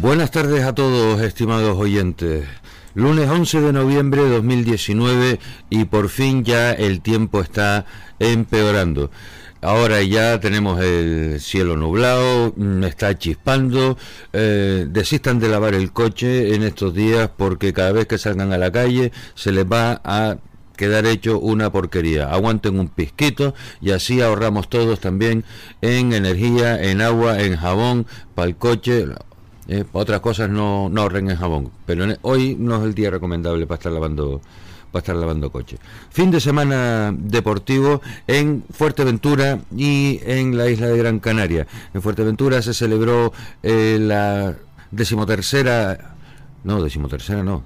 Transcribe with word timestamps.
Buenas 0.00 0.30
tardes 0.30 0.62
a 0.64 0.76
todos, 0.76 1.20
estimados 1.22 1.76
oyentes. 1.76 2.46
Lunes 2.94 3.28
11 3.28 3.60
de 3.60 3.72
noviembre 3.72 4.22
de 4.22 4.30
2019 4.30 5.40
y 5.70 5.86
por 5.86 6.08
fin 6.08 6.44
ya 6.44 6.70
el 6.72 7.00
tiempo 7.00 7.40
está 7.40 7.84
empeorando. 8.20 9.10
Ahora 9.60 10.00
ya 10.04 10.38
tenemos 10.38 10.80
el 10.80 11.40
cielo 11.40 11.76
nublado, 11.76 12.54
mm, 12.56 12.84
está 12.84 13.18
chispando. 13.18 13.98
Eh, 14.32 14.86
desistan 14.88 15.40
de 15.40 15.48
lavar 15.48 15.74
el 15.74 15.92
coche 15.92 16.54
en 16.54 16.62
estos 16.62 16.94
días 16.94 17.28
porque 17.36 17.72
cada 17.72 17.90
vez 17.90 18.06
que 18.06 18.18
salgan 18.18 18.52
a 18.52 18.58
la 18.58 18.70
calle 18.70 19.10
se 19.34 19.50
les 19.50 19.64
va 19.64 20.00
a 20.04 20.36
quedar 20.76 21.06
hecho 21.06 21.40
una 21.40 21.72
porquería. 21.72 22.30
Aguanten 22.30 22.78
un 22.78 22.88
pisquito 22.88 23.52
y 23.80 23.90
así 23.90 24.20
ahorramos 24.22 24.68
todos 24.68 25.00
también 25.00 25.44
en 25.82 26.12
energía, 26.12 26.80
en 26.80 27.00
agua, 27.02 27.42
en 27.42 27.56
jabón 27.56 28.06
para 28.36 28.48
el 28.48 28.56
coche. 28.56 29.06
Eh, 29.68 29.84
otras 29.92 30.20
cosas 30.20 30.48
no, 30.48 30.88
no 30.88 31.02
ahorren 31.02 31.30
en 31.30 31.36
jabón, 31.36 31.70
pero 31.84 32.06
hoy 32.22 32.56
no 32.58 32.76
es 32.76 32.84
el 32.84 32.94
día 32.94 33.10
recomendable 33.10 33.66
para 33.66 33.76
estar 33.76 33.92
lavando 33.92 34.40
para 34.90 35.00
estar 35.00 35.16
lavando 35.16 35.52
coche. 35.52 35.78
Fin 36.10 36.30
de 36.30 36.40
semana 36.40 37.14
deportivo 37.14 38.00
en 38.26 38.64
Fuerteventura 38.70 39.60
y 39.76 40.20
en 40.24 40.56
la 40.56 40.68
isla 40.70 40.86
de 40.86 40.96
Gran 40.96 41.20
Canaria. 41.20 41.66
En 41.92 42.00
Fuerteventura 42.00 42.62
se 42.62 42.72
celebró 42.72 43.32
eh, 43.62 43.98
la 44.00 44.56
decimotercera, 44.90 46.16
no, 46.64 46.82
decimotercera 46.82 47.42
no, 47.42 47.62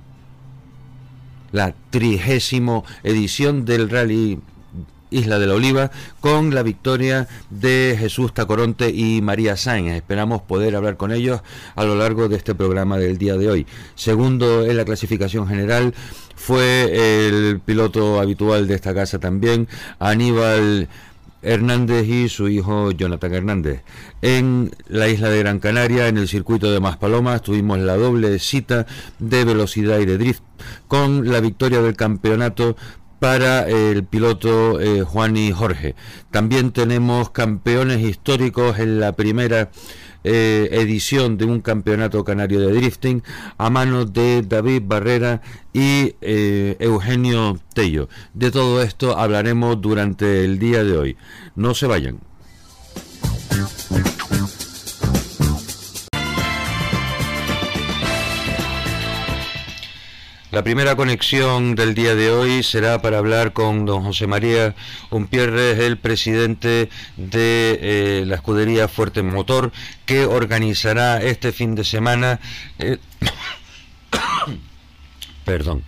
la 1.52 1.74
trigésimo 1.90 2.84
edición 3.04 3.64
del 3.64 3.88
rally 3.88 4.40
Isla 5.12 5.38
de 5.38 5.46
la 5.46 5.54
Oliva, 5.54 5.90
con 6.20 6.54
la 6.54 6.62
victoria 6.62 7.28
de 7.50 7.96
Jesús 7.98 8.34
Tacoronte 8.34 8.90
y 8.90 9.20
María 9.22 9.56
Sáenz. 9.56 9.94
Esperamos 9.94 10.42
poder 10.42 10.74
hablar 10.74 10.96
con 10.96 11.12
ellos 11.12 11.42
a 11.74 11.84
lo 11.84 11.94
largo 11.94 12.28
de 12.28 12.36
este 12.36 12.54
programa 12.54 12.98
del 12.98 13.18
día 13.18 13.36
de 13.36 13.50
hoy. 13.50 13.66
Segundo 13.94 14.64
en 14.64 14.76
la 14.76 14.84
clasificación 14.84 15.46
general 15.46 15.94
fue 16.34 17.26
el 17.26 17.60
piloto 17.60 18.20
habitual 18.20 18.66
de 18.66 18.74
esta 18.74 18.94
casa 18.94 19.18
también, 19.18 19.68
Aníbal. 19.98 20.88
Hernández 21.42 22.06
y 22.06 22.28
su 22.28 22.48
hijo 22.48 22.92
Jonathan 22.92 23.34
Hernández. 23.34 23.82
En 24.22 24.70
la 24.86 25.08
isla 25.08 25.28
de 25.28 25.40
Gran 25.40 25.58
Canaria, 25.58 26.06
en 26.06 26.16
el 26.16 26.28
circuito 26.28 26.70
de 26.70 26.78
Maspalomas, 26.78 27.42
tuvimos 27.42 27.80
la 27.80 27.96
doble 27.96 28.38
cita 28.38 28.86
de 29.18 29.44
velocidad 29.44 29.98
y 29.98 30.06
de 30.06 30.18
drift 30.18 30.42
con 30.86 31.30
la 31.30 31.40
victoria 31.40 31.82
del 31.82 31.96
campeonato 31.96 32.76
para 33.22 33.68
el 33.68 34.02
piloto 34.02 34.80
eh, 34.80 35.02
Juan 35.02 35.36
y 35.36 35.52
Jorge. 35.52 35.94
También 36.32 36.72
tenemos 36.72 37.30
campeones 37.30 38.00
históricos 38.00 38.80
en 38.80 38.98
la 38.98 39.12
primera 39.12 39.70
eh, 40.24 40.68
edición 40.72 41.38
de 41.38 41.44
un 41.44 41.60
campeonato 41.60 42.24
canario 42.24 42.58
de 42.58 42.72
drifting 42.72 43.22
a 43.58 43.70
manos 43.70 44.12
de 44.12 44.42
David 44.42 44.82
Barrera 44.86 45.40
y 45.72 46.16
eh, 46.20 46.76
Eugenio 46.80 47.60
Tello. 47.74 48.08
De 48.34 48.50
todo 48.50 48.82
esto 48.82 49.16
hablaremos 49.16 49.80
durante 49.80 50.44
el 50.44 50.58
día 50.58 50.82
de 50.82 50.98
hoy. 50.98 51.16
No 51.54 51.74
se 51.74 51.86
vayan. 51.86 52.18
La 60.52 60.62
primera 60.62 60.96
conexión 60.96 61.74
del 61.76 61.94
día 61.94 62.14
de 62.14 62.30
hoy 62.30 62.62
será 62.62 63.00
para 63.00 63.16
hablar 63.16 63.54
con 63.54 63.86
don 63.86 64.02
José 64.02 64.26
María 64.26 64.74
Umpierres, 65.08 65.78
el 65.78 65.96
presidente 65.96 66.90
de 67.16 67.78
eh, 67.80 68.24
la 68.26 68.34
escudería 68.34 68.86
Fuerte 68.86 69.22
Motor, 69.22 69.72
que 70.04 70.26
organizará 70.26 71.22
este 71.22 71.52
fin 71.52 71.74
de 71.74 71.84
semana. 71.84 72.38
Eh, 72.78 72.98
perdón, 75.46 75.84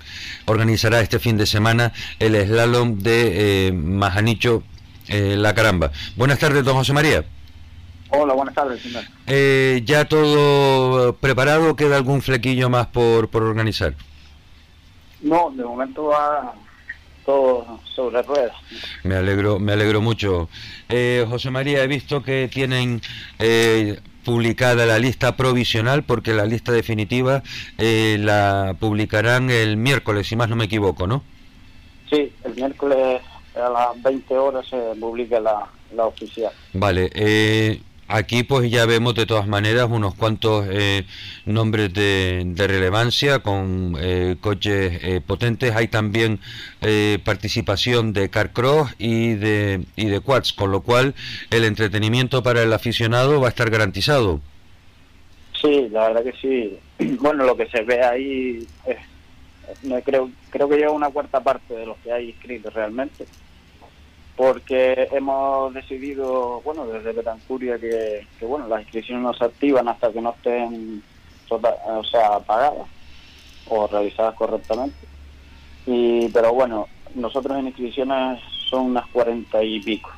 organizará 0.47 1.03
este 1.03 1.19
fin 1.19 1.37
de 1.37 1.45
semana 1.45 1.93
el 2.19 2.35
slalom 2.35 3.01
de 3.01 3.67
eh, 3.69 3.73
Majanicho 3.73 4.63
La 5.09 5.55
Caramba. 5.55 5.93
Buenas 6.17 6.39
tardes, 6.39 6.65
don 6.65 6.77
José 6.77 6.95
María. 6.95 7.23
Hola, 8.09 8.33
buenas 8.33 8.55
tardes. 8.55 8.81
¿Ya 9.85 10.07
todo 10.07 11.17
preparado? 11.17 11.77
¿Queda 11.77 11.97
algún 11.97 12.23
flequillo 12.23 12.71
más 12.71 12.87
por, 12.87 13.29
por 13.29 13.43
organizar? 13.43 13.95
No, 15.25 15.51
de 15.51 15.65
momento 15.65 16.05
va 16.05 16.55
todo 17.25 17.81
sobre 17.95 18.23
ruedas. 18.23 18.53
Me 19.03 19.17
alegro, 19.17 19.59
me 19.59 19.73
alegro 19.73 20.01
mucho. 20.03 20.49
Eh, 20.89 21.25
José 21.29 21.51
María, 21.51 21.83
he 21.83 21.87
visto 21.87 22.23
que 22.23 22.49
tienen 22.53 23.01
eh, 23.39 23.99
publicada 24.25 24.85
la 24.85 24.99
lista 24.99 25.35
provisional 25.37 26.05
porque 26.05 26.35
la 26.35 26.45
lista 26.45 26.73
definitiva 26.73 27.43
eh, 27.79 28.19
la 28.21 28.77
publicarán 28.79 29.51
el 29.51 29.79
miércoles, 29.79 30.27
si 30.27 30.37
más 30.37 30.51
no 30.51 30.57
me 30.57 30.65
equivoco, 30.65 31.07
¿no? 31.07 31.23
Sí, 32.11 32.31
el 32.45 32.55
miércoles 32.55 33.23
a 33.57 33.69
las 33.71 34.03
20 34.03 34.37
horas 34.37 34.67
se 34.69 34.77
publica 35.01 35.41
la, 35.41 35.67
la 35.97 36.05
oficial. 36.05 36.53
Vale, 36.75 37.11
eh, 37.15 37.81
Aquí 38.07 38.43
pues 38.43 38.71
ya 38.71 38.85
vemos 38.85 39.15
de 39.15 39.25
todas 39.25 39.47
maneras 39.47 39.89
unos 39.91 40.15
cuantos 40.15 40.67
eh, 40.71 41.07
nombres 41.47 41.93
de, 41.95 42.45
relevancia 42.55 43.39
con 43.39 43.97
eh, 43.99 44.37
coches 44.41 45.01
eh, 45.03 45.21
potentes. 45.27 45.75
Hay 45.75 45.89
también 45.89 46.41
participación 47.25 48.13
de 48.13 48.29
Carcross 48.29 48.95
y 48.99 49.35
de, 49.35 49.85
y 49.97 50.07
de 50.07 50.21
Quads, 50.21 50.53
con 50.53 50.71
lo 50.71 50.83
cual 50.83 51.15
el 51.51 51.65
entretenimiento 51.65 52.43
para 52.43 52.63
el 52.63 52.73
aficionado 52.75 53.41
va 53.41 53.47
a 53.47 53.51
estar 53.51 53.71
garantizado. 53.71 54.41
Sí, 55.59 55.89
la 55.91 56.09
verdad 56.09 56.25
que 56.25 56.33
sí. 56.41 56.79
Bueno, 57.21 57.45
lo 57.45 57.57
que 57.57 57.67
se 57.69 57.83
ve 57.83 58.05
ahí, 58.05 58.67
creo, 60.05 60.31
creo 60.51 60.69
que 60.69 60.77
lleva 60.77 60.93
una 60.93 61.09
cuarta 61.09 61.43
parte 61.43 61.73
de 61.73 61.87
los 61.87 61.97
que 61.99 62.13
hay 62.13 62.29
inscritos 62.31 62.75
realmente 62.75 63.25
porque 64.37 65.09
hemos 65.13 65.73
decidido, 65.75 66.61
bueno, 66.63 66.87
desde 66.87 67.13
Betancuria 67.13 67.79
que, 67.79 68.27
que, 68.39 68.45
bueno, 68.45 68.67
las 68.67 68.83
inscripciones 68.83 69.23
no 69.23 69.35
se 69.35 69.45
activan 69.45 69.89
hasta 69.89 70.13
que 70.13 70.21
no 70.21 70.31
estén 70.31 71.03
tota-, 71.49 71.77
o 71.87 72.05
sea, 72.05 72.41
pagadas 72.41 72.89
o 73.69 73.87
realizadas 73.87 74.35
correctamente. 74.35 74.97
Y, 75.87 76.29
pero 76.29 76.53
bueno, 76.53 76.89
nosotros 77.15 77.59
en 77.59 77.69
inscripciones 77.69 78.41
son 78.69 78.87
unas 78.87 79.07
cuarenta 79.09 79.63
y 79.63 79.81
pico. 79.81 80.11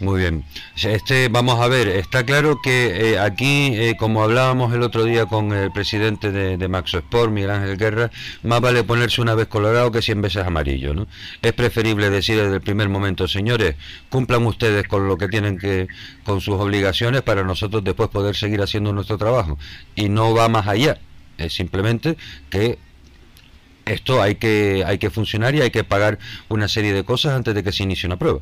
Muy 0.00 0.20
bien. 0.20 0.44
Este, 0.82 1.28
vamos 1.28 1.60
a 1.60 1.68
ver, 1.68 1.86
está 1.86 2.26
claro 2.26 2.60
que 2.60 3.12
eh, 3.12 3.18
aquí, 3.18 3.70
eh, 3.74 3.94
como 3.96 4.24
hablábamos 4.24 4.74
el 4.74 4.82
otro 4.82 5.04
día 5.04 5.26
con 5.26 5.52
el 5.52 5.70
presidente 5.70 6.32
de, 6.32 6.56
de 6.56 6.68
Maxo 6.68 6.98
Sport, 6.98 7.30
Miguel 7.30 7.50
Ángel 7.50 7.76
Guerra, 7.78 8.10
más 8.42 8.60
vale 8.60 8.82
ponerse 8.82 9.20
una 9.20 9.34
vez 9.36 9.46
colorado 9.46 9.92
que 9.92 10.02
cien 10.02 10.20
veces 10.20 10.44
amarillo, 10.44 10.94
¿no? 10.94 11.06
Es 11.42 11.52
preferible 11.52 12.10
decir 12.10 12.36
desde 12.36 12.56
el 12.56 12.60
primer 12.60 12.88
momento, 12.88 13.28
señores, 13.28 13.76
cumplan 14.08 14.44
ustedes 14.46 14.88
con 14.88 15.06
lo 15.06 15.16
que 15.16 15.28
tienen 15.28 15.58
que, 15.58 15.86
con 16.24 16.40
sus 16.40 16.56
obligaciones 16.56 17.22
para 17.22 17.44
nosotros 17.44 17.84
después 17.84 18.08
poder 18.08 18.34
seguir 18.34 18.62
haciendo 18.62 18.92
nuestro 18.92 19.16
trabajo. 19.16 19.58
Y 19.94 20.08
no 20.08 20.34
va 20.34 20.48
más 20.48 20.66
allá, 20.66 20.98
es 21.38 21.54
simplemente 21.54 22.16
que 22.50 22.78
esto 23.84 24.20
hay 24.20 24.34
que, 24.34 24.82
hay 24.84 24.98
que 24.98 25.10
funcionar 25.10 25.54
y 25.54 25.60
hay 25.60 25.70
que 25.70 25.84
pagar 25.84 26.18
una 26.48 26.66
serie 26.66 26.92
de 26.92 27.04
cosas 27.04 27.34
antes 27.34 27.54
de 27.54 27.62
que 27.62 27.70
se 27.70 27.84
inicie 27.84 28.08
una 28.08 28.18
prueba. 28.18 28.40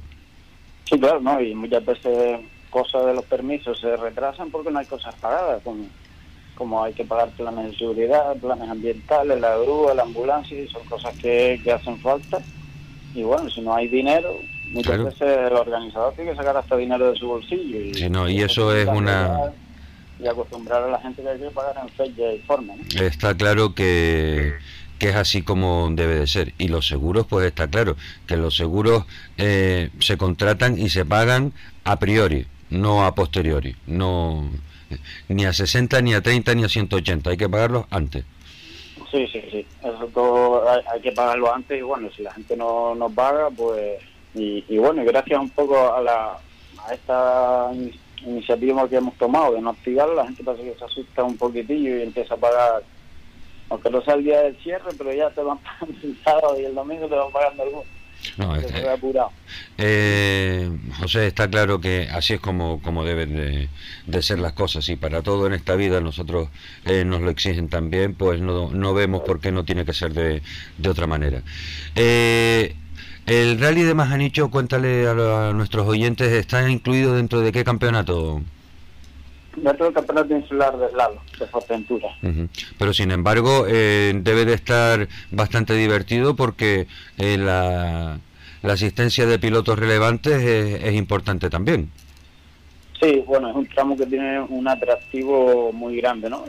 Sí, 0.84 0.98
claro, 0.98 1.20
¿no? 1.20 1.40
Y 1.40 1.54
muchas 1.54 1.84
veces 1.84 2.40
cosas 2.70 3.06
de 3.06 3.14
los 3.14 3.24
permisos 3.26 3.78
se 3.78 3.96
retrasan 3.96 4.50
porque 4.50 4.70
no 4.70 4.78
hay 4.78 4.86
cosas 4.86 5.14
pagadas, 5.16 5.62
como, 5.62 5.84
como 6.56 6.82
hay 6.82 6.94
que 6.94 7.04
pagar 7.04 7.28
planes 7.30 7.70
de 7.70 7.76
seguridad, 7.76 8.34
planes 8.36 8.68
ambientales, 8.68 9.40
la 9.40 9.56
grúa, 9.58 9.94
la 9.94 10.02
ambulancia, 10.02 10.58
y 10.58 10.66
son 10.68 10.84
cosas 10.86 11.14
que, 11.18 11.60
hacen 11.72 11.98
falta. 11.98 12.40
Y 13.14 13.22
bueno, 13.22 13.50
si 13.50 13.60
no 13.60 13.74
hay 13.74 13.88
dinero, 13.88 14.38
muchas 14.72 15.04
veces 15.04 15.38
el 15.50 15.52
organizador 15.52 16.14
tiene 16.14 16.30
que 16.30 16.36
sacar 16.36 16.56
hasta 16.56 16.76
dinero 16.76 17.12
de 17.12 17.18
su 17.18 17.28
bolsillo. 17.28 18.06
Y, 18.06 18.08
no, 18.10 18.28
y 18.28 18.40
eso 18.40 18.74
es 18.74 18.88
una... 18.88 19.52
Y 20.18 20.26
acostumbrar 20.26 20.84
a 20.84 20.88
la 20.88 21.00
gente 21.00 21.20
que 21.20 21.28
hay 21.28 21.38
que 21.38 21.50
pagar 21.50 21.76
en 21.82 21.88
fecha 21.90 22.32
y 22.32 22.38
forma. 22.40 22.74
Está 22.94 23.36
claro 23.36 23.74
que 23.74 24.54
que 25.02 25.08
es 25.08 25.16
así 25.16 25.42
como 25.42 25.88
debe 25.90 26.14
de 26.14 26.28
ser. 26.28 26.54
Y 26.58 26.68
los 26.68 26.86
seguros, 26.86 27.26
pues 27.26 27.44
está 27.44 27.66
claro, 27.66 27.96
que 28.28 28.36
los 28.36 28.56
seguros 28.56 29.04
eh, 29.36 29.90
se 29.98 30.16
contratan 30.16 30.78
y 30.78 30.90
se 30.90 31.04
pagan 31.04 31.52
a 31.82 31.98
priori, 31.98 32.46
no 32.70 33.04
a 33.04 33.12
posteriori, 33.12 33.74
no 33.88 34.48
ni 35.28 35.44
a 35.44 35.52
60, 35.52 36.00
ni 36.02 36.14
a 36.14 36.22
30, 36.22 36.54
ni 36.54 36.62
a 36.62 36.68
180, 36.68 37.30
hay 37.30 37.36
que 37.36 37.48
pagarlos 37.48 37.86
antes. 37.90 38.24
Sí, 39.10 39.26
sí, 39.26 39.42
sí, 39.50 39.66
eso 39.80 40.08
todo 40.14 40.70
hay, 40.70 41.00
que 41.00 41.10
pagarlo 41.10 41.52
antes 41.52 41.80
y 41.80 41.82
bueno, 41.82 42.08
si 42.16 42.22
la 42.22 42.32
gente 42.34 42.56
no, 42.56 42.94
no 42.94 43.10
paga, 43.10 43.50
pues... 43.50 44.00
Y, 44.36 44.64
y 44.68 44.78
bueno, 44.78 45.04
gracias 45.04 45.40
un 45.40 45.50
poco 45.50 45.92
a, 45.92 46.00
la, 46.00 46.38
a 46.86 46.94
esta 46.94 47.72
iniciativa 48.24 48.88
que 48.88 48.96
hemos 48.96 49.14
tomado 49.18 49.54
de 49.54 49.62
no 49.62 49.70
activarlo, 49.70 50.14
la 50.14 50.26
gente 50.26 50.44
parece 50.44 50.62
que 50.62 50.78
se 50.78 50.84
asusta 50.84 51.24
un 51.24 51.36
poquitillo 51.36 51.98
y 51.98 52.02
empieza 52.02 52.34
a 52.34 52.36
pagar 52.36 52.84
aunque 53.72 53.88
no 53.88 54.02
sea 54.02 54.14
el 54.14 54.24
día 54.24 54.42
del 54.42 54.56
cierre, 54.58 54.90
pero 54.96 55.12
ya 55.14 55.30
te 55.30 55.40
van 55.40 55.58
pagando 55.80 55.98
el 56.02 56.16
sábado 56.22 56.60
y 56.60 56.64
el 56.64 56.74
domingo 56.74 57.08
te 57.08 57.14
van 57.14 57.32
pagando 57.32 57.62
algunos. 57.62 57.86
No, 58.36 58.54
este, 58.54 58.84
eh, 59.78 60.70
José, 61.00 61.26
está 61.26 61.50
claro 61.50 61.80
que 61.80 62.08
así 62.12 62.34
es 62.34 62.40
como, 62.40 62.80
como 62.80 63.04
deben 63.04 63.68
de, 64.06 64.22
ser 64.22 64.38
las 64.38 64.52
cosas 64.52 64.88
y 64.90 64.94
para 64.94 65.22
todo 65.22 65.48
en 65.48 65.54
esta 65.54 65.74
vida 65.74 66.00
nosotros 66.00 66.48
eh, 66.84 67.04
nos 67.04 67.20
lo 67.20 67.30
exigen 67.30 67.68
también, 67.68 68.14
pues 68.14 68.40
no, 68.40 68.70
no 68.70 68.94
vemos 68.94 69.22
por 69.22 69.40
qué 69.40 69.50
no 69.50 69.64
tiene 69.64 69.84
que 69.84 69.92
ser 69.92 70.12
de, 70.12 70.40
de 70.78 70.88
otra 70.88 71.08
manera. 71.08 71.42
Eh, 71.96 72.76
el 73.26 73.58
rally 73.58 73.82
de 73.82 73.94
Majanicho, 73.94 74.50
cuéntale 74.50 75.08
a, 75.08 75.52
nuestros 75.52 75.88
oyentes, 75.88 76.30
¿está 76.30 76.70
incluido 76.70 77.16
dentro 77.16 77.40
de 77.40 77.50
qué 77.50 77.64
campeonato? 77.64 78.40
Dentro 79.56 79.84
del 79.84 79.94
campeonato 79.94 80.34
insular 80.34 80.76
de 80.78 80.90
Lalo, 80.96 81.20
de 81.38 81.46
Fortentura. 81.46 82.08
Pero 82.78 82.94
sin 82.94 83.10
embargo, 83.10 83.66
eh, 83.68 84.12
debe 84.14 84.44
de 84.44 84.54
estar 84.54 85.08
bastante 85.30 85.74
divertido 85.74 86.34
porque 86.34 86.86
eh, 87.18 87.36
la, 87.36 88.18
asistencia 88.62 89.26
de 89.26 89.38
pilotos 89.38 89.78
relevantes 89.78 90.42
es, 90.42 90.94
importante 90.94 91.50
también. 91.50 91.90
Sí, 93.00 93.22
bueno, 93.26 93.50
es 93.50 93.56
un 93.56 93.66
tramo 93.66 93.96
que 93.96 94.06
tiene 94.06 94.40
un 94.40 94.66
atractivo 94.66 95.70
muy 95.72 95.96
grande, 95.96 96.30
¿no? 96.30 96.44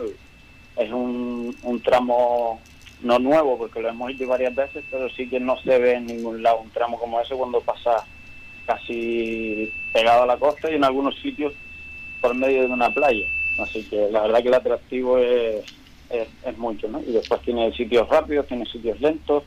Es 0.77 0.91
un, 0.91 1.55
un 1.63 1.81
tramo 1.81 2.61
no 3.03 3.19
nuevo 3.19 3.57
porque 3.57 3.81
lo 3.81 3.89
hemos 3.89 4.11
hecho 4.11 4.27
varias 4.27 4.55
veces, 4.55 4.83
pero 4.89 5.09
sí 5.09 5.27
que 5.27 5.39
no 5.39 5.57
se 5.61 5.77
ve 5.77 5.95
en 5.95 6.07
ningún 6.07 6.41
lado 6.41 6.61
un 6.61 6.69
tramo 6.69 6.97
como 6.97 7.19
ese 7.19 7.35
cuando 7.35 7.59
pasa 7.61 8.05
casi 8.65 9.71
pegado 9.91 10.23
a 10.23 10.27
la 10.27 10.37
costa 10.37 10.71
y 10.71 10.75
en 10.75 10.83
algunos 10.85 11.15
sitios 11.19 11.53
por 12.23 12.33
medio 12.33 12.61
de 12.61 12.67
una 12.67 12.89
playa. 12.89 13.27
Así 13.59 13.83
que 13.83 14.09
la 14.09 14.21
verdad 14.21 14.41
que 14.41 14.47
el 14.47 14.53
atractivo 14.53 15.17
es, 15.17 15.65
es, 16.09 16.57
mucho, 16.57 16.87
¿no? 16.87 17.01
Y 17.01 17.11
después 17.11 17.41
tiene 17.41 17.73
sitios 17.73 18.07
rápidos, 18.07 18.47
tiene 18.47 18.65
sitios 18.65 18.99
lentos, 19.01 19.43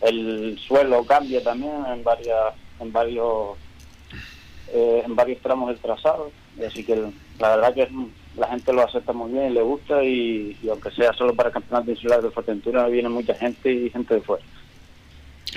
el 0.00 0.58
suelo 0.58 1.04
cambia 1.04 1.42
también 1.42 1.84
en 1.92 2.02
varias 2.02 2.54
en 2.80 2.92
varios 2.92 3.58
eh, 4.72 5.02
en 5.04 5.14
varios 5.14 5.42
tramos 5.42 5.68
del 5.68 5.78
trazado, 5.80 6.30
así 6.66 6.82
que 6.82 6.96
la 7.38 7.56
verdad 7.56 7.74
que 7.74 7.88
la 8.38 8.48
gente 8.48 8.72
lo 8.72 8.82
acepta 8.82 9.12
muy 9.12 9.32
bien 9.32 9.50
y 9.50 9.54
le 9.54 9.62
gusta 9.62 10.02
y, 10.02 10.56
aunque 10.70 10.90
sea 10.92 11.12
solo 11.12 11.34
para 11.34 11.50
el 11.50 11.52
campeonato 11.52 11.90
insular 11.90 12.22
de 12.22 12.30
Fuerteventura 12.30 12.86
viene 12.86 13.10
mucha 13.10 13.34
gente 13.34 13.70
y 13.70 13.90
gente 13.90 14.14
de 14.14 14.20
fuera. 14.22 14.44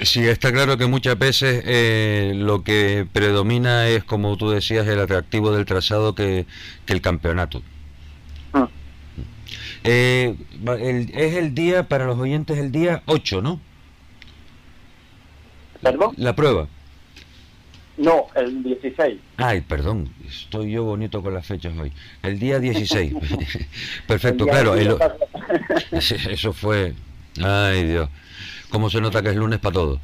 Sí, 0.04 0.28
está 0.28 0.52
claro 0.52 0.78
que 0.78 0.88
muchas 0.88 1.18
veces 1.18 1.64
eh, 1.66 2.34
lo 2.36 2.64
que 2.64 3.06
predomina 3.12 3.88
es, 3.90 4.04
como 4.04 4.38
tú 4.38 4.50
decías, 4.50 4.88
el 4.88 5.00
atractivo 5.00 5.52
del 5.52 5.66
trazado 5.66 6.16
que, 6.16 6.46
el 6.88 7.02
campeonato. 7.02 7.62
Ah. 8.54 8.70
Eh, 9.84 10.36
es 11.14 11.36
el 11.36 11.54
día, 11.54 11.88
para 11.88 12.06
los 12.06 12.18
oyentes, 12.18 12.58
el 12.58 12.72
día 12.72 13.04
8, 13.06 13.42
¿no? 13.42 13.60
¿Perdón? 15.82 16.14
La 16.18 16.36
prueba. 16.36 16.68
No, 17.98 18.28
el 18.36 18.64
16. 18.64 19.20
Ay, 19.38 19.62
perdón, 19.62 20.10
estoy 20.28 20.72
yo 20.72 20.84
bonito 20.84 21.22
con 21.22 21.34
las 21.34 21.46
fechas 21.46 21.78
hoy. 21.78 21.92
El 22.24 22.40
día 22.40 22.60
16. 22.60 23.14
Perfecto, 24.08 24.46
claro. 24.46 24.76
eso 25.92 26.54
fue... 26.54 26.94
Ay, 27.44 27.84
Dios. 27.84 28.10
¿Cómo 28.72 28.90
se 28.90 29.02
nota 29.02 29.22
que 29.22 29.30
es 29.30 29.36
lunes 29.36 29.60
para 29.60 29.74
todos? 29.74 30.00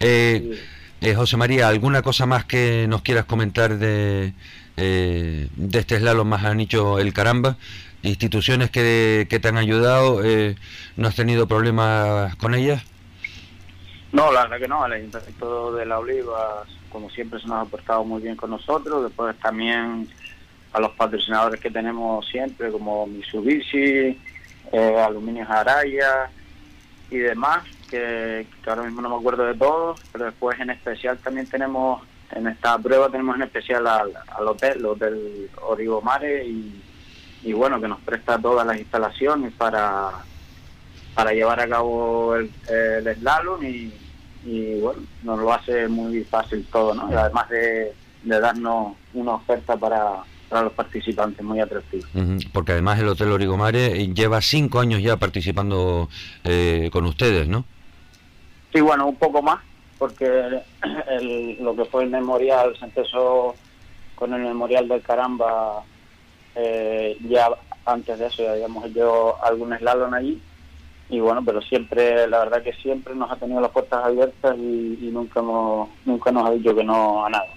Eh, 0.00 0.60
eh, 1.00 1.14
José 1.14 1.36
María, 1.36 1.68
¿alguna 1.68 2.02
cosa 2.02 2.26
más 2.26 2.44
que 2.44 2.86
nos 2.88 3.02
quieras 3.02 3.24
comentar 3.24 3.78
de, 3.78 4.34
eh, 4.76 5.48
de 5.54 5.78
este 5.78 5.98
slalom 5.98 6.28
más 6.28 6.44
han 6.44 6.60
hecho 6.60 6.98
el 6.98 7.12
caramba? 7.12 7.56
¿Instituciones 8.02 8.70
que, 8.70 9.26
que 9.30 9.38
te 9.38 9.48
han 9.48 9.56
ayudado? 9.56 10.22
¿No 10.96 11.08
has 11.08 11.14
tenido 11.14 11.46
problemas 11.46 12.34
con 12.36 12.54
ellas? 12.54 12.82
No, 14.12 14.32
la 14.32 14.42
verdad 14.42 14.58
que 14.58 14.68
no. 14.68 14.84
El 14.86 14.92
Ayuntamiento 14.92 15.72
de 15.74 15.86
La 15.86 15.98
Oliva 15.98 16.64
como 16.90 17.08
siempre 17.10 17.40
se 17.40 17.46
nos 17.46 17.66
ha 17.66 17.70
portado 17.70 18.04
muy 18.04 18.20
bien 18.20 18.36
con 18.36 18.50
nosotros. 18.50 19.04
Después 19.04 19.36
también 19.38 20.08
a 20.72 20.80
los 20.80 20.90
patrocinadores 20.92 21.60
que 21.60 21.70
tenemos 21.70 22.26
siempre, 22.28 22.70
como 22.70 23.06
Mitsubishi, 23.06 24.18
eh, 24.72 25.04
Aluminio 25.04 25.46
Araya 25.48 26.30
y 27.10 27.18
demás, 27.18 27.64
que, 27.90 28.46
ahora 28.66 28.82
mismo 28.82 29.02
no 29.02 29.10
me 29.10 29.16
acuerdo 29.16 29.44
de 29.44 29.54
todos, 29.54 30.00
pero 30.12 30.26
después 30.26 30.58
en 30.60 30.70
especial 30.70 31.18
también 31.18 31.46
tenemos, 31.48 32.02
en 32.30 32.46
esta 32.46 32.78
prueba 32.78 33.10
tenemos 33.10 33.36
en 33.36 33.42
especial 33.42 33.86
al, 33.86 34.12
hotel, 34.46 34.78
el 34.78 34.86
Hotel 34.86 35.50
Origo 35.62 36.00
Mare, 36.00 36.46
y, 36.46 36.82
y 37.42 37.52
bueno, 37.52 37.80
que 37.80 37.88
nos 37.88 38.00
presta 38.00 38.38
todas 38.38 38.66
las 38.66 38.78
instalaciones 38.78 39.52
para 39.54 40.10
para 41.14 41.32
llevar 41.32 41.60
a 41.60 41.68
cabo 41.68 42.36
el, 42.36 42.50
el 42.68 43.16
slalom 43.16 43.62
y, 43.64 43.92
y 44.44 44.80
bueno, 44.80 45.02
nos 45.22 45.38
lo 45.38 45.52
hace 45.52 45.88
muy 45.88 46.24
fácil 46.24 46.66
todo, 46.70 46.94
¿no? 46.94 47.06
además 47.06 47.48
de, 47.50 47.92
darnos 48.24 48.94
una 49.14 49.32
oferta 49.32 49.76
para, 49.76 50.22
para 50.48 50.62
los 50.62 50.72
participantes 50.72 51.44
muy 51.44 51.60
atractiva. 51.60 52.06
Porque 52.52 52.72
además 52.72 52.98
el 53.00 53.08
Hotel 53.08 53.32
Origomare 53.32 54.08
lleva 54.14 54.40
cinco 54.40 54.80
años 54.80 55.02
ya 55.02 55.16
participando 55.16 56.08
eh, 56.44 56.90
con 56.92 57.06
ustedes, 57.06 57.48
¿no? 57.48 57.64
Sí, 58.72 58.80
bueno, 58.80 59.06
un 59.08 59.16
poco 59.16 59.42
más, 59.42 59.60
porque 59.98 60.60
lo 61.60 61.76
que 61.76 61.84
fue 61.86 62.04
el 62.04 62.10
memorial 62.10 62.76
se 62.78 62.84
empezó 62.84 63.54
con 64.14 64.34
el 64.34 64.42
memorial 64.42 64.88
del 64.88 65.02
Caramba, 65.02 65.82
eh, 66.54 67.16
ya 67.28 67.48
antes 67.86 68.18
de 68.18 68.26
eso 68.26 68.42
ya 68.42 68.52
habíamos 68.52 68.84
hecho 68.84 69.42
algún 69.42 69.76
slalom 69.76 70.12
allí 70.12 70.40
y 71.10 71.18
bueno, 71.18 71.42
pero 71.44 71.60
siempre, 71.60 72.28
la 72.28 72.38
verdad 72.38 72.62
que 72.62 72.72
siempre 72.74 73.14
nos 73.16 73.30
ha 73.30 73.36
tenido 73.36 73.60
las 73.60 73.72
puertas 73.72 74.04
abiertas 74.04 74.56
y, 74.56 75.10
nunca, 75.12 75.42
nunca 76.04 76.30
nos 76.30 76.48
ha 76.48 76.52
dicho 76.52 76.74
que 76.74 76.84
no 76.84 77.26
a 77.26 77.30
nada. 77.30 77.48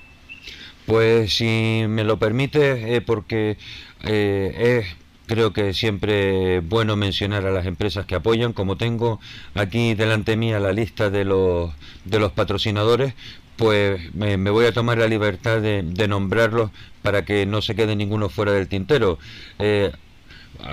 Pues 0.88 1.36
si 1.36 1.86
me 1.88 2.04
lo 2.04 2.18
permite, 2.18 2.96
eh, 2.96 3.02
porque 3.02 3.58
eh, 4.04 4.82
es 4.82 5.03
creo 5.26 5.54
que 5.54 5.74
siempre 5.74 6.60
bueno 6.60 6.96
mencionar 6.96 7.46
a 7.46 7.52
las 7.52 7.66
empresas 7.66 8.06
que 8.06 8.16
apoyan, 8.16 8.54
como 8.54 8.78
tengo 8.78 9.20
aquí 9.56 9.94
delante 9.94 10.38
mía 10.38 10.60
la 10.60 10.74
lista 10.74 11.10
de 11.10 11.26
los, 11.26 11.72
de 12.06 12.20
los 12.20 12.32
patrocinadores, 12.32 13.14
pues 13.58 14.14
me, 14.16 14.38
voy 14.50 14.66
a 14.66 14.74
tomar 14.74 14.98
la 14.98 15.08
libertad 15.08 15.62
de, 15.62 15.84
de, 15.84 16.08
nombrarlos 16.08 16.72
para 17.02 17.24
que 17.24 17.46
no 17.46 17.62
se 17.62 17.76
quede 17.76 17.96
ninguno 17.96 18.30
fuera 18.30 18.52
del 18.52 18.68
tintero. 18.68 19.20
Eh, 19.60 19.92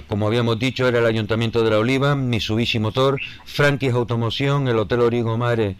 como 0.08 0.26
habíamos 0.26 0.58
dicho, 0.58 0.86
era 0.86 0.98
el 1.00 1.06
Ayuntamiento 1.06 1.62
de 1.64 1.70
la 1.70 1.78
Oliva, 1.78 2.14
Mitsubishi 2.14 2.78
Motor, 2.78 3.20
Frankie's 3.44 3.94
Automoción, 3.94 4.68
el 4.68 4.78
Hotel 4.78 5.00
Origo 5.00 5.36
Mare, 5.36 5.76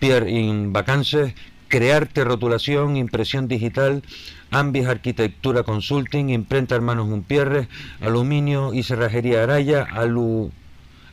Pierre 0.00 0.30
in 0.30 0.72
Vacances, 0.72 1.34
Crearte 1.74 2.22
Rotulación, 2.22 2.96
Impresión 2.96 3.48
Digital, 3.48 4.04
Ambis 4.52 4.86
Arquitectura 4.86 5.64
Consulting, 5.64 6.28
Imprenta 6.28 6.76
Hermanos 6.76 7.08
Unpierres, 7.08 7.66
Aluminio 8.00 8.72
y 8.72 8.84
Cerrajería 8.84 9.42
Araya, 9.42 9.82
Alu, 9.82 10.52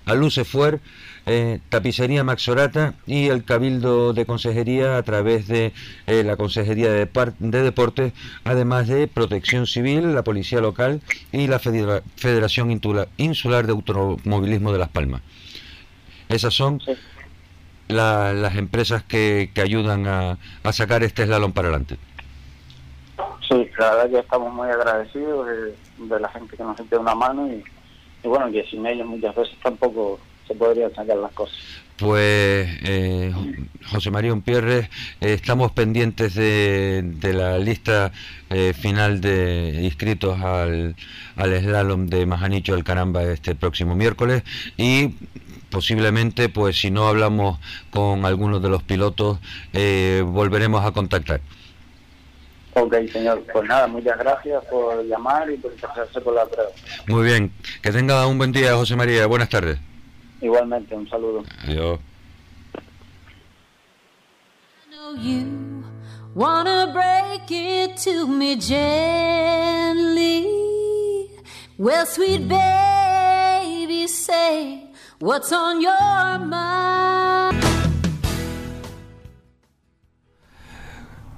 Alucefuer, 0.05 0.79
eh, 1.25 1.61
tapicería 1.69 2.23
Maxorata 2.23 2.93
y 3.07 3.29
el 3.29 3.43
Cabildo 3.43 4.13
de 4.13 4.27
Consejería 4.27 4.97
a 4.97 5.01
través 5.01 5.47
de 5.47 5.73
eh, 6.05 6.23
la 6.23 6.37
Consejería 6.37 6.91
de, 6.91 7.09
de, 7.39 7.63
Deportes, 7.63 8.13
además 8.43 8.87
de 8.87 9.07
Protección 9.07 9.65
Civil, 9.65 10.13
la 10.13 10.23
Policía 10.23 10.61
Local 10.61 11.01
y 11.31 11.47
la 11.47 11.57
Federación 11.57 12.79
Insular 13.17 13.65
de 13.65 13.71
Automovilismo 13.71 14.71
de 14.71 14.77
Las 14.77 14.89
Palmas. 14.89 15.23
Esas 16.29 16.53
son 16.53 16.79
las 17.91 18.55
empresas 18.55 19.03
que, 19.03 19.49
ayudan 19.61 20.07
a, 20.07 20.37
sacar 20.71 21.03
este 21.03 21.25
slalom 21.25 21.51
para 21.51 21.69
adelante. 21.69 21.97
Sí, 23.47 23.69
la 23.77 23.91
verdad 23.91 24.09
que 24.09 24.19
estamos 24.19 24.53
muy 24.53 24.69
agradecidos 24.69 25.47
de, 25.99 26.19
la 26.19 26.29
gente 26.29 26.57
que 26.57 26.63
nos 26.63 26.75
siente 26.75 26.97
una 26.97 27.13
mano 27.13 27.47
y, 27.47 27.63
y 28.23 28.27
bueno, 28.27 28.51
que 28.51 28.63
sin 28.65 28.85
ellos 28.85 29.05
muchas 29.05 29.35
veces 29.35 29.55
tampoco 29.61 30.19
podrían 30.53 30.93
sacar 30.93 31.17
las 31.17 31.31
cosas. 31.33 31.57
Pues 31.97 32.67
eh, 32.83 33.31
José 33.91 34.09
María 34.09 34.33
Umpierre, 34.33 34.89
eh, 35.19 35.33
estamos 35.33 35.71
pendientes 35.71 36.33
de, 36.33 37.03
la 37.21 37.59
lista 37.59 38.11
eh, 38.49 38.73
final 38.73 39.21
de 39.21 39.81
inscritos 39.83 40.39
al, 40.41 40.95
al 41.35 41.61
slalom 41.61 42.07
de 42.07 42.25
Majanicho 42.25 42.73
del 42.73 42.83
Caramba 42.83 43.23
este 43.23 43.53
próximo 43.53 43.95
miércoles 43.95 44.43
y 44.77 45.13
posiblemente, 45.71 46.49
pues 46.49 46.79
si 46.79 46.91
no 46.91 47.07
hablamos 47.07 47.59
con 47.89 48.25
algunos 48.25 48.61
de 48.61 48.69
los 48.69 48.83
pilotos, 48.83 49.39
volveremos 50.25 50.85
a 50.85 50.91
contactar. 50.91 51.41
Ok, 52.73 52.95
señor. 53.11 53.43
Pues 53.51 53.67
nada, 53.67 53.87
muchas 53.87 54.17
gracias 54.17 54.63
por 54.65 55.03
llamar 55.05 55.49
y 55.51 55.57
por 55.57 55.73
interesarse 55.73 56.21
por 56.21 56.35
la 56.35 56.45
prueba. 56.45 56.69
Muy 57.07 57.23
bien. 57.25 57.51
Que 57.81 57.91
tenga 57.91 58.25
un 58.27 58.37
buen 58.37 58.51
día, 58.51 58.75
José 58.75 58.95
María. 58.95 59.25
Buenas 59.25 59.49
tardes. 59.49 59.79
Igualmente, 60.39 60.95
un 60.95 61.09
saludo. 61.09 61.43
Adiós. 61.63 61.99
You 65.17 65.83
wanna 66.33 66.93
break 66.93 67.51
it 67.51 67.97
to 68.05 68.25
me 68.25 68.55
gently. 68.55 70.47
Well, 71.77 72.05
sweet 72.05 72.47
baby, 72.47 74.07
say 74.07 74.90
what's 75.21 75.51
on 75.51 75.81
your 75.81 76.39
mind. 76.39 77.61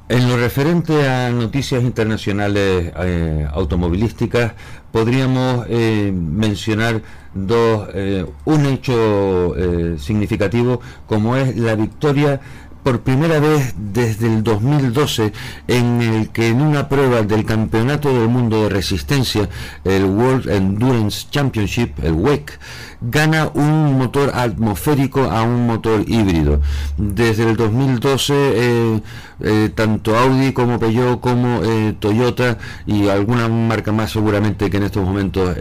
En 0.09 0.29
lo 0.29 0.37
referente 0.37 1.07
a 1.07 1.29
noticias 1.31 1.81
internacionales 1.81 2.93
eh, 2.97 3.47
automovilísticas, 3.51 4.53
podríamos 4.91 5.65
eh, 5.69 6.11
mencionar 6.13 7.01
dos, 7.33 7.89
eh, 7.93 8.25
un 8.45 8.65
hecho 8.65 9.53
significativo 9.97 10.81
como 11.07 11.35
es 11.35 11.55
la 11.57 11.75
victoria 11.75 12.39
por 12.83 13.01
primera 13.01 13.39
vez 13.39 13.73
desde 13.77 14.27
el 14.27 14.43
2012 14.43 15.31
en 15.67 16.01
el 16.01 16.29
que 16.29 16.49
en 16.49 16.61
una 16.61 16.89
prueba 16.89 17.21
del 17.21 17.45
Campeonato 17.45 18.13
del 18.13 18.27
Mundo 18.27 18.63
de 18.63 18.69
Resistencia, 18.69 19.49
el 19.85 20.03
World 20.03 20.49
Endurance 20.49 21.27
Championship, 21.31 21.97
el 22.03 22.13
WEC, 22.13 22.59
gana 23.03 23.51
un 23.53 23.97
motor 23.97 24.31
atmosférico 24.33 25.29
a 25.29 25.43
un 25.43 25.67
motor 25.67 26.03
híbrido. 26.07 26.61
Desde 26.97 27.43
el 27.49 27.57
2012, 27.57 28.33
eh, 28.35 29.01
eh, 29.41 29.69
tanto 29.75 30.17
Audi 30.17 30.53
como 30.53 30.79
Peugeot 30.79 31.19
como 31.19 31.61
eh, 31.63 31.93
Toyota 31.99 32.57
y 32.85 33.09
alguna 33.09 33.49
marca 33.49 33.91
más 33.91 34.11
seguramente 34.11 34.69
que 34.69 34.77
en 34.77 34.83
estos 34.83 35.03
momentos 35.03 35.55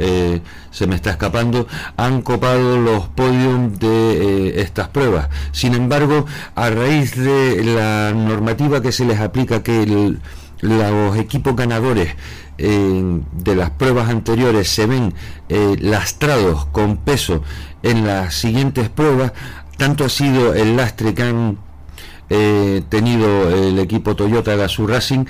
se 0.70 0.86
me 0.86 0.94
está 0.94 1.10
escapando, 1.10 1.66
han 1.96 2.22
copado 2.22 2.78
los 2.78 3.08
podios 3.08 3.78
de 3.78 4.60
estas 4.60 4.88
pruebas. 4.88 5.28
Sin 5.52 5.74
embargo, 5.74 6.24
a 6.54 6.70
raíz 6.70 7.14
de 7.16 7.62
la 7.64 8.12
normativa 8.14 8.80
que 8.80 8.92
se 8.92 9.04
les 9.04 9.20
aplica 9.20 9.62
que 9.62 10.16
los 10.62 11.16
equipos 11.18 11.54
ganadores 11.54 12.16
de 12.58 13.56
las 13.56 13.70
pruebas 13.70 14.08
anteriores 14.08 14.68
se 14.68 14.86
ven 14.86 15.14
eh, 15.48 15.76
lastrados 15.80 16.66
con 16.66 16.96
peso 16.96 17.42
en 17.82 18.06
las 18.06 18.34
siguientes 18.34 18.88
pruebas, 18.88 19.32
tanto 19.76 20.04
ha 20.04 20.08
sido 20.08 20.54
el 20.54 20.76
lastre 20.76 21.14
que 21.14 21.22
han 21.24 21.58
eh, 22.30 22.82
tenido 22.88 23.50
el 23.50 23.78
equipo 23.78 24.14
Toyota 24.14 24.54
Gazoo 24.54 24.86
Racing 24.86 25.24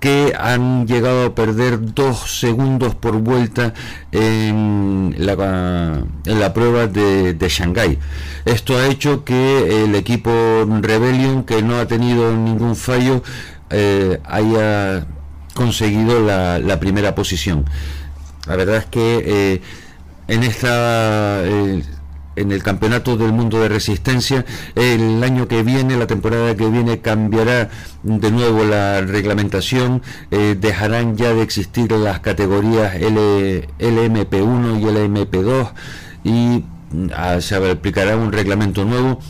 que 0.00 0.32
han 0.38 0.86
llegado 0.86 1.26
a 1.26 1.34
perder 1.34 1.92
dos 1.94 2.40
segundos 2.40 2.94
por 2.94 3.18
vuelta 3.18 3.74
en 4.10 5.14
la, 5.18 6.02
en 6.24 6.40
la 6.40 6.54
prueba 6.54 6.86
de, 6.86 7.34
de 7.34 7.48
Shanghái. 7.50 7.98
Esto 8.46 8.78
ha 8.78 8.86
hecho 8.86 9.24
que 9.24 9.84
el 9.84 9.94
equipo 9.94 10.30
Rebellion, 10.80 11.44
que 11.44 11.62
no 11.62 11.78
ha 11.78 11.86
tenido 11.86 12.34
ningún 12.34 12.76
fallo, 12.76 13.22
eh, 13.70 14.20
haya 14.24 15.06
conseguido 15.54 16.20
la, 16.20 16.80
primera 16.80 17.14
posición. 17.14 17.64
La 18.46 18.56
verdad 18.56 18.76
es 18.76 18.86
que 18.86 19.22
eh, 19.24 19.62
en 20.28 20.42
esta 20.42 21.42
eh, 21.44 21.82
en 22.36 22.52
el 22.52 22.62
campeonato 22.62 23.16
del 23.16 23.32
mundo 23.32 23.60
de 23.60 23.68
resistencia 23.68 24.44
el 24.76 25.22
año 25.22 25.46
que 25.48 25.62
viene 25.62 25.96
la 25.96 26.06
temporada 26.06 26.54
que 26.56 26.68
viene 26.68 27.00
cambiará 27.00 27.68
de 28.04 28.30
nuevo 28.30 28.64
la 28.64 29.00
reglamentación 29.02 30.00
dejarán 30.30 31.16
ya 31.16 31.34
de 31.34 31.42
existir 31.42 31.90
las 31.90 32.20
categorías 32.20 32.94
L, 32.94 33.68
LMP1 33.78 34.80
y 34.80 34.84
LMP2 34.84 35.70
y 36.22 36.64
ah, 37.14 37.40
se 37.40 37.56
aplicará 37.56 38.16
un 38.16 38.32
reglamento 38.32 38.84
nuevo 38.84 39.20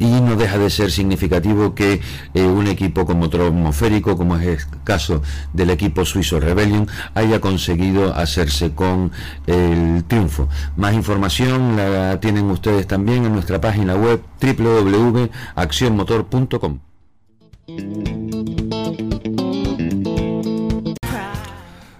y 0.00 0.06
no 0.06 0.34
deja 0.34 0.58
de 0.58 0.70
ser 0.70 0.90
significativo 0.90 1.74
que 1.74 2.00
eh, 2.34 2.42
un 2.42 2.66
equipo 2.66 3.06
con 3.06 3.18
motor 3.18 3.42
atmosférico, 3.42 4.16
como 4.16 4.36
es 4.36 4.46
el 4.46 4.58
caso 4.82 5.22
del 5.52 5.68
equipo 5.70 6.04
suizo 6.06 6.40
Rebellion, 6.40 6.88
haya 7.14 7.40
conseguido 7.40 8.14
hacerse 8.14 8.72
con 8.72 9.12
el 9.46 10.02
triunfo. 10.08 10.48
Más 10.76 10.94
información 10.94 11.76
la 11.76 12.18
tienen 12.18 12.46
ustedes 12.46 12.86
también 12.86 13.26
en 13.26 13.34
nuestra 13.34 13.60
página 13.60 13.94
web 13.94 14.22
www.accionmotor.com. 14.40 16.78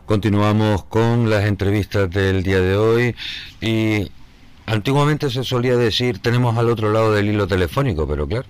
Continuamos 0.07 0.85
con 0.85 1.28
las 1.30 1.45
entrevistas 1.45 2.11
del 2.11 2.42
día 2.42 2.61
de 2.61 2.76
hoy 2.76 3.14
y 3.61 4.11
Antiguamente 4.71 5.31
se 5.31 5.43
solía 5.43 5.77
decir 5.77 6.21
tenemos 6.21 6.57
al 6.57 6.71
otro 6.71 6.93
lado 6.93 7.12
del 7.12 7.27
hilo 7.27 7.49
telefónico, 7.49 8.07
pero 8.07 8.29
claro, 8.29 8.47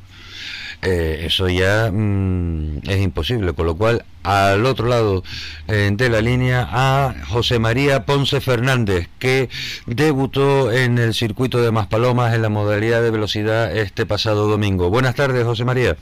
eh, 0.83 1.23
eso 1.25 1.49
ya 1.49 1.91
mm, 1.91 2.81
es 2.87 3.01
imposible, 3.01 3.55
con 3.55 3.65
lo 3.65 3.75
cual 3.75 4.05
al 4.23 4.67
otro 4.67 4.87
lado 4.87 5.25
eh, 5.67 5.91
de 5.91 6.11
la 6.11 6.21
línea 6.21 6.69
a 6.71 7.15
José 7.29 7.59
María 7.59 8.05
Ponce 8.05 8.43
Fernández, 8.43 9.09
que 9.19 9.49
debutó 9.87 10.71
en 10.71 10.99
el 10.99 11.15
circuito 11.15 11.63
de 11.63 11.71
Maspalomas 11.71 12.35
en 12.35 12.43
la 12.43 12.51
modalidad 12.51 13.01
de 13.01 13.11
velocidad 13.11 13.75
este 13.75 14.05
pasado 14.05 14.47
domingo. 14.47 14.91
Buenas 14.91 15.15
tardes, 15.15 15.47
José 15.47 15.65
María. 15.65 15.97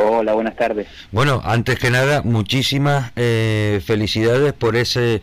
Hola, 0.00 0.34
buenas 0.34 0.54
tardes. 0.54 0.86
Bueno, 1.10 1.40
antes 1.44 1.76
que 1.76 1.90
nada, 1.90 2.22
muchísimas 2.22 3.10
eh, 3.16 3.80
felicidades 3.84 4.52
por 4.52 4.76
ese 4.76 5.20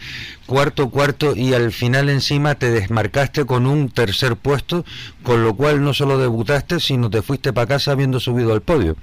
cuarto 0.47 0.89
cuarto 0.89 1.33
y 1.33 1.53
al 1.53 1.71
final 1.71 2.09
encima 2.09 2.55
te 2.55 2.69
desmarcaste 2.69 3.45
con 3.45 3.67
un 3.67 3.87
tercer 3.89 4.35
puesto, 4.35 4.83
con 5.23 5.45
lo 5.45 5.55
cual 5.55 5.81
no 5.81 5.93
solo 5.93 6.17
debutaste, 6.17 6.81
sino 6.81 7.09
te 7.09 7.21
fuiste 7.21 7.53
para 7.53 7.67
casa 7.67 7.93
habiendo 7.93 8.19
subido 8.19 8.51
al 8.51 8.61
podio. 8.61 8.97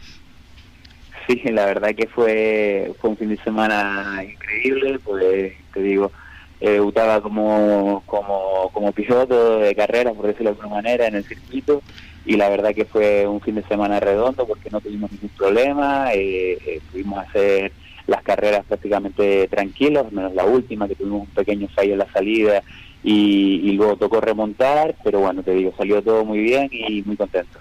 Sí, 1.27 1.41
la 1.45 1.65
verdad 1.65 1.95
que 1.97 2.07
fue, 2.07 2.93
fue 3.01 3.09
un 3.09 3.17
fin 3.17 3.31
de 3.31 3.39
semana 3.39 4.23
increíble, 4.23 4.99
pues 5.03 5.55
te 5.73 5.81
digo, 5.81 6.13
debutaba 6.61 7.23
como, 7.23 8.03
como, 8.05 8.69
como 8.75 8.93
piloto 8.93 9.61
de 9.61 9.75
carrera, 9.75 10.13
por 10.13 10.27
decirlo 10.27 10.51
de 10.51 10.61
alguna 10.61 10.83
manera, 10.83 11.07
en 11.07 11.15
el 11.15 11.25
circuito 11.25 11.81
y 12.25 12.37
la 12.37 12.49
verdad 12.49 12.75
que 12.75 12.85
fue 12.85 13.27
un 13.27 13.41
fin 13.41 13.57
de 13.57 13.65
semana 13.65 14.01
redondo 14.01 14.47
porque 14.47 14.71
no 14.71 14.81
tuvimos 14.81 15.11
ningún 15.13 15.31
problema, 15.31 16.13
eh, 16.13 16.59
eh, 16.67 16.81
pudimos 16.91 17.19
hacer 17.19 17.73
las 18.07 18.23
carreras 18.23 18.65
prácticamente 18.67 19.49
tranquilos, 19.49 20.13
menos 20.13 20.35
la 20.35 20.45
última 20.45 20.89
que 20.89 20.95
tuvimos 20.95 21.23
un 21.23 21.35
pequeño 21.35 21.69
fallo 21.69 21.93
en 21.93 21.99
la 21.99 22.13
salida 22.13 22.63
y, 23.05 23.73
luego 23.73 23.97
tocó 23.97 24.21
remontar, 24.21 24.95
pero 25.03 25.21
bueno, 25.21 25.43
te 25.43 25.53
digo, 25.53 25.75
salió 25.77 26.03
todo 26.03 26.25
muy 26.25 26.39
bien 26.39 26.69
y 26.71 27.03
muy 27.03 27.17
contento. 27.17 27.59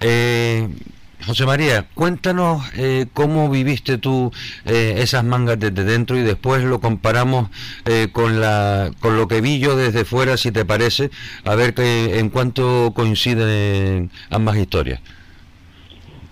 Eh, 0.00 0.68
José 1.26 1.46
María, 1.46 1.86
cuéntanos 1.94 2.62
eh, 2.76 3.06
cómo 3.12 3.50
viviste 3.50 3.98
tú 3.98 4.30
eh, 4.64 4.94
esas 4.98 5.24
mangas 5.24 5.58
desde 5.58 5.84
dentro 5.84 6.16
y 6.16 6.22
después 6.22 6.62
lo 6.62 6.80
comparamos 6.80 7.50
eh, 7.86 8.08
con 8.12 8.40
la 8.40 8.90
con 9.00 9.16
lo 9.16 9.26
que 9.26 9.40
vi 9.40 9.58
yo 9.58 9.76
desde 9.76 10.04
fuera, 10.04 10.36
si 10.36 10.52
te 10.52 10.64
parece, 10.64 11.10
a 11.44 11.54
ver 11.54 11.74
que, 11.74 12.18
en 12.18 12.30
cuánto 12.30 12.92
coinciden 12.94 14.10
ambas 14.30 14.56
historias. 14.56 15.00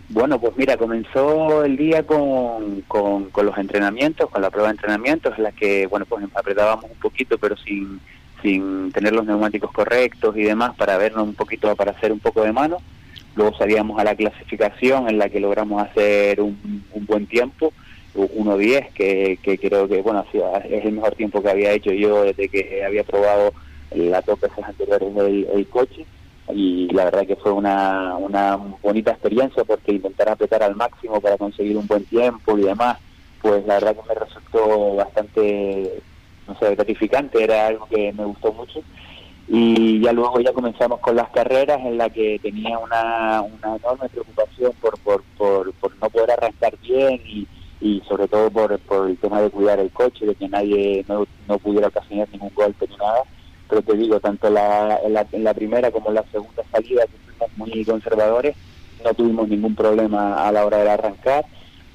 Bueno, 0.09 0.41
pues 0.41 0.57
mira, 0.57 0.77
comenzó 0.77 1.65
el 1.65 1.77
día 1.77 2.07
con, 2.07 2.83
con, 2.83 3.29
los 3.35 3.59
entrenamientos, 3.59 4.31
con 4.31 4.41
la 4.41 4.51
prueba 4.51 4.69
de 4.69 4.75
entrenamientos, 4.75 5.37
en 5.37 5.43
la 5.43 5.53
que, 5.53 5.89
bueno, 5.89 6.07
pues 6.07 6.25
apretábamos 6.33 6.85
un 6.85 6.99
poquito, 6.99 7.39
pero 7.39 7.57
sin, 7.57 8.01
sin 8.41 8.93
tener 8.93 9.13
los 9.13 9.27
neumáticos 9.27 9.73
correctos 9.73 10.37
y 10.37 10.45
demás, 10.45 10.77
para 10.77 10.97
vernos 10.97 11.25
un 11.25 11.35
poquito, 11.35 11.75
para 11.75 11.91
hacer 11.91 12.13
un 12.13 12.21
poco 12.21 12.43
de 12.43 12.53
mano 12.53 12.79
Luego 13.37 13.57
salíamos 13.57 14.01
a 14.01 14.05
la 14.05 14.15
clasificación 14.15 15.09
en 15.09 15.19
la 15.19 15.29
que 15.29 15.41
logramos 15.41 15.83
hacer 15.83 16.41
un, 16.41 16.85
buen 17.07 17.27
tiempo, 17.27 17.73
1.10, 18.15 18.93
que, 18.95 19.39
que 19.43 19.59
creo 19.59 19.87
que 19.87 20.01
bueno 20.01 20.25
es 20.33 20.85
el 20.85 20.93
mejor 20.93 21.15
tiempo 21.15 21.43
que 21.43 21.51
había 21.51 21.73
hecho 21.73 21.93
yo 21.93 22.25
desde 22.25 22.49
que 22.49 22.83
había 22.83 23.05
probado 23.05 23.53
la 23.95 24.23
top 24.23 24.39
anteriores 24.65 25.15
del 25.15 25.47
el 25.53 25.69
coche. 25.69 26.07
Y 26.53 26.89
la 26.93 27.05
verdad 27.07 27.27
que 27.27 27.37
fue 27.37 27.53
una, 27.53 28.17
una 28.17 28.57
bonita 28.57 29.11
experiencia 29.11 29.65
porque 29.65 29.93
intentar 29.93 30.29
apretar 30.29 30.63
al 30.63 30.77
máximo 30.77 31.21
para 31.21 31.37
conseguir 31.37 31.77
un 31.77 31.87
buen 31.87 32.05
tiempo 32.05 32.57
y 32.57 32.63
demás, 32.63 32.99
pues 33.43 33.67
la 33.67 33.75
verdad 33.75 33.97
que 33.97 34.09
me 34.09 34.15
resultó 34.15 34.95
bastante, 34.95 36.01
no 36.47 36.59
sé, 36.59 36.75
gratificante, 36.75 37.43
era 37.43 37.67
algo 37.67 37.87
que 37.87 38.13
me 38.13 38.25
gustó 38.25 38.53
mucho 38.53 38.81
y 39.49 40.01
ya 40.01 40.13
luego 40.13 40.41
ya 40.41 40.53
comenzamos 40.53 40.99
con 41.01 41.15
las 41.15 41.31
carreras 41.31 41.79
en 41.81 41.99
la 41.99 42.11
que 42.11 42.39
tenía 42.43 42.79
una, 42.79 43.43
una 43.43 43.77
enorme 43.77 44.09
preocupación 44.09 44.73
por, 44.81 44.99
por, 44.99 45.23
por, 45.39 45.97
no 46.01 46.11
poder 46.11 46.33
arrancar 46.33 46.77
bien 46.81 47.21
y, 47.25 47.47
y 47.81 48.03
sobre 48.09 48.27
todo 48.27 48.51
por, 48.51 48.77
por 48.81 49.09
el 49.09 49.17
tema 49.19 49.41
de 49.41 49.51
cuidar 49.51 49.79
el 49.79 49.93
coche, 49.93 50.27
de 50.27 50.35
que 50.35 50.49
nadie 50.49 51.05
no, 51.09 51.27
no 51.47 51.59
pudiera 51.59 51.89
ocasionar 51.89 52.29
ningún 52.33 52.51
golpe 52.55 52.87
ni 52.89 52.97
nada. 52.97 53.23
Pero 53.69 53.83
te 53.83 53.97
digo, 53.97 54.19
tanto 54.21 54.51
la, 54.51 54.99
en, 55.05 55.13
la, 55.13 55.27
en 55.31 55.45
la 55.45 55.55
primera 55.55 55.91
como 55.93 56.09
en 56.09 56.17
la 56.17 56.25
segunda 56.33 56.63
salida, 56.73 57.05
que 57.07 57.17
fuimos 57.19 57.57
muy 57.57 57.85
conservadores, 57.85 58.57
no 59.05 59.15
tuvimos 59.15 59.49
ningún 59.49 59.77
problema 59.77 60.47
a 60.47 60.51
la 60.51 60.67
hora 60.67 60.79
de 60.79 60.91
arrancar, 60.91 61.45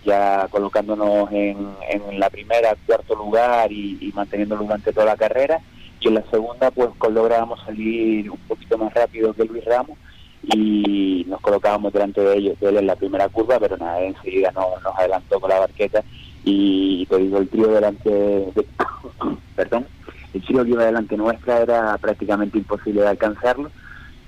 ya 0.05 0.47
colocándonos 0.49 1.29
en, 1.31 1.57
en 1.89 2.19
la 2.19 2.29
primera, 2.29 2.75
cuarto 2.85 3.13
lugar 3.15 3.71
y, 3.71 3.97
y 3.99 4.11
durante 4.11 4.93
toda 4.93 5.05
la 5.05 5.17
carrera 5.17 5.61
y 6.01 6.07
en 6.07 6.15
la 6.15 6.23
segunda 6.31 6.71
pues 6.71 6.89
lográbamos 7.11 7.59
salir 7.63 8.29
un 8.29 8.39
poquito 8.39 8.77
más 8.77 8.93
rápido 8.93 9.33
que 9.33 9.45
Luis 9.45 9.63
Ramos 9.65 9.97
y 10.43 11.23
nos 11.27 11.39
colocábamos 11.41 11.93
delante 11.93 12.21
de 12.21 12.37
ellos 12.37 12.59
de 12.59 12.69
él 12.69 12.77
en 12.77 12.87
la 12.87 12.95
primera 12.95 13.29
curva 13.29 13.59
pero 13.59 13.77
nada 13.77 14.01
enseguida 14.01 14.51
no, 14.51 14.67
nos 14.83 14.97
adelantó 14.97 15.39
con 15.39 15.49
la 15.49 15.59
barqueta 15.59 16.03
y 16.43 17.05
te 17.05 17.15
el 17.15 17.49
trío 17.49 17.67
delante 17.67 18.09
de, 18.09 18.65
perdón 19.55 19.85
el 20.33 20.41
trío 20.43 20.63
que 20.63 20.71
iba 20.71 20.85
delante 20.85 21.15
nuestra 21.15 21.59
era 21.61 21.97
prácticamente 21.99 22.57
imposible 22.57 23.01
de 23.01 23.09
alcanzarlo 23.09 23.69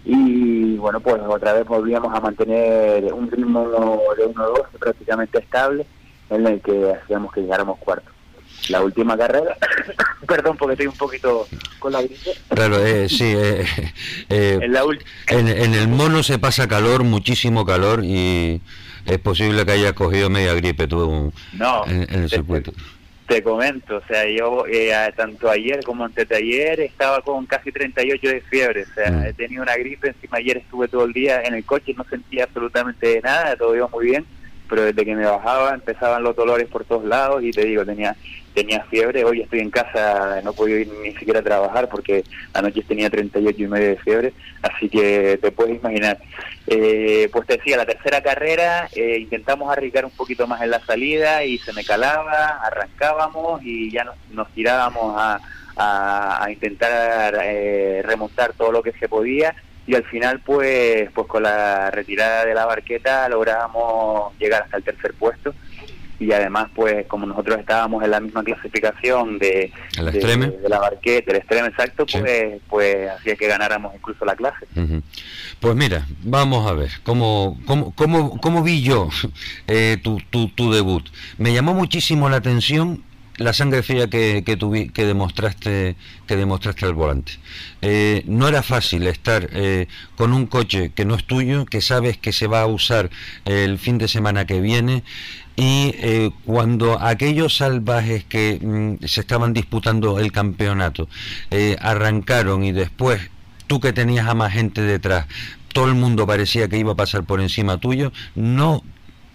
y 0.06 0.76
bueno 0.76 1.00
pues 1.00 1.22
otra 1.28 1.54
vez 1.54 1.66
volvíamos 1.66 2.14
a 2.14 2.20
mantener 2.20 3.12
un 3.12 3.32
ritmo 3.32 3.68
de 3.68 4.28
1-2 4.28 4.68
prácticamente 4.80 5.40
estable 5.40 5.88
en 6.30 6.46
el 6.46 6.62
que 6.62 6.94
hacíamos 6.94 7.32
que 7.34 7.42
llegáramos 7.42 7.80
cuarto. 7.80 8.13
La 8.70 8.82
última 8.82 9.18
carrera, 9.18 9.58
perdón 10.28 10.56
porque 10.58 10.74
estoy 10.74 10.88
un 10.88 10.96
poquito 10.98 11.48
con 11.80 11.92
la 11.92 12.02
gripe. 12.02 12.32
Claro, 12.50 12.86
eh, 12.86 13.10
sí. 13.10 13.34
eh, 13.36 13.66
eh, 14.30 14.60
En 14.62 14.72
la 14.74 14.84
ul- 14.86 15.02
en, 15.28 15.48
en 15.50 15.74
el 15.74 15.88
mono 15.90 16.24
se 16.24 16.40
pasa 16.40 16.68
calor, 16.68 17.04
muchísimo 17.04 17.66
calor, 17.66 18.02
y 18.04 18.62
es 19.06 19.18
posible 19.20 19.66
que 19.66 19.74
hayas 19.74 19.94
cogido 19.94 20.30
media 20.30 20.54
gripe 20.54 20.88
tú 20.88 21.34
No, 21.54 21.86
en, 21.88 22.04
en 22.04 22.24
el 22.24 22.30
te- 22.30 22.38
circuito. 22.38 22.72
Te 23.28 23.42
comento, 23.42 23.98
o 23.98 24.02
sea, 24.06 24.26
yo 24.30 24.66
eh, 24.70 24.92
tanto 25.16 25.50
ayer 25.50 25.82
como 25.84 26.04
antes 26.06 26.28
de 26.28 26.36
ayer 26.36 26.80
estaba 26.82 27.22
con 27.22 27.46
casi 27.46 27.72
38 27.72 28.28
de 28.28 28.42
fiebre, 28.42 28.84
o 28.84 28.94
sea, 28.94 29.12
Mm. 29.12 29.26
he 29.26 29.34
tenido 29.34 29.64
una 29.64 29.76
gripe, 29.78 30.10
encima 30.10 30.38
ayer 30.38 30.58
estuve 30.58 30.88
todo 30.90 31.06
el 31.06 31.14
día 31.14 31.42
en 31.42 31.54
el 31.54 31.64
coche, 31.64 31.94
no 31.98 32.06
sentía 32.10 32.44
absolutamente 32.44 33.22
nada, 33.24 33.56
todo 33.56 33.76
iba 33.76 33.88
muy 33.88 34.06
bien, 34.08 34.26
pero 34.70 34.84
desde 34.84 35.06
que 35.06 35.16
me 35.16 35.26
bajaba 35.26 35.74
empezaban 35.74 36.24
los 36.24 36.36
dolores 36.36 36.68
por 36.68 36.84
todos 36.86 37.04
lados 37.06 37.44
y 37.44 37.52
te 37.52 37.66
digo, 37.66 37.86
tenía 37.86 38.16
tenía 38.54 38.84
fiebre, 38.84 39.26
hoy 39.26 39.42
estoy 39.42 39.62
en 39.62 39.72
casa, 39.72 40.40
no 40.44 40.54
puedo 40.54 40.78
ir 40.78 40.88
ni 41.04 41.12
siquiera 41.16 41.40
a 41.40 41.44
trabajar 41.44 41.90
porque 41.90 42.24
anoche 42.54 42.84
tenía 42.88 43.10
38 43.10 43.64
y 43.64 43.68
medio 43.68 43.88
de 43.88 43.98
fiebre, 43.98 44.32
así 44.62 44.90
que 44.90 45.40
te 45.42 45.52
puedes 45.52 45.78
imaginar. 45.78 46.20
Eh, 46.68 47.30
pues 47.34 47.48
te 47.48 47.58
decía, 47.58 47.78
la 47.78 47.86
tercera 47.88 48.22
carrera 48.22 48.88
eh, 48.96 49.18
intentamos 49.20 49.72
arriesgar 49.72 50.06
un 50.06 50.12
poquito 50.12 50.46
más 50.46 50.62
en 50.62 50.70
la 50.70 50.80
salida 50.86 51.44
y 51.44 51.58
se 51.58 51.74
me 51.74 51.84
calaba, 51.84 52.60
arrancábamos 52.64 53.62
y 53.64 53.90
ya 53.90 54.04
nos, 54.04 54.16
nos 54.32 54.48
tirábamos 54.54 55.16
a, 55.20 55.40
a- 55.76 56.44
a 56.46 56.52
intentar 56.52 57.36
eh, 57.44 58.04
remontar 58.06 58.54
todo 58.54 58.72
lo 58.72 58.84
que 58.84 58.92
se 58.94 59.10
podía 59.10 59.56
y 59.86 59.96
al 59.96 60.04
final 60.06 60.40
pues 60.46 61.10
pues 61.14 61.28
con 61.28 61.44
la 61.44 61.92
retirada 61.92 62.46
de 62.46 62.54
la 62.54 62.66
barqueta 62.66 63.28
logramos 63.30 64.34
llegar 64.40 64.64
hasta 64.64 64.78
el 64.78 64.84
tercer 64.84 65.14
puesto 65.14 65.54
y 66.20 66.32
además 66.32 66.70
pues 66.74 67.06
como 67.08 67.26
nosotros 67.26 67.60
estábamos 67.60 68.02
en 68.04 68.12
la 68.12 68.22
misma 68.22 68.44
clasificación 68.44 69.40
de, 69.40 69.74
¿El 69.98 70.06
de, 70.12 70.52
de 70.62 70.70
la 70.70 70.80
barqueta, 70.80 71.32
el 71.32 71.38
extremo 71.38 71.68
exacto, 71.68 72.06
Sí. 72.08 72.20
pues 72.20 72.62
pues 72.70 73.10
hacía 73.10 73.36
que 73.36 73.48
ganáramos 73.48 73.94
incluso 73.94 74.24
la 74.24 74.36
clase. 74.36 74.66
Ujú. 74.76 75.02
Pues 75.60 75.76
mira, 75.76 76.06
vamos 76.24 76.70
a 76.70 76.74
ver, 76.74 76.92
¿cómo, 77.04 77.60
cómo, 77.66 77.94
cómo, 77.96 78.40
cómo 78.40 78.64
vi 78.64 78.82
yo 78.84 79.10
eh, 79.68 79.98
tu, 80.02 80.18
tu, 80.30 80.48
tu 80.50 80.72
debut? 80.72 81.04
Me 81.38 81.54
llamó 81.54 81.74
muchísimo 81.74 82.30
la 82.30 82.38
atención 82.38 83.04
la 83.44 83.54
sangre 83.54 83.84
fría 83.84 84.08
que, 84.10 84.44
que, 84.46 84.58
tuvi- 84.58 84.92
que 84.92 85.06
demostraste 85.06 85.96
que 86.28 86.36
demostraste 86.36 86.86
al 86.86 86.94
volante. 86.94 87.34
Eh, 87.82 88.24
no 88.28 88.48
era 88.48 88.64
fácil 88.64 89.06
estar 89.08 89.50
eh, 89.52 89.88
con 90.16 90.34
un 90.34 90.46
coche 90.48 90.92
que 90.96 91.06
no 91.06 91.16
es 91.16 91.26
tuyo, 91.26 91.66
que 91.66 91.82
sabes 91.82 92.18
que 92.18 92.32
se 92.32 92.48
va 92.48 92.62
a 92.62 92.68
usar 92.68 93.10
el 93.46 93.78
fin 93.78 93.98
de 93.98 94.08
semana 94.08 94.46
que 94.46 94.62
viene 94.62 95.04
y 95.56 95.94
eh, 95.98 96.32
cuando 96.46 97.00
aquellos 97.00 97.58
salvajes 97.58 98.24
que 98.24 98.60
mm, 98.62 99.06
se 99.06 99.22
estaban 99.22 99.54
disputando 99.54 100.18
el 100.20 100.32
campeonato 100.32 101.08
eh, 101.52 101.76
arrancaron 101.80 102.64
y 102.64 102.72
después 102.72 103.22
tú 103.68 103.80
que 103.80 103.94
tenías 103.94 104.28
a 104.28 104.34
más 104.34 104.54
gente 104.54 104.82
detrás, 104.82 105.28
todo 105.74 105.88
el 105.88 105.96
mundo 105.96 106.26
parecía 106.26 106.68
que 106.70 106.78
iba 106.78 106.94
a 106.94 106.96
pasar 106.96 107.24
por 107.24 107.42
encima 107.42 107.78
tuyo, 107.80 108.12
no 108.36 108.84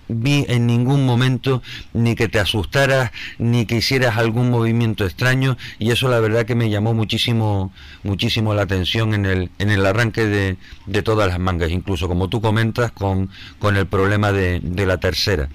vi 0.09 0.45
en 0.49 0.67
ningún 0.67 1.05
momento 1.07 1.63
ni 1.93 2.15
que 2.15 2.29
te 2.29 2.39
asustaras 2.39 3.11
ni 3.39 3.67
que 3.67 3.77
hicieras 3.77 4.17
algún 4.17 4.51
movimiento 4.51 5.05
extraño 5.05 5.57
y 5.79 5.91
eso 5.91 6.09
la 6.09 6.21
verdad 6.21 6.47
que 6.47 6.55
me 6.55 6.71
llamó 6.71 6.95
muchísimo 6.95 7.73
muchísimo 8.03 8.55
la 8.55 8.63
atención 8.63 9.15
en 9.15 9.27
el 9.27 9.51
en 9.59 9.71
el 9.71 9.85
arranque 9.85 10.27
de, 10.27 10.57
de 10.87 11.03
todas 11.03 11.29
las 11.29 11.39
mangas 11.39 11.71
incluso 11.71 12.09
como 12.09 12.29
tú 12.29 12.41
comentas 12.41 12.93
con, 12.93 13.31
con 13.59 13.77
el 13.77 13.87
problema 13.87 14.33
de, 14.33 14.61
de 14.61 14.87
la 14.87 14.99
tercera. 14.99 15.49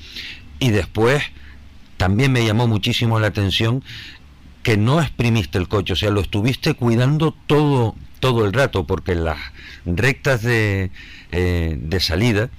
Y 0.59 0.69
después 0.69 1.23
también 1.97 2.31
me 2.31 2.45
llamó 2.45 2.67
muchísimo 2.67 3.19
la 3.19 3.27
atención 3.27 3.83
que 4.63 4.77
no 4.77 5.01
exprimiste 5.01 5.57
el 5.57 5.67
coche, 5.67 5.93
o 5.93 5.95
sea, 5.95 6.09
lo 6.09 6.21
estuviste 6.21 6.73
cuidando 6.73 7.35
todo, 7.47 7.95
todo 8.19 8.45
el 8.45 8.53
rato, 8.53 8.85
porque 8.85 9.13
las 9.13 9.37
rectas 9.85 10.41
de, 10.41 10.89
eh, 11.31 11.77
de 11.77 11.99
salida, 11.99 12.49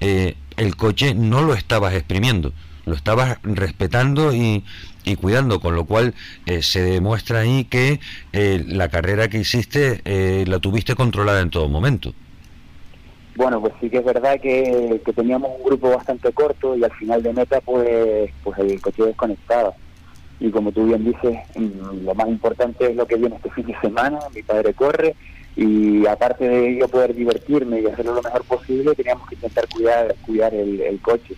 eh, 0.00 0.36
el 0.56 0.76
coche 0.76 1.14
no 1.14 1.42
lo 1.42 1.54
estabas 1.54 1.94
exprimiendo, 1.94 2.52
lo 2.84 2.94
estabas 2.94 3.38
respetando 3.42 4.34
y, 4.34 4.64
y 5.04 5.16
cuidando, 5.16 5.60
con 5.60 5.74
lo 5.74 5.84
cual 5.84 6.14
eh, 6.46 6.62
se 6.62 6.82
demuestra 6.82 7.40
ahí 7.40 7.64
que 7.64 8.00
eh, 8.32 8.64
la 8.66 8.88
carrera 8.88 9.28
que 9.28 9.38
hiciste 9.38 10.00
eh, 10.04 10.44
la 10.46 10.58
tuviste 10.58 10.94
controlada 10.94 11.40
en 11.40 11.50
todo 11.50 11.68
momento. 11.68 12.14
Bueno, 13.34 13.60
pues 13.60 13.72
sí 13.80 13.88
que 13.88 13.98
es 13.98 14.04
verdad 14.04 14.38
que, 14.40 15.00
que 15.04 15.12
teníamos 15.12 15.50
un 15.58 15.64
grupo 15.64 15.90
bastante 15.90 16.32
corto 16.32 16.76
y 16.76 16.84
al 16.84 16.92
final 16.92 17.22
de 17.22 17.32
meta 17.32 17.60
pues 17.62 18.30
pues 18.44 18.58
el 18.58 18.80
coche 18.80 19.04
desconectaba. 19.04 19.72
Y 20.38 20.50
como 20.50 20.72
tú 20.72 20.86
bien 20.86 21.04
dices, 21.04 21.38
mm, 21.56 22.04
lo 22.04 22.14
más 22.14 22.28
importante 22.28 22.90
es 22.90 22.96
lo 22.96 23.06
que 23.06 23.16
viene 23.16 23.36
este 23.36 23.50
fin 23.50 23.66
de 23.66 23.78
semana, 23.80 24.18
mi 24.34 24.42
padre 24.42 24.74
corre 24.74 25.14
y 25.56 26.06
aparte 26.06 26.48
de 26.48 26.76
yo 26.78 26.88
poder 26.88 27.14
divertirme 27.14 27.80
y 27.80 27.86
hacerlo 27.86 28.14
lo 28.14 28.22
mejor 28.22 28.44
posible, 28.44 28.94
teníamos 28.94 29.28
que 29.28 29.34
intentar 29.34 29.68
cuidar 29.68 30.14
cuidar 30.24 30.54
el, 30.54 30.80
el 30.80 31.00
coche. 31.00 31.34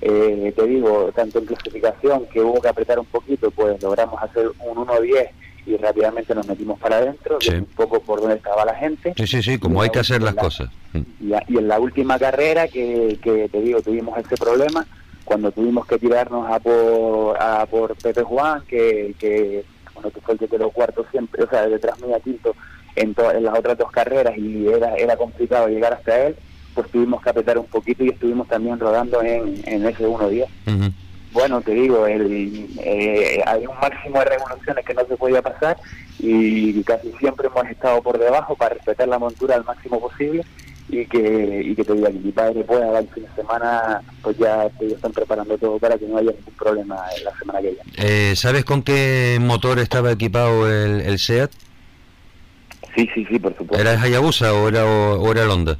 Eh, 0.00 0.52
te 0.54 0.66
digo, 0.66 1.10
tanto 1.14 1.38
en 1.38 1.46
clasificación 1.46 2.26
que 2.26 2.40
hubo 2.40 2.60
que 2.60 2.68
apretar 2.68 2.98
un 2.98 3.06
poquito, 3.06 3.50
pues 3.50 3.82
logramos 3.82 4.22
hacer 4.22 4.48
un 4.60 4.76
1-10 4.86 5.30
y 5.66 5.76
rápidamente 5.78 6.32
nos 6.34 6.46
metimos 6.46 6.78
para 6.78 6.98
adentro, 6.98 7.38
Sí. 7.40 7.50
un 7.54 7.64
poco 7.64 7.98
por 8.00 8.20
donde 8.20 8.36
estaba 8.36 8.64
la 8.64 8.74
gente. 8.74 9.14
Sí, 9.16 9.26
sí, 9.26 9.42
sí, 9.42 9.58
como 9.58 9.82
hay 9.82 9.90
que 9.90 9.98
hacer 9.98 10.22
las 10.22 10.34
cosas. 10.34 10.68
Mm. 10.92 11.00
Y, 11.28 11.32
a- 11.32 11.42
y 11.48 11.56
en 11.58 11.66
la 11.66 11.80
última 11.80 12.18
carrera 12.18 12.68
que, 12.68 13.18
que 13.22 13.48
te 13.48 13.60
digo 13.60 13.80
tuvimos 13.82 14.16
ese 14.18 14.36
problema 14.36 14.86
cuando 15.24 15.50
tuvimos 15.50 15.84
que 15.86 15.98
tirarnos 15.98 16.48
a 16.48 16.60
por 16.60 17.36
a 17.42 17.66
por 17.66 17.96
Pepe 17.96 18.22
Juan 18.22 18.62
que, 18.68 19.12
que 19.18 19.64
bueno 19.94 20.10
que 20.10 20.20
fue 20.20 20.34
el 20.34 20.38
que 20.40 20.46
quedó 20.46 20.70
cuarto 20.70 21.04
siempre 21.10 21.42
o 21.42 21.48
sea 21.50 21.66
detrás 21.66 22.00
mío 22.00 22.16
quinto 22.22 22.54
en, 22.96 23.14
en 23.34 23.44
las 23.44 23.58
otras 23.58 23.78
dos 23.78 23.90
carreras 23.90 24.36
y 24.36 24.66
era 24.68 24.94
era 24.96 25.16
complicado 25.16 25.68
llegar 25.68 25.92
hasta 25.94 26.26
él 26.26 26.36
pues 26.74 26.90
tuvimos 26.90 27.22
que 27.22 27.30
apretar 27.30 27.58
un 27.58 27.66
poquito 27.66 28.04
y 28.04 28.08
estuvimos 28.10 28.48
también 28.48 28.78
rodando 28.78 29.22
en, 29.22 29.62
en 29.66 29.86
ese 29.86 30.06
1-10 30.06 30.44
Ujú. 30.66 30.92
bueno, 31.32 31.60
te 31.62 31.72
digo, 31.72 32.06
el, 32.06 32.68
eh, 32.80 33.42
hay 33.46 33.66
un 33.66 33.78
máximo 33.80 34.18
de 34.18 34.24
revoluciones 34.26 34.84
que 34.84 34.94
no 34.94 35.06
se 35.06 35.16
podía 35.16 35.42
pasar 35.42 35.76
y 36.18 36.82
casi 36.82 37.12
siempre 37.18 37.48
hemos 37.48 37.70
estado 37.70 38.02
por 38.02 38.18
debajo 38.18 38.56
para 38.56 38.74
respetar 38.74 39.08
la 39.08 39.18
montura 39.18 39.54
al 39.54 39.64
máximo 39.64 40.00
posible 40.00 40.44
y 40.88 41.04
que, 41.06 41.62
y 41.64 41.74
que 41.74 41.84
te 41.84 41.94
diga 41.94 42.10
que 42.10 42.18
mi 42.18 42.30
padre 42.32 42.62
pueda 42.62 42.90
dar 42.92 43.02
el 43.02 43.08
fin 43.08 43.24
de 43.24 43.34
semana, 43.34 44.00
pues 44.22 44.38
ya 44.38 44.68
ellos 44.80 44.94
están 44.94 45.12
preparando 45.12 45.58
todo 45.58 45.78
para 45.78 45.98
que 45.98 46.06
no 46.06 46.16
haya 46.16 46.30
ningún 46.30 46.54
problema 46.54 46.96
en 47.16 47.24
la 47.24 47.36
semana 47.38 47.60
que 47.60 47.70
viene. 47.70 47.92
Eh, 47.96 48.36
¿Sabes 48.36 48.64
con 48.64 48.82
qué 48.82 49.38
motor 49.40 49.78
estaba 49.78 50.12
equipado 50.12 50.70
el, 50.70 51.00
el 51.00 51.18
SEAT? 51.18 51.50
Sí, 52.96 53.08
sí, 53.14 53.26
sí, 53.30 53.38
por 53.38 53.52
supuesto. 53.56 53.78
¿Era 53.78 53.92
el 53.94 54.00
Hayabusa 54.00 54.52
o 54.54 54.68
era, 54.68 54.84
o, 54.86 55.20
o 55.20 55.30
era 55.32 55.42
el 55.44 55.50
Honda? 55.50 55.78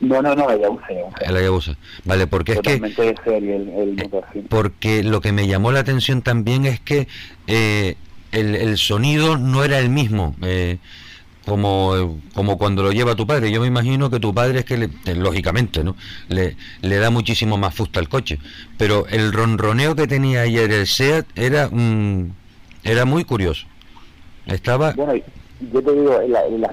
No, 0.00 0.22
no, 0.22 0.34
no, 0.36 0.48
ya 0.56 0.70
usé, 0.70 1.02
El 1.26 1.36
Hayabusa. 1.36 1.76
Vale, 2.04 2.28
porque 2.28 2.52
es 2.52 2.60
que 2.60 2.74
el, 2.74 3.50
el 3.50 3.94
motor, 3.96 4.24
sí. 4.32 4.44
porque 4.48 5.02
lo 5.02 5.20
que 5.20 5.32
me 5.32 5.48
llamó 5.48 5.72
la 5.72 5.80
atención 5.80 6.22
también 6.22 6.66
es 6.66 6.78
que 6.78 7.08
eh, 7.48 7.96
el, 8.30 8.54
el 8.54 8.78
sonido 8.78 9.36
no 9.36 9.64
era 9.64 9.80
el 9.80 9.88
mismo 9.88 10.36
eh, 10.42 10.78
como, 11.44 12.20
como 12.34 12.56
cuando 12.58 12.84
lo 12.84 12.92
lleva 12.92 13.16
tu 13.16 13.26
padre. 13.26 13.50
Yo 13.50 13.60
me 13.60 13.66
imagino 13.66 14.08
que 14.08 14.20
tu 14.20 14.32
padre 14.32 14.60
es 14.60 14.64
que, 14.64 14.76
le- 14.78 14.90
eh, 15.06 15.14
lógicamente, 15.16 15.82
¿no? 15.82 15.96
Le, 16.28 16.56
le 16.82 16.96
da 16.98 17.10
muchísimo 17.10 17.56
más 17.56 17.74
fusta 17.74 17.98
al 17.98 18.08
coche. 18.08 18.38
Pero 18.76 19.06
el 19.08 19.32
ronroneo 19.32 19.96
que 19.96 20.06
tenía 20.06 20.42
ayer 20.42 20.70
el 20.70 20.86
SEAT 20.86 21.26
era, 21.36 21.68
mm, 21.72 22.30
era 22.84 23.04
muy 23.04 23.24
curioso. 23.24 23.66
Estaba... 24.46 24.92
Bueno, 24.92 25.14
yo 25.60 25.82
te 25.82 25.92
digo, 25.92 26.20
la, 26.28 26.46
la 26.48 26.68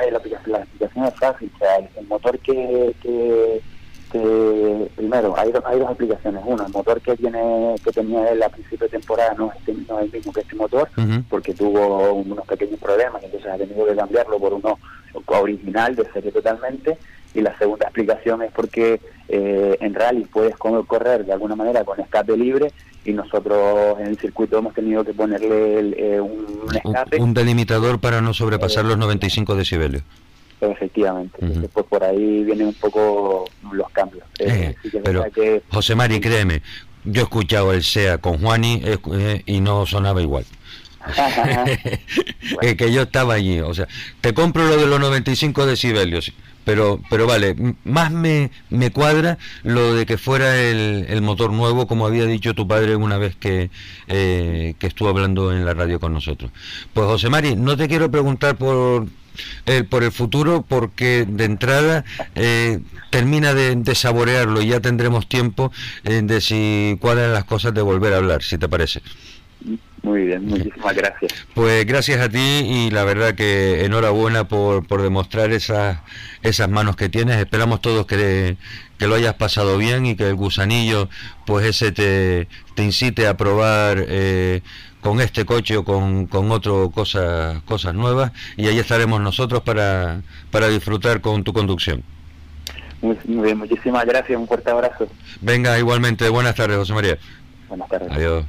eh, 0.00 0.10
la, 0.10 0.18
explicación- 0.18 0.52
la 0.52 0.58
explicación 0.60 1.04
es 1.06 1.14
fácil. 1.18 1.50
O 1.54 1.58
sea, 1.58 1.76
el, 1.76 1.88
el 1.96 2.06
motor 2.06 2.38
que, 2.40 2.94
que, 3.00 3.62
que- 4.10 4.90
primero, 4.96 5.34
hay, 5.36 5.52
dos- 5.52 5.62
hay 5.66 5.78
dos 5.78 5.88
explicaciones. 5.90 6.42
Una, 6.46 6.64
el 6.66 6.72
motor 6.72 7.00
que 7.00 7.16
tiene 7.16 7.76
que 7.84 7.92
tenía 7.92 8.30
él 8.30 8.42
a 8.42 8.48
principio 8.48 8.86
de 8.86 8.90
temporada 8.90 9.34
no 9.36 9.50
es, 9.50 9.56
este- 9.58 9.74
no 9.88 9.98
es 9.98 10.06
el 10.06 10.12
mismo 10.12 10.32
que 10.32 10.40
este 10.40 10.56
motor, 10.56 10.88
porque 11.28 11.54
tuvo 11.54 12.12
unos 12.14 12.46
pequeños 12.46 12.78
problemas, 12.80 13.22
entonces 13.22 13.50
ha 13.50 13.56
tenido 13.58 13.86
que 13.86 13.96
cambiarlo 13.96 14.38
por 14.38 14.54
uno 14.54 14.78
original, 15.26 15.94
de 15.96 16.10
serie 16.12 16.32
totalmente. 16.32 16.98
Y 17.34 17.40
la 17.42 17.56
segunda 17.58 17.86
explicación 17.86 18.42
es 18.42 18.50
porque 18.52 19.00
eh, 19.28 19.76
en 19.80 19.94
rally 19.94 20.24
puedes 20.24 20.56
co- 20.56 20.84
correr 20.84 21.24
de 21.24 21.32
alguna 21.32 21.54
manera 21.56 21.84
con 21.84 22.00
escape 22.00 22.36
libre 22.36 22.72
y 23.04 23.12
nosotros 23.12 23.98
en 24.00 24.06
el 24.08 24.18
circuito 24.18 24.58
hemos 24.58 24.74
tenido 24.74 25.04
que 25.04 25.12
ponerle 25.14 25.78
el, 25.78 25.94
eh, 25.98 26.20
un, 26.20 26.68
escape. 26.74 27.18
un 27.20 27.34
delimitador 27.34 28.00
para 28.00 28.20
no 28.20 28.34
sobrepasar 28.34 28.84
los 28.84 28.98
95 28.98 29.54
decibelios. 29.54 30.02
Efectivamente, 30.60 31.38
entonces 31.40 31.70
pues 31.72 31.86
por 31.86 32.02
ahí 32.02 32.42
vienen 32.42 32.66
un 32.68 32.74
poco 32.74 33.44
los 33.72 33.88
cambios. 33.90 34.24
Eh, 34.40 34.74
Eh, 34.92 35.00
pero, 35.04 35.24
que 35.30 35.62
José 35.70 35.94
Mari, 35.94 36.18
créeme, 36.20 36.62
yo 37.04 37.20
he 37.20 37.24
escuchado 37.24 37.72
el 37.72 37.84
SEA 37.84 38.18
con 38.18 38.38
Juani 38.38 38.82
eh, 38.84 38.98
eh, 39.12 39.42
y 39.46 39.60
no 39.60 39.86
sonaba 39.86 40.20
igual. 40.20 40.44
Eh, 42.62 42.76
que 42.76 42.90
yo 42.92 43.02
estaba 43.02 43.34
allí, 43.34 43.60
o 43.60 43.74
sea, 43.74 43.86
te 44.20 44.32
compro 44.34 44.66
lo 44.66 44.76
de 44.78 44.86
los 44.86 44.98
95 44.98 45.66
decibelios, 45.66 46.32
pero 46.68 47.00
pero 47.08 47.26
vale, 47.26 47.56
más 47.84 48.12
me, 48.12 48.50
me 48.68 48.90
cuadra 48.90 49.38
lo 49.62 49.94
de 49.94 50.04
que 50.04 50.18
fuera 50.18 50.60
el, 50.60 51.06
el 51.08 51.22
motor 51.22 51.50
nuevo, 51.50 51.86
como 51.86 52.06
había 52.06 52.26
dicho 52.26 52.52
tu 52.52 52.68
padre 52.68 52.94
una 52.94 53.16
vez 53.16 53.34
que, 53.36 53.70
eh, 54.06 54.74
que 54.78 54.86
estuvo 54.86 55.08
hablando 55.08 55.50
en 55.50 55.64
la 55.64 55.72
radio 55.72 55.98
con 55.98 56.12
nosotros. 56.12 56.50
Pues 56.92 57.06
José 57.06 57.30
Mari, 57.30 57.56
no 57.56 57.74
te 57.78 57.88
quiero 57.88 58.10
preguntar 58.10 58.58
por 58.58 59.06
el, 59.64 59.86
por 59.86 60.04
el 60.04 60.12
futuro, 60.12 60.62
porque 60.68 61.24
de 61.26 61.44
entrada 61.46 62.04
eh, 62.34 62.80
termina 63.08 63.54
de, 63.54 63.74
de 63.74 63.94
saborearlo 63.94 64.60
y 64.60 64.66
ya 64.66 64.80
tendremos 64.80 65.26
tiempo 65.26 65.72
eh, 66.04 66.20
de 66.22 66.42
si 66.42 66.98
cuadran 67.00 67.32
las 67.32 67.44
cosas 67.44 67.72
de 67.72 67.80
volver 67.80 68.12
a 68.12 68.18
hablar, 68.18 68.42
si 68.42 68.58
te 68.58 68.68
parece. 68.68 69.00
Muy 70.02 70.26
bien, 70.26 70.46
muchísimas 70.46 70.94
gracias. 70.94 71.32
Pues 71.54 71.84
gracias 71.84 72.20
a 72.20 72.28
ti 72.28 72.38
y 72.38 72.90
la 72.90 73.04
verdad 73.04 73.34
que 73.34 73.84
enhorabuena 73.84 74.48
por, 74.48 74.86
por 74.86 75.02
demostrar 75.02 75.52
esas, 75.52 75.98
esas 76.42 76.68
manos 76.68 76.96
que 76.96 77.08
tienes. 77.08 77.36
Esperamos 77.36 77.80
todos 77.80 78.06
que, 78.06 78.56
que 78.98 79.06
lo 79.06 79.16
hayas 79.16 79.34
pasado 79.34 79.76
bien 79.76 80.06
y 80.06 80.16
que 80.16 80.28
el 80.28 80.34
gusanillo, 80.34 81.08
pues 81.46 81.66
ese 81.66 81.92
te, 81.92 82.48
te 82.74 82.84
incite 82.84 83.26
a 83.26 83.36
probar 83.36 84.04
eh, 84.08 84.62
con 85.00 85.20
este 85.20 85.44
coche 85.44 85.76
o 85.76 85.84
con, 85.84 86.26
con 86.26 86.50
otro 86.50 86.90
cosas, 86.90 87.62
cosas 87.62 87.94
nuevas 87.94 88.32
y 88.56 88.66
ahí 88.66 88.78
estaremos 88.78 89.20
nosotros 89.20 89.62
para, 89.62 90.22
para 90.50 90.68
disfrutar 90.68 91.20
con 91.20 91.44
tu 91.44 91.52
conducción. 91.52 92.02
Muy, 93.00 93.16
muy 93.26 93.44
bien, 93.46 93.58
muchísimas 93.58 94.04
gracias. 94.06 94.38
Un 94.38 94.48
fuerte 94.48 94.70
abrazo. 94.70 95.08
Venga, 95.40 95.78
igualmente, 95.78 96.28
buenas 96.28 96.54
tardes, 96.54 96.78
José 96.78 96.94
María. 96.94 97.18
Buenas 97.68 97.88
tardes. 97.88 98.10
Adiós. 98.10 98.44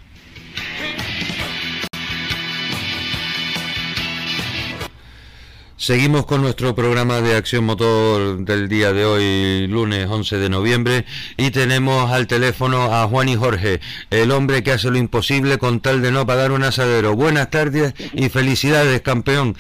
Seguimos 5.80 6.26
con 6.26 6.42
nuestro 6.42 6.76
programa 6.76 7.22
de 7.22 7.38
Acción 7.38 7.64
Motor 7.64 8.40
del 8.40 8.68
día 8.68 8.92
de 8.92 9.06
hoy, 9.06 9.66
lunes 9.68 10.08
11 10.10 10.36
de 10.38 10.50
noviembre, 10.50 11.06
y 11.38 11.52
tenemos 11.52 12.12
al 12.12 12.28
teléfono 12.28 12.94
a 12.94 13.08
Juan 13.08 13.30
y 13.30 13.38
Jorge, 13.38 13.80
el 14.10 14.32
hombre 14.32 14.62
que 14.62 14.74
hace 14.74 14.92
lo 14.92 14.98
imposible 14.98 15.58
con 15.58 15.80
tal 15.80 16.02
de 16.02 16.12
no 16.12 16.26
pagar 16.26 16.52
un 16.52 16.64
asadero. 16.64 17.16
Buenas 17.16 17.50
tardes 17.50 17.94
y 18.14 18.28
felicidades, 18.28 19.00
campeón. 19.00 19.56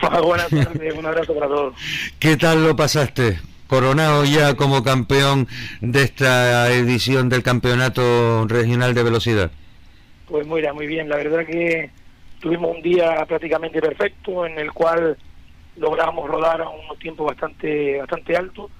Buenas 0.22 0.48
tardes, 0.48 0.94
un 0.94 1.06
abrazo 1.06 1.34
para 1.34 1.48
todos. 1.48 1.74
¿Qué 2.20 2.36
tal 2.36 2.62
lo 2.62 2.76
pasaste? 2.76 3.40
Coronado 3.66 4.24
ya 4.24 4.54
como 4.54 4.84
campeón 4.84 5.48
de 5.80 6.04
esta 6.04 6.70
edición 6.70 7.28
del 7.28 7.42
Campeonato 7.42 8.46
Regional 8.46 8.94
de 8.94 9.02
Velocidad. 9.02 9.50
Pues 10.28 10.46
mira, 10.46 10.72
muy 10.72 10.86
bien, 10.86 11.08
la 11.08 11.16
verdad 11.16 11.44
que 11.44 11.90
tuvimos 12.38 12.76
un 12.76 12.80
día 12.80 13.26
prácticamente 13.26 13.80
perfecto 13.80 14.46
en 14.46 14.56
el 14.56 14.70
cual 14.70 15.16
logramos 15.78 16.28
rodar 16.28 16.60
a 16.60 16.68
unos 16.68 16.98
tiempos 16.98 17.26
bastante 17.26 17.98
bastante 17.98 18.36
altos 18.36 18.70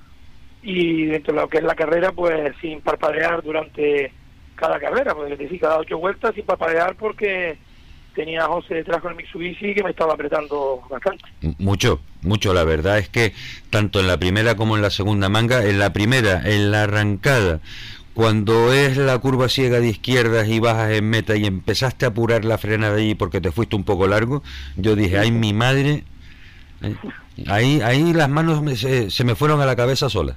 y 0.62 1.06
dentro 1.06 1.34
de 1.34 1.40
lo 1.40 1.48
que 1.48 1.58
es 1.58 1.64
la 1.64 1.74
carrera 1.74 2.12
pues 2.12 2.54
sin 2.60 2.80
parpadear 2.80 3.42
durante 3.42 4.12
cada 4.54 4.80
carrera, 4.80 5.14
pues 5.14 5.32
es 5.32 5.38
decir, 5.38 5.60
cada 5.60 5.78
ocho 5.78 5.98
vueltas 5.98 6.34
sin 6.34 6.44
parpadear 6.44 6.96
porque 6.96 7.56
tenía 8.14 8.44
a 8.44 8.48
José 8.48 8.74
detrás 8.74 9.00
con 9.00 9.12
el 9.12 9.16
Mitsubishi 9.16 9.74
que 9.74 9.84
me 9.84 9.90
estaba 9.90 10.14
apretando 10.14 10.82
bastante. 10.90 11.24
Mucho, 11.58 12.00
mucho. 12.22 12.52
La 12.52 12.64
verdad 12.64 12.98
es 12.98 13.08
que 13.08 13.32
tanto 13.70 14.00
en 14.00 14.08
la 14.08 14.18
primera 14.18 14.56
como 14.56 14.74
en 14.74 14.82
la 14.82 14.90
segunda 14.90 15.28
manga, 15.28 15.64
en 15.64 15.78
la 15.78 15.92
primera, 15.92 16.42
en 16.44 16.72
la 16.72 16.82
arrancada, 16.82 17.60
cuando 18.14 18.72
es 18.72 18.96
la 18.96 19.16
curva 19.18 19.48
ciega 19.48 19.78
de 19.78 19.90
izquierdas 19.90 20.48
y 20.48 20.58
bajas 20.58 20.90
en 20.90 21.08
meta 21.08 21.36
y 21.36 21.44
empezaste 21.44 22.04
a 22.04 22.08
apurar 22.08 22.44
la 22.44 22.58
frenada 22.58 22.96
allí 22.96 23.14
porque 23.14 23.40
te 23.40 23.52
fuiste 23.52 23.76
un 23.76 23.84
poco 23.84 24.08
largo, 24.08 24.42
yo 24.76 24.96
dije, 24.96 25.20
ay 25.20 25.30
mi 25.30 25.52
madre, 25.52 26.02
ahí, 27.46 27.80
ahí 27.82 28.12
las 28.12 28.28
manos 28.28 28.62
me- 28.62 28.76
se, 28.76 29.10
se 29.10 29.24
me 29.24 29.34
fueron 29.34 29.60
a 29.60 29.66
la 29.66 29.76
cabeza 29.76 30.08
sola. 30.08 30.36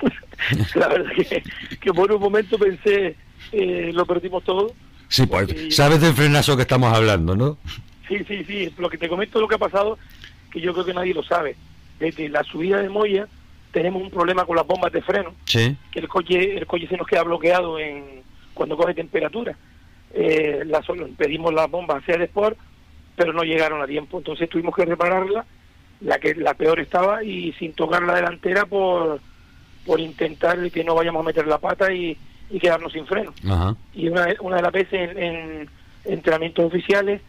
la 0.74 0.88
verdad 0.88 1.10
que, 1.14 1.42
que 1.80 1.92
por 1.92 2.12
un 2.12 2.20
momento 2.20 2.58
pensé 2.58 3.16
eh, 3.52 3.90
lo 3.92 4.06
perdimos 4.06 4.42
todo. 4.44 4.72
Sí, 5.08 5.26
pues, 5.26 5.74
sabes 5.74 6.00
del 6.00 6.14
frenazo 6.14 6.56
que 6.56 6.62
estamos 6.62 6.92
hablando, 6.96 7.36
¿no? 7.36 7.58
Sí, 8.08 8.18
sí, 8.26 8.44
sí. 8.44 8.74
Lo 8.78 8.88
que 8.88 8.98
te 8.98 9.08
comento 9.08 9.40
lo 9.40 9.48
que 9.48 9.56
ha 9.56 9.58
pasado, 9.58 9.98
que 10.50 10.60
yo 10.60 10.72
creo 10.72 10.84
que 10.86 10.94
nadie 10.94 11.14
lo 11.14 11.22
sabe. 11.22 11.54
Desde 11.98 12.28
la 12.28 12.42
subida 12.44 12.80
de 12.80 12.88
Moya 12.88 13.28
tenemos 13.72 14.02
un 14.02 14.10
problema 14.10 14.44
con 14.44 14.56
las 14.56 14.66
bombas 14.66 14.92
de 14.92 15.00
freno, 15.02 15.34
Sí, 15.46 15.76
que 15.90 16.00
el 16.00 16.08
coche, 16.08 16.56
el 16.58 16.66
coche 16.66 16.86
se 16.88 16.96
nos 16.96 17.06
queda 17.06 17.22
bloqueado 17.22 17.78
en 17.78 18.22
cuando 18.54 18.76
coge 18.76 18.94
temperatura. 18.94 19.56
Eh, 20.14 20.62
las, 20.66 20.84
pedimos 21.16 21.54
las 21.54 21.70
bombas 21.70 22.02
hacia 22.02 22.16
el 22.16 22.22
Sport, 22.22 22.58
pero 23.16 23.32
no 23.32 23.42
llegaron 23.44 23.80
a 23.82 23.86
tiempo. 23.86 24.18
Entonces 24.18 24.48
tuvimos 24.48 24.74
que 24.74 24.84
repararla, 24.84 25.44
la 26.04 26.18
que 26.18 26.34
la 26.34 26.54
peor 26.54 26.80
estaba, 26.80 27.22
y 27.22 27.52
sin 27.54 27.72
tocar 27.74 28.02
la 28.02 28.14
delantera 28.16 28.66
por, 28.66 29.20
por 29.86 30.00
intentar 30.00 30.70
que 30.70 30.84
no 30.84 30.94
vayamos 30.94 31.20
a 31.20 31.26
meter 31.26 31.46
la 31.46 31.58
pata 31.58 31.92
y, 31.92 32.16
y 32.50 32.58
quedarnos 32.58 32.92
sin 32.92 33.06
freno 33.06 33.32
ajá. 33.48 33.76
y 33.94 34.08
una, 34.08 34.26
una 34.40 34.56
de 34.56 34.62
las 34.62 34.72
veces 34.72 35.10
en, 35.16 35.18
en 35.22 35.68
entrenamientos 36.04 36.64
oficiales, 36.64 37.20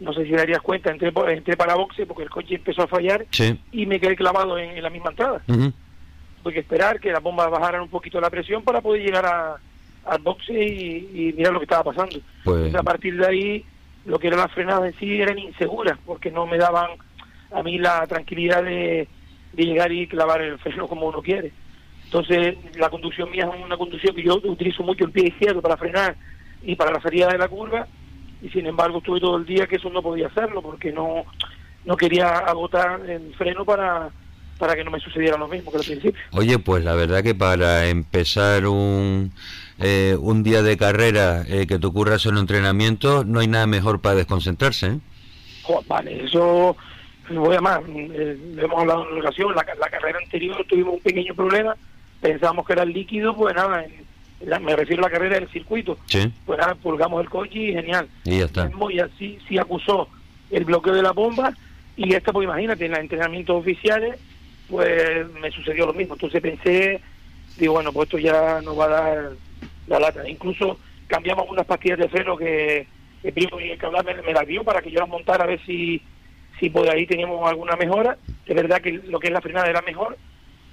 no 0.00 0.12
sé 0.12 0.24
si 0.24 0.30
darías 0.32 0.60
cuenta, 0.62 0.90
entré, 0.90 1.12
entré 1.28 1.56
para 1.56 1.74
boxe 1.74 2.06
porque 2.06 2.22
el 2.24 2.30
coche 2.30 2.54
empezó 2.56 2.82
a 2.82 2.86
fallar 2.88 3.26
Sí. 3.30 3.58
y 3.72 3.86
me 3.86 3.98
quedé 4.00 4.16
clavado 4.16 4.58
en, 4.58 4.70
en 4.76 4.82
la 4.82 4.90
misma 4.90 5.10
entrada. 5.10 5.42
ujú. 5.48 5.72
Tuve 6.42 6.54
que 6.54 6.60
esperar 6.60 6.98
que 7.00 7.12
las 7.12 7.22
bombas 7.22 7.50
bajaran 7.50 7.82
un 7.82 7.88
poquito 7.88 8.20
la 8.20 8.30
presión 8.30 8.62
para 8.64 8.80
poder 8.80 9.02
llegar 9.02 9.26
a, 9.26 9.56
al 10.06 10.18
boxe 10.22 10.52
y, 10.52 11.28
y 11.28 11.32
mirar 11.34 11.52
lo 11.52 11.60
que 11.60 11.64
estaba 11.66 11.84
pasando. 11.84 12.18
Pues- 12.44 12.56
Entonces, 12.66 12.80
a 12.80 12.82
partir 12.82 13.16
de 13.16 13.26
ahí, 13.26 13.64
lo 14.06 14.18
que 14.18 14.26
eran 14.26 14.40
las 14.40 14.50
frenadas 14.52 14.92
en 14.92 14.98
sí 14.98 15.20
eran 15.22 15.38
inseguras 15.38 15.96
porque 16.04 16.32
no 16.32 16.46
me 16.46 16.58
daban 16.58 16.90
a 17.54 17.62
mí 17.62 17.78
la 17.78 18.06
tranquilidad 18.06 18.62
de, 18.62 19.08
de 19.52 19.64
llegar 19.64 19.92
y 19.92 20.06
clavar 20.06 20.40
el 20.40 20.58
freno 20.58 20.88
como 20.88 21.06
uno 21.06 21.22
quiere. 21.22 21.52
Entonces, 22.04 22.56
la 22.74 22.90
conducción 22.90 23.30
mía 23.30 23.48
es 23.52 23.64
una 23.64 23.76
conducción 23.76 24.14
que 24.14 24.22
yo 24.22 24.34
utilizo 24.44 24.82
mucho 24.82 25.04
el 25.04 25.12
pie 25.12 25.28
izquierdo 25.28 25.62
para 25.62 25.76
frenar 25.76 26.16
y 26.62 26.76
para 26.76 26.92
la 26.92 27.00
salida 27.00 27.28
de 27.28 27.38
la 27.38 27.48
curva, 27.48 27.86
y 28.42 28.48
sin 28.50 28.66
embargo 28.66 28.98
estuve 28.98 29.20
todo 29.20 29.36
el 29.36 29.46
día 29.46 29.66
que 29.66 29.76
eso 29.76 29.88
no 29.90 30.02
podía 30.02 30.26
hacerlo 30.26 30.62
porque 30.62 30.92
no, 30.92 31.24
no 31.84 31.96
quería 31.96 32.38
agotar 32.38 33.00
el 33.08 33.34
freno 33.34 33.64
para, 33.64 34.10
para 34.58 34.74
que 34.74 34.84
no 34.84 34.90
me 34.90 35.00
sucediera 35.00 35.36
lo 35.36 35.48
mismo 35.48 35.70
que 35.70 35.78
al 35.78 35.84
principio. 35.84 36.20
Oye, 36.32 36.58
pues 36.58 36.84
la 36.84 36.94
verdad 36.94 37.22
que 37.22 37.34
para 37.34 37.86
empezar 37.86 38.66
un, 38.66 39.32
eh, 39.78 40.16
un 40.20 40.42
día 40.42 40.62
de 40.62 40.76
carrera 40.76 41.44
eh, 41.48 41.66
que 41.66 41.78
te 41.78 41.86
ocurra 41.86 42.16
un 42.26 42.38
entrenamiento, 42.38 43.24
no 43.24 43.40
hay 43.40 43.48
nada 43.48 43.66
mejor 43.66 44.00
para 44.00 44.16
desconcentrarse. 44.16 44.86
¿eh? 44.86 45.00
Vale, 45.86 46.24
eso 46.24 46.76
voy 47.30 47.56
a 47.56 47.60
más, 47.60 47.80
eh, 47.88 48.36
lo 48.54 48.62
hemos 48.64 48.80
hablado 48.80 49.04
en 49.06 49.12
una 49.12 49.20
ocasión, 49.20 49.54
la, 49.54 49.64
la 49.78 49.88
carrera 49.90 50.18
anterior 50.22 50.64
tuvimos 50.68 50.94
un 50.94 51.00
pequeño 51.00 51.34
problema, 51.34 51.76
pensábamos 52.20 52.66
que 52.66 52.72
era 52.74 52.82
el 52.82 52.92
líquido, 52.92 53.34
pues 53.36 53.54
nada, 53.54 53.84
en- 53.84 54.02
la- 54.48 54.58
me 54.58 54.74
refiero 54.74 55.02
a 55.04 55.08
la 55.08 55.12
carrera 55.12 55.38
del 55.38 55.48
circuito, 55.50 55.96
Sí, 56.06 56.32
pues 56.44 56.58
nada, 56.58 56.74
pulgamos 56.74 57.22
el 57.22 57.30
coche 57.30 57.58
y 57.58 57.72
genial. 57.72 58.08
y 58.24 58.38
ya 58.40 58.46
está. 58.46 58.64
En 58.64 58.74
Moya 58.76 59.08
sí, 59.18 59.38
acusó 59.58 60.08
el 60.50 60.64
bloqueo 60.64 60.94
de 60.94 61.02
la 61.02 61.12
bomba 61.12 61.52
y 61.96 62.12
esta, 62.14 62.32
pues 62.32 62.44
imagínate, 62.44 62.84
en 62.86 62.90
los 62.90 63.00
entrenamientos 63.00 63.56
oficiales, 63.56 64.18
pues 64.68 65.28
me 65.40 65.50
sucedió 65.52 65.86
lo 65.86 65.92
mismo. 65.94 66.14
Entonces 66.14 66.40
pensé, 66.40 67.00
digo, 67.56 67.74
bueno, 67.74 67.92
pues 67.92 68.06
esto 68.08 68.18
ya 68.18 68.60
nos 68.62 68.76
va 68.78 68.84
a 68.86 68.88
dar 68.88 69.30
la 69.86 70.00
lata. 70.00 70.28
Incluso 70.28 70.78
cambiamos 71.06 71.48
unas 71.48 71.66
pastillas 71.66 71.98
de 71.98 72.08
freno 72.08 72.36
que 72.36 72.86
el 73.22 73.32
primo 73.32 73.60
y 73.60 73.76
que 73.76 73.86
me, 73.88 74.22
me 74.22 74.32
las 74.32 74.46
dio 74.46 74.64
para 74.64 74.80
que 74.82 74.90
yo 74.90 75.00
las 75.00 75.08
montara 75.08 75.44
a 75.44 75.46
ver 75.46 75.60
si, 75.64 76.02
si 76.62 76.70
por 76.70 76.88
ahí 76.88 77.06
teníamos 77.08 77.44
alguna 77.48 77.74
mejora. 77.74 78.16
Es 78.46 78.54
verdad 78.54 78.80
que 78.80 78.92
lo 78.92 79.18
que 79.18 79.26
es 79.26 79.32
la 79.32 79.40
frenada 79.40 79.66
era 79.68 79.82
mejor, 79.82 80.16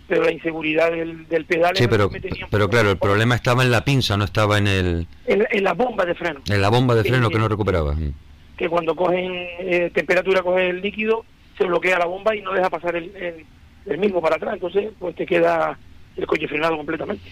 pero 0.08 0.24
la 0.24 0.32
inseguridad 0.32 0.92
del, 0.92 1.28
del 1.28 1.46
pedal 1.46 1.76
Sí, 1.76 1.88
pero, 1.88 2.12
me 2.12 2.20
tenía 2.20 2.48
pero 2.52 2.70
claro, 2.70 2.92
el 2.92 2.98
problema 2.98 3.34
estaba 3.34 3.64
en 3.64 3.72
la 3.72 3.84
pinza, 3.84 4.16
no 4.16 4.24
estaba 4.26 4.60
en 4.60 4.68
el 4.68 5.08
en, 5.26 5.48
en 5.50 5.64
las 5.64 5.76
bombas 5.76 6.06
de 6.06 6.14
freno. 6.14 6.42
en 6.48 6.62
la 6.62 6.70
bomba 6.70 6.94
de 6.94 7.04
freno 7.04 7.32
que 7.32 7.40
no 7.40 7.48
recuperaba. 7.48 7.94
Mm. 7.96 8.14
que 8.56 8.70
cuando 8.70 8.96
cogen 8.96 9.32
eh, 9.62 9.90
temperatura, 9.94 10.44
coge 10.44 10.70
el 10.70 10.82
líquido, 10.82 11.26
se 11.58 11.64
bloquea 11.66 11.98
la 11.98 12.06
bomba 12.06 12.36
y 12.36 12.42
no 12.44 12.54
deja 12.54 12.70
pasar 12.70 12.96
el, 12.96 13.16
el- 13.16 13.46
el 13.88 13.98
mismo 13.98 14.22
para 14.22 14.36
atrás. 14.36 14.54
Entonces, 14.54 14.92
pues 15.00 15.16
te 15.16 15.26
queda 15.26 15.76
el 16.18 16.28
coche 16.28 16.48
frenado 16.48 16.78
completamente. 16.78 17.24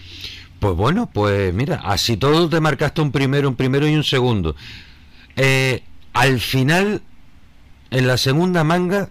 Pues 0.58 0.74
bueno, 0.74 1.08
pues 1.14 1.54
mira, 1.54 1.80
así 1.84 2.16
todo 2.16 2.48
te 2.48 2.58
marcaste 2.60 3.00
un 3.00 3.12
primero, 3.12 3.48
un 3.48 3.54
primero 3.54 3.86
y 3.86 3.94
un 3.94 4.02
segundo. 4.02 4.56
Eh, 5.36 5.82
al 6.14 6.40
final, 6.40 7.00
en 7.90 8.06
la 8.06 8.16
segunda 8.16 8.64
manga, 8.64 9.08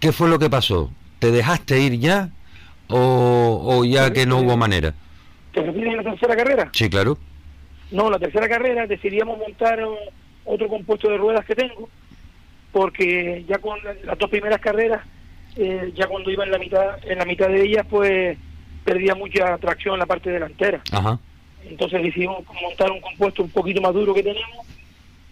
¿qué 0.00 0.12
fue 0.12 0.28
lo 0.28 0.38
que 0.38 0.50
pasó? 0.50 0.90
¿Te 1.18 1.30
dejaste 1.30 1.80
ir 1.80 1.98
ya 1.98 2.30
o, 2.88 3.60
o 3.64 3.84
ya 3.84 4.12
que 4.12 4.26
no 4.26 4.38
hubo 4.38 4.56
manera? 4.56 4.94
¿Te 5.52 5.62
refieres 5.62 5.94
a 5.94 6.02
la 6.02 6.10
tercera 6.10 6.36
carrera? 6.36 6.70
Sí, 6.72 6.88
claro. 6.90 7.16
No, 7.90 8.10
la 8.10 8.18
tercera 8.18 8.48
carrera 8.48 8.86
decidíamos 8.86 9.38
montar 9.38 9.78
otro 10.44 10.68
compuesto 10.68 11.08
de 11.08 11.16
ruedas 11.16 11.44
que 11.44 11.54
tengo, 11.54 11.88
porque 12.72 13.44
ya 13.48 13.58
con 13.58 13.78
la- 13.84 13.94
las 14.04 14.18
dos 14.18 14.28
primeras 14.30 14.60
carreras, 14.60 15.02
eh, 15.56 15.92
ya 15.94 16.06
cuando 16.08 16.30
iba 16.30 16.44
en 16.44 16.50
la 16.50 16.58
mitad, 16.58 16.96
en 17.04 17.18
la 17.18 17.24
mitad 17.24 17.48
de 17.48 17.62
ellas, 17.62 17.86
pues 17.88 18.36
perdía 18.84 19.14
mucha 19.14 19.56
tracción 19.58 19.94
en 19.94 20.00
la 20.00 20.06
parte 20.06 20.30
delantera. 20.30 20.82
Ajá. 20.90 21.18
Entonces 21.64 22.02
decidimos 22.02 22.44
montar 22.60 22.90
un 22.90 23.00
compuesto 23.00 23.42
un 23.42 23.50
poquito 23.50 23.80
más 23.80 23.94
duro 23.94 24.12
que 24.12 24.22
tenemos 24.22 24.66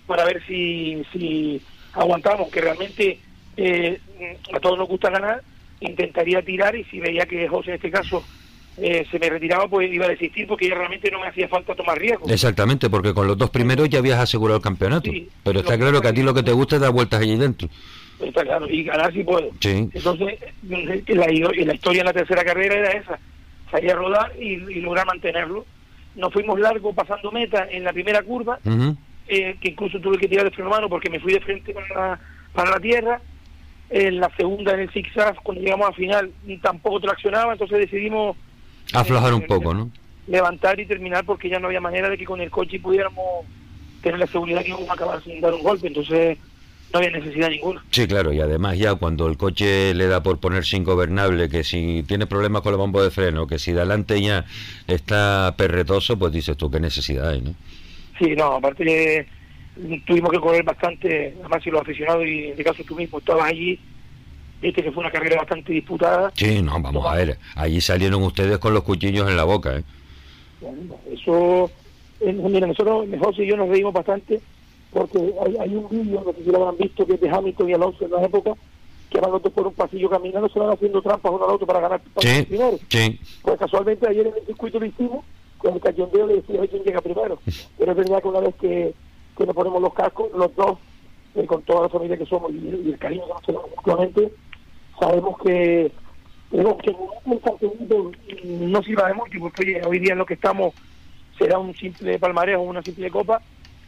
para 0.07 0.25
ver 0.25 0.43
si, 0.47 1.03
si 1.13 1.61
aguantamos, 1.93 2.51
que 2.51 2.61
realmente 2.61 3.19
eh, 3.57 4.01
a 4.53 4.61
todos 4.61 4.79
nos 4.79 4.89
gusta 4.89 5.11
ganar, 5.11 5.43
intentaría 5.81 6.43
tirar 6.43 6.75
y 6.77 6.85
si 6.85 7.01
veía 7.01 7.27
que 7.27 7.49
José 7.49 7.71
en 7.71 7.77
este 7.77 7.91
caso 7.91 8.25
eh, 8.79 9.05
se 9.11 9.19
me 9.19 9.29
retiraba, 9.29 9.69
pues 9.69 9.93
iba 9.93 10.07
a 10.07 10.09
desistir 10.09 10.47
porque 10.47 10.69
ya 10.69 10.75
realmente 10.75 11.11
no 11.11 11.21
me 11.21 11.27
hacía 11.27 11.49
falta 11.49 11.75
tomar 11.75 11.99
riesgo. 11.99 12.29
Exactamente, 12.29 12.89
porque 12.89 13.13
con 13.13 13.27
los 13.27 13.37
dos 13.37 13.51
primeros 13.51 13.89
ya 13.89 13.99
habías 13.99 14.19
asegurado 14.19 14.57
el 14.59 14.63
campeonato. 14.63 15.11
Sí. 15.11 15.29
Pero 15.45 15.61
está 15.61 15.77
claro 15.77 16.01
que 16.01 16.09
a 16.09 16.15
ti 16.15 16.23
lo 16.23 16.33
que 16.33 16.43
te 16.43 16.53
gusta 16.53 16.77
es 16.77 16.83
dar 16.83 16.93
vueltas 16.93 17.21
allí 17.21 17.37
dentro. 17.37 17.69
Está 18.21 18.45
claro, 18.45 18.69
y 18.69 18.85
ganar 18.85 19.13
si 19.13 19.25
puedo. 19.25 19.51
Sí. 19.61 19.89
Entonces, 19.93 20.39
la, 20.63 21.27
la 21.27 21.75
historia 21.75 22.01
en 22.01 22.07
la 22.07 22.13
tercera 22.13 22.45
carrera 22.45 22.77
era 22.77 22.91
esa, 22.93 23.19
salir 23.71 23.91
a 23.91 23.95
rodar 23.97 24.33
y, 24.39 24.53
y 24.53 24.81
lograr 24.81 25.07
mantenerlo. 25.07 25.67
Nos 26.15 26.33
fuimos 26.33 26.61
largo 26.61 26.93
pasando 26.93 27.33
meta 27.33 27.67
en 27.71 27.85
la 27.85 27.93
primera 27.93 28.23
curva. 28.23 28.59
Eh, 29.35 29.57
que 29.59 29.71
incluso 29.71 29.99
tuve 29.99 30.19
que 30.19 30.29
tirar 30.29 30.45
de 30.45 30.51
freno 30.51 30.69
a 30.69 30.77
mano 30.77 30.89
porque 30.91 31.09
me 31.09 31.19
fui 31.19 31.33
de 31.33 31.41
frente 31.41 31.73
para 31.73 31.89
la, 31.89 32.21
para 32.53 32.71
la 32.73 32.81
tierra. 32.81 33.21
En 33.89 34.21
la 34.21 34.31
segunda, 34.37 34.75
en 34.75 34.81
el 34.81 34.91
zigzag, 34.91 35.37
cuando 35.43 35.63
llegamos 35.63 35.89
al 35.89 35.95
final, 35.95 36.33
tampoco 36.61 37.01
traccionaba, 37.01 37.53
entonces 37.53 37.79
decidimos 37.79 38.37
Aflojar 38.93 39.33
un 39.33 39.43
eh, 39.43 39.47
poco, 39.47 39.73
¿no? 39.73 39.91
levantar 40.27 40.79
y 40.79 40.87
terminar 40.87 41.25
porque 41.25 41.49
ya 41.49 41.59
no 41.59 41.67
había 41.67 41.81
manera 41.81 42.09
de 42.09 42.19
que 42.19 42.25
con 42.25 42.41
el 42.41 42.51
coche 42.51 42.79
pudiéramos 42.79 43.47
tener 44.03 44.19
la 44.19 44.27
seguridad 44.27 44.63
que 44.63 44.69
íbamos 44.69 44.89
a 44.91 44.95
acabar 44.95 45.23
sin 45.23 45.41
dar 45.41 45.55
un 45.55 45.63
golpe, 45.63 45.89
entonces 45.89 46.39
no 46.93 46.99
había 46.99 47.11
necesidad 47.11 47.49
ninguna. 47.49 47.83
Sí, 47.91 48.07
claro, 48.07 48.33
y 48.33 48.41
además 48.41 48.79
ya 48.79 48.95
cuando 48.97 49.29
el 49.29 49.37
coche 49.37 49.95
le 49.95 50.07
da 50.09 50.23
por 50.23 50.39
ponerse 50.41 50.77
ingobernable, 50.77 51.49
que 51.49 51.65
si 51.65 52.03
tiene 52.07 52.27
problemas 52.27 52.63
con 52.63 52.73
el 52.73 52.79
bombo 52.79 53.03
de 53.03 53.11
freno, 53.11 53.47
que 53.47 53.59
si 53.59 53.73
de 53.73 53.81
adelante 53.81 54.21
ya 54.21 54.45
está 54.87 55.55
perretoso, 55.57 56.19
pues 56.19 56.33
dices 56.33 56.57
tú, 56.57 56.71
qué 56.71 56.81
necesidad 56.81 57.31
hay, 57.31 57.41
¿no? 57.41 57.55
Sí, 58.19 58.35
no, 58.37 58.55
aparte 58.55 59.27
tuvimos 60.07 60.31
que 60.31 60.39
correr 60.39 60.63
bastante, 60.63 61.35
además 61.41 61.63
si 61.63 61.71
los 61.71 61.81
aficionados 61.81 62.27
y 62.27 62.45
en 62.45 62.51
este 62.51 62.65
caso 62.65 62.83
tú 62.87 62.95
mismo 62.95 63.19
estabas 63.19 63.47
allí, 63.47 63.79
viste 64.61 64.83
que 64.83 64.93
fue 64.93 65.03
una 65.03 65.11
carrera 65.11 65.37
bastante 65.37 65.73
disputada. 65.73 66.31
Sí, 66.35 66.61
no, 66.63 66.81
vamos 66.81 67.07
a 67.07 67.17
ver, 67.17 67.39
allí 67.55 67.81
salieron 67.81 68.23
ustedes 68.23 68.59
con 68.59 68.75
los 68.75 68.83
cuchillos 68.83 69.29
en 69.29 69.37
la 69.37 69.45
boca, 69.45 69.79
¿eh? 69.79 69.85
Bueno, 70.61 70.97
Eso, 71.11 71.71
eh, 72.21 72.33
mira, 72.33 72.67
nosotros, 72.67 73.07
José 73.19 73.45
y 73.45 73.49
yo 73.49 73.57
nos 73.57 73.69
reímos 73.69 73.93
bastante 73.93 74.41
porque 74.93 75.19
hay, 75.19 75.57
hay 75.59 75.75
un 75.75 75.89
vídeo, 75.89 76.23
no 76.25 76.33
sé 76.33 76.45
si 76.45 76.51
lo 76.51 76.59
habrán 76.59 76.77
visto, 76.77 77.07
que 77.07 77.15
es 77.15 77.21
de 77.21 77.31
Hamilton 77.31 77.71
y 77.71 77.73
Alonso 77.73 78.05
en 78.05 78.11
la 78.11 78.23
época, 78.23 78.53
que 79.11 79.21
van 79.21 79.33
los 79.33 79.43
dos 79.43 79.53
por 79.53 79.67
un 79.67 79.75
pasillo 79.75 80.09
caminando, 80.11 80.49
se 80.49 80.59
van 80.59 80.71
haciendo 80.71 81.03
trampas 81.03 81.33
uno 81.33 81.45
al 81.45 81.55
otro 81.55 81.67
para 81.67 81.81
ganar 81.81 82.01
para 82.15 82.29
Sí, 82.29 82.47
sí. 82.89 83.21
Pues 83.43 83.59
casualmente 83.59 84.07
ayer 84.07 84.27
en 84.27 84.35
el 84.35 84.47
circuito 84.47 84.79
lo 84.79 84.87
hicimos, 84.87 85.25
con 85.63 85.75
el 85.75 85.81
cachondeo 85.81 86.27
le 86.27 86.35
decía 86.37 86.67
quién 86.69 86.83
llega 86.83 87.01
primero. 87.01 87.39
Pero 87.79 87.93
es 87.93 87.97
verdad 87.97 88.23
que 88.23 88.29
una 88.29 88.41
vez 88.41 88.55
que, 88.57 88.95
que 89.37 89.47
nos 89.47 89.55
ponemos 89.55 89.81
los 89.81 89.95
cascos, 89.95 90.31
los 90.37 90.55
dos, 90.57 90.79
eh, 91.35 91.47
con 91.47 91.63
toda 91.63 91.83
la 91.83 91.89
familia 91.89 92.19
que 92.19 92.27
somos 92.27 92.53
y, 92.53 92.57
y 92.57 92.91
el 92.91 92.99
cariño 92.99 93.25
que 93.25 93.33
nos 93.33 93.43
tenemos 93.43 93.71
mutuamente, 93.77 94.33
sabemos 94.99 95.39
que 95.39 95.93
tenemos 96.51 96.77
que 96.83 96.95
no 98.45 98.83
sirva 98.83 99.09
de 99.09 99.15
mucho, 99.15 99.39
porque 99.41 99.81
hoy 99.87 99.99
día 99.99 100.13
en 100.13 100.19
lo 100.19 100.27
que 100.27 100.35
estamos 100.35 100.75
será 101.39 101.59
un 101.59 101.75
simple 101.75 102.19
palmarés 102.19 102.57
o 102.57 102.63
una 102.63 102.83
simple 102.83 103.11
copa, 103.11 103.41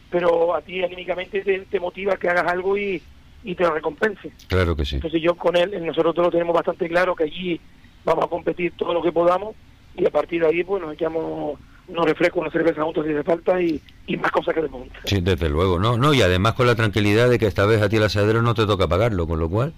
pero 0.09 0.55
a 0.55 0.61
ti 0.61 0.83
anímicamente 0.83 1.41
te, 1.41 1.59
te 1.59 1.79
motiva 1.79 2.17
que 2.17 2.27
hagas 2.27 2.51
algo 2.51 2.75
y, 2.75 3.01
y 3.43 3.53
te 3.53 3.63
lo 3.63 3.71
recompense. 3.75 4.31
Claro 4.47 4.75
que 4.75 4.83
sí. 4.83 4.95
Entonces 4.95 5.21
yo 5.21 5.35
con 5.35 5.55
él, 5.55 5.71
nosotros 5.85 6.15
todos 6.15 6.27
lo 6.27 6.31
tenemos 6.31 6.55
bastante 6.55 6.87
claro 6.89 7.15
que 7.15 7.25
allí 7.25 7.61
vamos 8.03 8.25
a 8.25 8.27
competir 8.27 8.73
todo 8.75 8.93
lo 8.93 9.03
que 9.03 9.11
podamos 9.11 9.55
y 9.97 10.05
a 10.05 10.09
partir 10.09 10.41
de 10.41 10.47
ahí 10.47 10.63
pues 10.63 10.81
nos 10.81 10.93
echamos 10.93 11.59
unos 11.87 12.05
refrescos, 12.05 12.41
una 12.41 12.51
cerveza 12.51 12.83
juntos 12.83 13.05
si 13.05 13.13
hace 13.13 13.23
falta 13.23 13.61
y, 13.61 13.81
y 14.07 14.17
más 14.17 14.31
cosas 14.31 14.55
que 14.55 14.61
de 14.61 14.69
monta. 14.69 14.99
Sí, 15.05 15.21
desde 15.21 15.49
luego, 15.49 15.79
no, 15.79 15.97
no, 15.97 16.13
y 16.13 16.21
además 16.21 16.53
con 16.53 16.67
la 16.67 16.75
tranquilidad 16.75 17.29
de 17.29 17.37
que 17.37 17.47
esta 17.47 17.65
vez 17.65 17.81
a 17.81 17.89
ti 17.89 17.97
el 17.97 18.03
asadero 18.03 18.41
no 18.41 18.55
te 18.55 18.65
toca 18.65 18.87
pagarlo, 18.87 19.27
con 19.27 19.39
lo 19.39 19.49
cual... 19.49 19.73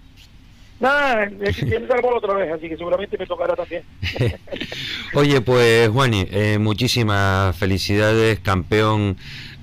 Nada, 0.80 1.24
es 1.42 1.58
que 1.58 1.88
otra 2.14 2.34
vez, 2.36 2.52
así 2.52 2.70
que 2.70 2.78
seguramente 2.78 3.18
me 3.18 3.26
tocará 3.26 3.56
también. 3.56 3.82
Oye, 5.16 5.42
pues 5.42 5.90
Juani, 5.90 6.28
eh, 6.30 6.60
muchísimas 6.60 7.56
felicidades, 7.58 8.40
campeón 8.40 9.18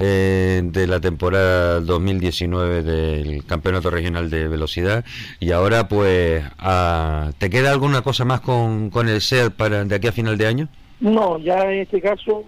eh, 0.07 0.61
de 0.63 0.87
la 0.87 1.01
temporada 1.01 1.81
2019 1.81 2.83
del 2.83 3.45
Campeonato 3.47 3.89
Regional 3.91 4.29
de 4.31 4.49
Velocidad. 4.49 5.05
Y 5.41 5.53
ahora, 5.53 5.89
pues, 5.89 6.45
ah, 6.59 7.31
¿te 7.39 7.49
queda 7.49 7.71
alguna 7.73 8.03
cosa 8.03 8.25
más 8.25 8.41
con, 8.41 8.91
con 8.91 9.09
el 9.09 9.21
SEAT 9.21 9.55
para 9.55 9.85
de 9.85 9.95
aquí 9.95 10.07
a 10.09 10.13
final 10.13 10.37
de 10.37 10.47
año? 10.47 10.69
No, 11.01 11.39
ya 11.39 11.65
en 11.71 11.81
este 11.81 12.01
caso 12.01 12.45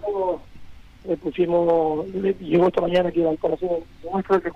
le 1.07 1.17
pusimos, 1.17 2.07
le- 2.09 2.35
llegó 2.39 2.67
esta 2.67 2.81
mañana 2.81 3.09
aquí 3.09 3.21
a 3.21 3.25
la 3.25 3.31
instalación 3.31 3.71
nuestra 4.11 4.37
de 4.39 4.51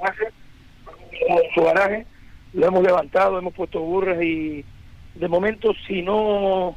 su 1.54 1.62
garaje, 1.64 2.06
lo 2.54 2.68
hemos 2.68 2.84
levantado, 2.84 3.38
hemos 3.40 3.54
puesto 3.54 3.80
burras 3.80 4.22
y 4.22 4.64
de 5.16 5.28
momento 5.28 5.72
si 5.88 6.02
no 6.02 6.76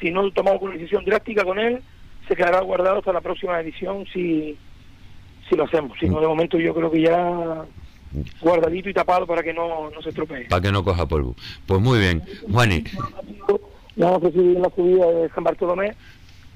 si 0.00 0.10
no 0.10 0.30
tomamos 0.30 0.62
una 0.62 0.74
decisión 0.74 1.04
drástica 1.04 1.44
con 1.44 1.58
él, 1.58 1.80
se 2.28 2.36
quedará 2.36 2.60
guardado 2.60 2.98
hasta 2.98 3.12
la 3.12 3.20
próxima 3.20 3.60
edición 3.60 4.04
si, 4.12 4.56
si 5.48 5.56
lo 5.56 5.64
hacemos. 5.64 5.98
Si 5.98 6.08
no, 6.08 6.20
de 6.20 6.26
momento 6.26 6.58
yo 6.58 6.74
creo 6.74 6.90
que 6.90 7.02
ya 7.02 7.64
guardadito 8.40 8.88
y 8.88 8.94
tapado 8.94 9.26
para 9.26 9.42
que 9.42 9.52
no, 9.52 9.90
no 9.90 10.02
se 10.02 10.10
estropee. 10.10 10.46
Para 10.46 10.62
que 10.62 10.72
no 10.72 10.84
coja 10.84 11.06
polvo. 11.06 11.34
Pues 11.66 11.80
muy 11.80 11.98
bien, 11.98 12.22
Juani. 12.50 12.84
Ya 13.96 14.08
hemos 14.08 14.22
recibido 14.22 14.60
la 14.60 14.70
subida 14.70 15.06
de 15.06 15.28
San 15.30 15.44
Bartolomé, 15.44 15.94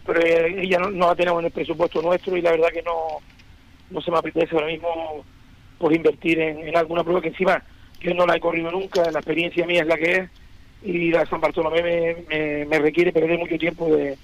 pero 0.06 0.20
eh, 0.20 0.62
ella 0.62 0.78
no, 0.78 0.90
no 0.90 1.08
la 1.08 1.14
tenemos 1.14 1.40
en 1.40 1.46
el 1.46 1.52
presupuesto 1.52 2.00
nuestro 2.00 2.36
y 2.36 2.42
la 2.42 2.52
verdad 2.52 2.68
que 2.72 2.82
no, 2.82 3.18
no 3.90 4.00
se 4.00 4.10
me 4.10 4.18
apetece 4.18 4.54
ahora 4.54 4.68
mismo 4.68 5.24
por 5.78 5.92
invertir 5.92 6.38
en, 6.38 6.60
en 6.68 6.76
alguna 6.76 7.02
prueba 7.02 7.20
que 7.20 7.28
encima 7.28 7.62
yo 8.00 8.14
no 8.14 8.26
la 8.26 8.36
he 8.36 8.40
corrido 8.40 8.70
nunca, 8.70 9.10
la 9.10 9.18
experiencia 9.18 9.66
mía 9.66 9.82
es 9.82 9.88
la 9.88 9.96
que 9.96 10.12
es 10.12 10.30
y 10.84 11.10
la 11.10 11.26
San 11.26 11.40
Bartolomé 11.40 11.82
me, 11.82 12.16
me, 12.28 12.64
me 12.66 12.78
requiere 12.78 13.12
perder 13.12 13.38
mucho 13.38 13.56
tiempo 13.58 13.86
de, 13.86 14.16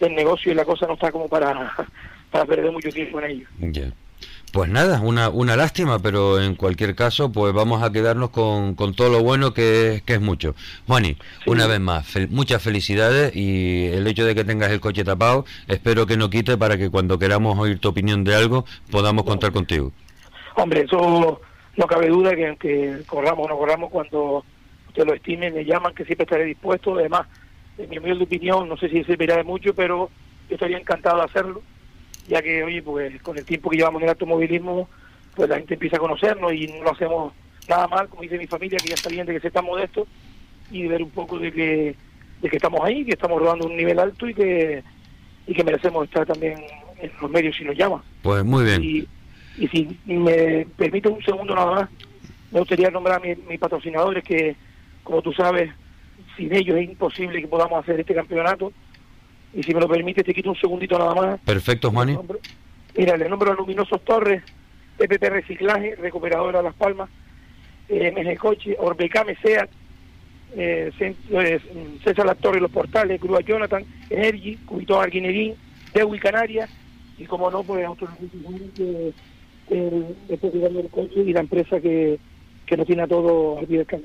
del 0.00 0.14
negocio 0.14 0.52
y 0.52 0.54
la 0.54 0.64
cosa 0.64 0.86
no 0.86 0.94
está 0.94 1.10
como 1.12 1.28
para, 1.28 1.74
para 2.30 2.44
perder 2.44 2.72
mucho 2.72 2.90
tiempo 2.90 3.20
en 3.20 3.30
ello. 3.30 3.46
Ya. 3.58 3.92
Pues 4.52 4.68
nada, 4.68 5.00
una, 5.00 5.30
una 5.30 5.56
lástima, 5.56 5.98
pero 5.98 6.38
en 6.38 6.56
cualquier 6.56 6.94
caso, 6.94 7.32
pues 7.32 7.54
vamos 7.54 7.82
a 7.82 7.90
quedarnos 7.90 8.28
con, 8.28 8.74
con 8.74 8.94
todo 8.94 9.08
lo 9.08 9.22
bueno 9.22 9.54
que, 9.54 9.94
es- 9.94 10.02
que 10.02 10.12
es 10.14 10.20
mucho. 10.20 10.54
Juani, 10.86 11.16
una 11.46 11.66
vez 11.66 11.80
más, 11.80 12.06
fel- 12.14 12.28
muchas 12.28 12.62
felicidades 12.62 13.34
y 13.34 13.86
el 13.86 14.06
hecho 14.06 14.26
de 14.26 14.34
que 14.34 14.44
tengas 14.44 14.70
el 14.70 14.80
coche 14.80 15.04
tapado, 15.04 15.46
espero 15.68 16.04
que 16.06 16.18
no 16.18 16.28
quite 16.28 16.58
para 16.58 16.76
que 16.76 16.90
cuando 16.90 17.18
queramos 17.18 17.58
oír 17.58 17.78
tu 17.78 17.88
opinión 17.88 18.24
de 18.24 18.34
algo, 18.34 18.66
podamos 18.90 19.24
contar 19.24 19.52
contigo. 19.52 19.90
Hombre, 20.56 20.82
eso 20.82 21.40
no 21.78 21.86
cabe 21.86 22.08
duda 22.08 22.36
que 22.36 22.46
aunque 22.48 22.98
corramos 23.06 23.46
o 23.46 23.48
no 23.48 23.56
corramos, 23.56 23.90
cuando 23.90 24.44
usted 24.88 25.06
lo 25.06 25.14
estime, 25.14 25.50
me 25.50 25.64
llaman, 25.64 25.94
que 25.94 26.04
siempre 26.04 26.24
estaré 26.24 26.44
dispuesto. 26.44 26.94
Además, 26.98 27.26
en 27.78 27.88
mi 27.88 27.96
humilde 27.96 28.24
opinión, 28.24 28.68
no 28.68 28.76
sé 28.76 28.90
si 28.90 29.02
servirá 29.04 29.38
de 29.38 29.44
mucho, 29.44 29.74
pero 29.74 30.10
yo 30.50 30.56
estaría 30.56 30.76
encantado 30.76 31.16
de 31.20 31.24
hacerlo, 31.24 31.62
ya 32.28 32.40
que, 32.42 32.62
oye, 32.62 32.82
pues 32.82 33.20
con 33.22 33.36
el 33.36 33.44
tiempo 33.44 33.70
que 33.70 33.76
llevamos 33.76 34.00
en 34.00 34.04
el 34.04 34.10
automovilismo, 34.10 34.88
pues 35.34 35.48
la 35.48 35.56
gente 35.58 35.74
empieza 35.74 35.96
a 35.96 36.00
conocernos 36.00 36.52
y 36.52 36.66
no 36.68 36.82
lo 36.84 36.92
hacemos 36.92 37.32
nada 37.68 37.86
mal, 37.88 38.08
como 38.08 38.22
dice 38.22 38.38
mi 38.38 38.46
familia, 38.46 38.78
que 38.78 38.88
ya 38.88 38.94
está 38.94 39.08
bien 39.08 39.26
de 39.26 39.34
que 39.34 39.40
se 39.40 39.48
está 39.48 39.62
modesto 39.62 40.06
y 40.70 40.86
ver 40.86 41.02
un 41.02 41.10
poco 41.10 41.38
de 41.38 41.52
que, 41.52 41.94
de 42.40 42.48
que 42.48 42.56
estamos 42.56 42.80
ahí, 42.82 43.04
que 43.04 43.12
estamos 43.12 43.40
rodando 43.40 43.66
un 43.66 43.76
nivel 43.76 43.98
alto 43.98 44.28
y 44.28 44.34
que, 44.34 44.82
y 45.46 45.54
que 45.54 45.64
merecemos 45.64 46.04
estar 46.04 46.26
también 46.26 46.62
en 47.00 47.10
los 47.20 47.30
medios 47.30 47.56
si 47.56 47.64
nos 47.64 47.76
llaman. 47.76 48.00
Pues 48.22 48.44
muy 48.44 48.64
bien. 48.64 48.82
Y, 48.82 49.08
y 49.58 49.68
si 49.68 49.98
me 50.06 50.66
permite 50.76 51.08
un 51.08 51.22
segundo 51.22 51.54
nada 51.54 51.70
más, 51.74 51.90
me 52.50 52.60
gustaría 52.60 52.90
nombrar 52.90 53.16
a 53.16 53.20
mi- 53.20 53.34
mis 53.48 53.58
patrocinadores 53.58 54.22
que, 54.24 54.54
como 55.02 55.22
tú 55.22 55.32
sabes, 55.32 55.70
sin 56.36 56.54
ellos 56.54 56.76
es 56.76 56.88
imposible 56.88 57.40
que 57.40 57.48
podamos 57.48 57.82
hacer 57.82 58.00
este 58.00 58.14
campeonato. 58.14 58.72
Y 59.54 59.62
si 59.62 59.74
me 59.74 59.80
lo 59.80 59.88
permite, 59.88 60.24
te 60.24 60.32
quito 60.32 60.50
un 60.50 60.56
segundito 60.56 60.98
nada 60.98 61.14
más. 61.14 61.40
Perfecto, 61.40 61.90
Juani. 61.90 62.16
Mira, 62.96 63.16
le 63.16 63.28
nombro 63.28 63.52
a 63.52 63.54
Luminosos 63.54 64.02
Torres, 64.04 64.42
PPP 64.98 65.22
Reciclaje, 65.24 65.96
Recuperadora 65.96 66.62
Las 66.62 66.74
Palmas, 66.74 67.08
eh, 67.88 68.12
MG 68.12 68.38
Coche, 68.38 68.76
Orbecame 68.78 69.36
SEAT, 69.36 69.70
eh, 70.56 70.92
eh, 71.00 71.60
César 72.04 72.26
La 72.26 72.34
Torre 72.34 72.60
Los 72.60 72.70
Portales, 72.70 73.20
Grúa 73.20 73.40
Jonathan, 73.40 73.84
Energy, 74.10 74.56
Cubito 74.56 75.00
Arguinerín, 75.00 75.54
Dewi 75.94 76.18
Canarias, 76.18 76.70
y 77.18 77.24
como 77.24 77.50
no, 77.50 77.62
pues 77.62 77.84
Autoreficio 77.84 78.38
que 78.74 79.12
el, 79.70 80.88
coche 80.90 81.20
y 81.20 81.32
la 81.32 81.40
empresa 81.40 81.80
que, 81.80 82.18
que 82.66 82.76
nos 82.76 82.86
tiene 82.86 83.02
a 83.02 83.06
todos 83.06 83.58
al 83.58 83.66
pie 83.66 83.78
del 83.78 84.04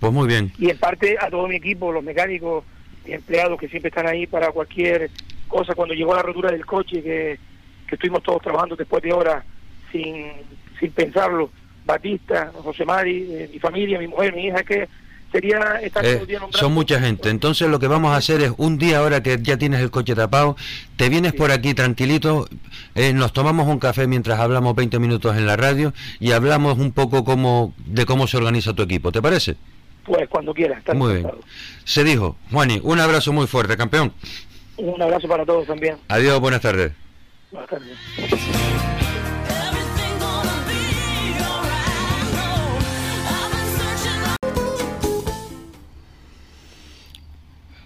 Pues 0.00 0.12
muy 0.12 0.26
bien. 0.26 0.52
y 0.58 0.70
en 0.70 0.78
parte 0.78 1.16
a 1.20 1.30
todo 1.30 1.46
mi 1.46 1.56
equipo, 1.56 1.92
los 1.92 2.02
mecánicos 2.02 2.64
empleados 3.06 3.58
que 3.58 3.68
siempre 3.68 3.88
están 3.88 4.06
ahí 4.06 4.26
para 4.26 4.50
cualquier 4.52 5.10
cosa. 5.48 5.74
Cuando 5.74 5.94
llegó 5.94 6.14
la 6.14 6.22
rotura 6.22 6.50
del 6.50 6.66
coche, 6.66 7.02
que, 7.02 7.38
que 7.86 7.94
estuvimos 7.94 8.22
todos 8.22 8.42
trabajando 8.42 8.76
después 8.76 9.02
de 9.02 9.12
horas 9.12 9.44
sin, 9.90 10.32
sin 10.78 10.92
pensarlo, 10.92 11.50
Batista, 11.84 12.52
José 12.54 12.84
Mari, 12.84 13.26
eh, 13.30 13.50
mi 13.52 13.58
familia, 13.58 13.98
mi 13.98 14.06
mujer, 14.06 14.34
mi 14.34 14.46
hija, 14.46 14.62
que 14.62 14.88
sería 15.32 15.80
estar 15.82 16.04
Eh, 16.04 16.24
día 16.26 16.40
son 16.50 16.72
mucha 16.72 17.00
gente. 17.00 17.30
Entonces 17.30 17.68
lo 17.68 17.78
que 17.78 17.88
vamos 17.88 18.12
a 18.12 18.16
hacer 18.16 18.42
es 18.42 18.52
un 18.58 18.78
día 18.78 18.98
ahora 18.98 19.22
que 19.22 19.38
ya 19.42 19.56
tienes 19.56 19.80
el 19.80 19.90
coche 19.90 20.14
tapado, 20.14 20.56
te 20.96 21.08
vienes 21.08 21.32
por 21.32 21.50
aquí 21.50 21.74
tranquilito, 21.74 22.46
eh, 22.94 23.12
nos 23.12 23.32
tomamos 23.32 23.66
un 23.66 23.78
café 23.78 24.06
mientras 24.06 24.38
hablamos 24.38 24.76
20 24.76 24.98
minutos 24.98 25.36
en 25.36 25.46
la 25.46 25.56
radio 25.56 25.92
y 26.20 26.32
hablamos 26.32 26.78
un 26.78 26.92
poco 26.92 27.24
cómo, 27.24 27.74
de 27.86 28.06
cómo 28.06 28.26
se 28.26 28.36
organiza 28.36 28.74
tu 28.74 28.82
equipo. 28.82 29.10
¿Te 29.10 29.22
parece? 29.22 29.56
Pues 30.04 30.28
cuando 30.28 30.54
quiera. 30.54 30.78
estar 30.78 30.94
Muy 30.94 31.14
bien. 31.14 31.30
Se 31.84 32.04
dijo. 32.04 32.36
Juani, 32.50 32.80
un 32.82 33.00
abrazo 33.00 33.32
muy 33.32 33.46
fuerte, 33.46 33.76
campeón. 33.76 34.12
Un 34.76 35.00
abrazo 35.00 35.28
para 35.28 35.44
todos 35.44 35.66
también. 35.66 35.96
Adiós, 36.08 36.40
buenas 36.40 36.60
tardes. 36.60 36.92
Buenas 37.50 37.70
tardes. 37.70 37.98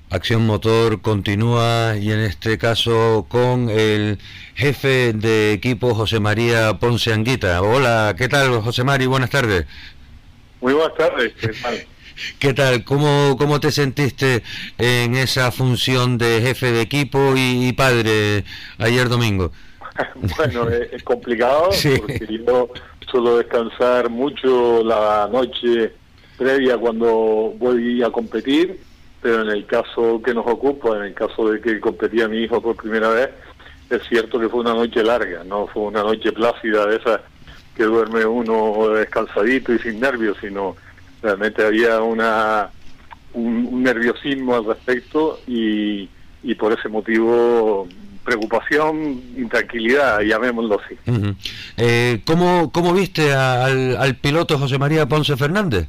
Acción 0.08 0.46
Motor 0.46 1.02
continúa 1.02 1.96
y 1.98 2.12
en 2.12 2.20
este 2.20 2.56
caso 2.58 3.26
con 3.28 3.68
el 3.68 4.18
jefe 4.54 5.12
de 5.12 5.52
equipo 5.52 5.94
José 5.94 6.20
María 6.20 6.78
Ponce 6.78 7.12
Anguita. 7.12 7.60
Hola, 7.60 8.14
¿qué 8.16 8.28
tal 8.28 8.62
José 8.62 8.84
Mari? 8.84 9.06
Buenas 9.06 9.30
tardes. 9.30 9.66
Muy 10.60 10.72
buenas 10.72 10.96
tardes. 10.96 11.32
¿qué 11.38 11.48
tal? 11.48 11.86
¿Qué 12.38 12.54
tal? 12.54 12.84
¿Cómo, 12.84 13.36
cómo 13.38 13.60
te 13.60 13.70
sentiste 13.70 14.42
en 14.78 15.14
esa 15.16 15.50
función 15.52 16.18
de 16.18 16.40
jefe 16.40 16.72
de 16.72 16.80
equipo 16.82 17.34
y, 17.36 17.68
y 17.68 17.72
padre 17.72 18.44
ayer 18.78 19.08
domingo? 19.08 19.52
bueno, 20.36 20.68
es, 20.70 20.92
es 20.92 21.02
complicado 21.02 21.72
Sí. 21.72 21.94
porque 21.98 22.26
yo 22.46 22.68
suelo 23.10 23.38
descansar 23.38 24.10
mucho 24.10 24.82
la 24.84 25.28
noche 25.32 25.92
previa 26.36 26.76
cuando 26.76 27.54
voy 27.58 28.02
a 28.02 28.10
competir, 28.10 28.78
pero 29.22 29.42
en 29.42 29.48
el 29.48 29.64
caso 29.66 30.20
que 30.22 30.34
nos 30.34 30.46
ocupa, 30.46 30.96
en 30.98 31.04
el 31.04 31.14
caso 31.14 31.50
de 31.50 31.60
que 31.60 31.80
competía 31.80 32.28
mi 32.28 32.38
hijo 32.38 32.60
por 32.60 32.76
primera 32.76 33.08
vez, 33.10 33.30
es 33.88 34.02
cierto 34.08 34.38
que 34.40 34.48
fue 34.48 34.60
una 34.60 34.74
noche 34.74 35.02
larga, 35.02 35.44
no 35.44 35.66
fue 35.68 35.84
una 35.84 36.02
noche 36.02 36.32
plácida 36.32 36.86
de 36.86 36.96
esas 36.96 37.20
que 37.74 37.84
duerme 37.84 38.24
uno 38.24 38.88
descansadito 38.88 39.72
y 39.72 39.78
sin 39.78 40.00
nervios, 40.00 40.36
sino 40.40 40.76
realmente 41.22 41.64
había 41.64 42.00
una 42.00 42.68
un, 43.32 43.68
un 43.70 43.82
nerviosismo 43.82 44.54
al 44.56 44.64
respecto 44.64 45.40
y, 45.46 46.08
y 46.42 46.54
por 46.54 46.72
ese 46.72 46.88
motivo 46.88 47.86
preocupación, 48.24 49.20
intranquilidad, 49.36 50.20
llamémoslo 50.22 50.80
así. 50.80 50.96
Eh, 51.76 52.22
¿cómo, 52.26 52.72
¿Cómo 52.72 52.92
viste 52.92 53.32
a- 53.32 53.66
al, 53.66 53.96
al 53.96 54.16
piloto 54.16 54.58
José 54.58 54.78
María 54.78 55.06
Ponce 55.06 55.36
Fernández? 55.36 55.86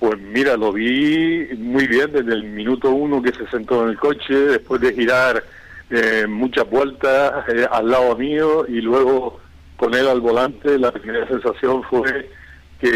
Pues 0.00 0.18
mira, 0.20 0.56
lo 0.56 0.72
vi 0.72 1.46
muy 1.58 1.86
bien 1.86 2.10
desde 2.12 2.32
el 2.32 2.42
minuto 2.44 2.90
uno 2.90 3.22
que 3.22 3.32
se 3.32 3.46
sentó 3.50 3.84
en 3.84 3.90
el 3.90 3.98
coche, 3.98 4.34
después 4.34 4.80
de 4.80 4.92
girar 4.94 5.44
eh, 5.90 6.26
muchas 6.28 6.68
vueltas 6.68 7.44
eh, 7.48 7.66
al 7.70 7.88
lado 7.88 8.16
mío 8.16 8.64
y 8.68 8.80
luego 8.80 9.38
con 9.76 9.94
él 9.94 10.08
al 10.08 10.20
volante, 10.20 10.76
la 10.78 10.90
primera 10.92 11.26
sensación 11.28 11.82
fue 11.84 12.28
que, 12.80 12.88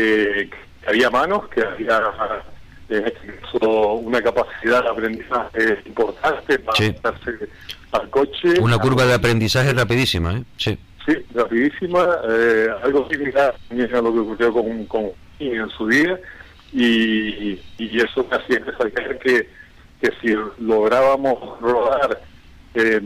que 0.50 0.50
había 0.86 1.10
manos, 1.10 1.48
que 1.48 1.62
había 1.62 1.98
eh, 1.98 2.96
en 2.98 3.06
este 3.06 3.36
caso, 3.40 3.94
una 3.94 4.20
capacidad 4.20 4.82
de 4.82 4.88
aprendizaje 4.90 5.78
importante 5.86 6.58
para 6.58 6.76
Sí. 6.76 6.94
al 7.92 8.10
coche. 8.10 8.60
Una 8.60 8.78
curva 8.78 9.04
de 9.04 9.14
aprendizaje 9.14 9.72
rapidísima, 9.72 10.34
¿eh? 10.38 10.44
Sí. 10.56 10.78
Sí, 11.06 11.14
rapidísima, 11.34 12.06
eh, 12.28 12.68
algo 12.84 13.08
similar 13.10 13.54
a 13.70 14.00
lo 14.00 14.12
que 14.12 14.18
ocurrió 14.20 14.52
con, 14.52 14.86
con 14.86 15.10
en 15.40 15.68
su 15.70 15.88
día, 15.88 16.18
y, 16.72 17.58
y 17.78 18.00
eso 18.00 18.24
me 18.30 18.36
hacía 18.36 18.60
resaltar 18.60 19.18
que, 19.18 19.48
que 20.00 20.10
si 20.20 20.34
lográbamos 20.60 21.60
rodar 21.60 22.20
eh, 22.74 23.00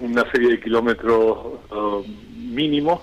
una 0.00 0.30
serie 0.30 0.50
de 0.50 0.60
kilómetros 0.60 1.38
eh, 1.72 2.10
mínimos, 2.36 3.00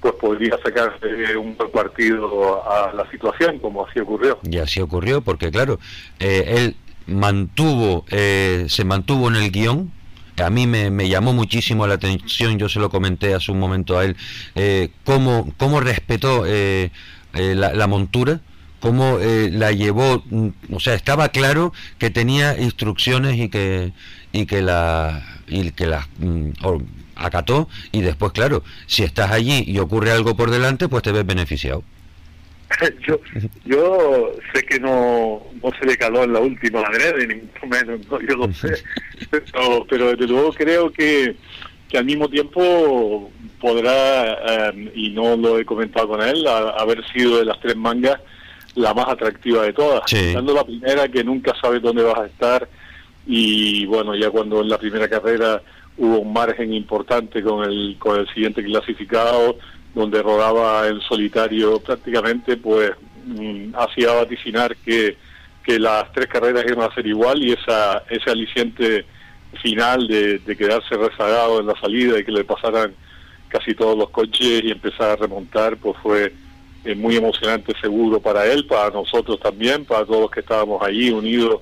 pues 0.00 0.14
podría 0.14 0.58
sacar 0.62 0.98
un 1.38 1.56
buen 1.56 1.70
partido 1.70 2.62
a 2.70 2.92
la 2.92 3.08
situación, 3.10 3.58
como 3.58 3.86
así 3.86 4.00
ocurrió. 4.00 4.38
Y 4.42 4.58
así 4.58 4.80
ocurrió 4.80 5.20
porque, 5.20 5.50
claro, 5.50 5.78
eh, 6.18 6.54
él 6.56 6.76
mantuvo, 7.06 8.04
eh, 8.10 8.66
se 8.68 8.84
mantuvo 8.84 9.28
en 9.28 9.36
el 9.36 9.50
guion. 9.50 9.92
A 10.38 10.48
mí 10.48 10.66
me, 10.66 10.90
me 10.90 11.08
llamó 11.08 11.34
muchísimo 11.34 11.86
la 11.86 11.94
atención, 11.94 12.58
yo 12.58 12.68
se 12.68 12.80
lo 12.80 12.88
comenté 12.88 13.34
hace 13.34 13.52
un 13.52 13.58
momento 13.58 13.98
a 13.98 14.04
él, 14.04 14.16
eh, 14.54 14.88
cómo, 15.04 15.52
cómo 15.58 15.80
respetó 15.80 16.46
eh, 16.46 16.90
eh, 17.34 17.54
la, 17.54 17.74
la 17.74 17.86
montura, 17.86 18.40
cómo 18.80 19.18
la 19.20 19.72
llevó, 19.72 20.22
mm, 20.30 20.48
o 20.72 20.80
sea, 20.80 20.94
estaba 20.94 21.28
claro 21.28 21.74
que 21.98 22.08
tenía 22.08 22.58
instrucciones 22.58 23.36
y 23.36 23.50
que, 23.50 23.92
y 24.32 24.46
que 24.46 24.62
la 24.62 25.22
y 25.50 25.72
que 25.72 25.86
las 25.86 26.06
mm, 26.18 26.50
acató 27.20 27.68
y 27.92 28.00
después, 28.00 28.32
claro, 28.32 28.62
si 28.86 29.02
estás 29.04 29.30
allí 29.30 29.64
y 29.66 29.78
ocurre 29.78 30.10
algo 30.10 30.36
por 30.36 30.50
delante, 30.50 30.88
pues 30.88 31.02
te 31.02 31.12
ves 31.12 31.26
beneficiado. 31.26 31.82
yo, 33.06 33.18
yo 33.64 34.30
sé 34.54 34.62
que 34.62 34.78
no, 34.78 35.42
no 35.62 35.70
se 35.78 35.86
le 35.86 35.96
caló 35.96 36.22
en 36.24 36.32
la 36.32 36.40
última 36.40 36.80
adrede, 36.80 37.26
ni 37.26 37.34
mucho 37.36 37.66
menos, 37.66 38.00
¿no? 38.08 38.20
yo 38.20 38.36
lo 38.36 38.52
sé, 38.52 38.82
pero, 39.30 39.86
pero 39.88 40.10
desde 40.10 40.26
luego 40.28 40.52
creo 40.52 40.92
que, 40.92 41.34
que 41.88 41.98
al 41.98 42.04
mismo 42.04 42.28
tiempo 42.28 43.30
podrá, 43.60 44.68
eh, 44.70 44.92
y 44.94 45.10
no 45.10 45.36
lo 45.36 45.58
he 45.58 45.64
comentado 45.64 46.08
con 46.08 46.22
él, 46.22 46.46
a- 46.46 46.70
haber 46.80 47.04
sido 47.12 47.38
de 47.38 47.44
las 47.44 47.60
tres 47.60 47.76
mangas 47.76 48.20
la 48.76 48.94
más 48.94 49.08
atractiva 49.08 49.64
de 49.64 49.72
todas. 49.72 50.02
Sí. 50.06 50.32
Dando 50.32 50.54
la 50.54 50.64
primera 50.64 51.08
que 51.08 51.24
nunca 51.24 51.52
sabes 51.60 51.82
dónde 51.82 52.04
vas 52.04 52.18
a 52.20 52.26
estar 52.26 52.68
y 53.26 53.84
bueno, 53.86 54.14
ya 54.14 54.30
cuando 54.30 54.60
en 54.62 54.68
la 54.68 54.78
primera 54.78 55.08
carrera 55.08 55.60
hubo 55.96 56.20
un 56.20 56.32
margen 56.32 56.72
importante 56.72 57.42
con 57.42 57.64
el, 57.64 57.96
con 57.98 58.18
el 58.18 58.28
siguiente 58.28 58.62
clasificado, 58.62 59.58
donde 59.94 60.22
rodaba 60.22 60.88
en 60.88 61.00
solitario 61.00 61.80
prácticamente, 61.80 62.56
pues 62.56 62.92
mm, 63.26 63.74
hacía 63.74 64.12
vaticinar 64.12 64.76
que, 64.76 65.16
que 65.64 65.78
las 65.78 66.10
tres 66.12 66.26
carreras 66.26 66.64
iban 66.66 66.90
a 66.90 66.94
ser 66.94 67.06
igual 67.06 67.42
y 67.42 67.52
esa 67.52 68.04
ese 68.08 68.30
aliciente 68.30 69.04
final 69.62 70.06
de, 70.06 70.40
quedarse 70.56 70.96
rezagado 70.96 71.60
en 71.60 71.66
la 71.66 71.78
salida 71.80 72.18
y 72.18 72.24
que 72.24 72.32
le 72.32 72.44
pasaran 72.44 72.94
casi 73.48 73.74
todos 73.74 73.96
los 73.98 74.10
coches 74.10 74.62
y 74.62 74.70
empezar 74.70 75.10
a 75.10 75.16
remontar, 75.16 75.76
pues 75.76 75.96
fue 76.02 76.32
eh, 76.84 76.94
muy 76.94 77.16
emocionante 77.16 77.74
seguro 77.80 78.20
para 78.20 78.46
él, 78.46 78.66
para 78.66 78.90
nosotros 78.90 79.40
también, 79.40 79.84
para 79.84 80.04
todos 80.06 80.22
los 80.22 80.30
que 80.30 80.40
estábamos 80.40 80.82
allí 80.82 81.10
unidos 81.10 81.60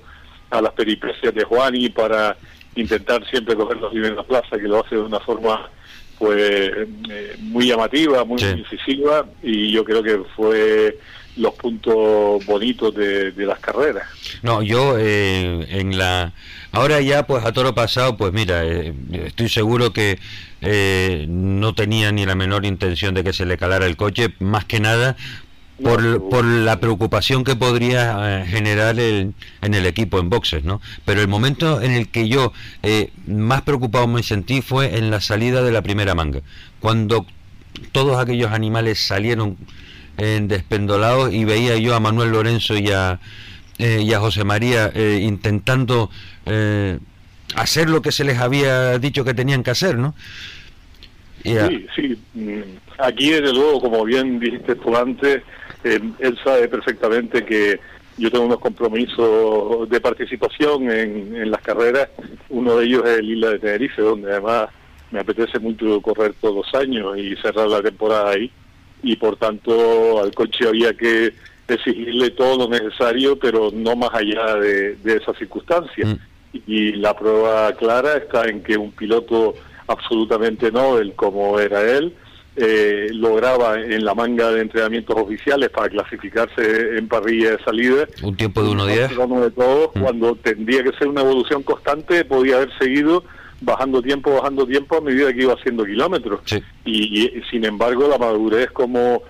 a 0.50 0.60
las 0.60 0.72
peripecias 0.72 1.34
de 1.34 1.44
Juan 1.44 1.74
y 1.74 1.88
para 1.88 2.36
intentar 2.80 3.24
siempre 3.28 3.54
coger 3.56 3.76
los 3.78 3.92
en 3.94 4.16
la 4.16 4.22
plaza, 4.22 4.56
que 4.58 4.68
lo 4.68 4.84
hace 4.84 4.94
de 4.96 5.02
una 5.02 5.20
forma 5.20 5.70
pues 6.18 6.36
eh, 6.40 7.36
muy 7.40 7.66
llamativa, 7.68 8.24
muy 8.24 8.38
Sí. 8.40 8.46
incisiva 8.46 9.24
y 9.42 9.70
yo 9.70 9.84
creo 9.84 10.02
que 10.02 10.18
fue 10.34 10.98
los 11.36 11.54
puntos 11.54 12.44
bonitos 12.46 12.92
de, 12.96 13.30
de 13.30 13.46
las 13.46 13.60
carreras. 13.60 14.08
No, 14.42 14.60
yo 14.62 14.96
eh, 14.98 15.66
en 15.70 15.96
la... 15.96 16.32
Ahora 16.72 17.00
ya, 17.00 17.24
pues 17.26 17.44
a 17.44 17.52
toro 17.52 17.72
pasado, 17.74 18.16
pues 18.16 18.32
mira, 18.32 18.64
eh, 18.64 18.92
estoy 19.12 19.48
seguro 19.48 19.92
que 19.92 20.18
eh, 20.60 21.26
no 21.28 21.74
tenía 21.74 22.10
ni 22.10 22.26
la 22.26 22.34
menor 22.34 22.66
intención 22.66 23.14
de 23.14 23.22
que 23.22 23.32
se 23.32 23.46
le 23.46 23.56
calara 23.56 23.86
el 23.86 23.96
coche, 23.96 24.30
más 24.40 24.64
que 24.64 24.80
nada 24.80 25.16
por, 25.82 26.44
la 26.44 26.80
preocupación 26.80 27.44
que 27.44 27.56
podría 27.56 28.42
eh, 28.42 28.46
generar 28.46 28.98
el, 28.98 29.34
en 29.62 29.74
el 29.74 29.86
equipo 29.86 30.18
en 30.18 30.30
boxes, 30.30 30.64
¿no? 30.64 30.80
Pero 31.04 31.20
el 31.20 31.28
momento 31.28 31.80
en 31.80 31.92
el 31.92 32.08
que 32.08 32.28
yo 32.28 32.52
eh, 32.82 33.10
más 33.26 33.62
preocupado 33.62 34.06
me 34.06 34.22
sentí 34.22 34.62
fue 34.62 34.98
en 34.98 35.10
la 35.10 35.20
salida 35.20 35.62
de 35.62 35.72
la 35.72 35.82
primera 35.82 36.14
manga, 36.14 36.40
cuando 36.80 37.26
todos 37.92 38.18
aquellos 38.18 38.52
animales 38.52 38.98
salieron 38.98 39.56
eh, 40.18 40.40
despendolados 40.42 41.32
y 41.32 41.44
veía 41.44 41.76
yo 41.76 41.94
a 41.94 42.00
Manuel 42.00 42.30
Lorenzo 42.30 42.76
y 42.76 42.90
a, 42.90 43.20
eh, 43.78 44.02
y 44.04 44.12
a 44.12 44.18
José 44.18 44.42
María 44.42 44.90
eh, 44.92 45.20
intentando 45.22 46.10
eh, 46.46 46.98
hacer 47.54 47.88
lo 47.88 48.02
que 48.02 48.10
se 48.10 48.24
les 48.24 48.38
había 48.38 48.98
dicho 48.98 49.24
que 49.24 49.34
tenían 49.34 49.62
que 49.62 49.70
hacer, 49.70 49.96
¿no? 49.96 50.14
Sí, 51.44 51.86
sí. 51.94 52.18
mm, 52.34 52.60
Aquí, 52.98 53.30
desde 53.30 53.52
luego, 53.52 53.80
como 53.80 54.04
bien 54.04 54.40
dijiste 54.40 54.74
tú 54.74 54.96
antes, 54.96 55.42
eh, 55.84 56.00
él 56.18 56.38
sabe 56.42 56.68
perfectamente 56.68 57.44
que 57.44 57.78
yo 58.16 58.30
tengo 58.30 58.46
unos 58.46 58.58
compromisos 58.58 59.88
de 59.88 60.00
participación 60.00 60.90
en, 60.90 61.36
en 61.36 61.50
las 61.50 61.62
carreras. 61.62 62.09
Uno 62.48 62.76
de 62.76 62.86
ellos 62.86 63.05
es 63.07 63.18
el 63.18 63.30
Isla 63.30 63.50
de 63.50 63.59
Tenerife, 63.61 64.03
donde 64.03 64.32
además 64.32 64.68
me 65.11 65.20
apetece 65.20 65.59
mucho 65.59 66.00
correr 66.00 66.34
todos 66.40 66.66
los 66.66 66.74
años 66.74 67.16
y 67.16 67.36
cerrar 67.36 67.68
la 67.68 67.80
temporada 67.80 68.30
ahí. 68.30 68.50
Y 69.03 69.16
por 69.16 69.36
tanto, 69.36 70.20
al 70.20 70.34
coche 70.34 70.66
había 70.66 70.92
que 70.94 71.32
exigirle 71.68 72.30
todo 72.30 72.66
lo 72.66 72.68
necesario, 72.68 73.38
pero 73.38 73.70
no 73.72 73.94
más 73.94 74.11
allá 74.12 74.57
de, 74.57 74.96
de 74.96 75.16
esas 75.16 75.36
circunstancias. 75.38 76.09
Mm. 76.09 76.16
Y 76.66 76.92
la 76.92 77.16
prueba 77.16 77.72
clara 77.74 78.16
está 78.16 78.48
en 78.48 78.62
que 78.62 78.76
un 78.76 78.90
piloto 78.90 79.55
absolutamente 79.86 80.72
Nobel 80.72 81.14
como 81.14 81.59
era 81.61 81.82
él, 81.82 82.14
eh, 82.61 83.09
lograba 83.12 83.80
en 83.80 84.04
la 84.04 84.14
manga 84.14 84.50
de 84.50 84.62
entrenamientos 84.62 85.16
oficiales 85.16 85.70
para 85.70 85.88
clasificarse 85.88 86.98
en 86.98 87.06
parrilla 87.09 87.52
de 87.52 87.64
salida. 87.64 88.06
un 88.22 88.36
tiempo 88.36 88.62
de 88.62 88.70
1.10. 88.70 89.16
Uno 89.18 89.40
de 89.42 89.50
todos, 89.50 89.90
Mm. 89.94 90.00
cuando 90.00 90.34
tendría 90.36 90.82
que 90.82 90.92
ser 90.92 91.09
una 91.09 91.20
evolución 91.20 91.62
constante, 91.62 92.24
podía 92.24 92.56
haber 92.56 92.70
seguido 92.78 93.22
bajando 93.61 94.00
tiempo, 94.02 94.32
bajando 94.34 94.66
tiempo 94.66 94.96
a 94.96 95.00
medida 95.00 95.32
que 95.32 95.42
iba 95.42 95.54
haciendo 95.54 95.84
kilómetros. 95.84 96.40
Sí. 96.44 96.62
Y, 96.84 97.26
y, 97.38 97.42
sin 97.50 97.64
embargo, 97.64 98.09
la 98.09 98.18
madurez 98.18 98.70
como 98.72 99.22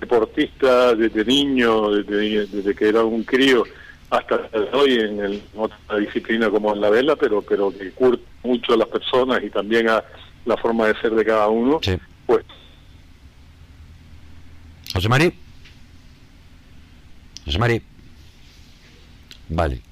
deportista 0.00 0.94
desde 0.94 1.24
niño, 1.24 1.90
desde, 1.90 2.46
desde 2.46 2.74
que 2.74 2.88
era 2.88 3.04
un 3.04 3.22
crío 3.24 3.64
hasta 4.10 4.48
hoy 4.72 4.94
en, 4.94 5.20
el- 5.20 5.32
en 5.34 5.40
otra 5.56 5.98
disciplina 5.98 6.48
como 6.50 6.72
en 6.72 6.80
la 6.80 6.90
vela, 6.90 7.16
pero 7.16 7.42
pero 7.42 7.72
que 7.76 7.90
curte 7.90 8.22
mucho 8.44 8.74
a 8.74 8.76
las 8.76 8.88
personas 8.88 9.42
y 9.42 9.50
también 9.50 9.88
a 9.88 10.02
la 10.44 10.56
forma 10.56 10.86
de 10.86 10.94
ser 11.00 11.12
de 11.12 11.24
cada 11.24 11.48
uno, 11.48 11.80
Sí. 11.82 11.96
pues 12.24 12.44
José 14.96 15.10
Mari. 15.10 15.30
José 17.44 17.58
Mari. 17.58 17.82
Vale. 19.50 19.82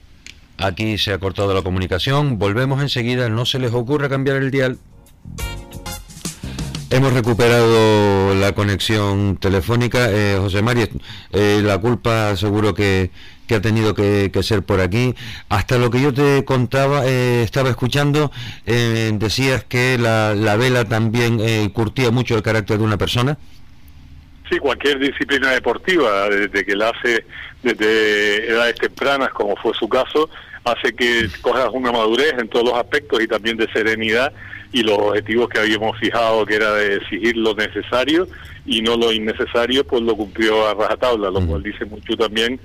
Aquí 0.56 0.96
se 0.96 1.12
ha 1.12 1.18
cortado 1.18 1.52
la 1.52 1.60
comunicación. 1.60 2.38
Volvemos 2.38 2.80
enseguida. 2.80 3.28
No 3.28 3.44
se 3.44 3.58
les 3.58 3.74
ocurra 3.74 4.08
cambiar 4.08 4.38
el 4.38 4.50
dial. 4.50 4.78
Hemos 6.88 7.12
recuperado 7.12 8.34
la 8.34 8.52
conexión 8.52 9.36
telefónica. 9.36 10.10
Eh, 10.10 10.38
José 10.40 10.62
Mari, 10.62 10.88
eh, 11.32 11.60
la 11.62 11.76
culpa 11.76 12.34
seguro 12.36 12.72
que, 12.72 13.10
que 13.46 13.56
ha 13.56 13.60
tenido 13.60 13.94
que, 13.94 14.30
que 14.32 14.42
ser 14.42 14.62
por 14.62 14.80
aquí. 14.80 15.14
Hasta 15.50 15.76
lo 15.76 15.90
que 15.90 16.00
yo 16.00 16.14
te 16.14 16.46
contaba, 16.46 17.02
eh, 17.04 17.42
estaba 17.42 17.68
escuchando, 17.68 18.32
eh, 18.64 19.12
decías 19.14 19.64
que 19.64 19.98
la, 19.98 20.34
la 20.34 20.56
vela 20.56 20.86
también 20.86 21.40
eh, 21.40 21.68
curtía 21.74 22.10
mucho 22.10 22.36
el 22.36 22.42
carácter 22.42 22.78
de 22.78 22.84
una 22.84 22.96
persona. 22.96 23.36
Sí, 24.50 24.58
cualquier 24.58 24.98
disciplina 24.98 25.52
deportiva, 25.52 26.28
desde 26.28 26.64
que 26.64 26.76
la 26.76 26.90
hace 26.90 27.24
desde 27.62 28.50
edades 28.50 28.76
tempranas, 28.76 29.30
como 29.30 29.56
fue 29.56 29.72
su 29.74 29.88
caso, 29.88 30.28
hace 30.64 30.94
que 30.94 31.28
cojas 31.40 31.68
una 31.72 31.92
madurez 31.92 32.34
en 32.38 32.48
todos 32.48 32.66
los 32.66 32.74
aspectos 32.74 33.22
y 33.22 33.26
también 33.26 33.56
de 33.56 33.70
serenidad 33.72 34.32
y 34.72 34.82
los 34.82 34.98
objetivos 34.98 35.48
que 35.48 35.60
habíamos 35.60 35.98
fijado, 35.98 36.44
que 36.44 36.56
era 36.56 36.72
de 36.74 36.96
exigir 36.96 37.36
lo 37.36 37.54
necesario 37.54 38.26
y 38.66 38.82
no 38.82 38.96
lo 38.96 39.12
innecesario, 39.12 39.86
pues 39.86 40.02
lo 40.02 40.16
cumplió 40.16 40.66
a 40.66 40.74
rajatabla, 40.74 41.30
lo 41.30 41.46
cual 41.46 41.62
dice 41.62 41.84
mucho 41.84 42.16
también 42.16 42.58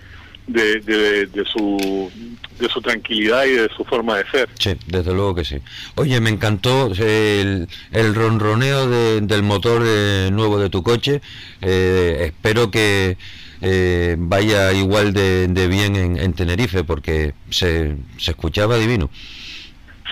de, 0.52 0.80
de, 0.82 1.26
de 1.28 1.46
su 1.46 2.12
de 2.60 2.68
su 2.68 2.82
tranquilidad 2.82 3.46
y 3.46 3.52
de 3.52 3.70
su 3.78 3.86
forma 3.86 4.18
de 4.18 4.30
ser. 4.32 4.50
Sí, 4.60 4.72
desde 4.86 5.14
luego 5.14 5.34
que 5.34 5.46
sí. 5.46 5.60
Oye, 5.96 6.20
me 6.20 6.30
encantó 6.30 6.92
el, 6.94 7.70
el 7.94 8.16
ronroneo 8.16 8.90
de- 8.90 9.22
del 9.22 9.44
motor 9.44 9.82
eh, 9.86 10.30
nuevo 10.30 10.60
de 10.60 10.70
tu 10.70 10.84
coche. 10.84 11.22
Eh, 11.62 12.18
espero 12.26 12.70
que 12.70 13.16
eh, 13.62 14.16
vaya 14.20 14.74
igual 14.74 15.14
de, 15.14 15.48
de 15.48 15.68
bien 15.70 15.96
en, 15.96 16.18
en 16.18 16.34
Tenerife 16.34 16.84
porque 16.84 17.34
se, 17.50 17.96
se 18.18 18.32
escuchaba 18.32 18.78
divino. 18.78 19.10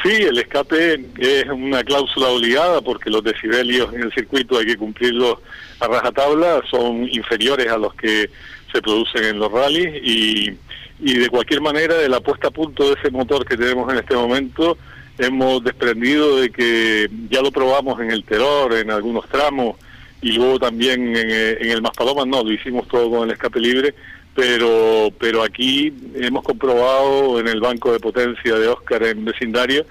Sí, 0.04 0.12
el 0.12 0.38
escape 0.38 1.06
es 1.18 1.46
una 1.50 1.84
cláusula 1.84 2.28
obligada 2.28 2.80
porque 2.82 3.10
los 3.10 3.24
decibelios 3.26 3.94
en 3.94 4.04
el 4.04 4.14
circuito 4.14 4.58
hay 4.58 4.68
que 4.68 4.78
cumplirlos 4.78 5.40
a 5.82 5.88
rajatabla, 5.88 6.62
son 6.72 7.10
inferiores 7.12 7.68
a 7.68 7.78
los 7.78 7.94
que 7.96 8.30
se 8.72 8.82
producen 8.82 9.24
en 9.24 9.40
los 9.40 9.52
rallies 9.52 10.02
y, 10.04 10.52
y 11.00 11.14
de 11.14 11.30
cualquier 11.30 11.62
manera 11.62 11.96
de 11.96 12.10
la 12.10 12.20
puesta 12.20 12.48
a 12.50 12.52
punto 12.52 12.88
de 12.88 12.96
ese 13.00 13.10
motor 13.12 13.46
que 13.46 13.58
tenemos 13.58 13.92
en 13.92 14.00
este 14.00 14.16
momento 14.16 14.78
hemos 15.20 15.64
desprendido 15.64 16.38
de 16.40 16.52
que 16.52 17.10
ya 17.30 17.42
lo 17.42 17.52
probamos 17.52 18.00
en 18.02 18.12
el 18.12 18.24
Terror, 18.24 18.74
en 18.74 18.92
algunos 18.92 19.28
tramos 19.30 19.76
y 20.22 20.32
luego 20.34 20.60
también 20.60 21.16
en, 21.16 21.30
eh, 21.30 21.58
en 21.62 21.72
el 21.72 21.82
Maspalomas, 21.82 22.28
no, 22.28 22.44
lo 22.44 22.52
hicimos 22.52 22.88
todo 22.88 23.10
con 23.10 23.28
el 23.28 23.32
escape 23.34 23.60
libre, 23.60 23.96
pero 24.36 25.10
pero 25.20 25.42
aquí 25.44 25.92
hemos 26.16 26.44
comprobado 26.44 27.40
en 27.40 27.48
el 27.48 27.60
banco 27.60 27.92
de 27.92 28.00
potencia 28.00 28.56
de 28.56 28.68
Oscar 28.68 29.04
en 29.04 29.26
vecindario 29.26 29.86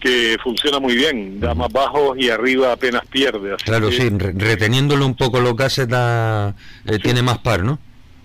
que 0.00 0.36
funciona 0.42 0.80
muy 0.80 0.96
bien, 0.96 1.38
da 1.38 1.54
más 1.54 1.72
bajos 1.72 2.18
y 2.18 2.28
arriba 2.28 2.72
apenas 2.72 3.06
pierde. 3.06 3.54
así 3.54 3.64
Claro, 3.64 3.88
que- 3.90 3.96
sí, 3.96 4.08
re- 4.10 4.32
reteniéndolo 4.36 5.06
un 5.06 5.14
poco 5.16 5.40
los 5.40 5.54
gases 5.56 5.86
da, 5.88 6.56
eh, 6.86 6.98
tiene 7.00 7.22
más 7.22 7.38
par, 7.38 7.62
¿no? 7.62 7.78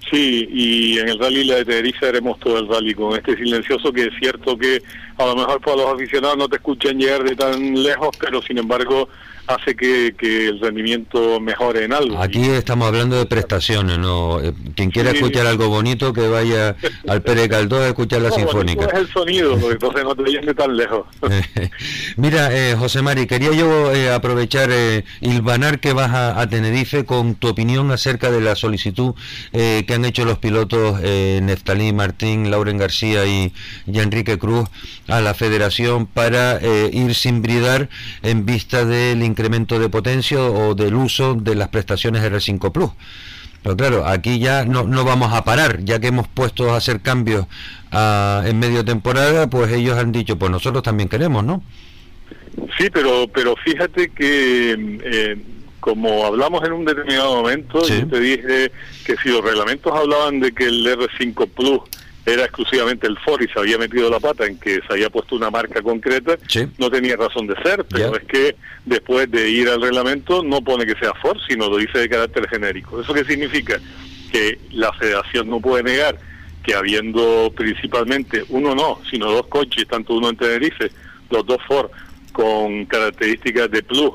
Sí, 0.09 0.47
y 0.49 0.99
en 0.99 1.09
el 1.09 1.19
rally 1.19 1.43
la 1.43 1.55
de 1.55 1.65
Tenerife 1.65 2.07
haremos 2.07 2.39
todo 2.39 2.59
el 2.59 2.67
rally 2.67 2.93
con 2.93 3.13
este 3.13 3.35
silencioso 3.35 3.91
que 3.91 4.03
es 4.03 4.13
cierto 4.19 4.57
que 4.57 4.81
a 5.17 5.25
lo 5.25 5.35
mejor 5.35 5.59
para 5.59 5.77
los 5.77 5.93
aficionados 5.93 6.37
no 6.37 6.47
te 6.47 6.55
escuchan 6.55 6.97
llegar 6.97 7.23
de 7.23 7.35
tan 7.35 7.83
lejos, 7.83 8.15
pero 8.17 8.41
sin 8.41 8.57
embargo 8.57 9.09
hace 9.47 9.75
que, 9.75 10.13
que 10.17 10.47
el 10.49 10.59
rendimiento 10.59 11.39
mejore 11.39 11.85
en 11.85 11.93
algo. 11.93 12.21
Aquí 12.21 12.43
estamos 12.49 12.87
hablando 12.87 13.17
de 13.17 13.25
prestaciones, 13.25 13.97
¿no? 13.97 14.41
Eh, 14.41 14.53
Quien 14.75 14.91
quiera 14.91 15.11
Sí. 15.11 15.17
escuchar 15.17 15.47
algo 15.47 15.69
bonito 15.69 16.13
que 16.13 16.27
vaya 16.27 16.75
al 17.07 17.21
Pérez 17.21 17.47
Caldós 17.47 17.81
a 17.81 17.87
escuchar 17.87 18.21
la 18.21 18.29
No, 18.29 18.35
sinfónica. 18.35 18.85
es 18.85 18.93
el 18.93 19.07
sonido, 19.09 19.57
porque 19.57 19.73
entonces 19.73 20.03
no 20.03 20.15
te 20.15 20.23
de 20.27 20.53
tan 20.53 20.75
lejos. 20.77 21.05
Mira, 22.17 22.49
eh, 22.51 22.75
José 22.77 23.01
Mari, 23.01 23.27
quería 23.27 23.51
yo 23.53 23.93
eh, 23.93 24.11
aprovechar, 24.11 24.69
eh, 24.71 25.03
hilvanar 25.21 25.79
que 25.79 25.93
vas 25.93 26.11
a, 26.11 26.39
a 26.39 26.47
Tenerife 26.49 27.05
con 27.05 27.35
tu 27.35 27.47
opinión 27.47 27.91
acerca 27.91 28.29
de 28.31 28.41
la 28.41 28.55
solicitud 28.55 29.13
eh, 29.53 29.83
que 29.87 29.93
han 29.93 30.05
hecho 30.05 30.25
los 30.25 30.37
pilotos 30.39 30.99
eh, 31.03 31.39
Neftalí 31.41 31.93
Martín, 31.93 32.51
Lauren 32.51 32.77
García 32.77 33.25
y, 33.25 33.53
y 33.85 33.99
Enrique 33.99 34.37
Cruz 34.37 34.67
a 35.07 35.21
la 35.21 35.33
federación 35.33 36.05
para 36.05 36.57
eh, 36.61 36.89
ir 36.91 37.15
sin 37.15 37.41
bridar 37.41 37.89
en 38.23 38.45
vista 38.45 38.85
del 38.85 39.23
incremento 39.37 39.79
de 39.79 39.87
potencia 39.87 40.41
o 40.41 40.73
del 40.73 40.95
uso 40.95 41.35
de 41.35 41.53
las 41.53 41.67
prestaciones 41.67 42.23
R5 42.23 42.71
Plus. 42.71 42.89
Pero 43.61 43.77
claro, 43.77 44.05
aquí 44.07 44.39
ya 44.39 44.65
no, 44.65 44.83
no 44.83 45.03
vamos 45.05 45.31
a 45.31 45.43
parar, 45.43 45.83
ya 45.83 45.99
que 45.99 46.07
hemos 46.07 46.27
puesto 46.27 46.73
a 46.73 46.77
hacer 46.77 47.01
cambios 47.01 47.45
ah, 47.91 48.41
en 48.47 48.57
medio 48.57 48.83
temporada, 48.83 49.47
pues 49.47 49.71
ellos 49.71 49.95
han 49.95 50.11
dicho, 50.11 50.39
pues 50.39 50.51
nosotros 50.51 50.81
también 50.81 51.07
queremos, 51.07 51.43
¿no? 51.43 51.61
Sí, 52.79 52.89
pero 52.91 53.27
pero 53.31 53.55
fíjate 53.63 54.09
que 54.09 54.71
eh, 55.03 55.37
como 55.79 56.25
hablamos 56.25 56.63
en 56.65 56.71
un 56.73 56.85
determinado 56.85 57.35
momento, 57.35 57.83
Sí. 57.83 57.99
yo 57.99 58.07
te 58.07 58.19
dije 58.19 58.71
que 59.05 59.15
si 59.21 59.29
los 59.29 59.43
reglamentos 59.43 59.93
hablaban 59.95 60.39
de 60.39 60.51
que 60.51 60.65
el 60.65 60.83
R5 60.85 61.47
Plus 61.49 61.81
era 62.27 62.43
exclusivamente 62.43 63.07
el 63.07 63.17
Ford 63.19 63.41
y 63.41 63.47
se 63.47 63.57
había 63.57 63.77
metido 63.77 64.09
la 64.09 64.19
pata 64.19 64.45
en 64.45 64.59
que 64.59 64.75
se 64.85 64.93
había 64.93 65.09
puesto 65.09 65.35
una 65.35 65.49
marca 65.49 65.81
concreta, 65.81 66.37
Sí. 66.47 66.67
no 66.77 66.89
tenía 66.91 67.15
razón 67.15 67.47
de 67.47 67.55
ser, 67.63 67.85
pero 67.85 68.15
es 68.17 68.23
que 68.25 68.55
después 68.85 69.31
de 69.31 69.49
ir 69.49 69.69
al 69.69 69.81
reglamento 69.81 70.43
no 70.43 70.61
pone 70.61 70.85
que 70.85 70.95
sea 70.99 71.13
Ford, 71.21 71.37
sino 71.47 71.69
lo 71.69 71.77
dice 71.77 71.99
de 71.99 72.09
carácter 72.09 72.49
genérico. 72.49 72.99
¿Eso 73.01 73.13
qué 73.13 73.23
significa? 73.23 73.79
Que 74.31 74.59
la 74.71 74.91
federación 74.93 75.49
no 75.49 75.61
puede 75.61 75.83
negar 75.83 76.17
que 76.63 76.73
habiendo 76.75 77.49
principalmente 77.55 78.43
uno 78.49 78.75
no, 78.75 78.99
sino 79.09 79.31
dos 79.31 79.47
coches, 79.47 79.87
tanto 79.87 80.13
uno 80.15 80.29
en 80.29 80.35
Tenerife, 80.35 80.91
los 81.29 81.45
dos 81.45 81.59
Ford, 81.65 81.89
con 82.33 82.85
características 82.87 83.71
de 83.71 83.83
Plus, 83.83 84.11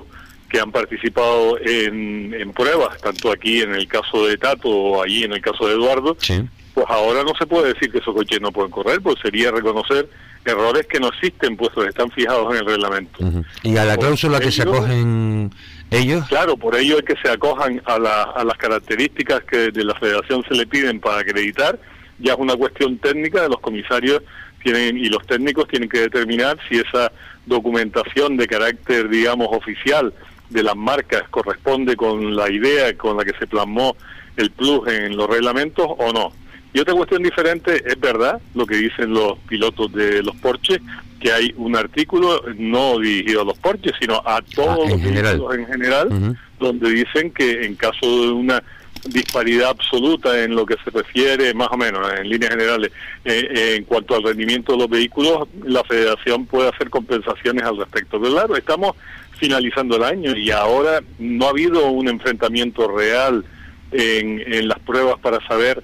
que 0.51 0.61
han 0.61 0.71
participado 0.71 1.59
en, 1.59 2.35
en 2.35 2.53
pruebas, 2.53 3.01
tanto 3.01 3.33
aquí 3.33 3.63
en 3.63 3.75
el 3.75 3.89
caso 3.89 4.27
de 4.27 4.37
Tato 4.37 4.69
o 4.69 5.03
allí 5.03 5.25
en 5.25 5.33
el 5.33 5.41
caso 5.41 5.67
de 5.67 5.73
Eduardo, 5.73 6.15
Sí. 6.21 6.43
Pues 6.75 6.87
ahora 6.89 7.23
no 7.23 7.33
se 7.39 7.47
puede 7.47 7.75
decir 7.75 7.91
que 7.93 7.99
esos 7.99 8.15
coches 8.15 8.41
no 8.41 8.51
pueden 8.53 8.71
correr, 8.71 9.01
pues 9.01 9.17
sería 9.21 9.51
reconocer 9.51 10.09
errores 10.45 10.87
que 10.87 10.99
no 10.99 11.09
existen, 11.09 11.57
puesto 11.57 11.83
que 11.83 11.89
están 11.89 12.11
fijados 12.11 12.53
en 12.53 12.61
el 12.61 12.67
reglamento. 12.67 13.19
Y 13.63 13.77
a 13.77 13.85
la 13.85 13.95
Por 13.95 14.05
cláusula 14.07 14.41
que 14.41 14.51
se 14.51 14.63
acogen 14.63 15.51
ellos, 15.91 16.27
Claro, 16.29 16.57
por 16.57 16.75
ello 16.77 16.99
es 16.99 17.05
que 17.05 17.15
se 17.23 17.29
acojan 17.31 17.81
a, 17.85 17.99
la- 17.99 18.23
a 18.23 18.43
las 18.45 18.57
características 18.57 19.45
que 19.45 19.71
de 19.71 19.85
la 19.85 19.95
federación 19.97 20.43
se 20.49 20.55
le 20.55 20.67
piden 20.67 21.01
para 21.01 21.19
acreditar, 21.21 21.79
ya 22.19 22.33
es 22.33 22.39
una 22.39 22.57
cuestión 22.57 22.97
técnica 22.99 23.43
de 23.43 23.49
los 23.51 23.61
comisarios 23.61 24.23
tienen 24.63 24.97
y 24.97 25.07
los 25.07 25.27
técnicos 25.27 25.67
tienen 25.69 25.89
que 25.89 25.99
determinar 26.01 26.57
si 26.69 26.77
esa 26.79 27.11
documentación 27.47 28.37
de 28.37 28.47
carácter, 28.47 29.09
digamos, 29.09 29.49
oficial 29.51 30.13
de 30.51 30.63
las 30.63 30.77
marcas 30.77 31.23
corresponde 31.31 31.97
con 31.97 32.37
la 32.37 32.51
idea 32.51 32.97
con 32.97 33.17
la 33.17 33.25
que 33.25 33.33
se 33.39 33.47
plasmó 33.47 33.97
el 34.37 34.51
plus 34.51 34.87
en 34.89 35.17
los 35.17 35.29
reglamentos 35.29 35.87
o 35.89 36.13
no. 36.13 36.33
Y 36.75 36.81
otra 36.81 36.95
cuestión 36.95 37.23
diferente, 37.23 37.83
es 37.87 38.01
verdad 38.01 38.41
lo 38.55 38.67
que 38.67 38.77
dicen 38.77 39.13
los 39.13 39.39
pilotos 39.49 39.93
de 39.93 40.23
los 40.23 40.35
Porsche, 40.37 40.81
que 41.21 41.33
hay 41.33 41.53
un 41.57 41.77
artículo 41.77 42.43
no 42.57 42.99
dirigido 42.99 43.43
a 43.43 43.45
los 43.45 43.59
Porsche, 43.59 43.93
sino 44.01 44.23
a 44.25 44.41
todos 44.43 44.79
Ah, 44.81 44.85
en 44.85 44.91
los 44.91 45.01
general. 45.01 45.33
vehículos 45.39 45.59
en 45.59 45.67
general, 45.67 46.37
donde 46.59 46.91
dicen 46.91 47.31
que 47.31 47.65
en 47.65 47.75
caso 47.77 48.07
de 48.23 48.31
una 48.33 48.63
disparidad 49.05 49.71
absoluta 49.71 50.45
en 50.45 50.55
lo 50.55 50.65
que 50.65 50.77
se 50.85 50.91
refiere, 50.91 51.53
más 51.55 51.69
o 51.73 51.77
menos, 51.77 52.09
en 52.19 52.29
líneas 52.29 52.53
generales, 52.53 52.93
eh, 53.25 53.49
eh, 53.51 53.75
en 53.77 53.85
cuanto 53.85 54.15
al 54.15 54.23
rendimiento 54.23 54.73
de 54.73 54.79
los 54.79 54.89
vehículos, 54.89 55.49
la 55.65 55.83
federación 55.85 56.47
puede 56.47 56.69
hacer 56.69 56.89
compensaciones 56.89 57.65
al 57.65 57.79
respecto. 57.79 58.21
Pero 58.21 58.33
claro, 58.33 58.57
estamos 58.57 58.95
finalizando 59.39 59.97
el 59.97 60.05
año 60.05 60.37
y 60.37 60.51
ahora 60.53 61.01
no 61.19 61.47
ha 61.47 61.51
habido 61.51 61.89
un 61.89 62.09
enfrentamiento 62.09 62.87
real 62.97 63.45
en, 63.91 64.41
en 64.53 64.69
las 64.69 64.79
pruebas 64.81 65.19
para 65.21 65.45
saber, 65.49 65.83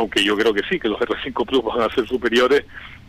aunque 0.00 0.24
yo 0.24 0.34
creo 0.36 0.52
que 0.54 0.62
sí, 0.68 0.80
que 0.80 0.88
los 0.88 0.98
R5 0.98 1.46
Plus 1.46 1.62
van 1.62 1.82
a 1.82 1.94
ser 1.94 2.06
superiores 2.08 2.64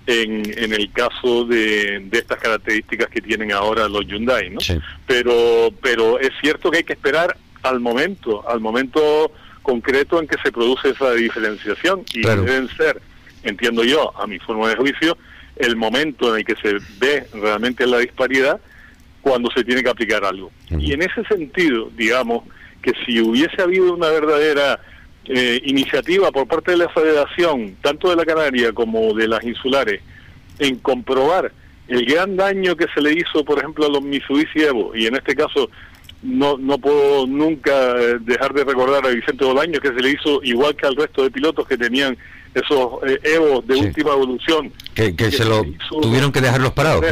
en, 0.05 0.43
en 0.57 0.73
el 0.73 0.91
caso 0.91 1.45
de, 1.45 1.99
de 2.11 2.17
estas 2.19 2.37
características 2.39 3.07
que 3.09 3.21
tienen 3.21 3.51
ahora 3.53 3.87
los 3.87 4.05
Hyundai, 4.05 4.49
¿no? 4.49 4.59
Sí. 4.59 4.77
Pero, 5.07 5.69
pero 5.81 6.19
es 6.19 6.31
cierto 6.41 6.69
que 6.69 6.79
hay 6.79 6.83
que 6.83 6.93
esperar 6.93 7.37
al 7.63 7.79
momento, 7.79 8.47
al 8.49 8.59
momento 8.59 9.31
concreto 9.61 10.19
en 10.19 10.27
que 10.27 10.37
se 10.43 10.51
produce 10.51 10.89
esa 10.89 11.13
diferenciación 11.13 12.03
y 12.13 12.21
Claro. 12.21 12.43
deben 12.43 12.67
ser, 12.75 13.01
entiendo 13.43 13.83
yo, 13.83 14.11
a 14.19 14.27
mi 14.27 14.37
forma 14.39 14.67
de 14.69 14.75
juicio, 14.75 15.17
el 15.55 15.75
momento 15.77 16.33
en 16.33 16.39
el 16.39 16.45
que 16.45 16.55
se 16.55 16.77
ve 16.99 17.25
realmente 17.33 17.85
la 17.87 17.99
disparidad 17.99 18.59
cuando 19.21 19.49
se 19.51 19.63
tiene 19.63 19.81
que 19.83 19.89
aplicar 19.89 20.25
algo. 20.25 20.51
Y 20.77 20.91
en 20.93 21.03
ese 21.03 21.23
sentido, 21.25 21.89
digamos, 21.95 22.43
que 22.81 22.91
si 23.05 23.21
hubiese 23.21 23.61
habido 23.61 23.93
una 23.93 24.09
verdadera 24.09 24.79
eh, 25.25 25.61
iniciativa 25.65 26.31
por 26.31 26.47
parte 26.47 26.71
de 26.71 26.77
la 26.77 26.89
Federación, 26.89 27.75
tanto 27.81 28.09
de 28.09 28.15
la 28.15 28.25
Canaria 28.25 28.73
como 28.73 29.13
de 29.13 29.27
las 29.27 29.43
insulares, 29.43 30.01
en 30.59 30.77
comprobar 30.77 31.51
el 31.87 32.05
gran 32.05 32.35
daño 32.37 32.75
que 32.75 32.85
se 32.93 33.01
le 33.01 33.13
hizo, 33.13 33.43
por 33.43 33.59
ejemplo, 33.59 33.85
a 33.85 33.89
los 33.89 34.01
Mitsubishi 34.01 34.61
Evo, 34.61 34.95
y 34.95 35.07
en 35.07 35.15
este 35.15 35.35
caso 35.35 35.69
no, 36.23 36.57
no 36.57 36.77
puedo 36.77 37.25
nunca 37.27 37.71
eh, 37.99 38.17
dejar 38.21 38.53
de 38.53 38.63
recordar 38.63 39.05
a 39.05 39.09
Vicente 39.09 39.43
Bolaño 39.43 39.79
que 39.79 39.89
se 39.89 39.99
le 40.01 40.11
hizo 40.11 40.41
igual 40.43 40.75
que 40.75 40.85
al 40.87 40.95
resto 40.95 41.23
de 41.23 41.31
pilotos 41.31 41.67
que 41.67 41.77
tenían 41.77 42.15
esos 42.53 42.99
eh, 43.07 43.19
Evos 43.23 43.65
de 43.65 43.75
Sí. 43.75 43.81
última 43.85 44.11
evolución. 44.11 44.71
Que, 44.93 45.15
que 45.15 45.29
que 45.29 45.31
se 45.31 45.45
lo 45.45 45.61
se 45.63 45.69
hizo- 45.69 46.01
tuvieron 46.01 46.31
que 46.31 46.41
dejarlos 46.41 46.71
parados. 46.73 47.03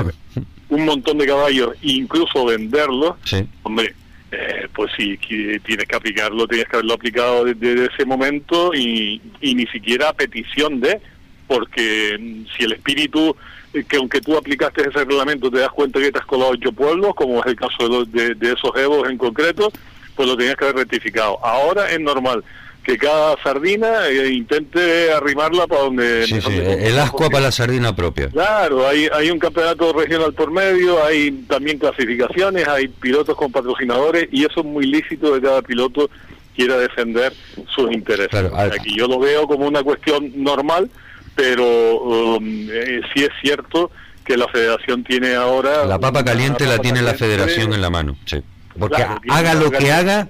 Un 0.70 0.86
montón 0.86 1.18
de 1.18 1.26
caballos, 1.26 1.72
e 1.82 1.92
incluso 1.94 2.46
venderlos, 2.46 3.16
Sí. 3.26 3.44
hombre, 3.64 3.96
eh, 4.32 4.68
pues 4.74 4.92
sí, 4.98 5.18
tienes 5.66 5.86
que 5.88 5.96
aplicarlo, 5.96 6.48
tienes 6.48 6.68
que 6.68 6.76
haberlo 6.78 6.94
aplicado 6.94 7.46
desde 7.46 7.86
ese 7.94 8.06
momento 8.06 8.72
y, 8.74 9.22
ni 9.42 9.66
siquiera 9.68 10.10
a 10.10 10.14
petición 10.14 10.80
de, 10.80 11.00
porque 11.48 12.18
mm, 12.20 12.46
si 12.56 12.64
el 12.64 12.74
espíritu, 12.74 13.36
eh, 13.74 13.84
que 13.88 13.98
aunque 13.98 14.22
tú 14.22 14.38
aplicaste 14.38 14.82
ese 14.82 14.92
reglamento, 15.06 15.50
te 15.50 15.60
das 15.60 15.72
cuenta 15.72 16.00
que 16.00 16.12
te 16.12 16.20
has 16.20 16.26
colado 16.26 16.52
ocho 16.52 16.72
pueblos, 16.72 17.16
como 17.16 17.40
es 17.42 17.46
el 17.48 17.56
caso 17.56 17.84
de, 17.84 17.90
los- 17.90 18.12
de 18.40 18.54
esos 18.54 18.72
evos 18.78 19.10
en 19.10 19.18
concreto, 19.18 19.72
pues 20.16 20.28
lo 20.28 20.36
tenías 20.38 20.56
que 20.58 20.66
haber 20.66 20.76
rectificado. 20.78 21.44
Ahora 21.46 21.90
es 21.92 22.00
normal 22.00 22.44
que 22.90 22.98
cada 22.98 23.36
sardina 23.44 24.08
eh, 24.08 24.34
intente 24.34 25.12
arrimarla 25.12 25.68
para 25.68 25.82
donde... 25.84 26.26
Sí, 26.26 26.42
sí, 26.42 26.60
el 26.60 26.98
ascua 26.98 27.30
para 27.30 27.46
la 27.46 27.52
sardina 27.52 27.96
propia. 27.96 28.30
Claro, 28.30 28.88
hay, 28.88 29.08
hay 29.14 29.30
un 29.30 29.38
campeonato 29.38 29.94
regional 29.94 30.34
por 30.34 30.50
medio, 30.50 31.04
hay 31.04 31.32
también 31.48 31.78
clasificaciones, 31.78 32.68
hay 32.68 32.88
pilotos 32.88 33.36
con 33.38 33.52
patrocinadores 33.52 34.28
y 34.32 34.44
eso 34.44 34.62
es 34.62 34.66
muy 34.66 34.88
lícito 34.88 35.36
de 35.36 35.42
cada 35.42 35.62
piloto 35.62 36.10
quiera 36.56 36.80
defender 36.80 37.32
sus 37.68 37.92
intereses. 37.92 38.30
Claro, 38.30 38.72
que 38.84 38.92
yo 38.92 39.08
lo 39.08 39.20
veo 39.20 39.46
como 39.46 39.68
una 39.68 39.84
cuestión 39.84 40.32
normal, 40.36 40.90
pero 41.36 42.02
um, 42.02 42.68
eh, 42.72 43.02
sí 43.14 43.24
es 43.24 43.30
cierto 43.40 43.92
que 44.26 44.36
la 44.36 44.48
federación 44.48 45.04
tiene 45.04 45.36
ahora... 45.36 45.86
La 45.86 46.00
papa 46.00 46.26
caliente 46.26 46.64
la 46.66 46.72
papa 46.72 46.82
tiene 46.82 47.04
la 47.04 47.14
federación 47.14 47.72
en 47.72 47.82
la 47.82 47.92
mano. 47.92 48.18
Sí. 48.26 48.42
Porque 48.80 48.96
Claro, 48.96 49.22
haga 49.30 49.54
lo 49.54 49.70
que 49.70 49.92
haga, 49.92 50.28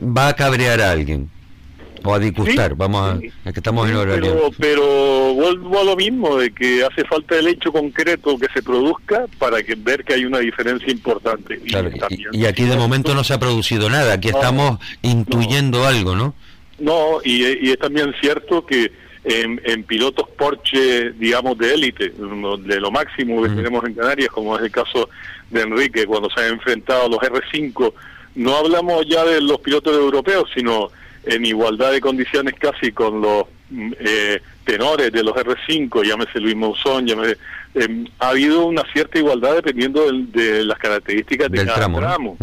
va 0.00 0.26
a 0.26 0.34
cabrear 0.34 0.80
a 0.80 0.90
alguien. 0.90 1.30
O 2.08 2.14
a 2.14 2.18
disgustar. 2.18 2.70
Sí, 2.70 2.74
Vamos 2.78 3.02
a. 3.10 3.18
sí. 3.20 3.26
Es 3.44 3.52
que 3.52 3.60
estamos 3.60 3.88
en 3.90 3.96
horario. 3.96 4.22
Pero, 4.22 4.50
pero 4.58 5.34
vuelvo 5.34 5.80
a 5.80 5.84
lo 5.84 5.94
mismo, 5.96 6.38
de 6.38 6.50
que 6.52 6.82
hace 6.82 7.04
falta 7.04 7.38
el 7.38 7.48
hecho 7.48 7.70
concreto 7.70 8.38
que 8.38 8.46
se 8.54 8.62
produzca 8.62 9.26
para 9.38 9.62
que 9.62 9.74
ver 9.74 10.04
que 10.04 10.14
hay 10.14 10.24
una 10.24 10.38
diferencia 10.38 10.90
importante. 10.90 11.60
Y 11.62 11.68
Claro, 11.68 11.90
y- 11.94 11.98
también- 11.98 12.28
y, 12.32 12.46
aquí 12.46 12.64
de 12.64 12.76
momento 12.76 13.14
no 13.14 13.24
se 13.24 13.34
ha 13.34 13.38
producido 13.38 13.90
nada. 13.90 14.14
Aquí 14.14 14.28
No, 14.30 14.38
estamos 14.38 14.78
intuyendo 15.02 15.84
algo, 15.86 16.16
¿no? 16.16 16.34
No, 16.78 17.18
y, 17.24 17.44
y 17.44 17.70
es 17.72 17.78
también 17.78 18.14
cierto 18.20 18.64
que 18.64 18.90
en, 19.24 19.60
en 19.64 19.82
pilotos 19.84 20.28
Porsche, 20.38 21.10
digamos, 21.18 21.58
de 21.58 21.74
élite, 21.74 22.10
de 22.14 22.80
lo 22.80 22.90
máximo 22.90 23.42
que 23.42 23.50
tenemos 23.50 23.84
en 23.84 23.92
Canarias, 23.94 24.30
como 24.30 24.56
es 24.56 24.62
el 24.62 24.70
caso 24.70 25.10
de 25.50 25.60
Enrique, 25.60 26.06
cuando 26.06 26.30
se 26.30 26.40
han 26.40 26.54
enfrentado 26.54 27.04
a 27.04 27.08
los 27.08 27.18
R5, 27.20 27.92
no 28.36 28.56
hablamos 28.56 29.04
ya 29.06 29.24
de 29.24 29.42
los 29.42 29.58
pilotos 29.60 29.94
europeos, 29.94 30.48
sino 30.54 30.88
en 31.28 31.46
igualdad 31.46 31.92
de 31.92 32.00
condiciones 32.00 32.54
casi 32.58 32.90
con 32.92 33.20
los 33.20 33.44
mm, 33.70 33.92
eh, 34.00 34.40
tenores 34.64 35.12
de 35.12 35.22
los 35.22 35.34
R5, 35.34 36.04
llámese 36.04 36.40
Luis 36.40 36.56
Monzón, 36.56 37.06
llámese, 37.06 37.38
em, 37.74 38.06
ha 38.18 38.30
habido 38.30 38.64
una 38.66 38.82
cierta 38.92 39.18
igualdad 39.18 39.54
dependiendo 39.56 40.04
del- 40.06 40.30
de 40.32 40.64
las 40.64 40.78
características 40.78 41.50
de 41.50 41.58
Del 41.58 41.66
cada 41.66 41.78
tramo. 42.00 42.36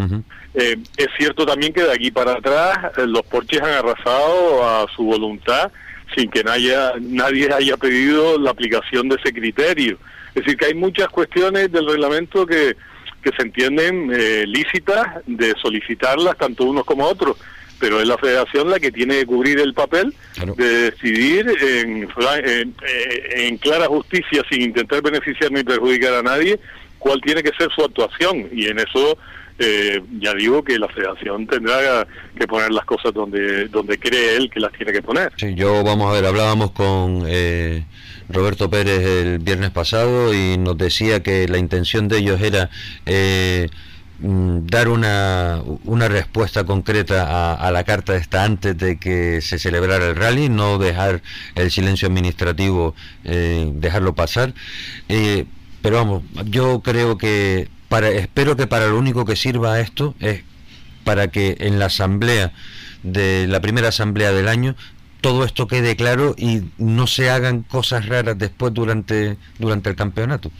Eh, 0.54 0.76
es 0.96 1.08
cierto 1.18 1.44
también 1.44 1.72
que 1.72 1.82
de 1.82 1.92
aquí 1.92 2.10
para 2.10 2.32
atrás 2.32 2.78
eh, 2.96 3.06
los 3.06 3.22
Porches 3.26 3.60
han 3.60 3.70
arrasado 3.72 4.66
a 4.66 4.86
su 4.94 5.04
voluntad 5.04 5.70
sin 6.16 6.30
que 6.30 6.42
nadie, 6.44 6.74
nadie 7.00 7.52
haya 7.52 7.76
pedido 7.76 8.38
la 8.38 8.50
aplicación 8.52 9.08
de 9.08 9.16
ese 9.16 9.32
criterio. 9.34 9.98
Es 10.34 10.44
decir, 10.44 10.56
que 10.56 10.66
hay 10.66 10.74
muchas 10.74 11.08
cuestiones 11.08 11.70
del 11.72 11.86
reglamento 11.86 12.46
que, 12.46 12.76
que 13.22 13.30
se 13.36 13.42
entienden 13.42 14.10
eh, 14.14 14.44
lícitas 14.46 15.06
de 15.26 15.54
solicitarlas 15.60 16.36
tanto 16.38 16.64
unos 16.64 16.84
como 16.84 17.04
otros, 17.04 17.36
pero 17.78 18.00
es 18.00 18.06
la 18.08 18.18
federación 18.18 18.70
la 18.70 18.78
que 18.80 18.90
tiene 18.92 19.18
que 19.20 19.26
cubrir 19.26 19.58
el 19.58 19.74
papel 19.74 20.14
Claro. 20.34 20.54
de 20.56 20.90
decidir 20.90 21.46
en, 21.60 22.08
eh, 22.42 22.66
en 23.36 23.56
clara 23.58 23.86
justicia, 23.86 24.42
sin 24.50 24.62
intentar 24.62 25.02
beneficiar 25.02 25.50
ni 25.52 25.62
perjudicar 25.64 26.14
a 26.14 26.22
nadie, 26.22 26.58
cuál 26.98 27.20
tiene 27.20 27.42
que 27.42 27.52
ser 27.56 27.68
su 27.74 27.82
actuación. 27.82 28.48
Y 28.52 28.66
en 28.66 28.78
eso 28.78 29.16
eh, 29.58 30.02
ya 30.20 30.34
digo 30.34 30.62
que 30.62 30.78
la 30.78 30.88
federación 30.88 31.46
tendrá 31.46 32.06
que 32.38 32.46
poner 32.46 32.70
las 32.72 32.84
cosas 32.84 33.14
donde, 33.14 33.68
donde 33.68 33.98
cree 33.98 34.36
él 34.36 34.50
que 34.50 34.60
las 34.60 34.72
tiene 34.72 34.92
que 34.92 35.00
poner. 35.02 35.32
Sí, 35.36 35.54
yo, 35.54 35.82
vamos 35.82 36.10
a 36.10 36.14
ver, 36.14 36.26
hablábamos 36.26 36.72
con 36.72 37.24
eh, 37.26 37.84
Roberto 38.28 38.68
Pérez 38.68 39.00
el 39.00 39.38
viernes 39.38 39.70
pasado 39.70 40.34
y 40.34 40.58
nos 40.58 40.76
decía 40.76 41.22
que 41.22 41.48
la 41.48 41.56
intención 41.58 42.06
de 42.08 42.18
ellos 42.18 42.40
era 42.42 42.68
eh, 43.06 43.68
dar 44.18 44.88
una, 44.88 45.62
una 45.84 46.08
respuesta 46.08 46.64
concreta 46.64 47.26
a, 47.28 47.54
a 47.54 47.70
la 47.70 47.84
carta 47.84 48.16
esta 48.16 48.44
antes 48.44 48.76
de 48.76 48.98
que 48.98 49.40
se 49.42 49.58
celebrara 49.58 50.06
el 50.06 50.16
rally, 50.16 50.48
no 50.48 50.78
dejar 50.78 51.22
el 51.54 51.70
silencio 51.70 52.08
administrativo, 52.08 52.94
eh, 53.24 53.70
dejarlo 53.74 54.14
pasar. 54.14 54.54
Eh, 55.08 55.44
pero 55.82 55.96
vamos, 55.96 56.22
yo 56.46 56.80
creo 56.80 57.18
que 57.18 57.68
para, 57.88 58.08
espero 58.08 58.56
que 58.56 58.66
para 58.66 58.88
lo 58.88 58.98
único 58.98 59.24
que 59.24 59.36
sirva 59.36 59.80
esto 59.80 60.14
es 60.20 60.42
para 61.04 61.28
que 61.28 61.56
en 61.60 61.78
la 61.78 61.86
asamblea 61.86 62.52
de 63.02 63.46
la 63.46 63.60
primera 63.60 63.88
asamblea 63.88 64.32
del 64.32 64.48
año 64.48 64.74
todo 65.20 65.44
esto 65.44 65.68
quede 65.68 65.94
claro 65.94 66.34
y 66.36 66.62
no 66.78 67.06
se 67.06 67.30
hagan 67.30 67.62
cosas 67.62 68.06
raras 68.06 68.36
después 68.38 68.72
durante 68.74 69.36
durante 69.58 69.90
el 69.90 69.96
campeonato. 69.96 70.50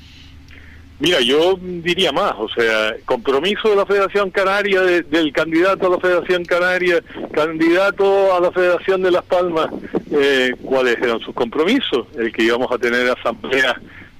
Mira, 0.98 1.20
yo 1.20 1.58
diría 1.60 2.10
más, 2.10 2.32
o 2.38 2.48
sea, 2.48 2.94
compromiso 3.04 3.68
de 3.68 3.76
la 3.76 3.84
Federación 3.84 4.30
Canaria, 4.30 4.80
de- 4.80 5.02
del 5.02 5.30
candidato 5.32 5.86
a 5.86 5.90
la 5.90 6.00
Federación 6.00 6.44
Canaria, 6.46 7.02
candidato 7.32 8.34
a 8.34 8.40
la 8.40 8.50
Federación 8.50 9.02
de 9.02 9.10
Las 9.10 9.24
Palmas, 9.24 9.68
eh, 10.10 10.54
¿cuáles 10.62 10.96
eran 10.96 11.20
sus 11.20 11.34
compromisos? 11.34 12.06
El 12.18 12.32
que 12.32 12.44
íbamos 12.44 12.70
a 12.72 12.78
tener 12.78 13.08
asambleas 13.10 13.74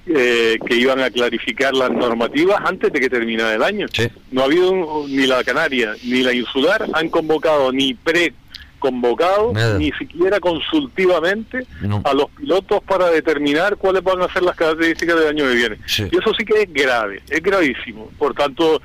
eh, 0.09 0.57
que 0.65 0.75
iban 0.75 1.01
a 1.01 1.09
clarificar 1.09 1.73
las 1.73 1.91
normativas 1.91 2.61
antes 2.63 2.93
de 2.93 2.99
que 3.01 3.09
terminara 3.09 3.55
el 3.55 3.61
año. 3.61 3.87
Sí. 3.91 4.07
No 4.31 4.43
ha 4.43 4.45
habido 4.45 4.71
un- 4.71 5.13
ni 5.13 5.27
la 5.27 5.43
Canaria 5.43 5.95
ni 6.05 6.21
la 6.23 6.31
Insular 6.31 6.85
han 6.93 7.09
convocado 7.09 7.73
ni 7.73 7.93
pre 7.93 8.31
convocado 8.79 9.53
Nada. 9.53 9.77
ni 9.77 9.91
siquiera 9.93 10.39
consultivamente 10.39 11.65
No. 11.81 12.01
a 12.05 12.13
los 12.13 12.27
pilotos 12.31 12.81
para 12.83 13.09
determinar 13.09 13.77
cuáles 13.77 14.03
van 14.03 14.21
a 14.21 14.31
ser 14.31 14.43
las 14.43 14.55
características 14.55 15.17
del 15.19 15.27
año 15.29 15.45
que 15.45 15.55
viene. 15.55 15.77
Sí. 15.85 16.07
Y 16.11 16.17
eso 16.17 16.33
sí 16.37 16.45
que 16.45 16.63
es 16.63 16.73
grave, 16.73 17.21
es 17.29 17.41
gravísimo. 17.41 18.09
Por 18.17 18.33
tanto, 18.33 18.81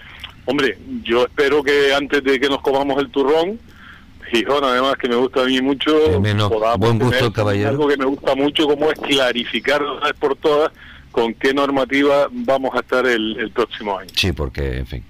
hombre, 0.47 0.79
yo 1.05 1.25
espero 1.25 1.63
que 1.63 1.95
antes 1.95 2.23
de 2.25 2.41
que 2.41 2.49
nos 2.49 2.61
comamos 2.63 2.99
el 3.01 3.11
turrón, 3.11 3.59
Gijón, 4.31 4.65
además 4.65 4.95
que 4.97 5.09
me 5.09 5.17
gusta 5.17 5.43
a 5.43 5.45
mí 5.45 5.61
mucho, 5.61 5.95
Eh, 6.15 6.19
menos. 6.21 6.51
podamos 6.51 6.79
Buen 6.79 6.99
gusto, 6.99 7.17
tener 7.19 7.33
caballero. 7.33 7.69
algo 7.69 7.89
que 7.89 7.97
me 7.99 8.07
gusta 8.07 8.35
mucho, 8.35 8.67
como 8.67 8.91
es 8.91 8.99
clarificar 8.99 9.83
una 9.83 10.01
vez 10.07 10.15
por 10.19 10.37
todas 10.37 10.73
con 11.11 11.35
qué 11.35 11.53
normativa 11.53 12.29
vamos 12.31 12.71
a 12.75 12.79
estar 12.81 13.05
el, 13.07 13.37
el 13.39 13.51
próximo 13.51 13.99
año. 13.99 14.09
Sí, 14.17 14.33
porque, 14.33 14.79
en 14.79 14.87
fin. 14.87 15.05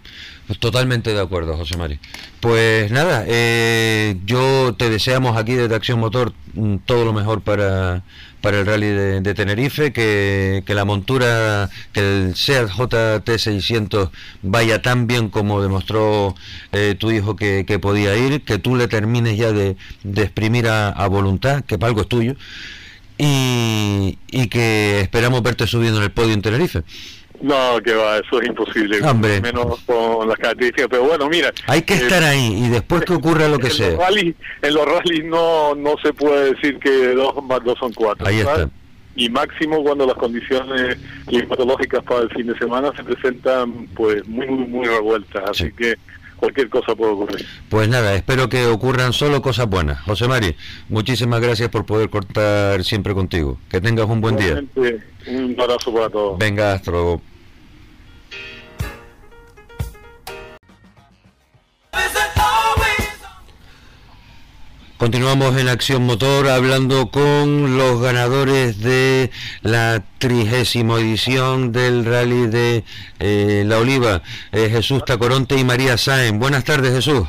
Pues 0.46 0.58
totalmente 0.58 1.14
de 1.14 1.20
acuerdo, 1.20 1.56
José 1.56 1.76
Mari. 1.76 1.98
Pues 2.40 2.90
nada, 2.90 3.24
eh, 3.28 4.16
yo 4.26 4.74
te 4.76 4.90
deseamos 4.90 5.36
aquí 5.36 5.54
desde 5.54 5.74
Acción 5.74 6.00
Motor 6.00 6.32
mm, 6.54 6.76
todo 6.84 7.04
lo 7.04 7.12
mejor 7.12 7.42
para, 7.42 8.02
para 8.40 8.58
el 8.60 8.66
rally 8.66 8.86
de, 9.20 9.34
Tenerife, 9.34 9.92
que, 9.92 10.64
que 10.66 10.74
la 10.74 10.84
montura, 10.84 11.70
que 11.92 12.00
el 12.00 12.36
SEAT 12.36 12.68
JT600 12.70 14.10
vaya 14.42 14.82
tan 14.82 15.06
bien 15.06 15.28
como 15.30 15.62
demostró 15.62 16.34
eh, 16.72 16.96
tu 16.98 17.12
hijo 17.12 17.36
que, 17.36 17.64
que 17.64 17.78
podía 17.78 18.16
ir, 18.16 18.42
que 18.44 18.58
tú 18.58 18.74
le 18.74 18.88
termines 18.88 19.38
ya 19.38 19.52
de, 19.52 19.76
de 20.02 20.22
exprimir 20.22 20.66
a, 20.66 20.88
a 20.88 21.06
voluntad, 21.06 21.64
que 21.64 21.78
para 21.78 21.90
algo 21.90 22.02
es 22.02 22.08
tuyo, 22.08 22.34
y, 23.16 24.18
y 24.32 24.48
que 24.48 25.00
esperamos 25.00 25.42
verte 25.42 25.66
subiendo 25.68 25.98
en 25.98 26.04
el 26.04 26.10
podio 26.10 26.34
en 26.34 26.42
Tenerife. 26.42 26.82
No, 27.42 27.80
que 27.82 27.92
va, 27.92 28.18
eso 28.18 28.40
es 28.40 28.48
imposible, 28.48 29.02
Hombre. 29.02 29.40
menos 29.40 29.80
con 29.84 30.28
las 30.28 30.38
características. 30.38 30.86
Pero 30.88 31.02
bueno, 31.04 31.28
mira, 31.28 31.52
Hay 31.66 31.82
que 31.82 31.94
eh, 31.94 31.96
estar 31.96 32.22
ahí 32.22 32.64
y 32.64 32.68
después 32.68 33.04
que 33.04 33.12
ocurra 33.14 33.48
lo 33.48 33.58
que 33.58 33.66
en 33.66 33.72
sea. 33.72 33.90
Los 33.90 33.98
rallies, 33.98 34.34
en 34.62 34.74
los 34.74 34.84
rallies 34.86 35.24
no, 35.24 35.74
no 35.74 35.94
se 36.02 36.12
puede 36.12 36.54
decir 36.54 36.78
que 36.78 37.14
dos 37.14 37.42
más 37.44 37.62
dos 37.64 37.76
son 37.80 37.92
cuatro. 37.92 38.26
Ahí 38.26 38.38
está. 38.38 38.70
Y 39.16 39.28
máximo 39.28 39.82
cuando 39.82 40.06
las 40.06 40.14
condiciones 40.14 40.96
climatológicas 41.26 42.02
para 42.04 42.20
el 42.22 42.30
fin 42.30 42.46
de 42.46 42.56
semana 42.58 42.92
se 42.96 43.02
presentan 43.02 43.88
pues 43.88 44.26
muy, 44.28 44.46
muy, 44.46 44.66
muy 44.68 44.86
revueltas. 44.86 45.42
Así 45.50 45.64
Sí. 45.64 45.72
que 45.76 45.96
cualquier 46.36 46.68
cosa 46.68 46.94
puede 46.94 47.12
ocurrir. 47.12 47.44
Pues 47.68 47.88
nada, 47.88 48.14
espero 48.14 48.48
que 48.48 48.66
ocurran 48.66 49.12
solo 49.12 49.42
cosas 49.42 49.66
buenas. 49.68 50.00
José 50.02 50.28
Mari, 50.28 50.56
muchísimas 50.88 51.40
gracias 51.40 51.68
por 51.70 51.84
poder 51.86 52.08
contar 52.08 52.82
siempre 52.84 53.14
contigo. 53.14 53.58
Que 53.68 53.80
tengas 53.80 54.06
un 54.06 54.20
buen 54.20 54.36
día. 54.36 54.62
Igualmente, 54.76 55.02
Un 55.26 55.60
abrazo 55.60 55.92
para 55.92 56.08
todos. 56.08 56.38
Venga, 56.38 56.72
hasta 56.74 56.90
luego. 56.92 57.20
Continuamos 65.06 65.60
en 65.60 65.66
Acción 65.68 66.04
Motor 66.06 66.46
hablando 66.48 67.10
con 67.10 67.76
los 67.76 68.00
ganadores 68.00 68.78
de 68.78 69.32
la 69.62 70.00
trigésima 70.18 70.94
edición 71.00 71.72
del 71.72 72.04
Rally 72.04 72.46
de 72.46 72.84
eh, 73.18 73.64
La 73.66 73.78
Oliva, 73.78 74.22
eh, 74.52 74.68
Jesús 74.70 75.04
Tacoronte 75.04 75.56
y 75.58 75.64
María 75.64 75.98
Sáenz. 75.98 76.38
Buenas 76.38 76.62
tardes, 76.62 76.94
Jesús. 76.94 77.26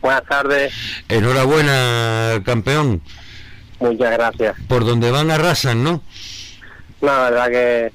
Buenas 0.00 0.24
tardes, 0.24 0.72
Enhorabuena, 1.10 2.42
campeón. 2.46 3.02
muchas 3.78 4.12
gracias. 4.12 4.56
Por 4.66 4.86
donde 4.86 5.10
van 5.10 5.30
arrasan, 5.30 5.84
¿no? 5.84 6.02
No, 7.02 7.08
la 7.08 7.20
verdad 7.28 7.46
que, 7.48 7.92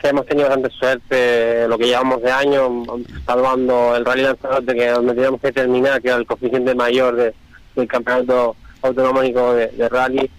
que 0.00 0.08
hemos 0.08 0.26
tenido 0.26 0.48
bastante 0.48 0.76
suerte 0.76 1.68
lo 1.68 1.78
que 1.78 1.86
llevamos 1.86 2.20
de 2.22 2.32
año, 2.32 2.82
salvando 3.24 3.94
el 3.94 4.04
Rally 4.04 4.22
Lanzarote 4.22 4.74
que 4.74 4.88
donde 4.88 5.14
teníamos 5.14 5.40
que 5.40 5.52
terminar, 5.52 6.02
que 6.02 6.08
era 6.08 6.16
el 6.16 6.26
coeficiente 6.26 6.74
mayor 6.74 7.14
de- 7.14 7.34
del 7.80 7.88
campeonato 7.88 8.56
autonómico 8.82 9.54
de, 9.54 9.68
de 9.68 9.88
rally, 9.88 10.30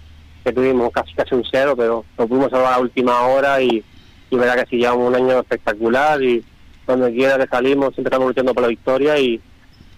que 0.44 0.54
tuvimos 0.54 0.92
casi 0.92 1.14
casi 1.14 1.36
un 1.36 1.44
cero, 1.50 1.76
pero 1.76 2.06
lo 2.18 2.28
pudimos 2.28 2.50
salvar 2.50 2.74
a 2.74 2.80
última 2.80 3.22
hora 3.28 3.62
y, 3.62 3.84
y 4.30 4.36
verdad 4.36 4.64
que 4.64 4.70
sí 4.70 4.78
llevamos 4.78 5.08
un 5.08 5.16
año 5.16 5.40
espectacular 5.40 6.22
y 6.22 6.44
donde 6.86 7.14
quiera 7.14 7.38
que 7.38 7.48
salimos 7.48 7.94
siempre 7.94 8.10
estamos 8.10 8.28
luchando 8.30 8.54
por 8.54 8.64
la 8.64 8.70
victoria 8.70 9.20
y, 9.20 9.42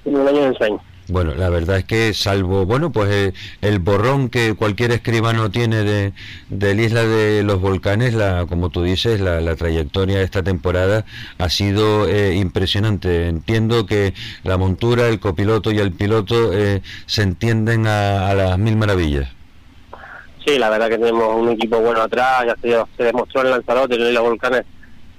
y 0.05 0.09
un 0.09 0.27
año 0.27 0.41
de 0.41 0.47
ensueño. 0.47 0.81
Bueno, 1.09 1.33
la 1.33 1.49
verdad 1.49 1.77
es 1.77 1.85
que 1.85 2.13
salvo, 2.13 2.67
bueno, 2.67 2.91
pues 2.91 3.09
eh, 3.09 3.33
el 3.61 3.79
borrón 3.79 4.29
que 4.29 4.53
cualquier 4.53 4.91
escribano 4.91 5.49
tiene 5.49 5.83
de, 5.83 6.13
del 6.49 6.79
Isla 6.79 7.03
de 7.03 7.41
los 7.41 7.59
Volcanes, 7.59 8.13
la, 8.13 8.45
como 8.47 8.69
tú 8.69 8.83
dices, 8.83 9.19
la, 9.19 9.55
trayectoria 9.55 10.19
de 10.19 10.23
esta 10.23 10.43
temporada 10.43 11.05
ha 11.39 11.49
sido 11.49 12.07
eh, 12.07 12.35
impresionante. 12.35 13.27
Entiendo 13.27 13.87
que 13.87 14.13
la 14.43 14.57
montura, 14.57 15.07
el 15.07 15.19
copiloto 15.19 15.71
y 15.71 15.79
el 15.79 15.91
piloto 15.93 16.53
eh, 16.53 16.81
se 17.07 17.23
entienden 17.23 17.87
a, 17.87 18.29
a 18.29 18.35
las 18.35 18.59
mil 18.59 18.77
maravillas. 18.77 19.29
Sí, 20.45 20.59
la 20.59 20.69
verdad 20.69 20.89
que 20.89 20.99
tenemos 20.99 21.35
un 21.35 21.49
equipo 21.49 21.79
bueno 21.79 22.01
atrás, 22.01 22.45
ya 22.45 22.55
se, 22.61 22.85
se 22.97 23.03
demostró 23.03 23.41
en 23.41 23.49
Lanzarote, 23.49 23.95
en 23.95 24.13
los 24.13 24.23
volcanes, 24.23 24.63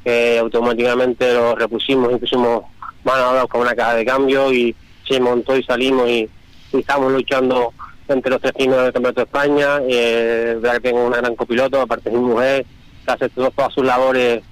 que 0.05 0.39
automáticamente 0.39 1.35
lo 1.35 1.57
repusimos 1.57 2.13
y 2.13 2.17
pusimos 2.17 2.63
mano 3.03 3.25
a 3.25 3.33
mano 3.33 3.49
con 3.49 3.63
una 3.63 3.75
caja 3.75 3.95
de 3.95 4.05
cambio 4.05 4.53
y 4.53 4.75
se 5.15 5.21
montó 5.21 5.57
y 5.57 5.63
salimos 5.63 6.09
y, 6.09 6.29
estamos 6.73 7.11
luchando 7.13 7.73
entre 8.09 8.31
los 8.31 8.41
tres 8.41 8.53
primeros 8.53 8.85
del 8.85 8.93
Campeonato 8.93 9.21
de 9.21 9.25
España. 9.25 9.67
Eh, 9.89 10.57
verdad 10.61 10.75
que 10.77 10.89
tengo 10.89 11.05
una 11.05 11.17
gran 11.19 11.35
copiloto, 11.37 11.81
aparte 11.81 12.11
de 12.11 12.17
mi 12.17 12.23
mujer, 12.25 12.65
que 13.05 13.13
hace 13.13 13.29
todas 13.31 13.75
sus 13.75 13.85
labores, 13.85 14.43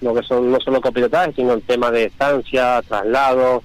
lo 0.00 0.14
que 0.14 0.22
son 0.22 0.50
no 0.50 0.58
solo 0.60 0.80
copilotaje, 0.80 1.32
sino 1.36 1.52
el 1.54 1.62
tema 1.62 1.90
de 1.90 2.06
estancia, 2.06 2.82
traslados, 2.88 3.62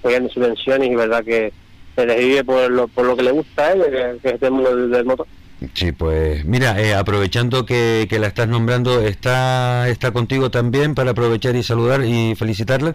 apoyando 0.00 0.28
subvenciones 0.30 0.90
y 0.90 0.94
verdad 0.94 1.22
que 1.24 1.52
se 1.94 2.06
les 2.06 2.18
vive 2.18 2.44
por 2.44 2.70
lo, 2.70 2.88
por 2.88 3.04
lo 3.06 3.16
que 3.16 3.22
le 3.22 3.30
gusta 3.30 3.66
a 3.66 3.72
él, 3.72 3.82
que, 3.84 4.18
que 4.28 4.34
es 4.36 4.42
el 4.42 4.50
mundo 4.50 4.74
del- 4.74 4.90
del 4.90 5.04
motor. 5.04 5.26
Sí, 5.74 5.92
pues 5.92 6.44
mira, 6.44 6.78
eh, 6.82 6.94
aprovechando 6.94 7.64
que, 7.64 8.06
que 8.10 8.18
la 8.18 8.26
estás 8.26 8.48
nombrando, 8.48 9.00
¿está, 9.00 9.88
¿está 9.88 10.10
contigo 10.10 10.50
también 10.50 10.94
para 10.94 11.12
aprovechar 11.12 11.54
y 11.56 11.62
saludar 11.62 12.04
y 12.04 12.34
felicitarla? 12.34 12.94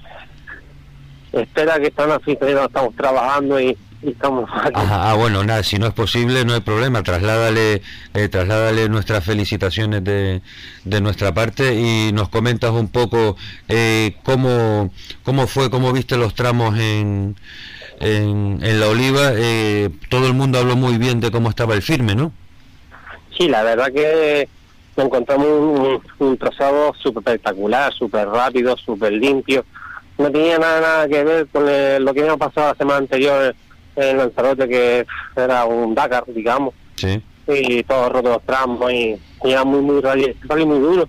Espera 1.34 1.80
que 1.80 1.88
están 1.88 2.10
pero 2.40 2.66
estamos 2.66 2.96
trabajando 2.96 3.60
y, 3.60 3.78
y 4.02 4.10
estamos 4.10 4.50
aquí. 4.54 4.72
Ajá, 4.76 5.12
ah, 5.12 5.14
bueno, 5.16 5.44
nada, 5.44 5.64
si 5.64 5.78
no 5.78 5.88
es 5.88 5.94
posible, 5.94 6.46
no 6.46 6.54
hay 6.54 6.62
problema. 6.62 7.04
Trasládale, 7.04 7.82
eh, 8.14 8.30
trasládale 8.30 8.90
nuestras 8.90 9.24
felicitaciones 9.24 10.04
de, 10.04 10.42
de 10.86 11.02
nuestra 11.02 11.34
parte 11.34 11.76
y 11.76 12.12
nos 12.14 12.30
comentas 12.30 12.72
un 12.72 12.88
poco 12.88 13.36
eh, 13.68 14.16
cómo, 14.24 14.92
cómo 15.24 15.48
fue, 15.48 15.70
cómo 15.70 15.92
viste 15.94 16.18
los 16.18 16.34
tramos 16.36 16.78
en, 16.78 17.36
en, 18.00 18.60
en 18.62 18.80
la 18.80 18.88
Oliva. 18.88 19.32
Eh, 19.36 19.90
todo 20.10 20.28
el 20.28 20.34
mundo 20.34 20.60
habló 20.60 20.76
muy 20.76 20.98
bien 20.98 21.20
de 21.20 21.32
cómo 21.32 21.50
estaba 21.50 21.76
el 21.76 21.82
firme, 21.82 22.16
¿no? 22.16 22.32
Sí, 23.38 23.48
la 23.48 23.64
verdad 23.64 23.88
que 23.94 24.50
encontramos 24.98 25.48
un, 25.48 26.02
un 26.28 26.38
trazado 26.38 26.94
súper 27.02 27.22
espectacular, 27.26 27.94
súper 27.94 28.28
rápido, 28.28 28.76
súper 28.78 29.14
limpio. 29.14 29.66
No 30.20 30.30
tenía 30.32 30.60
nada, 30.60 30.82
nada 30.82 31.08
que 31.08 31.24
ver 31.24 31.48
con 31.48 31.68
el- 31.68 32.04
lo 32.04 32.14
que 32.14 32.20
habíamos 32.20 32.40
pasado 32.40 32.68
la 32.74 32.76
semana 32.76 32.98
anterior 33.00 33.56
en 33.96 34.18
Lanzarote, 34.18 34.68
que 34.70 35.06
era 35.36 35.66
un 35.66 35.96
Dakar, 35.96 36.24
digamos, 36.28 36.74
Sí. 36.96 37.22
y 37.48 37.82
todos 37.84 38.12
rotos 38.12 38.34
los 38.34 38.44
tramos 38.44 38.92
y, 38.92 39.16
y 39.44 39.52
era 39.52 39.64
muy, 39.64 39.80
muy 39.82 40.02
rally, 40.02 40.36
rally 40.44 40.66
muy 40.66 40.80
duro. 40.80 41.08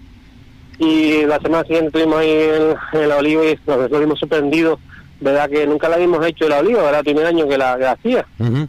Y 0.78 1.26
la 1.26 1.38
semana 1.40 1.64
siguiente 1.64 1.88
estuvimos 1.88 2.20
ahí 2.20 2.30
en, 2.30 3.00
en 3.02 3.08
la 3.08 3.16
Oliva 3.18 3.44
y 3.44 3.58
nos 3.66 3.90
vimos 4.00 4.18
sorprendidos, 4.18 4.78
verdad 5.20 5.50
que 5.50 5.66
nunca 5.66 5.88
la 5.88 5.96
habíamos 5.96 6.24
hecho 6.24 6.44
en 6.44 6.50
la 6.50 6.58
Oliva, 6.60 6.88
era 6.88 6.98
el 7.00 7.04
primer 7.04 7.26
año 7.26 7.46
que 7.48 7.58
la, 7.58 7.74
que 7.76 7.82
la 7.84 7.92
hacía. 7.92 8.26
Ujú. 8.38 8.66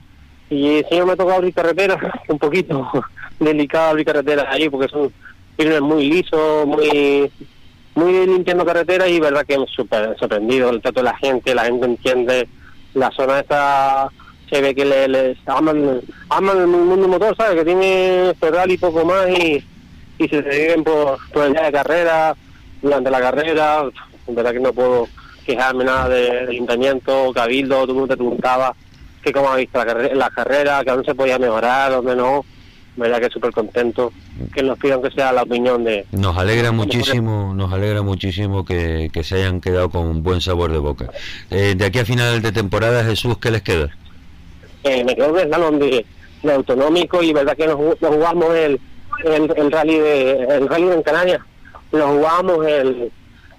Y 0.50 0.84
sí 0.90 0.96
me 1.06 1.14
ha 1.14 1.16
tocado 1.16 1.34
abrir 1.38 1.54
carreteras, 1.54 1.98
un 2.28 2.38
poquito 2.40 2.92
delicado 3.40 3.92
abrir 3.92 4.06
carreteras 4.08 4.46
ahí 4.50 4.68
porque 4.70 4.90
son 4.90 5.14
firmes 5.56 5.82
muy 5.82 6.10
lisos, 6.10 6.66
muy 6.68 7.32
muy 7.96 8.26
limpiando 8.26 8.66
carreteras 8.66 9.10
y 9.10 9.20
verdad 9.20 9.46
que 9.46 9.56
hemos 9.56 9.70
súper 9.72 10.16
sorprendido 10.18 10.70
el 10.70 10.82
trato 10.82 11.00
de 11.02 11.06
la 11.06 11.18
gente, 11.18 11.54
la 11.56 11.66
gente 11.66 11.86
entiende 11.86 12.48
la 12.94 13.12
zona 13.12 13.40
esta 13.40 14.10
se 14.50 14.62
ve 14.62 14.76
que 14.76 14.84
le, 14.84 15.08
les 15.08 15.38
aman, 15.46 16.02
aman 16.30 16.58
el 16.58 16.68
mundo 16.68 17.08
motor, 17.08 17.36
¿sabes? 17.38 17.56
Que 17.56 17.64
tiene 17.66 18.34
Ferrari 18.40 18.74
y 18.74 18.78
poco 18.78 19.06
más 19.06 19.30
y, 19.30 19.64
y 20.18 20.28
se 20.28 20.42
viven 20.42 20.84
por, 20.84 21.18
por 21.32 21.46
el 21.46 21.54
día 21.54 21.64
de 21.64 21.72
carrera, 21.72 22.36
durante 22.82 23.10
la 23.10 23.22
carrera, 23.22 23.84
verdad 24.28 24.52
que 24.52 24.60
no 24.60 24.74
puedo 24.74 25.08
quejarme 25.46 25.86
nada 25.86 26.10
del 26.10 26.50
ayuntamiento, 26.50 27.32
cabildo, 27.34 27.76
todo 27.82 27.92
el 27.92 27.94
mundo 27.98 28.08
te 28.10 28.18
preguntaba 28.18 28.76
que 29.24 29.32
cómo 29.32 29.50
ha 29.50 29.56
visto 29.56 29.78
la, 29.78 29.86
carre- 29.86 30.16
la 30.16 30.30
carrera, 30.30 30.84
que 30.84 30.92
dónde 30.92 31.06
se 31.06 31.16
podía 31.16 31.40
mejorar, 31.40 31.92
dónde 31.92 32.16
no, 32.16 32.44
verdad 32.98 33.20
que 33.22 33.30
súper 33.30 33.52
contento 33.52 34.12
que 34.54 34.64
nos 34.64 34.78
pidan 34.78 35.02
que 35.02 35.12
sea 35.12 35.32
la 35.32 35.44
opinión 35.44 35.84
de, 35.84 36.06
Nos 36.12 36.38
alegra 36.38 36.72
muchísimo, 36.72 37.54
nos 37.56 37.72
alegra 37.72 38.02
muchísimo 38.02 38.66
que, 38.66 39.10
que 39.14 39.24
se 39.24 39.36
hayan 39.36 39.62
quedado 39.62 39.90
con 39.90 40.08
un 40.08 40.24
buen 40.24 40.42
sabor 40.42 40.72
de 40.72 40.78
boca. 40.80 41.10
Eh, 41.50 41.74
de 41.78 41.86
aquí 41.86 42.00
a 42.00 42.06
final 42.06 42.42
de 42.42 42.52
temporada, 42.52 43.04
Jesús, 43.04 43.38
¿qué 43.38 43.52
les 43.52 43.62
queda? 43.62 43.90
eh, 44.84 45.04
me 45.04 45.16
quedo 45.16 45.38
salón 45.50 45.80
de, 45.80 46.06
de 46.44 46.54
autonómico 46.54 47.22
y 47.22 47.34
verdad 47.34 47.56
que 47.56 47.68
nos, 47.68 47.80
nos 48.02 48.16
jugamos 48.16 48.56
el, 48.56 48.80
el, 49.24 49.54
el 49.56 49.72
rally 49.72 50.00
de 50.00 50.32
el 50.56 50.68
rally 50.68 50.90
en 50.90 51.04
Canarias 51.04 51.42
nos 51.92 52.10
jugamos 52.10 52.66
el, 52.66 53.12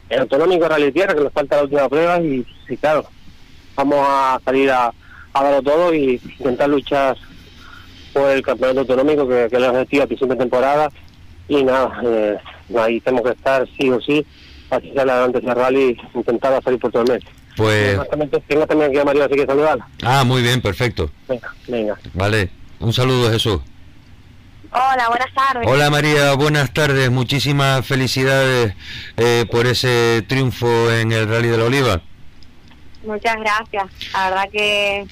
el 0.09 0.19
autonómico 0.19 0.69
rally 0.69 0.91
tierra 0.91 1.15
que 1.15 1.21
nos 1.23 1.33
falta 1.33 1.57
la 1.57 1.63
última 1.63 1.89
prueba 1.89 2.21
y, 2.21 2.45
y 2.69 2.77
claro 2.77 3.05
vamos 3.77 3.99
a 4.01 4.41
salir 4.45 4.71
a, 4.71 4.93
a 5.33 5.45
darlo 5.45 5.63
todo 5.63 5.95
y 5.95 6.21
intentar 6.39 6.69
luchar 6.69 7.17
por 8.13 8.31
el 8.31 8.43
campeonato 8.43 8.81
autonómico 8.81 9.27
que, 9.29 9.49
que 9.51 9.57
es 9.57 9.63
el 9.63 9.65
objetivo 9.65 10.03
a 10.03 10.07
principio 10.07 10.35
de 10.35 10.41
temporada 10.41 10.89
y 11.49 11.65
nada 11.65 12.01
eh, 12.05 12.37
ahí 12.79 13.01
tenemos 13.01 13.25
que 13.25 13.35
estar 13.37 13.67
sí 13.79 13.91
o 13.91 14.01
sí 14.01 14.25
para 14.69 14.81
que 14.81 14.91
adelante 14.99 15.39
ese 15.39 15.55
rally 15.55 15.97
intentar 16.15 16.63
salir 16.63 16.79
por 16.81 16.91
todo 16.93 17.03
el 17.03 17.13
mes 17.13 17.23
Pues, 17.57 17.99
tengo 18.49 18.67
también 18.67 18.91
aquí 18.91 18.99
a 18.99 19.05
María 19.05 19.25
así 19.27 19.35
que 19.35 19.47
saludarla 19.47 19.87
ah, 20.03 20.25
muy 20.25 20.43
bien, 20.43 20.61
perfecto. 20.61 21.11
venga 21.29 21.53
venga 21.69 21.99
Vale, 22.15 22.51
un 22.81 22.93
saludo, 22.93 23.31
Jesús. 23.31 23.61
Hola, 24.75 25.09
buenas 25.09 25.35
tardes. 25.35 25.69
Hola 25.69 25.91
María, 25.91 26.33
buenas 26.33 26.73
tardes. 26.73 27.11
Muchísimas 27.11 27.87
felicidades 27.87 28.75
eh, 29.19 29.45
por 29.51 29.67
ese 29.67 30.25
triunfo 30.27 30.91
en 30.91 31.13
el 31.13 31.29
Rally 31.29 31.49
de 31.49 31.59
la 31.59 31.65
Oliva. 31.65 32.01
Muchas 33.05 33.37
gracias. 33.37 33.85
La 34.15 34.31
verdad 34.31 34.49
que 34.51 35.07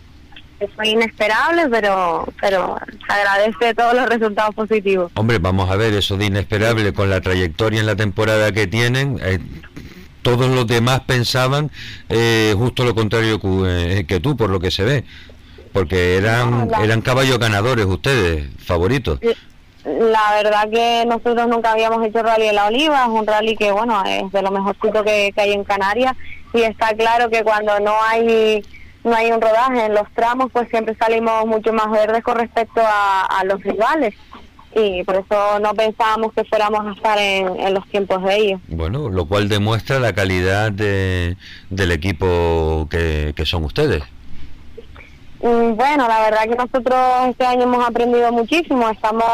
que 0.61 0.68
fue 0.68 0.88
inesperable, 0.88 1.68
pero 1.70 2.28
pero 2.40 2.76
se 3.06 3.12
agradece 3.12 3.74
todos 3.74 3.94
los 3.94 4.06
resultados 4.06 4.54
positivos. 4.54 5.11
Hombre, 5.14 5.38
vamos 5.38 5.70
a 5.70 5.76
ver, 5.76 5.94
eso 5.94 6.16
de 6.18 6.26
inesperable 6.26 6.92
con 6.92 7.08
la 7.11 7.20
trayectoria 7.20 7.80
en 7.80 7.86
la 7.86 7.96
temporada 7.96 8.52
que 8.52 8.66
tienen. 8.66 9.18
eh, 9.22 9.38
todos 10.22 10.48
los 10.50 10.66
demás 10.66 11.00
pensaban 11.06 11.70
eh, 12.11 12.54
justo 12.54 12.84
lo 12.84 12.94
contrario 12.94 13.40
que, 13.40 13.48
eh, 14.00 14.04
que 14.06 14.20
tú, 14.20 14.36
por 14.36 14.50
lo 14.50 14.61
que 14.61 14.70
se 14.70 14.84
ve. 14.84 15.04
Porque 15.72 16.16
eran, 16.18 16.50
No, 16.50 16.66
la- 16.66 16.84
eran 16.84 17.00
caballos 17.00 17.38
ganadores 17.38 17.86
ustedes, 17.86 18.46
favoritos. 18.62 19.18
La 19.84 20.32
verdad 20.42 20.68
que 20.70 21.04
nosotros 21.06 21.48
nunca 21.48 21.72
habíamos 21.72 22.06
hecho 22.06 22.22
rally 22.22 22.48
en 22.48 22.54
la 22.56 22.66
Oliva, 22.66 23.04
es 23.04 23.08
un 23.08 23.26
rally 23.26 23.56
que 23.56 23.72
bueno 23.72 24.02
es 24.04 24.30
de 24.30 24.42
lo 24.42 24.50
mejorcito 24.50 25.02
que, 25.02 25.32
que 25.34 25.40
hay 25.40 25.52
en 25.52 25.64
Canarias 25.64 26.14
y 26.52 26.61
está 26.62 26.88
claro 26.94 27.30
que 27.30 27.42
cuando 27.42 27.80
no 27.80 27.94
hay 28.02 28.62
no 29.05 29.14
hay 29.14 29.32
un 29.32 29.40
rodaje 29.40 29.86
en 29.86 29.94
los 29.94 30.09
tramos 30.14 30.51
pues 30.53 30.68
siempre 30.68 30.94
salimos 30.96 31.46
mucho 31.46 31.72
más 31.72 31.90
verdes 31.90 32.22
con 32.22 32.36
respecto 32.36 32.80
a, 32.84 33.22
a 33.26 33.44
los 33.44 33.62
rivales 33.62 34.14
y 34.74 35.03
por 35.05 35.16
eso 35.16 35.59
no 35.61 35.74
pensábamos 35.74 36.32
que 36.32 36.44
fuéramos 36.44 36.86
a 36.86 36.92
estar 36.92 37.18
en, 37.18 37.59
en 37.59 37.74
los 37.74 37.84
tiempos 37.88 38.22
de 38.22 38.36
ellos. 38.36 38.61
Bueno, 38.68 39.09
lo 39.09 39.26
cual 39.26 39.48
demuestra 39.48 39.98
la 39.98 40.12
calidad 40.12 40.70
de, 40.70 41.36
del 41.70 41.90
equipo 41.90 42.86
que, 42.88 43.32
que 43.34 43.44
son 43.46 43.64
ustedes. 43.64 44.03
Mm, 45.42 45.74
Bueno, 45.74 46.07
la 46.07 46.20
verdad 46.20 46.42
que 46.44 46.55
nosotros 46.57 46.98
este 47.30 47.46
año 47.46 47.62
hemos 47.62 47.84
aprendido 47.84 48.30
muchísimo. 48.30 48.88
Estamos 48.90 49.24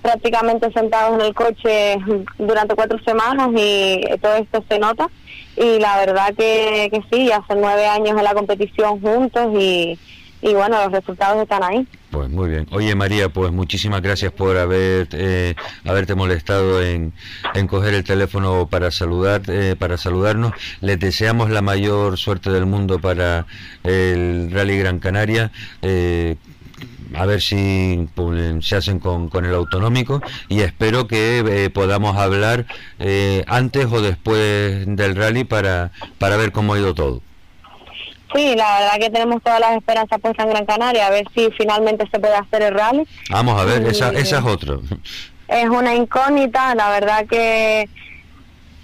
prácticamente 0.00 0.70
sentados 0.72 1.18
en 1.18 1.26
el 1.26 1.34
coche 1.34 1.96
durante 2.38 2.74
cuatro 2.74 2.98
semanas 3.04 3.48
y 3.56 4.00
todo 4.20 4.36
esto 4.36 4.64
se 4.68 4.78
nota. 4.78 5.08
Y 5.56 5.78
la 5.78 5.96
verdad 5.98 6.34
que, 6.36 6.90
que 6.92 7.02
sí, 7.12 7.30
hace 7.30 7.54
nueve 7.54 7.86
años 7.86 8.16
en 8.16 8.24
la 8.24 8.34
competición 8.34 9.00
juntos 9.00 9.52
y, 9.58 9.98
y 10.42 10.54
bueno, 10.54 10.82
los 10.82 10.92
resultados 10.92 11.42
están 11.42 11.62
ahí. 11.62 11.86
Pues 12.10 12.30
muy 12.30 12.48
bien. 12.48 12.68
Oye 12.70 12.94
María, 12.94 13.28
pues 13.28 13.50
muchísimas 13.50 14.00
gracias 14.00 14.30
por 14.30 14.56
haber 14.56 15.08
eh, 15.12 15.54
haberte 15.84 16.14
molestado 16.14 16.80
en, 16.80 17.12
en 17.54 17.66
coger 17.66 17.94
el 17.94 18.04
teléfono 18.04 18.68
para 18.68 18.90
saludar 18.92 19.42
eh, 19.48 19.74
para 19.76 19.96
saludarnos. 19.96 20.52
Les 20.80 20.98
deseamos 21.00 21.50
la 21.50 21.60
mayor 21.60 22.16
suerte 22.16 22.50
del 22.50 22.66
mundo 22.66 23.00
para 23.00 23.46
el 23.82 24.50
Rally 24.52 24.78
Gran 24.78 25.00
Canaria. 25.00 25.50
Eh, 25.82 26.36
a 27.16 27.26
ver 27.26 27.40
si 27.40 28.08
pues, 28.14 28.64
se 28.66 28.76
hacen 28.76 28.98
con, 28.98 29.28
con 29.28 29.44
el 29.44 29.54
autonómico 29.54 30.22
y 30.48 30.60
espero 30.60 31.06
que 31.06 31.44
eh, 31.46 31.70
podamos 31.70 32.16
hablar 32.16 32.66
eh, 32.98 33.44
antes 33.46 33.86
o 33.86 34.00
después 34.00 34.84
del 34.86 35.16
rally 35.16 35.44
para, 35.44 35.90
para 36.18 36.36
ver 36.36 36.52
cómo 36.52 36.74
ha 36.74 36.78
ido 36.78 36.94
todo. 36.94 37.20
Sí, 38.34 38.54
la 38.56 38.80
verdad 38.80 38.98
que 38.98 39.10
tenemos 39.10 39.42
todas 39.42 39.60
las 39.60 39.76
esperanzas 39.76 40.20
puestas 40.20 40.44
en 40.44 40.50
Gran 40.50 40.66
Canaria, 40.66 41.06
a 41.06 41.10
ver 41.10 41.24
si 41.34 41.50
finalmente 41.56 42.04
se 42.10 42.18
puede 42.18 42.34
hacer 42.34 42.62
el 42.62 42.74
rally. 42.74 43.06
Vamos 43.30 43.60
a 43.60 43.64
ver, 43.64 43.86
esa, 43.86 44.10
esa 44.10 44.38
es 44.38 44.44
otra. 44.44 44.74
Es 45.46 45.68
una 45.68 45.94
incógnita, 45.94 46.74
la 46.74 46.90
verdad 46.90 47.26
que 47.26 47.88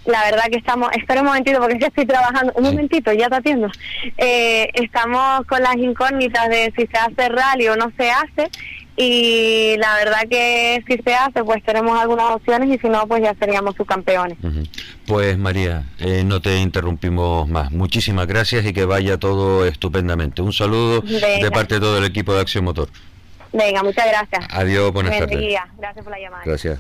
la 0.07 0.25
verdad 0.25 0.45
que 0.51 0.59
estamos, 0.59 0.91
espera 0.97 1.21
un 1.21 1.27
momentito 1.29 1.61
porque 1.61 1.79
que 1.79 1.87
estoy 1.87 2.07
trabajando, 2.07 2.53
un 2.57 2.65
momentito, 2.65 3.13
ya 3.13 3.29
te 3.29 3.37
atiendo. 3.37 3.71
Eh, 4.17 4.71
estamos 4.75 5.47
con 5.47 5.63
las 5.63 5.77
incógnitas 5.77 6.49
de 6.49 6.73
si 6.77 6.87
se 6.87 6.99
hace 6.99 7.29
rally 7.29 7.69
o 7.69 7.77
no 7.77 7.93
se 7.97 8.11
hace 8.11 8.51
y 8.97 9.77
la 9.79 9.95
verdad 9.95 10.23
que 10.29 10.85
si 10.87 10.99
se 11.03 11.15
hace 11.15 11.43
pues 11.43 11.63
tenemos 11.65 11.99
algunas 11.99 12.33
opciones 12.33 12.69
y 12.69 12.79
si 12.79 12.89
no 12.89 13.07
pues 13.07 13.23
ya 13.23 13.35
seríamos 13.39 13.75
subcampeones. 13.77 14.39
Ujú. 14.43 14.63
Pues 15.07 15.39
María, 15.39 15.85
eh, 15.99 16.23
no 16.25 16.41
te 16.41 16.59
interrumpimos 16.59 17.49
más. 17.49 17.71
Muchísimas 17.71 18.27
gracias 18.27 18.65
y 18.67 18.73
que 18.73 18.85
vaya 18.85 19.19
todo 19.19 19.65
estupendamente. 19.67 20.43
Un 20.43 20.53
saludo 20.53 21.01
de 21.01 21.51
parte 21.51 21.75
de 21.75 21.81
todo 21.81 21.99
el 21.99 22.05
equipo 22.05 22.35
de 22.35 22.41
Acción 22.41 22.65
Motor. 22.65 22.89
Venga, 23.53 23.83
muchas 23.83 24.07
gracias. 24.07 24.47
Adiós, 24.51 24.93
buenas 24.93 25.17
Buen 25.17 25.31
tardes. 25.31 25.61
Gracias 25.79 26.05
por 26.05 26.13
la 26.13 26.21
llamada. 26.21 26.43
Gracias. 26.45 26.79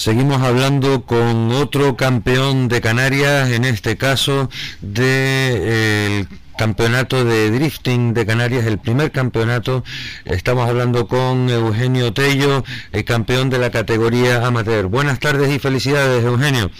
Seguimos 0.00 0.40
hablando 0.40 1.04
con 1.04 1.52
otro 1.52 1.94
campeón 1.94 2.68
de 2.68 2.80
Canarias, 2.80 3.50
en 3.50 3.66
este 3.66 3.98
caso 3.98 4.48
del 4.80 6.26
campeonato 6.60 7.24
de 7.24 7.50
drifting 7.50 8.12
de 8.12 8.26
Canarias, 8.26 8.66
el 8.66 8.78
primer 8.78 9.10
campeonato. 9.10 9.82
Estamos 10.26 10.68
hablando 10.68 11.06
con 11.08 11.48
Eugenio 11.48 12.12
Tello, 12.12 12.64
el 12.92 13.02
campeón 13.06 13.48
de 13.48 13.56
la 13.56 13.70
categoría 13.70 14.46
amateur. 14.46 14.84
Buenas 14.84 15.18
tardes 15.18 15.50
y 15.50 15.58
felicidades, 15.58 16.22
Eugenio. 16.22 16.70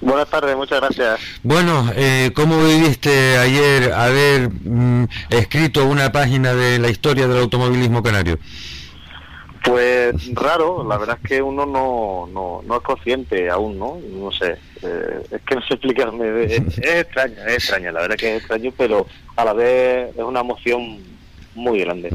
Buenas 0.00 0.26
tardes, 0.30 0.56
muchas 0.56 0.80
gracias. 0.80 1.20
Bueno, 1.42 1.90
eh, 1.96 2.30
¿cómo 2.34 2.64
viviste 2.64 3.36
ayer 3.36 3.92
haber 3.92 4.48
mm, 4.48 5.04
escrito 5.28 5.84
una 5.84 6.10
página 6.12 6.54
de 6.54 6.78
la 6.78 6.88
historia 6.88 7.28
del 7.28 7.42
automovilismo 7.42 8.02
canario? 8.02 8.38
Pues 9.62 10.34
raro, 10.34 10.82
la 10.88 10.96
verdad 10.96 11.18
es 11.22 11.28
que 11.28 11.42
uno 11.42 11.66
no, 11.66 12.26
no, 12.32 12.62
no 12.64 12.76
es 12.76 12.82
consciente 12.82 13.50
aún, 13.50 13.78
¿no? 13.78 13.98
No 14.14 14.32
sé, 14.32 14.56
eh, 14.82 15.22
es 15.30 15.40
que 15.42 15.54
no 15.54 15.62
sé 15.62 15.74
explicarme. 15.74 16.44
Es, 16.44 16.52
es 16.78 16.78
extraña, 16.78 17.44
es 17.46 17.54
extraña, 17.54 17.92
la 17.92 18.00
verdad 18.00 18.16
que 18.16 18.34
es 18.34 18.38
extraño, 18.40 18.72
pero 18.76 19.06
a 19.36 19.44
la 19.44 19.52
vez 19.52 20.10
es 20.16 20.22
una 20.22 20.40
emoción 20.40 20.98
muy 21.54 21.80
grande. 21.80 22.10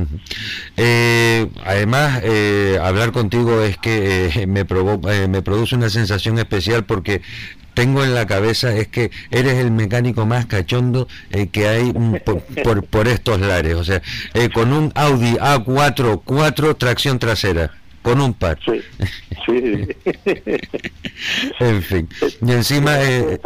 Eh, 0.77 1.47
además, 1.63 2.21
eh, 2.23 2.77
hablar 2.81 3.11
contigo 3.11 3.61
es 3.61 3.77
que 3.77 4.27
eh, 4.35 4.47
me, 4.47 4.65
provo- 4.65 5.09
eh, 5.11 5.27
me 5.27 5.41
produce 5.41 5.75
una 5.75 5.89
sensación 5.89 6.37
especial 6.39 6.85
porque 6.85 7.21
tengo 7.73 8.03
en 8.05 8.15
la 8.15 8.25
cabeza 8.25 8.73
es 8.73 8.87
que 8.87 9.11
eres 9.31 9.55
el 9.55 9.69
mecánico 9.71 10.25
más 10.25 10.45
cachondo 10.45 11.09
eh, 11.31 11.47
que 11.47 11.67
hay 11.67 11.91
mm, 11.93 12.19
por, 12.25 12.41
por, 12.63 12.83
por 12.85 13.07
estos 13.09 13.39
lares. 13.41 13.75
O 13.75 13.83
sea, 13.83 14.01
con 14.53 14.71
un 14.71 14.91
Audi 14.95 15.33
A4, 15.35 16.21
4 16.23 16.75
tracción 16.77 17.19
trasera, 17.19 17.71
con 18.05 18.21
un 18.21 18.35
par. 18.35 18.59
Sí, 18.63 18.81
sí. 19.45 19.87
En 21.59 21.81
fin. 21.81 22.07
Y 22.45 22.51
encima, 22.51 23.01
eh, 23.01 23.39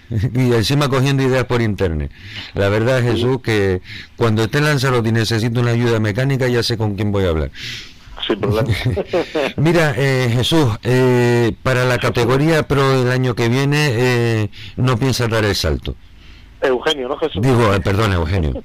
y 0.34 0.52
encima 0.54 0.88
cogiendo 0.88 1.22
ideas 1.22 1.44
por 1.44 1.60
internet. 1.60 2.10
La 2.54 2.68
verdad, 2.70 3.02
Jesús, 3.02 3.42
que 3.42 3.82
cuando 4.16 4.44
esté 4.44 4.58
en 4.58 4.64
Lanzarote 4.64 5.10
y 5.10 5.12
necesito 5.12 5.60
una 5.60 5.72
ayuda 5.72 6.00
mecánica, 6.00 6.48
ya 6.48 6.62
sé 6.62 6.78
con 6.78 6.94
quién 6.94 7.12
voy 7.12 7.24
a 7.24 7.28
hablar. 7.28 7.50
Mira, 9.56 9.94
eh, 9.96 10.30
Jesús, 10.32 10.66
eh, 10.82 11.52
para 11.62 11.84
la 11.84 11.98
categoría 11.98 12.62
pro 12.62 13.02
del 13.02 13.12
año 13.12 13.34
que 13.34 13.48
viene, 13.48 13.90
eh, 13.92 14.50
no 14.76 14.96
piensas 14.96 15.28
dar 15.28 15.44
el 15.44 15.54
salto. 15.54 15.94
Eugenio, 16.62 17.08
¿no, 17.08 17.18
Jesús? 17.18 17.42
Digo, 17.42 17.74
eh, 17.74 17.80
perdón, 17.80 18.14
Eugenio. 18.14 18.62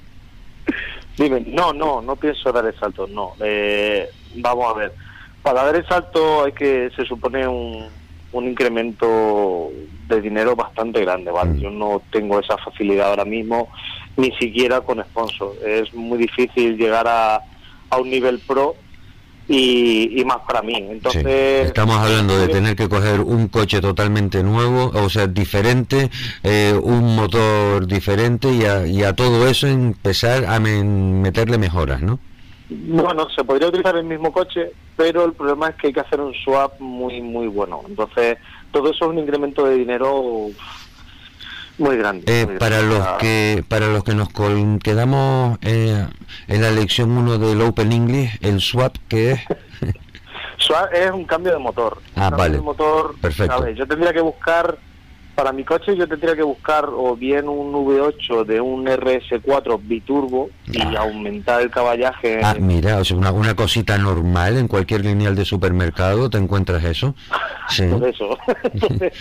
Dime, 1.18 1.44
no, 1.48 1.74
no, 1.74 2.02
no 2.02 2.16
pienso 2.16 2.54
dar 2.54 2.66
el 2.66 2.80
salto, 2.80 3.06
no. 3.08 3.34
Eh, 3.42 4.10
vamos 4.36 4.74
a 4.74 4.78
ver, 4.78 4.94
para 5.44 5.64
dar 5.64 5.76
el 5.76 5.86
salto 5.88 6.46
hay 6.46 6.52
que, 6.54 6.90
se 6.96 7.06
supone, 7.06 7.48
un, 7.48 7.86
un 8.32 8.46
incremento 8.48 9.70
de 10.08 10.22
dinero 10.22 10.56
bastante 10.56 11.02
grande, 11.02 11.32
¿vale? 11.32 11.52
Mm. 11.52 11.60
Yo 11.60 11.70
no 11.70 12.02
tengo 12.12 12.40
esa 12.40 12.58
facilidad 12.58 13.10
ahora 13.10 13.26
mismo, 13.26 13.70
ni 14.18 14.32
siquiera 14.34 14.82
con 14.82 15.02
sponsor. 15.04 15.54
Es 15.66 15.94
muy 15.94 16.18
difícil 16.18 16.78
llegar 16.78 17.08
a, 17.08 17.42
a 17.90 17.98
un 17.98 18.10
nivel 18.10 18.40
pro 18.40 18.76
y, 19.48 20.20
y 20.22 20.24
más 20.26 20.38
para 20.48 20.62
mí. 20.62 20.76
Sí. 20.76 20.88
Entonces, 20.92 21.66
Estamos 21.68 21.98
hablando 21.98 22.38
de 22.38 22.48
tener 22.48 22.76
que 22.76 22.88
coger 22.88 23.22
un 23.22 23.48
coche 23.48 23.82
totalmente 23.82 24.44
nuevo, 24.44 24.92
o 24.94 25.10
sea, 25.10 25.28
diferente, 25.28 26.10
eh, 26.44 26.74
un 26.82 27.16
motor 27.16 27.88
diferente 27.88 28.50
y 28.52 28.64
a, 28.66 28.86
y 28.88 29.04
a 29.04 29.14
todo 29.14 29.48
eso 29.48 29.68
empezar 29.68 30.46
a 30.46 30.60
men- 30.60 31.22
meterle 31.22 31.58
mejoras, 31.58 32.02
¿no? 32.02 32.20
Bueno, 32.74 33.28
se 33.36 33.44
podría 33.44 33.68
utilizar 33.68 33.98
el 33.98 34.06
mismo 34.06 34.32
coche, 34.32 34.72
pero 34.96 35.26
el 35.26 35.34
problema 35.34 35.68
es 35.70 35.76
que 35.76 35.88
hay 35.88 35.94
que 35.94 36.00
hacer 36.00 36.22
un 36.22 36.34
swap 36.34 36.80
muy, 36.80 37.22
muy 37.22 37.48
bueno. 37.48 37.82
Entonces, 37.88 38.38
todo 38.72 38.92
eso 38.92 39.06
es 39.06 39.12
un 39.12 39.20
incremento 39.20 39.66
de 39.66 39.76
dinero 39.76 40.16
uf, 40.22 40.56
muy 41.78 41.98
grande. 41.98 42.24
Eh, 42.28 42.46
muy 42.46 42.58
para 42.58 42.82
los 42.82 43.02
Ah, 43.02 43.18
que 43.20 43.64
para 43.68 43.88
los 43.88 44.04
que 44.06 44.16
nos 44.16 44.30
quedamos 44.82 45.58
eh, 45.64 46.08
en 46.48 46.62
la 46.62 46.72
lección 46.72 47.12
1 47.12 47.38
del 47.40 47.62
Open 47.62 47.92
English, 47.92 48.38
el 48.42 48.62
swap 48.62 48.96
que 49.10 49.32
es 49.32 49.40
Swap 50.60 50.94
es 50.94 51.12
un 51.12 51.26
cambio 51.26 51.52
de 51.54 51.60
motor. 51.60 51.98
Ah, 52.16 52.30
Un 52.32 52.38
vale. 52.38 52.56
de 52.58 52.62
motor, 52.62 53.16
Perfecto. 53.20 53.58
¿sabes? 53.58 53.76
Yo 53.78 53.86
tendría 53.88 54.14
que 54.14 54.22
buscar, 54.22 54.78
para 55.42 55.54
mi 55.54 55.64
coche, 55.64 55.98
yo 55.98 56.08
tendría 56.08 56.36
que 56.36 56.44
buscar 56.44 56.86
o 56.88 57.16
bien 57.16 57.50
un 57.50 57.74
V8 57.74 58.46
de 58.46 58.62
un 58.62 58.86
RS4 58.86 59.80
biturbo 59.82 60.52
y 60.72 60.80
Ah. 60.80 61.00
aumentar 61.00 61.64
el 61.64 61.72
caballaje. 61.72 62.42
Ah, 62.44 62.54
mira, 62.60 62.98
o 63.00 63.04
sea, 63.04 63.18
una, 63.18 63.32
una 63.32 63.56
cosita 63.56 63.98
normal 63.98 64.58
en 64.60 64.68
cualquier 64.68 65.04
lineal 65.04 65.36
de 65.36 65.44
supermercado, 65.44 66.30
¿te 66.30 66.38
encuentras 66.38 66.84
eso? 66.84 67.16
Sí. 67.70 67.88
Por 67.88 68.08
eso. 68.08 68.38
Entonces, 68.72 69.14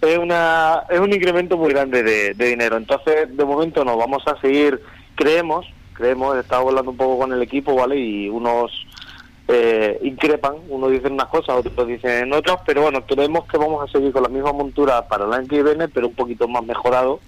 es, 0.00 0.18
una, 0.18 0.82
es 0.90 0.98
un 0.98 1.12
incremento 1.12 1.56
muy 1.56 1.70
grande 1.70 2.02
de, 2.02 2.34
de 2.34 2.46
dinero. 2.48 2.76
Entonces, 2.76 3.36
de 3.36 3.44
momento 3.44 3.84
no, 3.84 3.96
vamos 3.96 4.24
a 4.26 4.40
seguir, 4.40 4.80
creemos, 5.14 5.64
creemos, 5.92 6.36
he 6.36 6.40
estado 6.40 6.66
hablando 6.68 6.90
un 6.90 6.96
poco 6.96 7.18
con 7.20 7.32
el 7.32 7.40
equipo, 7.42 7.76
¿vale? 7.76 7.96
Y 8.00 8.28
unos 8.28 8.72
eh, 9.48 9.98
increpan, 10.02 10.56
unos 10.68 10.90
dicen 10.90 11.12
unas 11.14 11.28
cosas, 11.28 11.56
otros 11.56 11.88
dicen 11.88 12.32
otras, 12.32 12.58
pero 12.66 12.82
bueno, 12.82 13.04
creemos 13.06 13.46
que 13.46 13.56
vamos 13.56 13.88
a 13.88 13.90
seguir 13.90 14.12
con 14.12 14.22
la 14.22 14.28
misma 14.28 14.52
montura 14.52 15.08
para 15.08 15.24
el 15.24 15.32
año 15.32 15.48
que 15.48 15.62
viene, 15.62 15.88
pero 15.88 16.08
un 16.08 16.14
poquito 16.14 16.46
más 16.46 16.62
mejorado. 16.64 17.20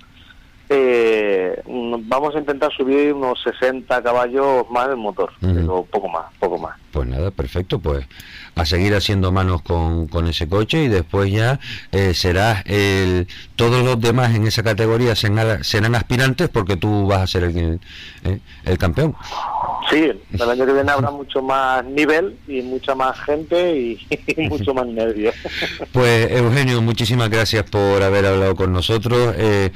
Eh, 0.73 1.61
vamos 1.67 2.37
a 2.37 2.39
intentar 2.39 2.71
subir 2.73 3.13
unos 3.13 3.43
60 3.43 4.03
caballos 4.05 4.71
más 4.71 4.87
del 4.87 4.99
motor, 4.99 5.33
Ujú. 5.43 5.53
pero 5.55 5.83
poco 5.91 6.09
más, 6.09 6.27
poco 6.39 6.59
más. 6.59 6.77
Pues 6.93 7.09
nada, 7.09 7.33
perfecto, 7.33 7.81
pues 7.81 8.07
a 8.55 8.65
seguir 8.65 8.95
haciendo 8.95 9.33
manos 9.33 9.63
con, 9.63 10.07
con 10.07 10.29
ese 10.29 10.49
coche 10.49 10.85
y 10.85 10.89
después 10.89 11.33
ya 11.33 11.59
eh, 11.91 12.15
serás 12.15 12.63
el... 12.67 13.27
Todos 13.57 13.83
los 13.85 14.01
demás 14.01 14.33
en 14.35 14.47
esa 14.47 14.63
categoría 14.63 15.17
serán, 15.17 15.65
serán 15.65 15.97
aspirantes 15.97 16.49
porque 16.49 16.77
tú 16.77 17.07
vas 17.09 17.23
a 17.23 17.27
ser 17.27 17.45
el, 17.45 17.81
eh, 18.25 18.39
el 18.65 18.79
campeón. 18.79 19.17
Sí, 19.91 20.09
el 20.33 20.51
año 20.51 20.67
que 20.67 20.73
viene 20.73 20.93
habrá 20.93 21.11
mucho 21.11 21.43
más 21.43 21.85
nivel 21.85 22.39
y 22.47 22.63
mucha 22.63 22.95
más 22.95 23.19
gente 23.21 23.77
y, 23.77 24.07
y 24.37 24.49
mucho 24.49 24.73
más 24.73 24.87
nervios. 24.87 25.35
Pues 25.93 26.31
Eugenio, 26.31 26.81
muchísimas 26.81 27.29
gracias 27.29 27.65
por 27.69 28.03
haber 28.03 28.27
hablado 28.27 28.55
con 28.55 28.73
nosotros. 28.73 29.35
Eh, 29.37 29.73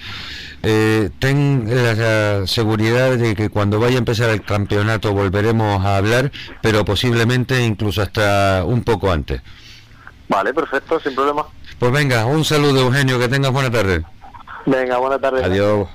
eh, 0.63 1.11
ten 1.19 1.67
la 1.69 2.47
seguridad 2.47 3.17
de 3.17 3.35
que 3.35 3.49
cuando 3.51 3.81
vaya 3.81 3.97
a 3.97 3.99
empezar 3.99 4.31
el 4.31 4.43
campeonato 4.43 5.13
volveremos 5.13 5.85
a 5.85 5.97
hablar, 5.97 6.31
pero 6.63 6.85
posiblemente 6.85 7.65
incluso 7.65 8.01
hasta 8.03 8.63
un 8.65 8.85
poco 8.85 9.11
antes. 9.11 9.43
Vale, 10.29 10.55
perfecto, 10.55 11.01
sin 11.01 11.15
problema. 11.15 11.45
Pues 11.79 11.91
venga, 11.93 12.25
un 12.27 12.45
saludo 12.45 12.83
Eugenio, 12.83 13.19
que 13.19 13.29
tengas 13.29 13.53
buena 13.53 13.71
tarde. 13.71 14.05
Venga, 14.67 14.99
buena 14.99 15.19
tarde. 15.19 15.45
Adiós. 15.45 15.89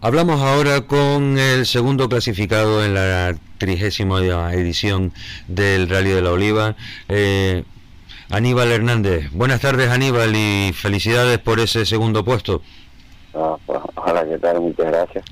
Hablamos 0.00 0.40
ahora 0.40 0.82
con 0.82 1.38
el 1.38 1.66
segundo 1.66 2.08
clasificado 2.08 2.84
en 2.84 2.94
la 2.94 3.34
trigésima 3.58 4.20
edición 4.52 5.12
del 5.48 5.88
Rally 5.88 6.10
de 6.10 6.22
la 6.22 6.30
Oliva, 6.30 6.76
eh, 7.08 7.64
Aníbal 8.30 8.70
Hernández. 8.70 9.28
Buenas 9.32 9.60
tardes 9.60 9.90
Aníbal 9.90 10.36
y 10.36 10.72
felicidades 10.72 11.38
por 11.38 11.58
ese 11.58 11.84
segundo 11.84 12.24
puesto. 12.24 12.62
Ah, 13.34 13.56
pues, 13.66 13.80
ojalá 13.96 14.24
que 14.24 14.38
tal, 14.38 14.60
muchas 14.60 14.86
gracias. 14.86 15.24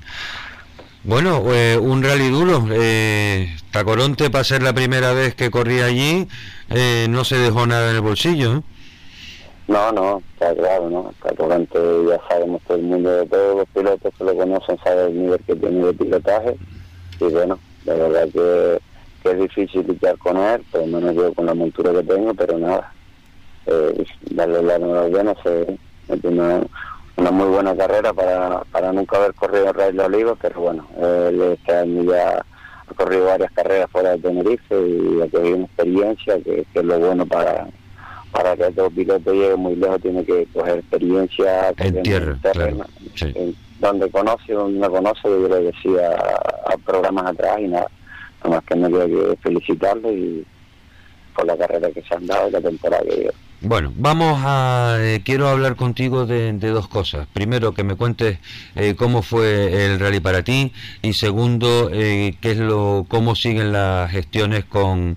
Bueno, 1.04 1.44
eh, 1.54 1.78
un 1.80 2.02
rally 2.02 2.28
duro. 2.28 2.66
Eh, 2.72 3.54
Tacoronte, 3.70 4.30
para 4.30 4.42
ser 4.42 4.64
la 4.64 4.72
primera 4.72 5.12
vez 5.12 5.36
que 5.36 5.52
corría 5.52 5.84
allí, 5.84 6.26
eh, 6.70 7.06
no 7.08 7.24
se 7.24 7.36
dejó 7.38 7.68
nada 7.68 7.90
en 7.90 7.96
el 7.96 8.02
bolsillo. 8.02 8.64
No, 9.68 9.90
no, 9.90 10.22
está 10.32 10.54
claro, 10.54 10.88
¿no? 10.88 11.12
Tacorante 11.22 11.78
ya 12.08 12.20
sabemos 12.28 12.62
todo 12.62 12.76
el 12.76 12.84
mundo 12.84 13.10
de 13.10 13.26
todos 13.26 13.56
los 13.58 13.68
pilotos 13.70 14.14
que 14.16 14.24
lo 14.24 14.36
conocen, 14.36 14.78
sabe 14.84 15.06
el 15.08 15.22
nivel 15.22 15.40
que 15.44 15.56
tiene 15.56 15.86
de 15.86 15.92
pilotaje. 15.92 16.56
Y 17.20 17.24
bueno, 17.24 17.58
la 17.84 17.94
verdad 17.94 18.28
que, 18.32 18.80
es 19.28 19.38
difícil 19.40 19.84
luchar 19.84 20.16
con 20.18 20.36
él, 20.36 20.62
por 20.70 20.82
lo 20.82 20.86
menos 20.86 21.16
yo 21.16 21.34
con 21.34 21.46
la 21.46 21.54
montura 21.54 21.92
que 21.92 22.04
tengo, 22.04 22.32
pero 22.34 22.58
nada. 22.58 22.92
Eh, 23.66 24.06
darle 24.30 24.62
la 24.62 24.76
enhorabuena, 24.76 25.34
se 25.42 25.76
una, 26.22 26.62
una 27.16 27.30
muy 27.32 27.48
buena 27.48 27.76
carrera 27.76 28.12
para, 28.12 28.62
para 28.70 28.92
nunca 28.92 29.16
haber 29.16 29.34
corrido 29.34 29.70
el 29.70 29.74
Rally 29.74 29.98
Oliva, 29.98 30.36
pero 30.40 30.60
bueno, 30.60 30.86
él 30.96 31.42
este 31.42 31.74
año 31.74 32.04
ya 32.04 32.44
ha 32.86 32.94
corrido 32.94 33.26
varias 33.26 33.50
carreras 33.50 33.90
fuera 33.90 34.10
de 34.10 34.18
Tenerife 34.18 34.80
y 34.80 35.20
ha 35.20 35.26
tenido 35.26 35.56
una 35.56 35.64
experiencia 35.64 36.36
que, 36.36 36.64
que 36.72 36.78
es 36.78 36.84
lo 36.84 37.00
bueno 37.00 37.26
para 37.26 37.66
para 38.36 38.54
que 38.56 38.64
otro 38.64 38.90
piloto 38.90 39.32
llegue 39.32 39.56
muy 39.56 39.76
lejos 39.76 40.00
tiene 40.02 40.24
que 40.24 40.46
coger 40.52 40.78
experiencia 40.78 41.72
En 41.78 42.02
tierra, 42.02 42.38
terreno, 42.42 42.76
claro. 42.84 42.90
Sí. 43.14 43.32
en- 43.34 43.56
donde 43.80 44.10
conoce, 44.10 44.52
donde 44.54 44.78
no 44.80 44.90
conoce, 44.90 45.20
yo 45.24 45.48
le 45.48 45.64
decía 45.64 46.08
a, 46.10 46.72
a 46.72 46.78
programas 46.78 47.26
atrás 47.26 47.58
y 47.60 47.68
nada, 47.68 47.86
nada 48.42 48.56
más 48.56 48.64
que 48.64 48.74
me 48.76 48.88
queda 48.88 49.06
que 49.06 49.36
felicitarlo 49.42 50.10
y 50.12 50.44
por 51.34 51.46
la 51.46 51.56
carrera 51.58 51.90
que 51.90 52.02
se 52.02 52.14
han 52.14 52.26
dado 52.26 52.48
y 52.48 52.52
la 52.52 52.60
temporada 52.62 53.02
que 53.04 53.20
dio. 53.20 53.32
Bueno, 53.60 53.92
vamos 53.96 54.38
a. 54.44 54.96
eh, 55.00 55.20
quiero 55.24 55.48
hablar 55.48 55.76
contigo 55.76 56.24
de, 56.26 56.52
de 56.54 56.68
dos 56.68 56.88
cosas. 56.88 57.26
Primero, 57.32 57.72
que 57.72 57.84
me 57.84 57.96
cuentes 57.96 58.38
eh, 58.76 58.94
cómo 58.96 59.20
fue 59.22 59.86
el 59.86 59.98
rally 60.00 60.20
para 60.20 60.42
ti 60.42 60.72
y 61.02 61.12
segundo, 61.14 61.90
eh, 61.92 62.34
qué 62.40 62.52
es 62.52 62.58
lo, 62.58 63.04
cómo 63.08 63.34
siguen 63.34 63.72
las 63.72 64.10
gestiones 64.10 64.64
con 64.66 65.16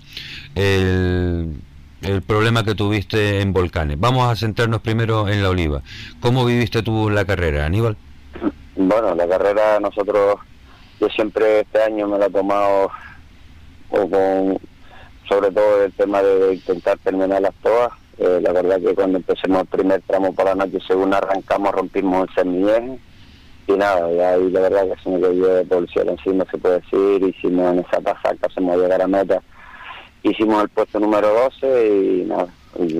el, 0.54 1.54
el 2.02 2.22
problema 2.22 2.64
que 2.64 2.74
tuviste 2.74 3.40
en 3.40 3.52
Volcanes. 3.52 3.98
Vamos 3.98 4.30
a 4.30 4.36
centrarnos 4.36 4.80
primero 4.80 5.28
en 5.28 5.42
la 5.42 5.50
Oliva. 5.50 5.82
¿Cómo 6.20 6.44
viviste 6.44 6.82
tú 6.82 7.10
la 7.10 7.24
carrera, 7.24 7.66
Aníbal? 7.66 7.96
Bueno, 8.76 9.14
la 9.14 9.28
carrera 9.28 9.78
nosotros, 9.80 10.36
yo 11.00 11.08
siempre 11.08 11.60
este 11.60 11.82
año 11.82 12.08
me 12.08 12.18
la 12.18 12.26
he 12.26 12.30
tomado 12.30 12.90
sobre 15.28 15.50
todo 15.52 15.84
el 15.84 15.92
tema 15.92 16.22
de 16.22 16.54
intentar 16.54 16.98
terminarlas 16.98 17.52
todas. 17.62 17.92
Eh, 18.18 18.40
la 18.42 18.52
verdad 18.52 18.80
que 18.80 18.94
cuando 18.94 19.18
empecemos 19.18 19.62
el 19.62 19.66
primer 19.66 20.02
tramo 20.02 20.34
por 20.34 20.44
la 20.44 20.54
noche, 20.54 20.78
según 20.86 21.14
arrancamos, 21.14 21.72
rompimos 21.72 22.28
el 22.28 22.34
semieje 22.34 22.98
y 23.66 23.72
nada, 23.72 24.12
y 24.12 24.18
ahí 24.18 24.50
la 24.50 24.60
verdad 24.60 24.82
que 24.88 25.02
se 25.02 25.10
me 25.10 25.20
cayó 25.20 25.46
de 25.54 25.64
policía 25.64 26.02
encima, 26.02 26.44
se 26.50 26.58
puede 26.58 26.80
decir, 26.80 27.22
hicimos 27.22 27.72
en 27.72 27.78
esa 27.80 28.00
pasada, 28.00 28.36
hacemos 28.42 28.76
llegar 28.76 29.00
a 29.00 29.06
meta, 29.06 29.40
hicimos 30.22 30.62
el 30.62 30.68
puesto 30.68 31.00
número 31.00 31.28
12 31.60 31.88
y 31.88 32.24
nada, 32.24 32.48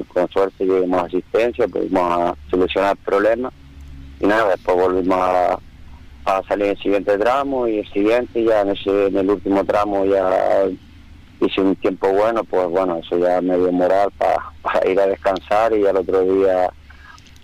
con 0.08 0.28
suerte 0.30 0.64
llegamos 0.64 1.02
a 1.02 1.06
asistencia, 1.06 1.68
pudimos 1.68 2.02
a 2.02 2.34
solucionar 2.50 2.96
el 2.96 3.04
problema 3.04 3.52
y 4.20 4.26
nada, 4.26 4.50
después 4.50 4.76
volvimos 4.76 5.18
a, 5.18 5.58
a 6.24 6.42
salir 6.48 6.66
en 6.66 6.70
el 6.72 6.78
siguiente 6.78 7.18
tramo 7.18 7.66
y 7.68 7.78
el 7.78 7.92
siguiente 7.92 8.44
ya 8.44 8.62
en, 8.62 8.70
ese, 8.70 9.06
en 9.06 9.16
el 9.16 9.30
último 9.30 9.64
tramo 9.64 10.04
ya 10.04 10.66
hice 11.40 11.60
un 11.60 11.76
tiempo 11.76 12.12
bueno, 12.12 12.44
pues 12.44 12.68
bueno, 12.68 12.98
eso 12.98 13.18
ya 13.18 13.40
me 13.40 13.56
dio 13.56 13.72
moral 13.72 14.10
para 14.62 14.88
ir 14.88 15.00
a 15.00 15.06
descansar 15.06 15.74
y 15.74 15.86
al 15.86 15.96
otro 15.96 16.22
día 16.22 16.70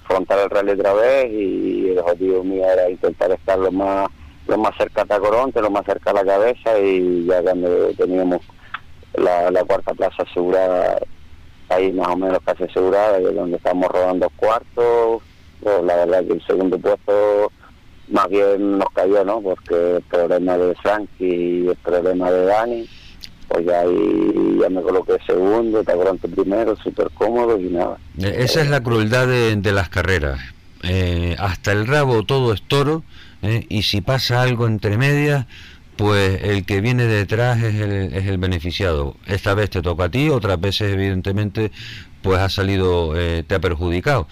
afrontar 0.04 0.38
el 0.40 0.50
rally 0.50 0.72
otra 0.72 0.92
vez. 0.94 1.32
Y 1.32 1.90
el 1.90 1.98
objetivo 1.98 2.44
mío 2.44 2.64
era 2.64 2.90
intentar 2.90 3.32
estar 3.32 3.58
lo 3.58 3.72
más 3.72 4.08
lo 4.46 4.56
más 4.58 4.76
cerca 4.76 5.02
a 5.02 5.06
Tacoronte, 5.06 5.60
lo 5.60 5.70
más 5.70 5.84
cerca 5.84 6.10
a 6.10 6.14
la 6.14 6.24
cabeza 6.24 6.78
y 6.78 7.26
ya 7.26 7.42
cuando 7.42 7.88
teníamos 7.96 8.40
la, 9.16 9.50
la 9.50 9.64
cuarta 9.64 9.94
plaza 9.94 10.22
asegurada, 10.22 10.98
ahí 11.68 11.92
más 11.92 12.08
o 12.08 12.16
menos 12.16 12.38
casi 12.44 12.64
asegurada, 12.64 13.18
que 13.18 13.24
es 13.28 13.34
donde 13.34 13.56
estamos 13.56 13.88
rodando 13.88 14.30
cuartos, 14.36 15.22
la 15.64 15.96
verdad 15.96 16.24
que 16.24 16.34
el 16.34 16.46
segundo 16.46 16.78
puesto 16.78 17.50
más 18.08 18.28
bien 18.28 18.78
nos 18.78 18.88
cayó, 18.94 19.24
¿no? 19.24 19.40
Porque 19.40 19.96
el 19.96 20.02
problema 20.02 20.56
de 20.56 20.74
Frankie 20.76 21.64
y 21.64 21.68
el 21.68 21.76
problema 21.76 22.30
de 22.30 22.44
Dani, 22.44 22.88
pues 23.48 23.66
ya 23.66 23.80
ahí 23.80 24.58
ya 24.60 24.68
me 24.68 24.80
coloqué 24.82 25.16
segundo, 25.26 25.82
Tacoronte 25.82 26.28
primero, 26.28 26.76
súper 26.76 27.10
cómodo 27.14 27.58
y 27.58 27.64
nada. 27.64 27.96
Eh, 28.18 28.34
Esa 28.38 28.62
es 28.62 28.70
la 28.70 28.80
crueldad 28.80 29.26
de, 29.26 29.56
de 29.56 29.72
las 29.72 29.88
carreras. 29.88 30.38
Eh, 30.82 31.34
hasta 31.38 31.72
el 31.72 31.86
rabo 31.86 32.22
todo 32.22 32.52
es 32.52 32.62
toro 32.62 33.02
eh, 33.42 33.66
y 33.68 33.82
si 33.82 34.02
pasa 34.02 34.42
algo 34.42 34.66
entre 34.68 34.96
medias, 34.98 35.46
pues 35.96 36.42
el 36.42 36.64
que 36.66 36.80
viene 36.80 37.04
detrás 37.04 37.62
es 37.62 37.74
el, 37.74 38.14
es 38.14 38.26
el 38.26 38.38
beneficiado. 38.38 39.16
Esta 39.26 39.54
vez 39.54 39.70
te 39.70 39.82
toca 39.82 40.04
a 40.04 40.08
ti, 40.08 40.28
otras 40.28 40.60
veces 40.60 40.92
evidentemente 40.92 41.72
pues 42.22 42.38
ha 42.38 42.48
salido, 42.48 43.12
eh, 43.16 43.44
te 43.46 43.54
ha 43.54 43.60
perjudicado. 43.60 44.26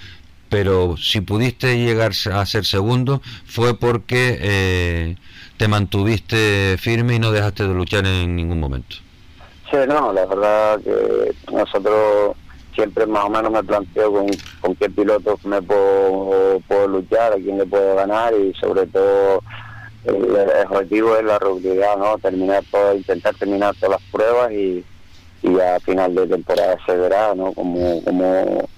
Pero 0.49 0.97
si 0.97 1.21
pudiste 1.21 1.79
llegar 1.79 2.13
a 2.33 2.47
ser 2.47 2.65
segundo 2.65 3.23
fue 3.47 3.79
porque 3.79 4.39
eh, 4.41 5.17
te 5.57 5.69
mantuviste 5.69 6.77
firme 6.79 7.17
y 7.17 7.19
no 7.19 7.33
dejaste 7.33 7.67
de 7.67 7.75
luchar 7.75 8.07
en 8.07 8.37
ningún 8.37 8.61
momento. 8.61 8.97
Sí, 9.71 9.79
no, 9.89 10.13
la 10.13 10.27
verdad 10.27 10.81
que 10.81 11.35
nosotros 11.53 12.37
siempre 12.75 13.07
más 13.07 13.25
o 13.25 13.31
menos 13.31 13.51
me 13.51 13.63
planteo 13.63 14.13
con, 14.13 14.27
con 14.61 14.75
qué 14.77 14.91
piloto 14.91 15.39
me 15.45 15.63
puedo, 15.63 16.61
puedo 16.69 16.89
luchar, 16.89 17.33
a 17.33 17.37
quién 17.37 17.59
le 17.59 17.67
puedo 17.67 17.97
ganar 17.97 18.35
y 18.35 18.53
sobre 18.55 18.87
todo 18.87 19.43
el, 20.05 20.67
objetivo 20.71 21.17
es 21.17 21.25
la 21.25 21.39
regularidad, 21.39 21.97
¿no? 21.97 22.19
Terminar 22.19 22.65
todo, 22.71 22.95
intentar 22.95 23.35
terminar 23.35 23.75
todas 23.77 24.01
las 24.01 24.11
pruebas 24.11 24.53
y, 24.53 24.85
y 25.43 25.61
a 25.61 25.81
final 25.81 26.15
de 26.15 26.27
temporada 26.27 26.77
se 26.87 26.97
verá, 26.97 27.35
¿no? 27.35 27.53
Como, 27.53 28.03
como, 28.05 28.69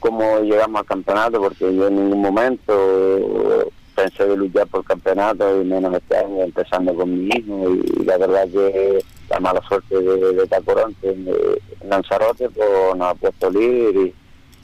como 0.00 0.40
llegamos 0.40 0.80
al 0.80 0.86
campeonato, 0.86 1.40
porque 1.40 1.74
yo 1.74 1.88
en 1.88 1.96
ningún 1.96 2.22
momento 2.22 3.70
pensé 3.94 4.26
de 4.26 4.36
luchar 4.36 4.66
por 4.68 4.84
campeonato 4.84 5.60
y 5.60 5.64
menos 5.64 5.94
este 5.94 6.16
año 6.16 6.42
empezando 6.42 6.94
con 6.94 7.10
mi 7.12 7.28
hijo 7.34 7.74
y 7.74 8.04
la 8.04 8.16
verdad 8.16 8.48
que 8.48 9.04
la 9.28 9.40
mala 9.40 9.60
suerte 9.68 10.00
de, 10.00 10.32
de 10.32 10.46
Tacoronte 10.46 11.10
en, 11.10 11.28
en 11.28 11.90
Lanzarote 11.90 12.48
pues 12.48 12.96
nos 12.96 13.08
ha 13.08 13.14
puesto 13.14 13.50
líder 13.50 13.96
y, 13.96 14.14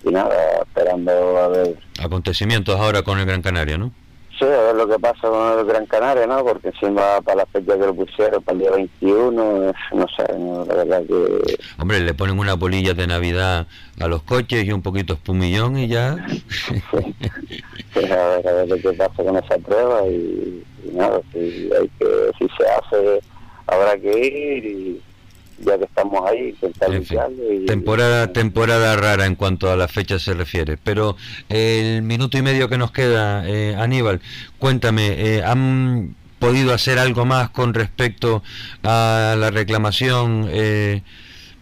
y 0.09 0.11
nada, 0.11 0.35
esperando 0.63 1.11
a 1.39 1.49
ver 1.49 1.77
Acontecimientos 2.01 2.79
ahora 2.79 3.03
con 3.03 3.19
el 3.19 3.27
Gran 3.27 3.43
Canaria, 3.43 3.77
¿no? 3.77 3.93
Sí, 4.39 4.45
a 4.45 4.49
ver 4.63 4.77
lo 4.77 4.87
que 4.87 4.99
pasa 5.01 5.29
con 5.29 5.59
el 5.59 5.65
Gran 5.67 5.87
Canaria, 5.87 6.27
¿no? 6.27 6.45
Porque 6.45 6.69
encima 6.69 7.21
para 7.23 7.39
la 7.39 7.47
fecha 7.47 7.73
que 7.77 7.87
lo 7.87 7.95
pusieron, 7.95 8.41
para 8.43 8.55
el 8.57 8.61
día 8.63 8.71
21, 8.71 9.71
es- 9.71 9.77
no 9.93 10.07
sé, 10.17 10.33
¿no? 10.39 10.65
la 10.65 10.75
verdad 10.75 11.03
que... 11.09 11.57
Hombre, 11.79 12.01
le 12.01 12.15
ponen 12.15 12.39
una 12.39 12.57
polilla 12.57 12.95
de 12.95 13.07
Navidad 13.09 13.67
a 13.99 14.07
los 14.07 14.23
coches 14.23 14.65
y 14.65 14.71
un 14.71 14.81
poquito 14.83 15.15
espumillón 15.15 15.77
y 15.79 15.89
ya. 15.89 16.17
pues, 17.95 18.11
a 18.13 18.29
ver, 18.29 18.49
a 18.49 18.53
ver 18.53 18.69
lo 18.69 18.77
que 18.77 18.93
pasa 18.93 19.23
con 19.25 19.37
esa 19.37 19.59
prueba 19.59 20.07
y, 20.07 20.63
y 20.85 20.91
nada, 20.93 21.21
si, 21.33 21.39
hay 21.79 21.91
que, 21.99 22.07
si 22.39 22.47
se 22.57 22.65
hace, 22.69 23.21
habrá 23.67 23.97
que 23.99 24.19
ir 24.27 24.65
y 24.67 25.03
ya 25.61 25.79
que 25.79 25.85
estamos 25.85 26.25
ahí, 26.29 26.51
intentar 26.51 26.95
En 26.95 27.05
fin, 27.05 27.19
y... 27.51 27.67
temporada, 27.67 28.33
temporada 28.33 28.97
rara 28.97 29.27
en 29.27 29.35
cuanto 29.35 29.71
a 29.71 29.77
la 29.77 29.89
fecha 29.89 30.19
se 30.19 30.35
refiere. 30.35 30.79
Pero 30.83 31.17
el 31.49 32.03
minuto 32.03 32.39
y 32.39 32.43
medio 32.43 32.69
que 32.69 32.79
nos 32.79 32.93
queda, 32.93 33.49
eh, 33.49 33.75
Aníbal, 33.77 34.21
cuéntame, 34.59 35.09
eh, 35.09 35.43
¿han 35.43 36.15
podido 36.39 36.73
hacer 36.73 36.99
algo 36.99 37.25
más 37.25 37.51
con 37.51 37.75
respecto 37.75 38.43
a 38.85 39.35
la 39.37 39.51
reclamación 39.51 40.49
eh, 40.51 41.03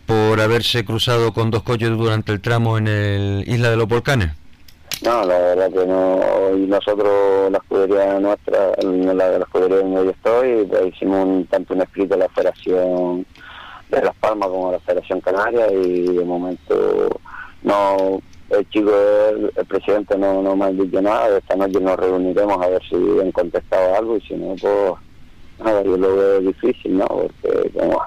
por 0.05 0.41
haberse 0.41 0.85
cruzado 0.85 1.33
con 1.33 1.51
dos 1.51 1.63
coches 1.63 1.91
durante 1.91 2.33
el 2.33 2.41
tramo 2.41 2.79
en 2.79 2.89
el 2.89 3.45
Isla 3.47 3.71
de 3.71 3.77
los 3.77 3.89
Volcanes? 3.89 4.31
No, 5.03 5.25
la 5.25 5.39
verdad 5.39 5.71
que 5.71 5.87
no. 5.87 6.57
Y 6.57 6.67
nosotros, 6.67 7.51
la 7.51 7.59
escudería 7.59 8.19
nuestra, 8.19 8.73
la 8.81 9.15
la 9.15 9.37
escudería 9.39 9.79
donde 9.79 10.05
yo 10.05 10.11
estoy, 10.11 10.65
pues, 10.65 10.95
hicimos 10.95 11.27
un, 11.27 11.47
tanto 11.47 11.75
un 11.75 11.83
escrito 11.83 12.15
a 12.15 12.19
la 12.19 12.29
Federación 12.31 13.27
de 14.01 14.07
Las 14.07 14.17
Palmas 14.17 14.49
como 14.49 14.73
la 14.73 14.81
Federación 14.81 15.21
Canaria 15.21 15.71
y 15.73 16.03
de 16.17 16.25
momento 16.25 17.21
no. 17.63 18.21
El 18.49 18.69
chico, 18.71 18.93
el, 19.29 19.51
el 19.57 19.67
presidente 19.67 20.17
no, 20.17 20.41
no 20.41 20.55
me 20.55 20.67
ha 20.67 20.71
dicho 20.71 21.03
nada. 21.03 21.37
Esta 21.37 21.57
noche 21.57 21.81
nos 21.81 21.97
reuniremos 21.97 22.63
a 22.63 22.69
ver 22.69 22.81
si 22.89 22.95
han 22.95 23.33
contestado 23.33 23.97
algo 23.97 24.17
y 24.17 24.21
si 24.21 24.35
no, 24.35 24.55
pues 24.55 24.93
nada, 25.59 25.83
yo 25.83 25.97
lo 25.97 26.17
veo 26.17 26.41
difícil, 26.43 26.97
¿no? 26.97 27.07
Porque 27.09 27.71
como 27.71 28.01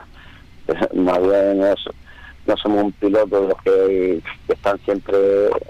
más 0.93 1.19
bien 1.21 1.61
eso 1.61 1.91
no 2.45 2.57
somos 2.57 2.83
un 2.85 2.91
piloto 2.93 3.41
de 3.41 3.47
los 3.49 3.61
que, 3.63 4.23
que 4.47 4.53
están 4.53 4.79
siempre 4.79 5.17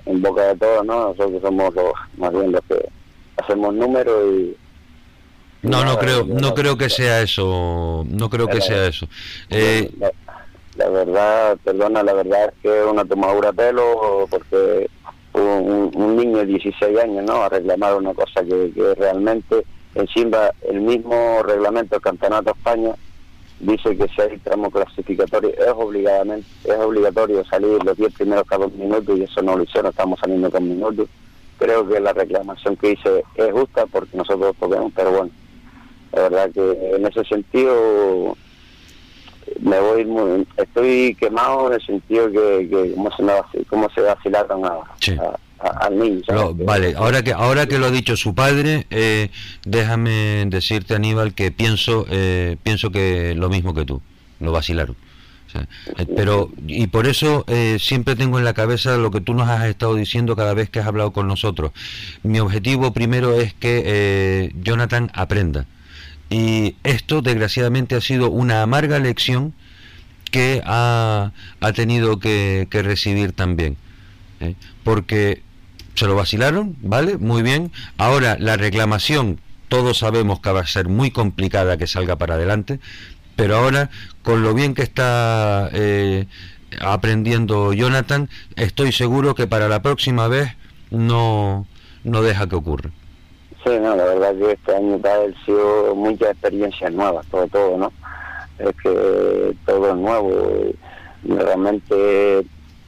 en 0.05 0.22
boca 0.22 0.43
de 0.43 0.55
todos, 0.55 0.86
¿no? 0.86 1.09
Nosotros 1.09 1.41
somos 1.41 1.74
los, 1.74 1.93
más 2.17 2.32
bien 2.32 2.51
los 2.51 2.61
que 2.65 2.89
hacemos 3.38 3.74
números 3.74 4.24
y 4.34 4.57
No, 5.62 5.84
no 5.84 5.97
creo, 5.97 6.26
no 6.26 6.53
creo 6.53 6.78
que 6.78 6.89
sea 6.89 7.22
eso, 7.22 8.05
no 8.07 8.30
creo 8.30 8.47
que 8.47 8.62
sea 8.62 8.88
eso. 8.88 9.07
Eh, 9.49 9.91
la, 9.99 10.12
la 10.78 10.89
verdad, 10.89 11.57
perdona, 11.64 12.01
la 12.03 12.14
verdad 12.14 12.45
es 12.45 12.53
que 12.62 12.84
una 12.84 13.03
tomadura 13.03 13.51
de 13.51 13.57
pelo 13.57 14.28
porque 14.30 14.89
un 15.34 16.16
niño 16.16 16.38
de 16.38 16.45
16 16.45 16.97
años, 16.99 17.26
¿no? 17.26 17.43
A 17.43 17.49
reclamar 17.49 17.95
una 17.95 18.14
cosa 18.14 18.43
que, 18.43 18.72
que 18.74 18.95
realmente 18.95 19.66
encima 19.95 20.51
el 20.68 20.82
mismo 20.82 21.43
reglamento 21.43 21.95
del 21.95 22.01
Campeonato 22.01 22.45
de 22.45 22.51
España 22.51 22.95
dice 23.60 23.97
que 23.97 24.07
si 24.07 24.22
hay 24.22 24.38
tramo 24.38 24.72
clasificatorio 24.72 25.49
es 25.49 25.74
obligadamente 25.76 26.47
es 26.64 26.78
obligatorio 26.78 27.43
salir 27.45 27.84
los 27.84 27.97
10 27.97 28.14
primeros 28.14 28.45
cada 28.47 28.66
dos 28.66 28.74
minutos 28.74 29.18
y 29.18 29.24
eso 29.24 29.41
no 29.41 29.57
lo 29.57 29.64
hicieron, 29.64 29.91
estamos 29.91 30.20
saliendo 30.20 30.49
con 30.49 30.68
minutos. 30.68 31.10
Creo 31.57 31.88
que 31.88 31.99
la 31.99 32.14
reclamación 32.14 32.78
que 32.78 32.91
hice 32.91 33.24
es 33.36 33.51
justa 33.51 33.86
porque 33.86 34.16
nosotros 34.16 34.55
podemos, 34.57 34.93
pero 34.95 35.12
bueno, 35.12 35.32
la 36.14 36.22
verdad 36.24 36.49
que 36.53 36.95
en 36.95 37.05
ese 37.05 37.24
sentido 37.26 38.36
me 39.62 39.80
voy 39.80 40.05
muy, 40.05 40.47
estoy 40.57 41.16
quemado 41.20 41.68
en 41.68 41.74
el 41.74 41.86
sentido 41.86 42.32
que, 42.32 42.68
que 42.70 42.93
cómo 42.95 43.10
se 43.16 43.24
me 43.24 43.34
cómo 43.70 43.89
se 43.93 44.01
vacilaron 44.01 44.66
a, 44.66 44.72
Sí. 44.99 45.12
a- 45.20 45.38
vale, 46.55 46.93
ahora 46.95 47.22
que 47.22 47.34
ahora 47.34 47.66
que 47.68 47.78
lo 47.80 47.88
ha 47.88 47.91
dicho 47.91 48.16
su 48.16 48.34
padre, 48.34 48.86
eh, 48.91 49.30
déjame 49.66 50.45
decirte 50.47 50.95
Aníbal 50.95 51.34
que 51.34 51.51
pienso 51.51 52.05
eh, 52.10 52.55
pienso 52.64 52.91
que 52.91 53.36
lo 53.36 53.49
mismo 53.49 53.74
que 53.74 53.84
tú, 53.86 54.01
lo 54.39 54.51
vacilaron. 54.53 54.95
O 55.47 55.51
sea, 55.51 55.68
eh, 55.97 56.05
pero 56.16 56.49
y 56.68 56.88
por 56.88 57.07
eso 57.07 57.43
eh, 57.47 57.78
siempre 57.80 58.16
tengo 58.16 58.38
en 58.39 58.45
la 58.45 58.53
cabeza 58.53 58.95
lo 58.97 59.12
que 59.12 59.20
tú 59.20 59.34
nos 59.34 59.49
has 59.49 59.66
estado 59.66 59.95
diciendo 59.95 60.36
cada 60.38 60.53
vez 60.53 60.70
que 60.70 60.80
has 60.80 60.88
hablado 60.88 61.12
con 61.12 61.28
nosotros. 61.28 61.72
Mi 62.24 62.39
objetivo 62.39 62.93
primero 62.93 63.34
es 63.34 63.53
que 63.53 63.82
eh, 63.86 64.51
Jonathan 64.62 65.12
aprenda. 65.14 65.66
Y 66.30 66.75
esto 66.84 67.21
desgraciadamente 67.21 67.95
ha 67.95 68.01
sido 68.01 68.30
una 68.30 68.61
amarga 68.61 68.99
lección 68.99 69.53
que 70.32 70.61
ha, 70.65 71.32
ha 71.59 71.73
tenido 71.73 72.19
que, 72.19 72.67
recibir 72.71 73.32
también. 73.32 73.77
¿eh? 74.39 74.55
Porque 74.84 75.41
se 75.95 76.05
lo 76.05 76.15
vacilaron, 76.15 76.77
¿vale? 76.82 77.17
Muy 77.17 77.41
bien. 77.41 77.71
Ahora 77.97 78.38
la 78.39 78.57
reclamación, 78.57 79.39
todos 79.67 79.97
sabemos 79.99 80.39
que 80.39 80.51
va 80.51 80.61
a 80.61 80.67
ser 80.67 80.88
muy 80.88 81.11
complicada 81.11 81.77
que 81.77 81.88
salga 81.88 82.15
para 82.15 82.36
adelante, 82.36 82.80
pero 83.36 83.57
ahora, 83.57 83.89
con 84.21 84.43
lo 84.43 84.53
bien 84.53 84.73
que 84.73 84.82
está 84.82 85.69
eh, 85.73 86.25
aprendiendo 86.82 87.73
Jonathan, 87.73 88.30
estoy 88.55 88.91
seguro 88.91 89.34
que 89.34 89.47
para 89.47 89.67
la 89.67 89.82
próxima 89.82 90.27
vez 90.27 90.55
no, 90.91 91.65
no 92.03 92.21
deja 92.21 92.47
que 92.47 92.55
ocurra. 92.55 92.91
Sí, 93.64 93.72
no, 93.80 93.95
la 93.95 94.05
verdad 94.05 94.36
que 94.36 94.51
este 94.53 94.76
año 94.76 94.97
para 94.99 95.24
él 95.24 95.36
ha 95.38 95.45
sido 95.45 95.95
muchas 95.95 96.32
experiencias 96.32 96.93
nuevas, 96.93 97.26
todo, 97.28 97.47
todo, 97.47 97.78
¿no? 97.78 97.91
Es 98.57 98.76
que 98.82 99.55
todo 99.66 99.89
es 99.89 99.95
nuevo 99.95 100.74
realmente 101.24 102.45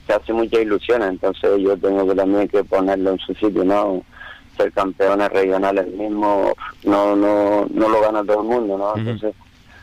se 0.08 0.14
hace 0.14 0.34
muchas 0.34 0.62
ilusiones, 0.62 1.10
entonces 1.10 1.60
yo 1.60 1.78
tengo 1.78 2.08
que 2.08 2.16
también 2.16 2.48
que 2.48 2.64
ponerlo 2.64 3.12
en 3.12 3.20
su 3.20 3.34
sitio, 3.36 3.64
¿no? 3.64 4.04
Ser 4.58 4.72
campeones 4.72 5.30
regionales 5.30 5.88
mismo 5.88 6.54
no 6.84 7.16
no 7.16 7.66
no 7.74 7.90
lo 7.90 8.02
gana 8.02 8.24
todo 8.24 8.42
el 8.42 8.48
mundo, 8.48 8.78
¿no? 8.78 8.96
Entonces 8.96 9.34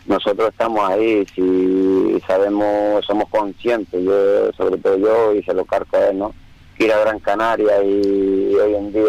nosotros 0.07 0.49
estamos 0.49 0.89
ahí, 0.89 1.27
si 1.35 2.19
sabemos, 2.27 3.05
somos 3.05 3.29
conscientes, 3.29 4.03
yo, 4.03 4.51
sobre 4.55 4.79
todo 4.79 4.97
yo, 4.97 5.35
y 5.35 5.43
se 5.43 5.53
lo 5.53 5.67
cargo 5.67 5.99
a 5.99 6.09
él, 6.09 6.19
¿no? 6.19 6.35
Ir 6.79 6.93
a 6.93 7.01
Gran 7.01 7.19
Canaria 7.19 7.83
y 7.83 8.55
hoy 8.55 8.75
en 8.75 8.93
día 8.93 9.03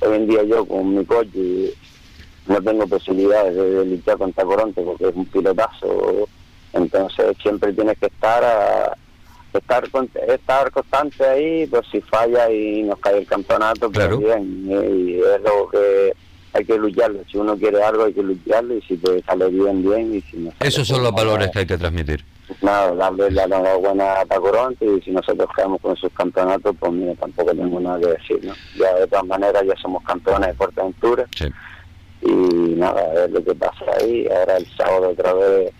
hoy 0.00 0.16
en 0.16 0.26
día 0.26 0.42
yo 0.44 0.64
con 0.66 0.94
mi 0.96 1.04
coche 1.04 1.72
no 2.46 2.60
tengo 2.62 2.86
posibilidades 2.86 3.54
de, 3.54 3.84
luchar 3.86 4.18
contra 4.18 4.44
Coronte 4.44 4.82
porque 4.82 5.08
es 5.08 5.14
un 5.14 5.26
pilotazo 5.26 6.28
entonces 6.72 7.36
siempre 7.42 7.72
tienes 7.72 7.98
que 7.98 8.06
estar 8.06 8.42
a- 8.44 8.96
estar 9.52 9.88
con- 9.90 10.10
estar 10.28 10.70
constante 10.72 11.24
ahí 11.24 11.66
pues 11.68 11.86
si 11.90 12.00
falla 12.00 12.50
y 12.50 12.82
nos 12.82 12.98
cae 12.98 13.18
el 13.18 13.26
campeonato 13.26 13.90
Claro. 13.90 14.20
pues 14.20 14.26
bien 14.40 14.66
y 14.68 15.14
es 15.20 15.40
lo 15.42 15.68
que 15.70 16.12
hay 16.52 16.64
que 16.64 16.76
lucharlo 16.78 17.20
si 17.30 17.38
uno 17.38 17.56
quiere 17.56 17.82
algo 17.82 18.04
hay 18.04 18.12
que 18.12 18.22
lucharlo 18.22 18.74
y 18.76 18.82
si 18.82 18.96
te 18.96 19.22
sale 19.22 19.48
bien 19.48 19.82
bien 19.82 20.14
y 20.16 20.20
si 20.22 20.36
no 20.38 20.50
sale, 20.52 20.68
Esos 20.68 20.86
son 20.86 20.96
pues 20.98 21.04
los 21.04 21.14
valores 21.14 21.50
que 21.50 21.58
hay 21.60 21.66
que 21.66 21.78
transmitir. 21.78 22.24
Nada, 22.62 22.94
darle 22.94 23.30
la 23.30 23.44
enhorabuena 23.44 24.20
a 24.20 24.26
Tacoronte 24.26 24.84
y 24.84 25.00
si 25.02 25.10
nosotros 25.10 25.48
quedamos 25.54 25.80
con 25.80 25.96
sus 25.96 26.12
campeonatos, 26.12 26.74
pues 26.78 26.92
mira, 26.92 27.14
tampoco 27.14 27.52
tengo 27.52 27.80
nada 27.80 27.98
que 28.00 28.06
decir, 28.08 28.44
¿no? 28.44 28.54
Ya 28.78 28.94
de 28.94 29.06
todas 29.06 29.24
maneras 29.26 29.62
ya 29.66 29.74
somos 29.80 30.02
campeones 30.04 30.48
de 30.48 30.54
Portaventura 30.54 31.26
Sí. 31.36 31.46
y 32.22 32.30
nada, 32.76 33.00
a 33.00 33.14
ver 33.14 33.30
lo 33.30 33.44
que 33.44 33.54
pasa 33.54 33.84
ahí. 34.00 34.26
Ahora 34.28 34.56
el 34.56 34.66
sábado 34.76 35.08
otra 35.10 35.32
vez 35.34 35.72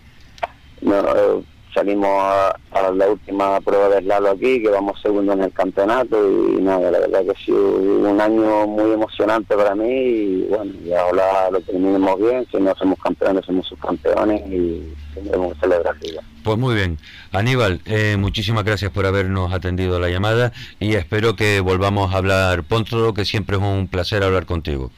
no, 0.81 1.43
salimos 1.75 2.09
a, 2.09 2.57
a 2.71 2.91
la 2.91 3.09
última 3.09 3.59
prueba 3.59 3.89
del 3.89 4.07
Lalo 4.07 4.31
aquí, 4.31 4.61
que 4.61 4.69
vamos 4.69 4.99
segundo 5.01 5.33
en 5.33 5.43
el 5.43 5.51
campeonato 5.51 6.17
y 6.27 6.61
nada, 6.61 6.89
la 6.89 6.99
verdad 6.99 7.23
que 7.25 7.31
ha 7.31 7.45
sido 7.45 7.75
un 7.75 8.19
año 8.19 8.65
muy 8.65 8.91
emocionante 8.91 9.55
para 9.55 9.75
mí 9.75 9.89
y 9.89 10.47
bueno, 10.49 10.71
y 10.83 10.93
ahora 10.93 11.51
lo 11.51 11.59
terminemos 11.61 12.17
bien, 12.17 12.47
si 12.49 12.57
no 12.57 12.73
somos 12.75 12.97
campeones, 12.99 13.45
somos 13.45 13.67
subcampeones 13.67 14.41
y 14.47 14.93
tendremos 15.13 15.53
que 15.53 15.59
celebrar 15.59 15.95
igual. 16.01 16.25
Pues 16.43 16.57
muy 16.57 16.75
bien. 16.75 16.97
Aníbal, 17.31 17.81
eh, 17.85 18.15
muchísimas 18.17 18.63
gracias 18.63 18.91
por 18.91 19.05
habernos 19.05 19.51
atendido 19.51 19.99
la 19.99 20.09
llamada 20.09 20.53
y 20.79 20.95
espero 20.95 21.35
que 21.35 21.59
volvamos 21.59 22.13
a 22.13 22.17
hablar 22.17 22.63
pronto, 22.63 23.13
que 23.13 23.25
siempre 23.25 23.57
es 23.57 23.61
un 23.61 23.87
placer 23.89 24.23
hablar 24.23 24.45
contigo. 24.45 24.91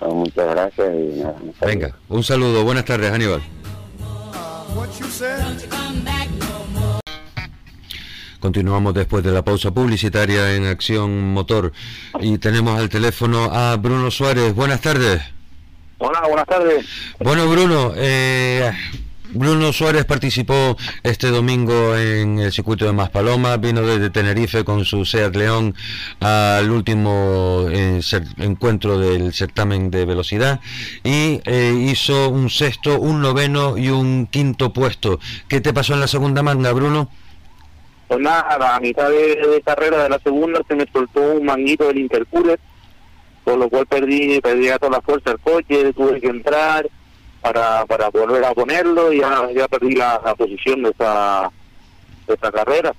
Muchas 0.00 0.50
gracias 0.50 0.88
y 0.94 1.20
nada. 1.20 1.36
Venga, 1.64 1.96
un 2.08 2.24
saludo, 2.24 2.64
buenas 2.64 2.84
tardes 2.84 3.12
Aníbal. 3.12 3.42
Continuamos 8.40 8.94
después 8.94 9.24
de 9.24 9.32
la 9.32 9.42
pausa 9.42 9.70
publicitaria 9.70 10.54
en 10.54 10.66
Acción 10.66 11.32
Motor 11.32 11.72
y 12.20 12.38
tenemos 12.38 12.78
al 12.78 12.88
teléfono 12.88 13.44
a 13.52 13.76
Bruno 13.76 14.10
Suárez. 14.10 14.54
Buenas 14.54 14.80
tardes. 14.80 15.22
Hola, 15.98 16.20
buenas 16.28 16.46
tardes. 16.46 16.86
Bueno, 17.18 17.48
Bruno, 17.48 17.92
eh, 17.96 18.70
Bruno 19.32 19.72
Suárez 19.72 20.04
participó 20.04 20.76
este 21.02 21.28
domingo 21.28 21.96
en 21.96 22.38
el 22.38 22.52
circuito 22.52 22.84
de 22.84 22.92
Maspalomas, 22.92 23.60
vino 23.60 23.82
desde 23.82 24.10
Tenerife 24.10 24.64
con 24.64 24.84
su 24.84 25.04
Seat 25.04 25.34
León 25.34 25.74
al 26.20 26.70
último 26.70 27.66
eh, 27.70 28.00
encuentro 28.38 28.98
del 28.98 29.32
certamen 29.32 29.90
de 29.90 30.04
velocidad 30.04 30.60
y 31.02 31.40
eh, 31.44 31.74
hizo 31.76 32.28
un 32.28 32.50
sexto, 32.50 33.00
un 33.00 33.20
noveno 33.20 33.76
y 33.76 33.88
un 33.88 34.26
quinto 34.26 34.72
puesto. 34.72 35.18
¿Qué 35.48 35.60
te 35.60 35.72
pasó 35.72 35.94
en 35.94 36.00
la 36.00 36.08
segunda 36.08 36.42
manga, 36.42 36.72
Bruno? 36.72 37.08
Pues 38.08 38.20
nada, 38.20 38.76
a 38.76 38.80
mitad 38.80 39.10
de, 39.10 39.36
de 39.36 39.62
carrera 39.64 40.04
de 40.04 40.08
la 40.08 40.18
segunda 40.20 40.60
se 40.68 40.76
me 40.76 40.86
soltó 40.92 41.20
un 41.20 41.44
manguito 41.44 41.88
del 41.88 41.98
intercooler, 41.98 42.60
con 43.44 43.58
lo 43.58 43.68
cual 43.68 43.86
perdí, 43.86 44.40
perdí 44.40 44.68
a 44.68 44.78
toda 44.78 44.92
la 44.92 45.00
fuerza 45.00 45.32
el 45.32 45.40
coche, 45.40 45.92
tuve 45.92 46.20
que 46.20 46.28
entrar 46.28 46.88
para, 47.52 47.86
para 47.86 48.08
volver 48.10 48.44
a 48.44 48.52
ponerlo 48.54 49.12
y 49.12 49.20
ya, 49.20 49.48
ya 49.54 49.68
perdí 49.68 49.94
la, 49.94 50.20
la 50.24 50.34
posición 50.34 50.82
de 50.82 50.90
esta, 50.90 51.50
de 52.26 52.34
esta 52.34 52.50
carrera. 52.50 52.92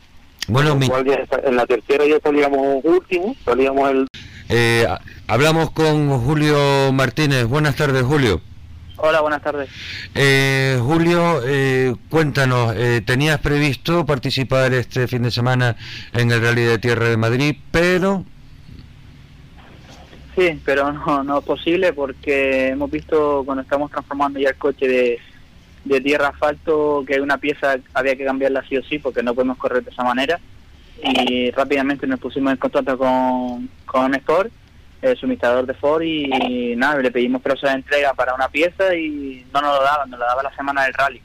Bueno, 0.47 0.75
mi- 0.75 0.87
ya 0.87 1.25
en 1.43 1.55
la 1.57 1.65
tercera 1.65 2.05
ya 2.05 2.17
salíamos 2.23 2.79
último, 2.83 3.35
salíamos 3.43 3.91
el... 3.91 4.07
eh, 4.47 4.87
hablamos 5.27 5.71
con 5.71 6.17
Julio 6.21 6.93
Martínez. 6.93 7.45
Buenas 7.45 7.75
tardes, 7.75 8.03
Julio. 8.03 8.39
Hola, 8.99 9.21
buenas 9.21 9.41
tardes. 9.43 9.69
Eh, 10.15 10.79
Julio, 10.81 11.41
eh, 11.45 11.93
cuéntanos, 12.09 12.73
eh, 12.77 13.01
tenías 13.05 13.39
previsto 13.39 14.05
participar 14.05 14.73
este 14.73 15.07
fin 15.07 15.23
de 15.23 15.31
semana 15.31 15.75
en 16.13 16.31
el 16.31 16.41
Rally 16.41 16.63
de 16.63 16.79
Tierra 16.79 17.09
de 17.09 17.17
Madrid, 17.17 17.57
pero 17.71 18.23
Sí, 20.37 20.61
pero 20.63 20.93
no, 20.93 21.23
no 21.23 21.39
es 21.39 21.45
posible 21.45 21.93
porque 21.93 22.67
hemos 22.67 22.91
visto 22.91 23.41
cuando 23.43 23.63
estamos 23.63 23.89
transformando 23.89 24.39
ya 24.39 24.49
el 24.49 24.55
coche 24.55 24.87
de, 24.87 25.19
de 25.83 26.01
tierra 26.01 26.27
asfalto 26.27 27.03
que 27.07 27.19
una 27.19 27.39
pieza 27.39 27.77
había 27.95 28.15
que 28.15 28.23
cambiarla 28.23 28.63
sí 28.69 28.77
o 28.77 28.83
sí 28.83 28.99
porque 28.99 29.23
no 29.23 29.33
podemos 29.33 29.57
correr 29.57 29.83
de 29.83 29.89
esa 29.89 30.03
manera 30.03 30.39
y 31.01 31.49
rápidamente 31.49 32.05
nos 32.05 32.19
pusimos 32.19 32.51
en 32.51 32.57
contacto 32.57 32.99
con, 32.99 33.67
con 33.87 34.13
Sport, 34.13 34.51
el 35.01 35.17
suministrador 35.17 35.65
de 35.65 35.73
Ford 35.73 36.03
y, 36.03 36.75
nada, 36.75 36.99
le 36.99 37.09
pedimos 37.09 37.41
plazo 37.41 37.65
de 37.65 37.73
entrega 37.73 38.13
para 38.13 38.35
una 38.35 38.47
pieza 38.47 38.95
y 38.95 39.43
no 39.51 39.61
nos 39.61 39.75
lo 39.75 39.83
daban, 39.83 40.09
nos 40.09 40.19
lo 40.19 40.25
daba 40.25 40.43
la 40.43 40.55
semana 40.55 40.83
del 40.83 40.93
rally. 40.93 41.21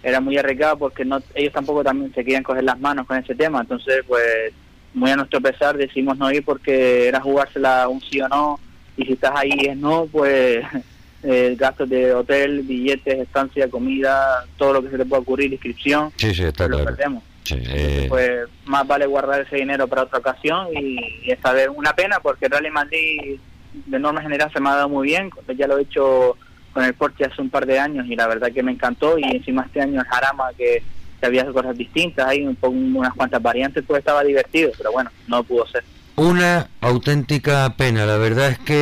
Era 0.00 0.20
muy 0.20 0.38
arriesgado 0.38 0.78
porque 0.78 1.04
no, 1.04 1.20
ellos 1.34 1.52
tampoco 1.52 1.82
también 1.82 2.14
se 2.14 2.22
querían 2.22 2.44
coger 2.44 2.62
las 2.62 2.78
manos 2.78 3.04
con 3.06 3.18
ese 3.18 3.34
tema, 3.34 3.62
entonces 3.62 4.04
pues 4.06 4.52
muy 4.94 5.10
a 5.10 5.16
nuestro 5.16 5.40
pesar 5.40 5.76
decidimos 5.76 6.16
no 6.18 6.30
ir 6.30 6.44
porque 6.44 7.08
era 7.08 7.20
jugársela 7.20 7.88
un 7.88 8.00
sí 8.00 8.20
o 8.20 8.28
no 8.28 8.60
y 8.96 9.04
si 9.04 9.12
estás 9.12 9.32
ahí 9.34 9.52
y 9.58 9.66
es 9.66 9.76
no 9.76 10.06
pues 10.10 10.64
eh, 11.22 11.56
gastos 11.58 11.88
de 11.88 12.14
hotel 12.14 12.62
billetes 12.62 13.18
estancia 13.18 13.68
comida 13.68 14.44
todo 14.56 14.74
lo 14.74 14.82
que 14.82 14.90
se 14.90 14.98
te 14.98 15.04
pueda 15.04 15.22
ocurrir 15.22 15.52
inscripción 15.52 16.12
sí, 16.16 16.34
sí, 16.34 16.44
está 16.44 16.68
lo 16.68 16.78
claro. 16.78 16.96
perdemos 16.96 17.22
Sí, 17.44 17.56
eh, 17.66 18.06
Pues 18.08 18.48
más 18.64 18.86
vale 18.86 19.04
guardar 19.04 19.42
ese 19.42 19.56
dinero 19.56 19.86
para 19.86 20.04
otra 20.04 20.18
ocasión 20.18 20.68
y, 20.74 20.98
y 21.24 21.30
esta 21.30 21.52
vez 21.52 21.68
una 21.74 21.92
pena 21.92 22.18
porque 22.20 22.48
Rally 22.48 22.70
Madrid 22.70 23.38
de 23.86 23.98
norma 23.98 24.22
general 24.22 24.50
se 24.52 24.60
me 24.60 24.70
ha 24.70 24.76
dado 24.76 24.88
muy 24.88 25.08
bien, 25.08 25.30
ya 25.56 25.66
lo 25.66 25.78
he 25.78 25.82
hecho 25.82 26.36
con 26.72 26.84
el 26.84 26.94
Porsche 26.94 27.24
hace 27.24 27.42
un 27.42 27.50
par 27.50 27.66
de 27.66 27.78
años 27.78 28.06
y 28.08 28.16
la 28.16 28.26
verdad 28.26 28.52
que 28.52 28.62
me 28.62 28.72
encantó 28.72 29.18
y 29.18 29.24
encima 29.24 29.62
este 29.62 29.80
año 29.80 30.00
el 30.00 30.06
Jarama 30.06 30.50
que, 30.56 30.82
que 31.24 31.38
había 31.38 31.52
cosas 31.52 31.76
distintas, 31.76 32.26
hay 32.26 32.42
un 32.42 32.54
poco, 32.54 32.74
unas 32.74 33.14
cuantas 33.14 33.40
variantes, 33.40 33.82
pues 33.86 34.00
estaba 34.00 34.22
divertido, 34.22 34.70
pero 34.76 34.92
bueno, 34.92 35.10
no 35.26 35.42
pudo 35.42 35.66
ser. 35.66 35.82
Una 36.16 36.68
auténtica 36.82 37.74
pena. 37.78 38.04
La 38.04 38.18
verdad 38.18 38.50
es 38.50 38.58
que 38.58 38.74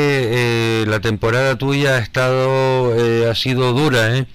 eh, 0.83 0.85
la 0.87 1.01
temporada 1.01 1.57
tuya 1.57 1.97
ha 1.97 1.99
estado, 1.99 2.95
eh, 2.97 3.31
ha 3.31 3.35
sido 3.37 3.73
dura, 3.73 4.17
¿eh? 4.17 4.27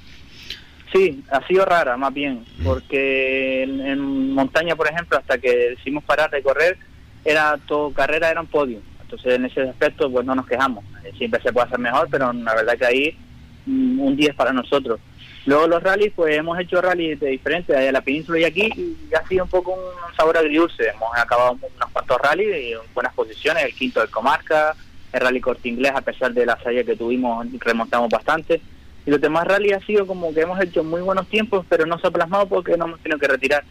Sí, 0.93 1.21
ha 1.29 1.45
sido 1.47 1.65
rara 1.65 1.97
más 1.97 2.13
bien, 2.13 2.45
porque 2.63 3.63
en, 3.63 3.81
en 3.81 4.33
montaña, 4.33 4.75
por 4.77 4.87
ejemplo, 4.87 5.17
hasta 5.17 5.37
que 5.37 5.71
decidimos 5.71 6.05
parar 6.05 6.31
de 6.31 6.41
correr, 6.41 6.77
era 7.25 7.57
todo 7.67 7.91
carrera, 7.91 8.31
era 8.31 8.39
un 8.39 8.47
podio. 8.47 8.79
Entonces, 9.01 9.35
en 9.35 9.45
ese 9.45 9.61
aspecto, 9.63 10.09
pues 10.09 10.25
no 10.25 10.33
nos 10.33 10.47
quejamos. 10.47 10.85
Siempre 11.17 11.41
se 11.41 11.51
puede 11.51 11.67
hacer 11.67 11.79
mejor, 11.79 12.07
pero 12.09 12.31
la 12.31 12.55
verdad 12.55 12.77
que 12.77 12.85
ahí 12.85 13.17
mm, 13.65 13.99
un 13.99 14.15
10 14.15 14.33
para 14.35 14.53
nosotros. 14.53 14.99
Luego 15.47 15.65
los 15.65 15.81
rallies, 15.81 16.11
pues 16.13 16.35
hemos 16.35 16.59
hecho 16.59 16.81
rallies 16.81 17.21
de 17.21 17.29
diferentes, 17.29 17.73
en 17.73 17.93
la 17.93 18.01
península 18.01 18.37
y 18.37 18.43
aquí, 18.43 18.69
y 18.75 19.15
ha 19.15 19.25
sido 19.25 19.45
un 19.45 19.49
poco 19.49 19.71
un 19.71 20.15
sabor 20.17 20.37
agridulce. 20.37 20.89
Hemos 20.89 21.09
acabado 21.17 21.53
unos 21.53 21.91
cuantos 21.93 22.17
rallies 22.17 22.73
en 22.73 22.79
buenas 22.93 23.13
posiciones, 23.13 23.63
el 23.63 23.73
quinto 23.73 24.01
del 24.01 24.09
Comarca, 24.09 24.75
el 25.13 25.21
rally 25.21 25.39
corte 25.39 25.69
inglés, 25.69 25.93
a 25.95 26.01
pesar 26.01 26.33
de 26.33 26.45
la 26.45 26.61
salida 26.61 26.83
que 26.83 26.97
tuvimos, 26.97 27.47
remontamos 27.61 28.09
bastante. 28.09 28.59
Y 29.05 29.09
los 29.09 29.21
demás 29.21 29.47
rallies 29.47 29.77
ha 29.77 29.85
sido 29.85 30.05
como 30.05 30.33
que 30.33 30.41
hemos 30.41 30.59
hecho 30.59 30.83
muy 30.83 30.99
buenos 30.99 31.29
tiempos, 31.29 31.65
pero 31.69 31.85
no 31.85 31.97
se 31.97 32.07
ha 32.07 32.11
plasmado 32.11 32.45
porque 32.49 32.75
no 32.75 32.83
hemos 32.83 32.99
tenido 32.99 33.17
que 33.17 33.29
retirar. 33.29 33.63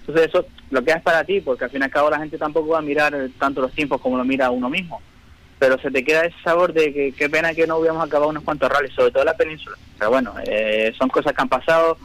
Entonces 0.00 0.28
eso 0.28 0.44
lo 0.68 0.84
que 0.84 0.90
es 0.90 1.00
para 1.00 1.24
ti, 1.24 1.40
porque 1.40 1.64
al 1.64 1.70
fin 1.70 1.80
y 1.80 1.84
al 1.84 1.90
cabo 1.90 2.10
la 2.10 2.18
gente 2.18 2.36
tampoco 2.36 2.68
va 2.68 2.80
a 2.80 2.82
mirar 2.82 3.16
tanto 3.38 3.62
los 3.62 3.72
tiempos 3.72 4.02
como 4.02 4.18
lo 4.18 4.24
mira 4.26 4.50
uno 4.50 4.68
mismo. 4.68 5.00
Pero 5.62 5.78
se 5.78 5.92
te 5.92 6.02
queda 6.02 6.24
ese 6.24 6.34
sabor 6.42 6.72
de 6.72 6.92
que 6.92 7.12
qué 7.12 7.30
pena 7.30 7.54
que 7.54 7.68
no 7.68 7.76
hubiéramos 7.76 8.04
acabado 8.04 8.30
unos 8.30 8.42
cuantos 8.42 8.68
rallies, 8.68 8.92
sobre 8.96 9.12
todo 9.12 9.22
en 9.22 9.26
la 9.26 9.36
península. 9.36 9.76
Pero 9.96 10.10
bueno, 10.10 10.34
eh, 10.44 10.92
son 10.98 11.08
cosas 11.08 11.32
que 11.32 11.40
han 11.40 11.48
pasado 11.48 11.98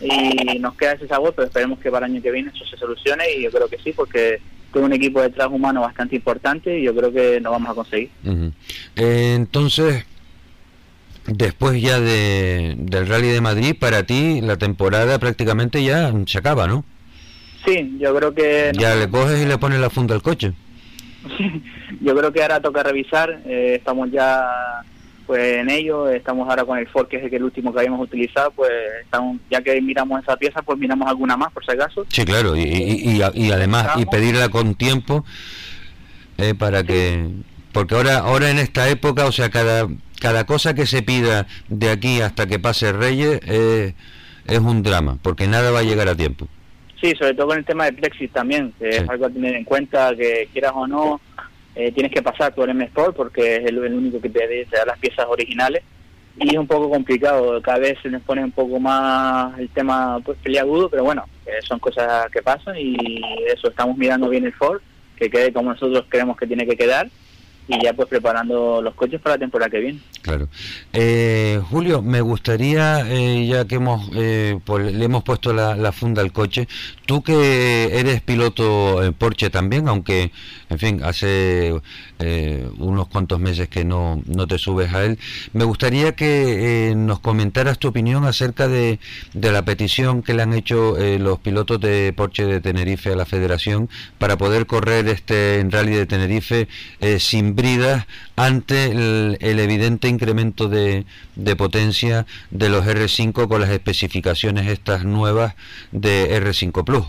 y 0.00 0.58
nos 0.58 0.74
queda 0.76 0.92
ese 0.92 1.06
sabor, 1.06 1.34
pero 1.36 1.46
esperemos 1.46 1.78
que 1.78 1.90
para 1.90 2.06
el 2.06 2.12
año 2.12 2.22
que 2.22 2.30
viene 2.30 2.50
eso 2.54 2.64
se 2.64 2.78
solucione 2.78 3.24
y 3.36 3.42
yo 3.42 3.50
creo 3.50 3.68
que 3.68 3.76
sí, 3.84 3.92
porque 3.92 4.40
tengo 4.72 4.86
un 4.86 4.94
equipo 4.94 5.20
detrás 5.20 5.48
humano 5.48 5.82
bastante 5.82 6.16
importante 6.16 6.78
y 6.78 6.84
yo 6.84 6.96
creo 6.96 7.12
que 7.12 7.38
lo 7.38 7.50
vamos 7.50 7.68
a 7.68 7.74
conseguir. 7.74 8.08
Eh, 8.96 9.34
entonces, 9.36 10.06
después 11.26 11.82
ya 11.82 12.00
de, 12.00 12.76
del 12.78 13.08
Rally 13.08 13.28
de 13.28 13.42
Madrid, 13.42 13.76
para 13.78 14.06
ti 14.06 14.40
la 14.40 14.56
temporada 14.56 15.18
prácticamente 15.18 15.84
ya 15.84 16.14
se 16.26 16.38
acaba, 16.38 16.66
¿no? 16.66 16.82
Sí, 17.66 17.94
yo 18.00 18.16
creo 18.16 18.32
que... 18.32 18.72
Ya 18.72 18.94
le 18.94 19.10
coges 19.10 19.38
y 19.38 19.44
le 19.44 19.58
pones 19.58 19.80
la 19.80 19.90
funda 19.90 20.14
al 20.14 20.22
coche. 20.22 20.54
yo 22.00 22.16
creo 22.16 22.32
que 22.32 22.42
ahora 22.42 22.60
toca 22.60 22.82
revisar, 22.82 23.40
eh, 23.46 23.76
estamos 23.78 24.10
ya 24.10 24.44
pues 25.26 25.58
en 25.58 25.70
ello, 25.70 26.08
estamos 26.10 26.48
ahora 26.48 26.64
con 26.64 26.78
el 26.78 26.88
Ford 26.88 27.06
que 27.06 27.16
es 27.16 27.32
el 27.32 27.44
último 27.44 27.72
que 27.72 27.78
habíamos 27.78 28.00
utilizado, 28.00 28.50
pues 28.50 28.70
estamos, 29.04 29.38
ya 29.50 29.62
que 29.62 29.80
miramos 29.80 30.20
esa 30.22 30.36
pieza, 30.36 30.62
pues 30.62 30.78
miramos 30.78 31.08
alguna 31.08 31.36
más 31.36 31.52
por 31.52 31.64
si 31.64 31.70
acaso. 31.70 32.04
Sí, 32.08 32.24
claro, 32.24 32.56
y, 32.56 32.62
y, 32.62 33.20
y- 33.22 33.46
y 33.46 33.52
además, 33.52 33.88
y 33.96 34.04
pedirla 34.06 34.48
con 34.48 34.74
tiempo 34.74 35.24
eh, 36.38 36.54
para 36.54 36.82
que... 36.82 37.28
Porque 37.72 37.94
ahora, 37.94 38.18
ahora 38.18 38.50
en 38.50 38.58
esta 38.58 38.88
época, 38.88 39.24
o 39.26 39.32
sea, 39.32 39.48
cada, 39.48 39.86
cada 40.20 40.44
cosa 40.44 40.74
que 40.74 40.86
se 40.86 41.02
pida 41.02 41.46
de 41.68 41.88
aquí 41.90 42.20
hasta 42.20 42.46
que 42.46 42.58
pase 42.58 42.92
Reyes 42.92 43.40
eh, 43.46 43.94
es 44.46 44.58
un 44.58 44.82
drama, 44.82 45.18
porque 45.22 45.46
nada 45.46 45.70
va 45.70 45.78
a 45.78 45.84
llegar 45.84 46.08
a 46.08 46.14
tiempo. 46.16 46.48
Sí, 47.02 47.12
sobre 47.18 47.34
todo 47.34 47.48
con 47.48 47.58
el 47.58 47.64
tema 47.64 47.86
de 47.86 47.90
Brexit 47.90 48.32
también, 48.32 48.72
que 48.78 48.88
es 48.90 49.08
algo 49.08 49.26
a 49.26 49.30
tener 49.30 49.56
en 49.56 49.64
cuenta, 49.64 50.14
que 50.14 50.48
quieras 50.52 50.70
o 50.72 50.86
no, 50.86 51.20
eh, 51.74 51.90
tienes 51.90 52.12
que 52.12 52.22
pasar 52.22 52.54
por 52.54 52.70
M 52.70 52.84
Sport 52.84 53.16
porque 53.16 53.56
es 53.56 53.64
el, 53.64 53.84
el 53.84 53.94
único 53.94 54.20
que 54.20 54.28
te, 54.28 54.66
te 54.70 54.76
da 54.76 54.86
las 54.86 55.00
piezas 55.00 55.26
originales. 55.28 55.82
Y 56.38 56.50
es 56.50 56.56
un 56.56 56.68
poco 56.68 56.88
complicado, 56.88 57.60
cada 57.60 57.78
vez 57.78 57.98
se 58.02 58.08
nos 58.08 58.22
pone 58.22 58.44
un 58.44 58.52
poco 58.52 58.78
más 58.78 59.58
el 59.58 59.68
tema 59.70 60.20
pues 60.24 60.38
peliagudo, 60.44 60.88
pero 60.88 61.02
bueno, 61.02 61.24
eh, 61.44 61.58
son 61.66 61.80
cosas 61.80 62.30
que 62.30 62.40
pasan 62.40 62.76
y 62.78 63.20
eso, 63.52 63.68
estamos 63.68 63.98
mirando 63.98 64.28
bien 64.28 64.46
el 64.46 64.52
Ford, 64.52 64.80
que 65.16 65.28
quede 65.28 65.52
como 65.52 65.72
nosotros 65.72 66.04
creemos 66.08 66.36
que 66.36 66.46
tiene 66.46 66.64
que 66.66 66.76
quedar 66.76 67.08
y 67.68 67.82
ya 67.82 67.92
pues 67.92 68.08
preparando 68.08 68.82
los 68.82 68.94
coches 68.94 69.20
para 69.20 69.36
la 69.36 69.40
temporada 69.40 69.70
que 69.70 69.78
viene. 69.80 69.98
Claro. 70.22 70.48
Eh, 70.92 71.60
Julio, 71.70 72.02
me 72.02 72.20
gustaría, 72.20 73.06
eh, 73.08 73.46
ya 73.46 73.64
que 73.66 73.76
hemos 73.76 74.10
eh, 74.14 74.58
le 74.78 75.04
hemos 75.04 75.22
puesto 75.22 75.52
la, 75.52 75.76
la 75.76 75.92
funda 75.92 76.22
al 76.22 76.32
coche, 76.32 76.68
tú 77.06 77.22
que 77.22 77.98
eres 77.98 78.20
piloto 78.22 79.02
en 79.02 79.12
Porsche 79.14 79.50
también, 79.50 79.88
aunque, 79.88 80.32
en 80.70 80.78
fin, 80.78 81.00
hace 81.02 81.74
eh, 82.18 82.68
unos 82.78 83.08
cuantos 83.08 83.38
meses 83.40 83.68
que 83.68 83.84
no, 83.84 84.22
no 84.26 84.46
te 84.46 84.58
subes 84.58 84.92
a 84.92 85.04
él, 85.04 85.18
me 85.52 85.64
gustaría 85.64 86.12
que 86.12 86.90
eh, 86.90 86.94
nos 86.94 87.20
comentaras 87.20 87.78
tu 87.78 87.88
opinión 87.88 88.24
acerca 88.24 88.68
de, 88.68 88.98
de 89.34 89.52
la 89.52 89.64
petición 89.64 90.22
que 90.22 90.34
le 90.34 90.42
han 90.42 90.52
hecho 90.52 90.98
eh, 90.98 91.18
los 91.18 91.38
pilotos 91.38 91.80
de 91.80 92.12
Porsche 92.16 92.46
de 92.46 92.60
Tenerife 92.60 93.12
a 93.12 93.16
la 93.16 93.26
Federación 93.26 93.88
para 94.18 94.36
poder 94.36 94.66
correr 94.66 95.08
este 95.08 95.60
en 95.60 95.70
Rally 95.70 95.94
de 95.94 96.06
Tenerife 96.06 96.68
eh, 97.00 97.18
sin 97.18 97.51
bridas 97.54 98.06
ante 98.36 98.86
el, 98.86 99.38
el 99.40 99.60
evidente 99.60 100.08
incremento 100.08 100.68
de, 100.68 101.04
de 101.36 101.56
potencia 101.56 102.26
de 102.50 102.68
los 102.68 102.84
R5 102.86 103.48
con 103.48 103.60
las 103.60 103.70
especificaciones 103.70 104.66
estas 104.66 105.04
nuevas 105.04 105.54
de 105.90 106.40
R5 106.40 106.84
Plus. 106.84 107.06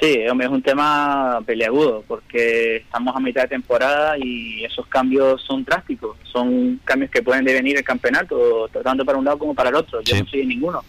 Sí, 0.00 0.18
es 0.18 0.48
un 0.48 0.62
tema 0.62 1.40
peleagudo 1.46 2.04
porque 2.06 2.76
estamos 2.76 3.14
a 3.14 3.20
mitad 3.20 3.42
de 3.42 3.48
temporada 3.48 4.16
y 4.18 4.64
esos 4.64 4.86
cambios 4.88 5.40
son 5.42 5.64
drásticos. 5.64 6.16
Son 6.24 6.80
cambios 6.84 7.10
que 7.10 7.22
pueden 7.22 7.44
devenir 7.44 7.76
el 7.76 7.84
campeonato, 7.84 8.68
tanto 8.82 9.04
para 9.04 9.18
un 9.18 9.24
lado 9.24 9.38
como 9.38 9.54
para 9.54 9.70
el 9.70 9.76
otro. 9.76 10.00
Yo 10.02 10.18
no 10.18 10.26
soy 10.26 10.40
de 10.40 10.46
ninguno. 10.46 10.84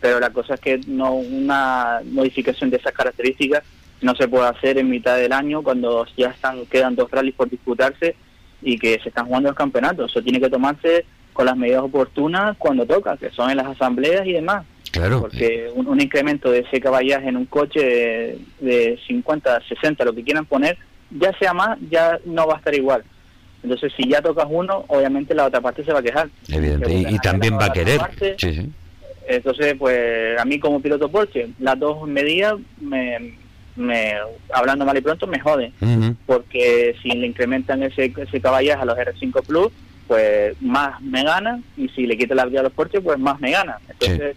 Pero 0.00 0.20
la 0.20 0.30
cosa 0.30 0.54
es 0.54 0.60
que 0.60 0.80
no 0.86 1.14
una 1.14 2.00
modificación 2.04 2.70
de 2.70 2.76
esas 2.76 2.92
características 2.92 3.64
no 4.02 4.14
se 4.14 4.28
puede 4.28 4.48
hacer 4.48 4.78
en 4.78 4.90
mitad 4.90 5.16
del 5.16 5.32
año 5.32 5.62
cuando 5.62 6.06
ya 6.16 6.28
están 6.28 6.66
quedan 6.66 6.96
dos 6.96 7.10
rallies 7.10 7.34
por 7.34 7.48
disputarse 7.48 8.16
y 8.60 8.78
que 8.78 8.98
se 9.02 9.08
están 9.08 9.26
jugando 9.26 9.50
los 9.50 9.56
campeonatos. 9.56 10.10
Eso 10.10 10.22
tiene 10.22 10.40
que 10.40 10.50
tomarse 10.50 11.04
con 11.32 11.46
las 11.46 11.56
medidas 11.56 11.82
oportunas 11.82 12.56
cuando 12.58 12.86
toca, 12.86 13.16
que 13.16 13.30
son 13.30 13.50
en 13.50 13.56
las 13.56 13.66
asambleas 13.66 14.26
y 14.26 14.32
demás. 14.32 14.64
Claro. 14.90 15.22
Porque 15.22 15.70
un, 15.74 15.86
un 15.88 16.00
incremento 16.00 16.50
de 16.50 16.60
ese 16.60 16.80
caballaje 16.80 17.28
en 17.28 17.36
un 17.36 17.46
coche 17.46 17.80
de, 17.80 18.38
de 18.60 19.00
50, 19.06 19.62
60, 19.68 20.04
lo 20.04 20.14
que 20.14 20.22
quieran 20.22 20.44
poner, 20.44 20.76
ya 21.10 21.36
sea 21.38 21.54
más, 21.54 21.78
ya 21.90 22.18
no 22.26 22.46
va 22.46 22.54
a 22.54 22.58
estar 22.58 22.74
igual. 22.74 23.02
Entonces, 23.62 23.92
si 23.96 24.08
ya 24.08 24.20
tocas 24.20 24.46
uno, 24.48 24.84
obviamente 24.88 25.34
la 25.34 25.46
otra 25.46 25.60
parte 25.60 25.84
se 25.84 25.92
va 25.92 26.00
a 26.00 26.02
quejar. 26.02 26.28
Evidente. 26.48 26.92
Y, 26.92 27.14
y 27.14 27.18
también 27.18 27.56
va 27.56 27.66
a 27.66 27.72
querer. 27.72 28.00
Sí, 28.36 28.54
sí. 28.54 28.72
Entonces, 29.26 29.76
pues 29.78 30.38
a 30.38 30.44
mí 30.44 30.58
como 30.58 30.80
piloto 30.80 31.08
Porsche, 31.08 31.50
las 31.60 31.78
dos 31.78 32.06
medidas, 32.08 32.54
me, 32.80 33.36
me, 33.76 34.14
hablando 34.52 34.84
mal 34.84 34.96
y 34.96 35.00
pronto, 35.00 35.26
me 35.26 35.40
joden. 35.40 35.72
Ujú. 35.80 36.16
Porque 36.26 36.96
si 37.02 37.10
le 37.10 37.26
incrementan 37.26 37.82
ese, 37.82 38.12
ese 38.16 38.40
caballaje 38.40 38.82
a 38.82 38.84
los 38.84 38.96
R5 38.96 39.46
Plus, 39.46 39.68
pues 40.06 40.60
más 40.60 41.00
me 41.00 41.24
gana. 41.24 41.60
Y 41.76 41.88
si 41.88 42.06
le 42.06 42.16
quitan 42.16 42.36
la 42.36 42.46
vida 42.46 42.60
a 42.60 42.64
los 42.64 42.72
Porsche, 42.72 43.00
pues 43.00 43.18
más 43.18 43.40
me 43.40 43.50
gana. 43.50 43.78
Entonces, 43.88 44.36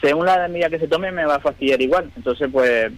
según 0.00 0.26
la 0.26 0.46
medida 0.48 0.70
que 0.70 0.78
se 0.78 0.88
tome, 0.88 1.10
me 1.10 1.24
va 1.24 1.36
a 1.36 1.40
fastidiar 1.40 1.80
igual. 1.80 2.10
Entonces, 2.16 2.48
pues 2.52 2.92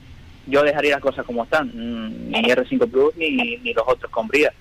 yo 0.46 0.62
dejaría 0.62 0.92
las 0.92 1.00
cosas 1.00 1.24
como 1.24 1.44
están. 1.44 1.68
Mm, 1.68 2.30
Ni 2.30 2.42
R5 2.42 2.90
Plus 2.90 3.16
ni, 3.16 3.56
ni 3.58 3.72
los 3.72 3.84
otros 3.86 4.10
con 4.10 4.28
brida. 4.28 4.52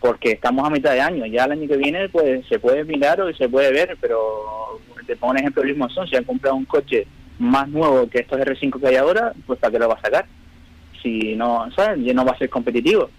Porque 0.00 0.32
estamos 0.32 0.66
a 0.66 0.70
mitad 0.70 0.92
de 0.92 1.00
año. 1.00 1.26
Ya 1.26 1.44
el 1.44 1.52
año 1.52 1.68
que 1.68 1.76
viene, 1.76 2.08
pues 2.08 2.46
se 2.46 2.58
puede 2.58 2.84
mirar 2.84 3.20
o 3.20 3.32
se 3.34 3.48
puede 3.48 3.72
ver. 3.72 3.96
Pero 4.00 4.80
te 5.06 5.16
pongo 5.16 5.32
un 5.32 5.38
ejemplo, 5.38 5.62
Luis 5.64 5.76
Monzón, 5.76 6.06
si 6.06 6.16
han 6.16 6.24
comprado 6.24 6.56
un 6.56 6.66
coche 6.66 7.06
más 7.38 7.68
nuevo 7.68 8.08
que 8.08 8.18
estos 8.18 8.38
R5 8.38 8.80
que 8.80 8.86
hay 8.88 8.96
ahora, 8.96 9.32
pues 9.46 9.58
¿para 9.58 9.72
qué 9.72 9.78
lo 9.78 9.88
va 9.88 9.94
a 9.94 10.00
sacar? 10.00 10.26
Si 11.02 11.34
no, 11.36 11.68
¿sabes? 11.74 12.04
Ya 12.04 12.12
no 12.14 12.24
va 12.24 12.32
a 12.32 12.38
ser 12.38 12.50
competitivo. 12.50 13.10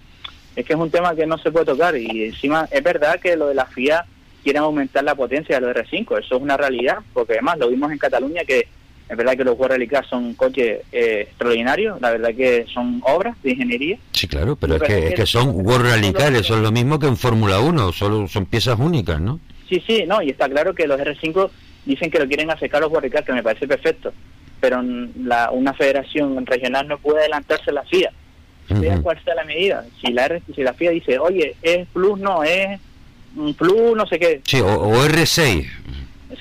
Es 0.55 0.65
que 0.65 0.73
es 0.73 0.79
un 0.79 0.91
tema 0.91 1.15
que 1.15 1.25
no 1.25 1.37
se 1.37 1.51
puede 1.51 1.65
tocar. 1.65 1.95
Y 1.95 2.25
encima, 2.25 2.67
es 2.71 2.83
verdad 2.83 3.19
que 3.19 3.35
lo 3.35 3.47
de 3.47 3.55
la 3.55 3.65
FIA 3.65 4.05
quieren 4.43 4.63
aumentar 4.63 5.03
la 5.03 5.15
potencia 5.15 5.59
de 5.59 5.61
los 5.65 5.75
R5. 5.75 6.19
Eso 6.19 6.35
es 6.35 6.41
una 6.41 6.57
realidad, 6.57 6.97
porque 7.13 7.33
además 7.33 7.59
lo 7.59 7.69
vimos 7.69 7.91
en 7.91 7.97
Cataluña 7.97 8.43
que 8.45 8.67
es 9.09 9.17
verdad 9.17 9.35
que 9.35 9.43
los 9.43 9.57
Car 9.89 10.05
son 10.07 10.35
coches 10.35 10.81
eh, 10.91 11.25
extraordinarios, 11.27 11.99
la 11.99 12.11
verdad 12.11 12.29
que 12.35 12.67
son 12.71 13.01
obras 13.03 13.35
de 13.41 13.51
ingeniería. 13.51 13.97
Sí, 14.11 14.27
claro, 14.27 14.55
pero 14.55 14.75
es 14.75 14.83
que, 14.83 15.07
es 15.07 15.15
que 15.15 15.25
son 15.25 15.49
World 15.65 15.87
Rally 15.89 16.13
Car, 16.13 16.33
eso 16.35 16.55
es 16.55 16.61
lo 16.61 16.71
mismo 16.71 16.99
que 16.99 17.07
en 17.07 17.17
Fórmula 17.17 17.59
1, 17.59 17.91
solo 17.91 18.27
son 18.27 18.45
piezas 18.45 18.77
únicas, 18.77 19.19
¿no? 19.19 19.39
Sí, 19.67 19.83
sí, 19.85 20.03
no, 20.05 20.21
y 20.21 20.29
está 20.29 20.47
claro 20.47 20.75
que 20.75 20.85
los 20.85 20.99
R5 20.99 21.49
dicen 21.85 22.11
que 22.11 22.19
lo 22.19 22.27
quieren 22.27 22.51
acercar 22.51 22.83
a 22.83 22.87
los 22.87 23.11
Car, 23.11 23.23
que 23.23 23.33
me 23.33 23.41
parece 23.41 23.67
perfecto, 23.67 24.13
pero 24.59 24.81
la, 24.81 25.51
una 25.51 25.73
federación 25.73 26.45
regional 26.45 26.87
no 26.87 26.97
puede 26.97 27.19
adelantarse 27.21 27.69
a 27.69 27.73
la 27.73 27.83
FIA, 27.83 28.11
sea 28.67 28.93
Ujú. 28.93 29.03
cual 29.03 29.23
sea 29.23 29.35
la 29.35 29.43
medida. 29.45 29.85
Si 30.01 30.11
la, 30.11 30.39
si 30.55 30.63
la 30.63 30.73
FIA 30.73 30.91
dice, 30.91 31.17
oye, 31.19 31.55
es 31.61 31.87
plus, 31.89 32.19
no, 32.19 32.43
es 32.43 32.79
un 33.35 33.53
plus, 33.53 33.95
no 33.95 34.05
sé 34.07 34.19
qué, 34.19 34.41
Sí, 34.43 34.59
o, 34.61 34.67
o 34.67 35.05
R6. 35.05 35.67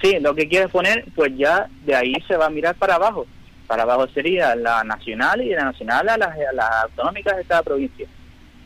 Sí, 0.03 0.19
lo 0.21 0.35
que 0.35 0.49
quieres 0.49 0.69
poner, 0.71 1.05
pues 1.15 1.33
ya 1.37 1.69
de 1.87 1.95
ahí 1.95 2.15
se 2.27 2.37
va 2.37 2.47
a 2.47 2.51
mirar 2.51 2.75
para 2.75 2.97
abajo. 2.97 3.27
para 3.67 3.83
abajo 3.85 4.07
sería 4.09 4.55
la 4.55 4.85
nacional 4.85 5.41
y 5.43 5.49
de 5.51 5.57
la 5.57 5.65
nacional 5.65 6.09
a 6.09 6.17
las, 6.19 6.29
a 6.31 6.53
las 6.55 6.71
autonómicas 6.85 7.37
de 7.37 7.45
cada 7.45 7.63
provincia. 7.63 8.07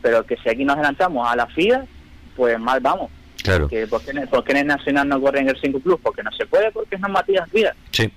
Pero 0.01 0.25
que 0.25 0.35
si 0.37 0.49
aquí 0.49 0.65
nos 0.65 0.75
adelantamos 0.75 1.25
a 1.29 1.35
la 1.35 1.47
FIA, 1.47 1.85
pues 2.35 2.59
mal 2.59 2.79
vamos. 2.81 3.09
Claro. 3.41 3.67
Que 3.69 3.87
¿por, 3.87 4.01
qué, 4.03 4.11
en 4.11 4.57
el- 4.57 4.67
nacional 4.67 5.07
no 5.07 5.19
corre 5.21 5.39
en 5.41 5.49
el 5.49 5.59
5 5.59 5.79
Plus? 5.79 5.99
Porque 6.01 6.23
no 6.23 6.31
se 6.31 6.45
puede, 6.45 6.71
porque 6.71 6.95
es 6.95 7.01
normativa 7.01 7.45
FIA. 7.47 7.73
Sí. 7.91 8.09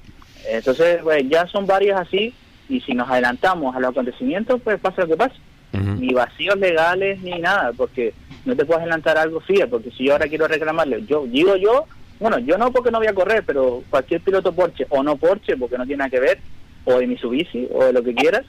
Entonces, 0.49 1.01
pues 1.03 1.29
ya 1.29 1.47
son 1.47 1.67
varias 1.67 2.01
así, 2.01 2.35
y 2.69 2.81
si 2.81 2.95
nos 2.95 3.09
adelantamos 3.09 3.75
a 3.75 3.81
los 3.81 3.91
acontecimientos, 3.91 4.61
pues 4.63 4.81
pasa 4.81 5.03
lo 5.03 5.09
que 5.09 5.17
pasa. 5.17 5.35
Ni 5.73 6.15
vacíos 6.15 6.57
legales 6.57 7.21
ni 7.21 7.39
nada, 7.39 7.73
porque 7.77 8.15
no 8.47 8.57
te 8.57 8.65
puedes 8.65 8.81
adelantar 8.81 9.19
algo 9.19 9.41
FIA, 9.41 9.67
porque 9.67 9.91
si 9.91 10.05
yo 10.05 10.13
ahora 10.13 10.27
quiero 10.27 10.49
reclamarle, 10.49 11.05
yo 11.05 11.27
digo 11.27 11.55
yo, 11.57 11.85
bueno, 12.19 12.39
yo 12.39 12.57
no 12.57 12.73
porque 12.73 12.91
no 12.91 12.99
voy 12.99 13.09
a 13.09 13.15
correr, 13.15 13.45
pero 13.47 13.83
cualquier 13.91 14.23
piloto 14.23 14.55
Porsche 14.55 14.87
o 14.89 15.03
no 15.03 15.17
Porsche, 15.17 15.57
porque 15.59 15.77
no 15.77 15.85
tiene 15.85 15.99
nada 15.99 16.11
que 16.11 16.21
ver, 16.21 16.39
o 16.87 16.99
de 16.99 17.07
Mitsubishi, 17.07 17.69
o 17.75 17.85
de 17.85 17.93
lo 17.93 18.03
que 18.03 18.15
quieras, 18.15 18.47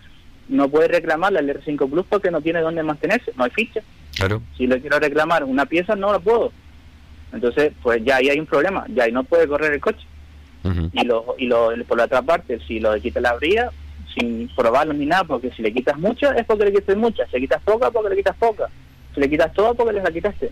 no 0.48 0.70
puede 0.70 0.88
reclamarle 0.88 1.40
al 1.40 1.50
R5 1.50 1.90
Plus 1.90 2.06
porque 2.08 2.32
no 2.32 2.40
tiene 2.40 2.62
dónde 2.62 2.82
mantenerse, 2.82 3.34
no 3.36 3.44
hay 3.44 3.52
ficha. 3.52 3.82
Claro. 4.16 4.42
Si 4.58 4.66
le 4.66 4.80
quiero 4.80 4.98
reclamar 5.00 5.44
una 5.44 5.66
pieza, 5.66 5.96
no 5.96 6.14
la 6.14 6.20
puedo. 6.20 6.54
Entonces, 7.34 7.74
pues 7.84 8.04
ya 8.06 8.16
ahí 8.18 8.30
hay 8.30 8.40
un 8.40 8.46
problema, 8.46 8.86
ya 8.88 9.04
ahí 9.04 9.12
no 9.12 9.26
puede 9.26 9.48
correr 9.48 9.74
el 9.74 9.82
coche. 9.82 10.06
Y, 10.94 11.04
lo, 11.06 11.36
y 11.38 11.46
lo, 11.46 11.70
por 11.88 11.98
la 11.98 12.06
otra 12.06 12.22
parte, 12.22 12.60
si 12.68 12.80
lo 12.80 12.94
quita 13.00 13.22
la 13.22 13.34
brida, 13.36 13.72
sin 14.18 14.50
probarlo 14.56 14.94
ni 14.94 15.06
nada, 15.06 15.24
porque 15.24 15.50
si 15.52 15.62
le 15.62 15.72
quitas 15.74 15.98
mucho 15.98 16.32
es 16.34 16.46
porque 16.46 16.66
le 16.66 16.74
quitas 16.74 16.98
mucha, 16.98 17.26
si 17.28 17.34
le 17.34 17.42
quitas 17.42 17.62
poca, 17.64 17.90
porque 17.92 18.10
le 18.10 18.16
quitas 18.18 18.36
poca, 18.38 18.68
si 19.14 19.22
le 19.22 19.30
quitas 19.30 19.54
todo, 19.54 19.74
porque 19.76 19.94
les 19.94 20.04
la 20.04 20.12
quitaste. 20.12 20.48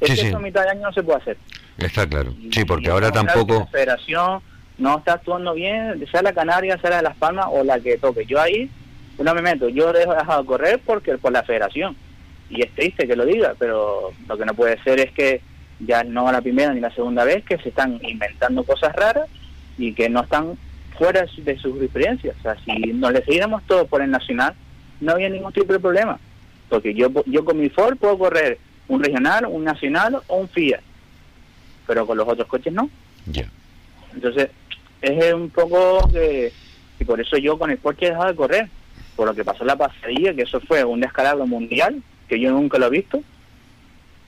Es 0.00 0.08
Sí, 0.10 0.14
que 0.14 0.20
sí. 0.22 0.26
eso 0.28 0.36
a 0.36 0.40
mitad 0.40 0.62
de 0.64 0.70
año 0.70 0.82
no 0.82 0.92
se 0.92 1.02
puede 1.02 1.18
hacer. 1.18 1.36
Está 1.76 2.06
claro. 2.08 2.32
Sí, 2.52 2.64
porque 2.64 2.86
Y 2.86 2.90
ahora 2.90 3.10
no, 3.10 3.22
La 3.22 3.32
tampoco... 3.32 3.66
federación 3.70 4.40
no 4.78 4.98
está 4.98 5.14
actuando 5.14 5.54
bien, 5.54 6.04
sea 6.10 6.22
la 6.22 6.32
Canaria, 6.32 6.78
sea 6.80 6.90
la 6.90 6.96
de 6.98 7.02
Las 7.02 7.16
Palmas 7.16 7.46
o 7.50 7.62
la 7.64 7.78
que 7.80 7.98
toque. 7.98 8.24
Yo 8.26 8.40
ahí 8.40 8.70
no 9.18 9.34
me 9.34 9.42
meto, 9.42 9.68
yo 9.68 9.90
he 9.90 9.98
dejado 10.06 10.44
correr 10.46 10.80
porque 10.84 11.18
por 11.18 11.32
la 11.32 11.42
federación. 11.42 11.96
Y 12.50 12.62
es 12.62 12.72
triste 12.74 13.06
que 13.06 13.14
lo 13.16 13.26
diga, 13.26 13.54
pero 13.58 14.12
lo 14.26 14.38
que 14.38 14.44
no 14.46 14.54
puede 14.54 14.82
ser 14.82 15.00
es 15.00 15.12
que 15.12 15.40
ya 15.80 16.02
no 16.04 16.30
la 16.32 16.40
primera 16.40 16.72
ni 16.74 16.80
la 16.80 16.90
segunda 16.94 17.24
vez 17.24 17.44
que 17.44 17.58
se 17.58 17.68
están 17.68 17.98
inventando 18.02 18.64
cosas 18.64 18.94
raras 18.96 19.28
y 19.78 19.92
que 19.92 20.08
no 20.08 20.22
están 20.22 20.58
fuera 20.96 21.22
de 21.22 21.28
su- 21.28 21.44
de 21.44 21.56
sus 21.58 21.80
experiencias. 21.82 22.34
O 22.38 22.42
sea, 22.42 22.56
si 22.64 22.72
nos 22.92 23.12
le 23.12 23.24
seguiéramos 23.24 23.62
todo 23.64 23.86
por 23.86 24.02
el 24.02 24.10
nacional, 24.10 24.54
no 25.00 25.12
había 25.12 25.28
ningún 25.28 25.52
tipo 25.52 25.72
de 25.72 25.78
problema. 25.78 26.18
Porque 26.68 26.92
yo, 26.94 27.08
yo 27.26 27.44
con 27.44 27.58
mi 27.60 27.68
Ford 27.68 27.96
puedo 27.96 28.18
correr 28.18 28.58
un 28.88 29.02
regional, 29.02 29.46
un 29.46 29.64
nacional 29.64 30.18
o 30.26 30.36
un 30.36 30.48
Fiat. 30.48 30.80
Pero 31.86 32.06
con 32.06 32.18
los 32.18 32.26
otros 32.28 32.48
coches 32.48 32.72
no. 32.72 32.90
Entonces, 34.14 34.50
es 35.00 35.32
un 35.32 35.50
poco 35.50 36.08
que, 36.12 36.52
y 36.98 37.04
por 37.04 37.20
eso 37.20 37.36
yo 37.36 37.58
con 37.58 37.70
el 37.70 37.78
coche 37.78 38.06
he 38.06 38.10
dejado 38.10 38.28
de 38.28 38.34
correr, 38.36 38.68
por 39.14 39.28
lo 39.28 39.34
que 39.34 39.44
pasó 39.44 39.62
en 39.62 39.68
la 39.68 39.76
pasadilla, 39.76 40.34
que 40.34 40.42
eso 40.42 40.60
fue 40.60 40.84
un 40.84 41.00
descalabro 41.00 41.46
mundial, 41.46 42.02
que 42.28 42.40
yo 42.40 42.50
nunca 42.50 42.78
lo 42.78 42.86
he 42.86 42.90
visto, 42.90 43.22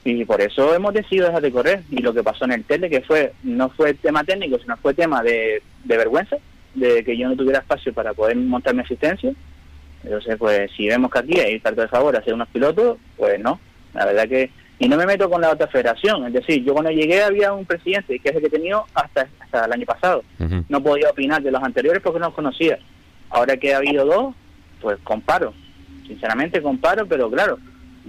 y 0.05 0.25
por 0.25 0.41
eso 0.41 0.75
hemos 0.75 0.95
decidido 0.95 1.27
dejar 1.27 1.43
de 1.43 1.53
correr. 1.53 1.83
Y 1.91 1.99
lo 1.99 2.15
que 2.15 2.23
pasó 2.23 2.45
en 2.45 2.53
el 2.53 2.65
tele, 2.65 2.89
que 2.89 3.03
fue 3.03 3.33
no 3.43 3.69
fue 3.71 3.95
tema 3.95 4.25
técnico, 4.25 4.59
sino 4.59 4.77
fue 4.79 4.95
tema 4.95 5.23
de, 5.23 5.63
de 5.85 5.97
vergüenza, 5.97 6.37
de 6.75 7.05
que 7.05 7.17
yo 7.17 7.29
no 7.29 7.37
tuviera 7.37 7.59
espacio 7.59 7.93
para 7.93 8.15
poder 8.15 8.37
montar 8.37 8.75
mi 8.75 8.81
asistencia. 8.81 9.33
Entonces, 10.03 10.37
pues 10.39 10.71
si 10.77 10.89
vemos 10.89 11.11
que 11.11 11.19
aquí 11.19 11.39
hay 11.41 11.61
tanto 11.61 11.83
de 11.83 11.89
favor 11.89 12.17
a 12.17 12.25
ser 12.25 12.35
unos 12.35 12.49
pilotos, 12.49 12.99
pues 13.17 13.39
no. 13.39 13.61
La 13.95 14.07
verdad 14.07 14.29
que... 14.29 14.51
Y 14.79 14.89
no 14.89 14.97
me 14.97 15.05
meto 15.05 15.29
con 15.29 15.43
la 15.43 15.51
otra 15.51 15.67
federación. 15.67 16.27
Es 16.27 16.33
decir, 16.33 16.65
yo 16.65 16.73
cuando 16.73 16.91
llegué 16.91 17.23
había 17.23 17.53
un 17.53 17.67
presidente, 17.67 18.19
que 18.19 18.31
es 18.31 18.35
el 18.35 18.41
que 18.41 18.47
he 18.47 18.51
tenido 18.51 18.87
hasta, 18.95 19.29
hasta 19.39 19.67
el 19.67 19.73
año 19.75 19.85
pasado. 19.85 20.25
No 20.71 20.83
podía 20.83 21.11
opinar 21.11 21.43
de 21.43 21.51
los 21.51 21.63
anteriores 21.63 22.01
porque 22.03 22.19
no 22.19 22.29
los 22.29 22.35
conocía. 22.35 22.79
Ahora 23.29 23.59
que 23.59 23.75
ha 23.75 23.77
habido 23.77 24.07
dos, 24.07 24.35
pues 24.81 24.99
comparo. 25.05 25.53
Sinceramente 26.07 26.63
comparo, 26.63 27.07
pero 27.07 27.31
claro, 27.31 27.59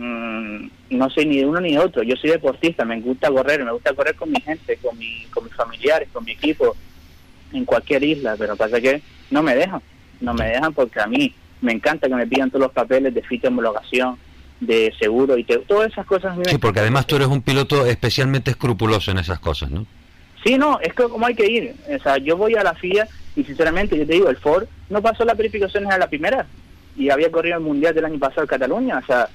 mm, 0.01 0.69
no 0.91 1.09
soy 1.09 1.25
ni 1.25 1.37
de 1.37 1.45
uno 1.45 1.59
ni 1.61 1.71
de 1.73 1.79
otro. 1.79 2.03
Yo 2.03 2.15
soy 2.15 2.31
deportista, 2.31 2.83
me 2.85 2.99
gusta 3.01 3.29
correr, 3.29 3.63
me 3.63 3.71
gusta 3.71 3.93
correr 3.93 4.15
con 4.15 4.31
mi 4.31 4.41
gente, 4.41 4.77
con, 4.77 4.97
mi, 4.97 5.25
con 5.33 5.43
mis 5.45 5.53
familiares, 5.53 6.09
con 6.11 6.23
mi 6.23 6.31
equipo, 6.31 6.75
en 7.53 7.65
cualquier 7.65 8.03
isla, 8.03 8.35
pero 8.37 8.55
pasa 8.55 8.79
que 8.81 9.01
no 9.29 9.43
me 9.43 9.55
dejan. 9.55 9.81
No 10.19 10.33
me 10.33 10.45
dejan 10.45 10.73
porque 10.73 10.99
a 10.99 11.07
mí 11.07 11.33
me 11.61 11.71
encanta 11.73 12.07
que 12.07 12.15
me 12.15 12.27
pidan 12.27 12.49
todos 12.49 12.63
los 12.63 12.71
papeles 12.71 13.13
de 13.13 13.21
ficha 13.21 13.43
de 13.43 13.47
homologación, 13.49 14.17
de 14.59 14.93
seguro 14.99 15.37
y 15.37 15.43
te- 15.43 15.57
todas 15.59 15.91
esas 15.91 16.05
cosas. 16.05 16.37
Sí, 16.45 16.57
porque 16.57 16.79
además 16.79 17.07
tú 17.07 17.15
eres 17.15 17.27
un 17.27 17.41
piloto 17.41 17.85
especialmente 17.85 18.51
escrupuloso 18.51 19.11
en 19.11 19.17
esas 19.19 19.39
cosas, 19.39 19.71
¿no? 19.71 19.85
Sí, 20.43 20.57
no, 20.57 20.79
es 20.79 20.93
que 20.93 21.03
como 21.03 21.25
hay 21.25 21.35
que 21.35 21.45
ir. 21.51 21.75
O 21.99 22.01
sea, 22.03 22.17
yo 22.17 22.35
voy 22.37 22.55
a 22.55 22.63
la 22.63 22.73
FIA 22.73 23.07
y 23.35 23.43
sinceramente, 23.43 23.97
yo 23.97 24.05
te 24.07 24.13
digo, 24.13 24.29
el 24.29 24.37
Ford 24.37 24.65
no 24.89 25.01
pasó 25.01 25.23
las 25.25 25.37
verificaciones 25.37 25.89
a 25.91 25.97
la 25.97 26.07
primera 26.07 26.45
y 26.95 27.09
había 27.09 27.31
corrido 27.31 27.57
el 27.57 27.63
Mundial 27.63 27.93
del 27.95 28.05
año 28.05 28.19
pasado 28.19 28.41
en 28.43 28.47
Cataluña. 28.47 28.97
O 28.99 29.05
sea, 29.05 29.27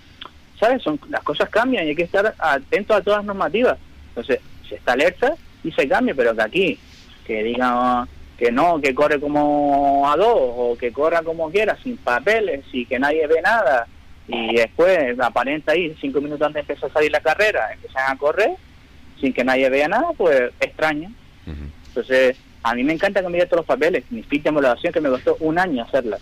¿sabes? 0.58 0.82
Son, 0.82 0.98
las 1.08 1.22
cosas 1.22 1.48
cambian 1.48 1.86
y 1.86 1.90
hay 1.90 1.96
que 1.96 2.04
estar 2.04 2.34
atento 2.38 2.94
a 2.94 3.02
todas 3.02 3.18
las 3.20 3.26
normativas. 3.26 3.78
Entonces, 4.08 4.40
se 4.68 4.76
está 4.76 4.92
alerta 4.92 5.34
y 5.62 5.72
se 5.72 5.88
cambia, 5.88 6.14
pero 6.14 6.34
que 6.34 6.42
aquí, 6.42 6.78
que 7.26 7.42
digan 7.42 8.08
que 8.38 8.52
no, 8.52 8.80
que 8.80 8.94
corre 8.94 9.18
como 9.18 10.10
a 10.10 10.16
dos 10.16 10.28
o 10.36 10.76
que 10.78 10.92
corra 10.92 11.22
como 11.22 11.50
quiera, 11.50 11.76
sin 11.82 11.96
papeles 11.96 12.64
y 12.72 12.84
que 12.84 12.98
nadie 12.98 13.26
ve 13.26 13.40
nada 13.42 13.86
y 14.28 14.56
después 14.56 15.18
aparenta 15.20 15.72
ahí 15.72 15.96
cinco 16.00 16.20
minutos 16.20 16.46
antes 16.46 16.66
de 16.66 16.72
empezar 16.72 16.90
a 16.90 16.92
salir 16.92 17.12
la 17.12 17.20
carrera, 17.20 17.72
empiezan 17.72 18.10
a 18.10 18.16
correr 18.16 18.56
sin 19.20 19.32
que 19.32 19.44
nadie 19.44 19.70
vea 19.70 19.88
nada, 19.88 20.08
pues 20.16 20.52
extraña. 20.60 21.10
Entonces, 21.88 22.36
a 22.62 22.74
mí 22.74 22.84
me 22.84 22.92
encanta 22.92 23.22
que 23.22 23.28
me 23.28 23.46
todos 23.46 23.60
los 23.60 23.66
papeles. 23.66 24.04
Mi 24.10 24.22
ficha 24.22 24.44
de 24.44 24.50
homologación 24.50 24.92
que 24.92 25.00
me 25.00 25.08
costó 25.08 25.36
un 25.40 25.58
año 25.58 25.84
hacerla. 25.84 26.18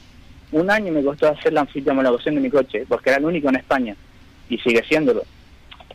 Un 0.53 0.71
año 0.71 0.93
me 0.93 1.03
costó 1.03 1.29
hacer 1.29 1.53
la 1.53 1.67
ficha 1.67 1.87
de 1.87 1.91
homologación 1.93 2.37
de 2.37 2.41
mi 2.43 2.51
coche, 2.51 2.85
porque 2.89 3.11
era 3.11 3.19
el 3.19 3.25
único 3.25 3.49
en 3.49 3.57
España 3.57 3.97
y 4.49 4.59
sigue 4.59 4.83
siéndolo. 4.89 5.25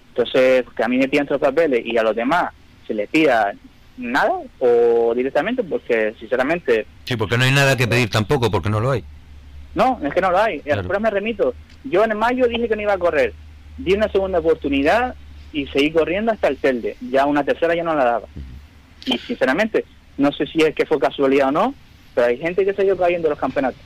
Entonces, 0.09 0.65
que 0.75 0.83
a 0.83 0.87
mí 0.87 0.97
me 0.97 1.07
pidan 1.07 1.27
los 1.29 1.39
papeles 1.39 1.85
y 1.85 1.97
a 1.97 2.03
los 2.03 2.15
demás 2.15 2.51
se 2.87 2.93
les 2.93 3.09
pida 3.09 3.53
nada 3.97 4.31
o 4.59 5.13
directamente, 5.15 5.63
porque 5.63 6.13
sinceramente 6.19 6.85
Sí, 7.05 7.15
porque 7.15 7.37
no 7.37 7.43
hay 7.43 7.51
nada 7.51 7.75
que 7.77 7.87
pedir 7.87 8.09
tampoco, 8.09 8.49
porque 8.51 8.69
no 8.69 8.79
lo 8.79 8.91
hay. 8.91 9.03
no, 9.75 9.99
es 10.03 10.13
que 10.13 10.21
no 10.21 10.31
lo 10.31 10.39
hay. 10.39 10.59
Claro. 10.61 10.81
Después 10.81 10.99
me 11.01 11.09
remito. 11.09 11.53
Yo 11.83 12.03
en 12.03 12.17
mayo 12.17 12.47
dije 12.47 12.67
que 12.67 12.75
no 12.75 12.81
iba 12.81 12.93
a 12.93 12.97
correr. 12.97 13.33
Di 13.77 13.93
una 13.93 14.09
segunda 14.11 14.39
oportunidad 14.39 15.15
y 15.53 15.65
seguí 15.67 15.91
corriendo 15.91 16.31
hasta 16.31 16.47
el 16.49 16.57
Telde. 16.57 16.97
Ya 17.09 17.25
una 17.25 17.43
tercera 17.43 17.75
ya 17.75 17.83
no 17.83 17.95
la 17.95 18.03
daba. 18.03 18.27
Y 19.05 19.17
sinceramente, 19.19 19.85
no 20.17 20.31
sé 20.33 20.45
si 20.47 20.61
es 20.61 20.75
que 20.75 20.85
fue 20.85 20.99
casualidad 20.99 21.47
o 21.47 21.51
no, 21.51 21.73
pero 22.13 22.27
hay 22.27 22.37
gente 22.37 22.65
que 22.65 22.73
se 22.73 22.81
ha 22.81 22.85
ido 22.85 22.97
cayendo 22.97 23.27
en 23.27 23.31
los 23.31 23.39
campeonatos. 23.39 23.79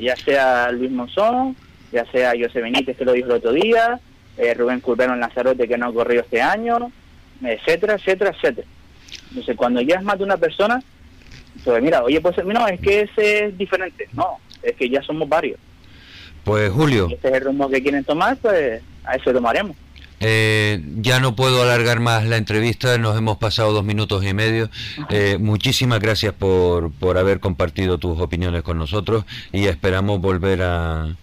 Ya 0.00 0.14
sea 0.14 0.70
Luis 0.70 0.92
Monzón, 0.92 1.56
ya 1.92 2.04
sea 2.10 2.32
José 2.40 2.60
Benítez 2.60 2.96
que 2.96 3.04
lo 3.04 3.12
dijo 3.12 3.26
el 3.28 3.32
otro 3.34 3.52
día, 3.52 4.00
eh, 4.36 4.54
Rubén 4.54 4.80
Curbero 4.80 5.14
en 5.14 5.20
Lanzarote 5.20 5.66
que 5.68 5.78
no 5.78 5.86
ha 5.88 5.92
corrido 5.92 6.22
este 6.22 6.40
año, 6.40 6.90
etcétera, 7.42 7.94
etcétera, 7.94 8.30
etcétera. 8.36 8.66
Entonces, 9.30 9.56
cuando 9.56 9.80
ya 9.80 9.96
es 9.96 10.02
más 10.02 10.18
de 10.18 10.24
una 10.24 10.36
persona, 10.36 10.82
pues 11.64 11.82
mira, 11.82 12.02
oye, 12.02 12.20
pues 12.20 12.36
no, 12.44 12.66
es 12.68 12.80
que 12.80 13.02
ese 13.02 13.46
es 13.46 13.58
diferente. 13.58 14.08
No, 14.12 14.38
es 14.62 14.74
que 14.76 14.88
ya 14.88 15.02
somos 15.02 15.28
varios. 15.28 15.58
Pues 16.44 16.70
Julio, 16.70 17.08
Y 17.10 17.14
este 17.14 17.28
es 17.28 17.34
el 17.34 17.44
rumbo 17.44 17.68
que 17.68 17.82
quieren 17.82 18.04
tomar, 18.04 18.36
pues 18.38 18.80
a 19.04 19.16
eso 19.16 19.32
tomaremos. 19.32 19.76
eh, 20.20 20.80
ya 20.96 21.20
no 21.20 21.36
puedo 21.36 21.62
alargar 21.62 22.00
más 22.00 22.24
la 22.24 22.36
entrevista, 22.38 22.96
nos 22.98 23.16
hemos 23.18 23.36
pasado 23.38 23.72
dos 23.72 23.84
minutos 23.84 24.24
y 24.24 24.32
medio. 24.34 24.70
Eh, 25.10 25.36
muchísimas 25.38 26.00
gracias 26.00 26.32
por, 26.32 26.90
por 26.92 27.18
haber 27.18 27.38
compartido 27.40 27.98
tus 27.98 28.18
opiniones 28.20 28.62
con 28.62 28.78
nosotros 28.78 29.24
y 29.52 29.66
esperamos 29.66 30.20
volver 30.20 30.62
a 30.62 31.16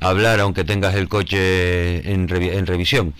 hablar, 0.00 0.40
aunque 0.40 0.64
tengas 0.64 0.94
el 0.94 1.08
coche 1.08 2.10
en, 2.10 2.28
revi- 2.28 2.52
en 2.52 2.66
revisión. 2.66 3.14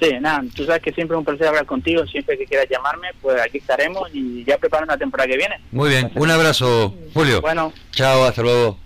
Sí, 0.00 0.10
nada, 0.20 0.42
tú 0.54 0.64
sabes 0.66 0.82
que 0.82 0.92
siempre 0.92 1.16
es 1.16 1.18
un 1.18 1.24
placer 1.24 1.46
hablar 1.46 1.66
contigo, 1.66 2.04
siempre 2.06 2.36
que 2.36 2.44
quieras 2.46 2.66
llamarme, 2.68 3.08
pues 3.22 3.40
aquí 3.40 3.58
estaremos 3.58 4.10
y 4.12 4.44
ya 4.44 4.58
preparando 4.58 4.92
la 4.92 4.98
temporada 4.98 5.28
que 5.28 5.36
viene. 5.36 5.56
Muy 5.70 5.88
bien, 5.88 6.10
un 6.16 6.30
abrazo, 6.30 6.94
Julio. 7.14 7.40
Bueno. 7.40 7.72
Chao, 7.92 8.24
hasta 8.24 8.42
luego. 8.42 8.78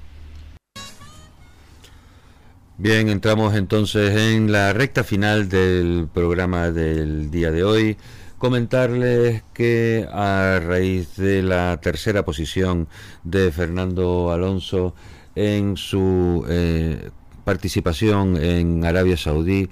Bien, 2.76 3.08
entramos 3.08 3.56
entonces 3.56 4.16
en 4.16 4.52
la 4.52 4.72
recta 4.72 5.02
final 5.02 5.48
del 5.48 6.06
programa 6.12 6.70
del 6.70 7.30
día 7.30 7.50
de 7.50 7.64
hoy. 7.64 7.96
Comentarles 8.36 9.42
que 9.52 10.06
a 10.12 10.60
raíz 10.64 11.16
de 11.16 11.42
la 11.42 11.80
tercera 11.82 12.24
posición 12.24 12.86
de 13.24 13.50
Fernando 13.50 14.30
Alonso 14.30 14.94
en 15.38 15.76
su 15.76 16.44
eh, 16.48 17.10
participación 17.44 18.36
en 18.36 18.84
Arabia 18.84 19.16
Saudí, 19.16 19.70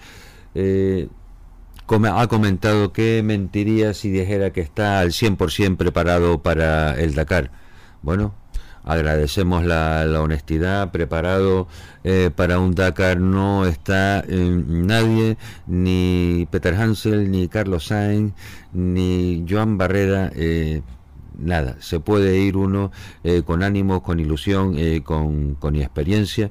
eh, 0.55 1.09
ha 1.89 2.27
comentado 2.29 2.93
que 2.93 3.23
mentiría 3.25 3.93
si 3.93 4.11
dijera 4.11 4.53
que 4.53 4.61
está 4.61 5.01
al 5.01 5.11
100% 5.11 5.77
preparado 5.77 6.41
para 6.43 6.99
el 7.01 7.15
Dakar. 7.15 7.51
Bueno, 8.03 8.35
agradecemos 8.85 9.65
la, 9.65 10.07
honestidad, 10.21 10.93
preparado 10.93 11.67
eh, 12.05 12.31
para 12.35 12.61
un 12.61 12.75
Dakar 12.77 13.19
no 13.19 13.67
está 13.67 14.21
eh, 14.21 14.63
nadie, 14.67 15.37
ni 15.67 16.47
Peter 16.51 16.75
Hansel, 16.75 17.29
ni 17.31 17.49
Carlos 17.49 17.87
Sainz, 17.87 18.35
ni 18.73 19.45
Joan 19.49 19.79
Barrera. 19.79 20.31
Nada, 21.39 21.77
se 21.81 22.01
puede 22.01 22.39
ir 22.39 22.57
uno 22.57 22.91
eh, 23.25 23.43
con 23.43 23.63
ánimo, 23.63 24.03
con 24.03 24.21
ilusión, 24.21 24.75
eh, 24.77 25.03
con, 25.05 25.55
con 25.55 25.77
experiencia. 25.77 26.51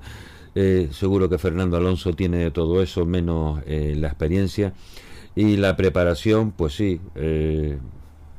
Eh, 0.55 0.89
seguro 0.91 1.29
que 1.29 1.37
Fernando 1.37 1.77
Alonso 1.77 2.13
tiene 2.13 2.49
todo 2.51 2.81
eso, 2.81 3.05
menos 3.05 3.61
la 3.67 4.07
experiencia. 4.07 4.73
Y 5.35 5.57
la 5.57 5.75
preparación, 5.75 6.51
pues 6.51 6.75
sí, 6.75 7.01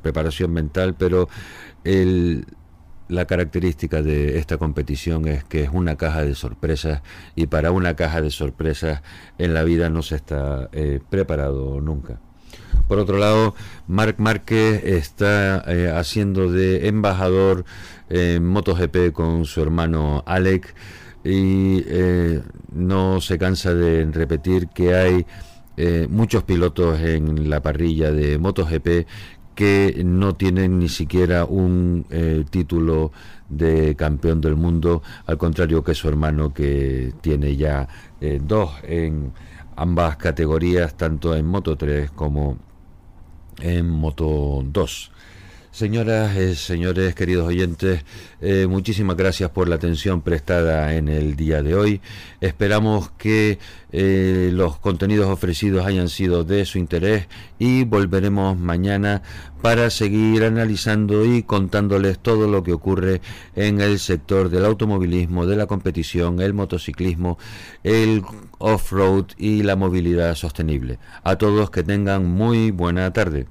preparación 0.01 0.51
mental, 0.51 0.95
pero 0.97 1.29
el, 1.83 2.45
la 3.07 3.25
característica 3.25 4.01
de 4.01 4.39
esta 4.39 4.57
competición 4.57 5.27
es 5.27 5.43
que 5.43 5.63
es 5.63 5.69
una 5.71 5.95
caja 5.95 6.23
de 6.23 6.33
sorpresas 6.33 7.03
y 7.35 7.47
para 7.47 7.71
una 7.71 7.95
caja 7.95 8.21
de 8.21 8.31
sorpresas 8.31 9.03
en 9.37 9.53
la 9.53 9.63
vida 9.63 9.89
no 9.89 10.01
se 10.01 10.15
está 10.15 10.71
preparado 11.09 11.81
nunca. 11.81 12.19
Por 12.87 12.99
otro 12.99 13.17
lado, 13.17 13.53
Marc 13.87 14.17
Márquez 14.17 14.81
está 14.83 15.63
eh, 15.67 15.91
haciendo 15.93 16.49
de 16.49 16.87
embajador 16.87 17.65
en 18.09 18.45
MotoGP 18.45 19.11
con 19.11 19.45
su 19.45 19.61
hermano 19.61 20.23
Alec. 20.25 20.73
Y 21.23 21.83
eh, 21.87 22.41
no 22.71 23.19
se 23.19 23.37
cansa 23.37 23.73
de 23.73 24.05
repetir 24.05 24.69
que 24.69 24.95
hay 24.95 25.25
eh, 25.75 26.07
muchos 26.09 26.43
pilotos 26.43 26.99
en 27.01 27.49
la 27.49 27.61
parrilla 27.61 28.11
de 28.11 28.37
MotoGP 28.37 29.05
que 29.53 30.01
no 30.05 30.35
tienen 30.35 30.79
ni 30.79 30.87
siquiera 30.87 31.43
un 31.43 32.05
título 32.51 33.11
de 33.49 33.95
campeón 33.95 34.39
del 34.39 34.55
mundo, 34.55 35.01
al 35.25 35.39
contrario 35.39 35.83
que 35.83 35.95
su 35.95 36.07
hermano 36.07 36.53
que 36.53 37.11
tiene 37.21 37.55
ya 37.55 37.87
dos 38.41 38.69
en 38.83 39.33
ambas 39.75 40.17
categorías, 40.17 40.95
tanto 40.95 41.35
en 41.35 41.47
Moto 41.47 41.75
3 41.75 42.11
como 42.11 42.59
en 43.61 43.89
Moto 43.89 44.63
2. 44.63 45.11
Señoras, 45.77 46.35
y 46.35 46.55
señores, 46.55 47.13
queridos 47.13 47.45
oyentes, 47.45 48.03
eh, 48.41 48.65
muchísimas 48.67 49.15
gracias 49.15 49.51
por 49.51 49.69
la 49.69 49.75
atención 49.75 50.23
prestada 50.23 50.95
en 50.95 51.07
el 51.07 51.35
día 51.35 51.61
de 51.61 51.75
hoy. 51.75 52.01
Esperamos 52.41 53.11
que 53.11 53.59
eh, 53.91 54.49
los 54.51 54.79
contenidos 54.79 55.27
ofrecidos 55.27 55.85
hayan 55.85 56.09
sido 56.09 56.43
de 56.43 56.65
su 56.65 56.79
interés 56.79 57.27
y 57.59 57.83
volveremos 57.83 58.57
mañana 58.57 59.21
para 59.61 59.91
seguir 59.91 60.45
analizando 60.45 61.23
y 61.23 61.43
contándoles 61.43 62.17
todo 62.17 62.47
lo 62.47 62.63
que 62.63 62.73
ocurre 62.73 63.21
en 63.55 63.79
el 63.79 63.99
sector 63.99 64.49
del 64.49 64.65
automovilismo, 64.65 65.45
de 65.45 65.57
la 65.57 65.67
competición, 65.67 66.41
el 66.41 66.55
motociclismo, 66.55 67.37
el 67.83 68.23
off-road 68.57 69.25
y 69.37 69.61
la 69.61 69.75
movilidad 69.75 70.33
sostenible. 70.33 70.97
A 71.23 71.35
todos 71.35 71.69
que 71.69 71.83
tengan 71.83 72.25
muy 72.25 72.71
buena 72.71 73.13
tarde. 73.13 73.45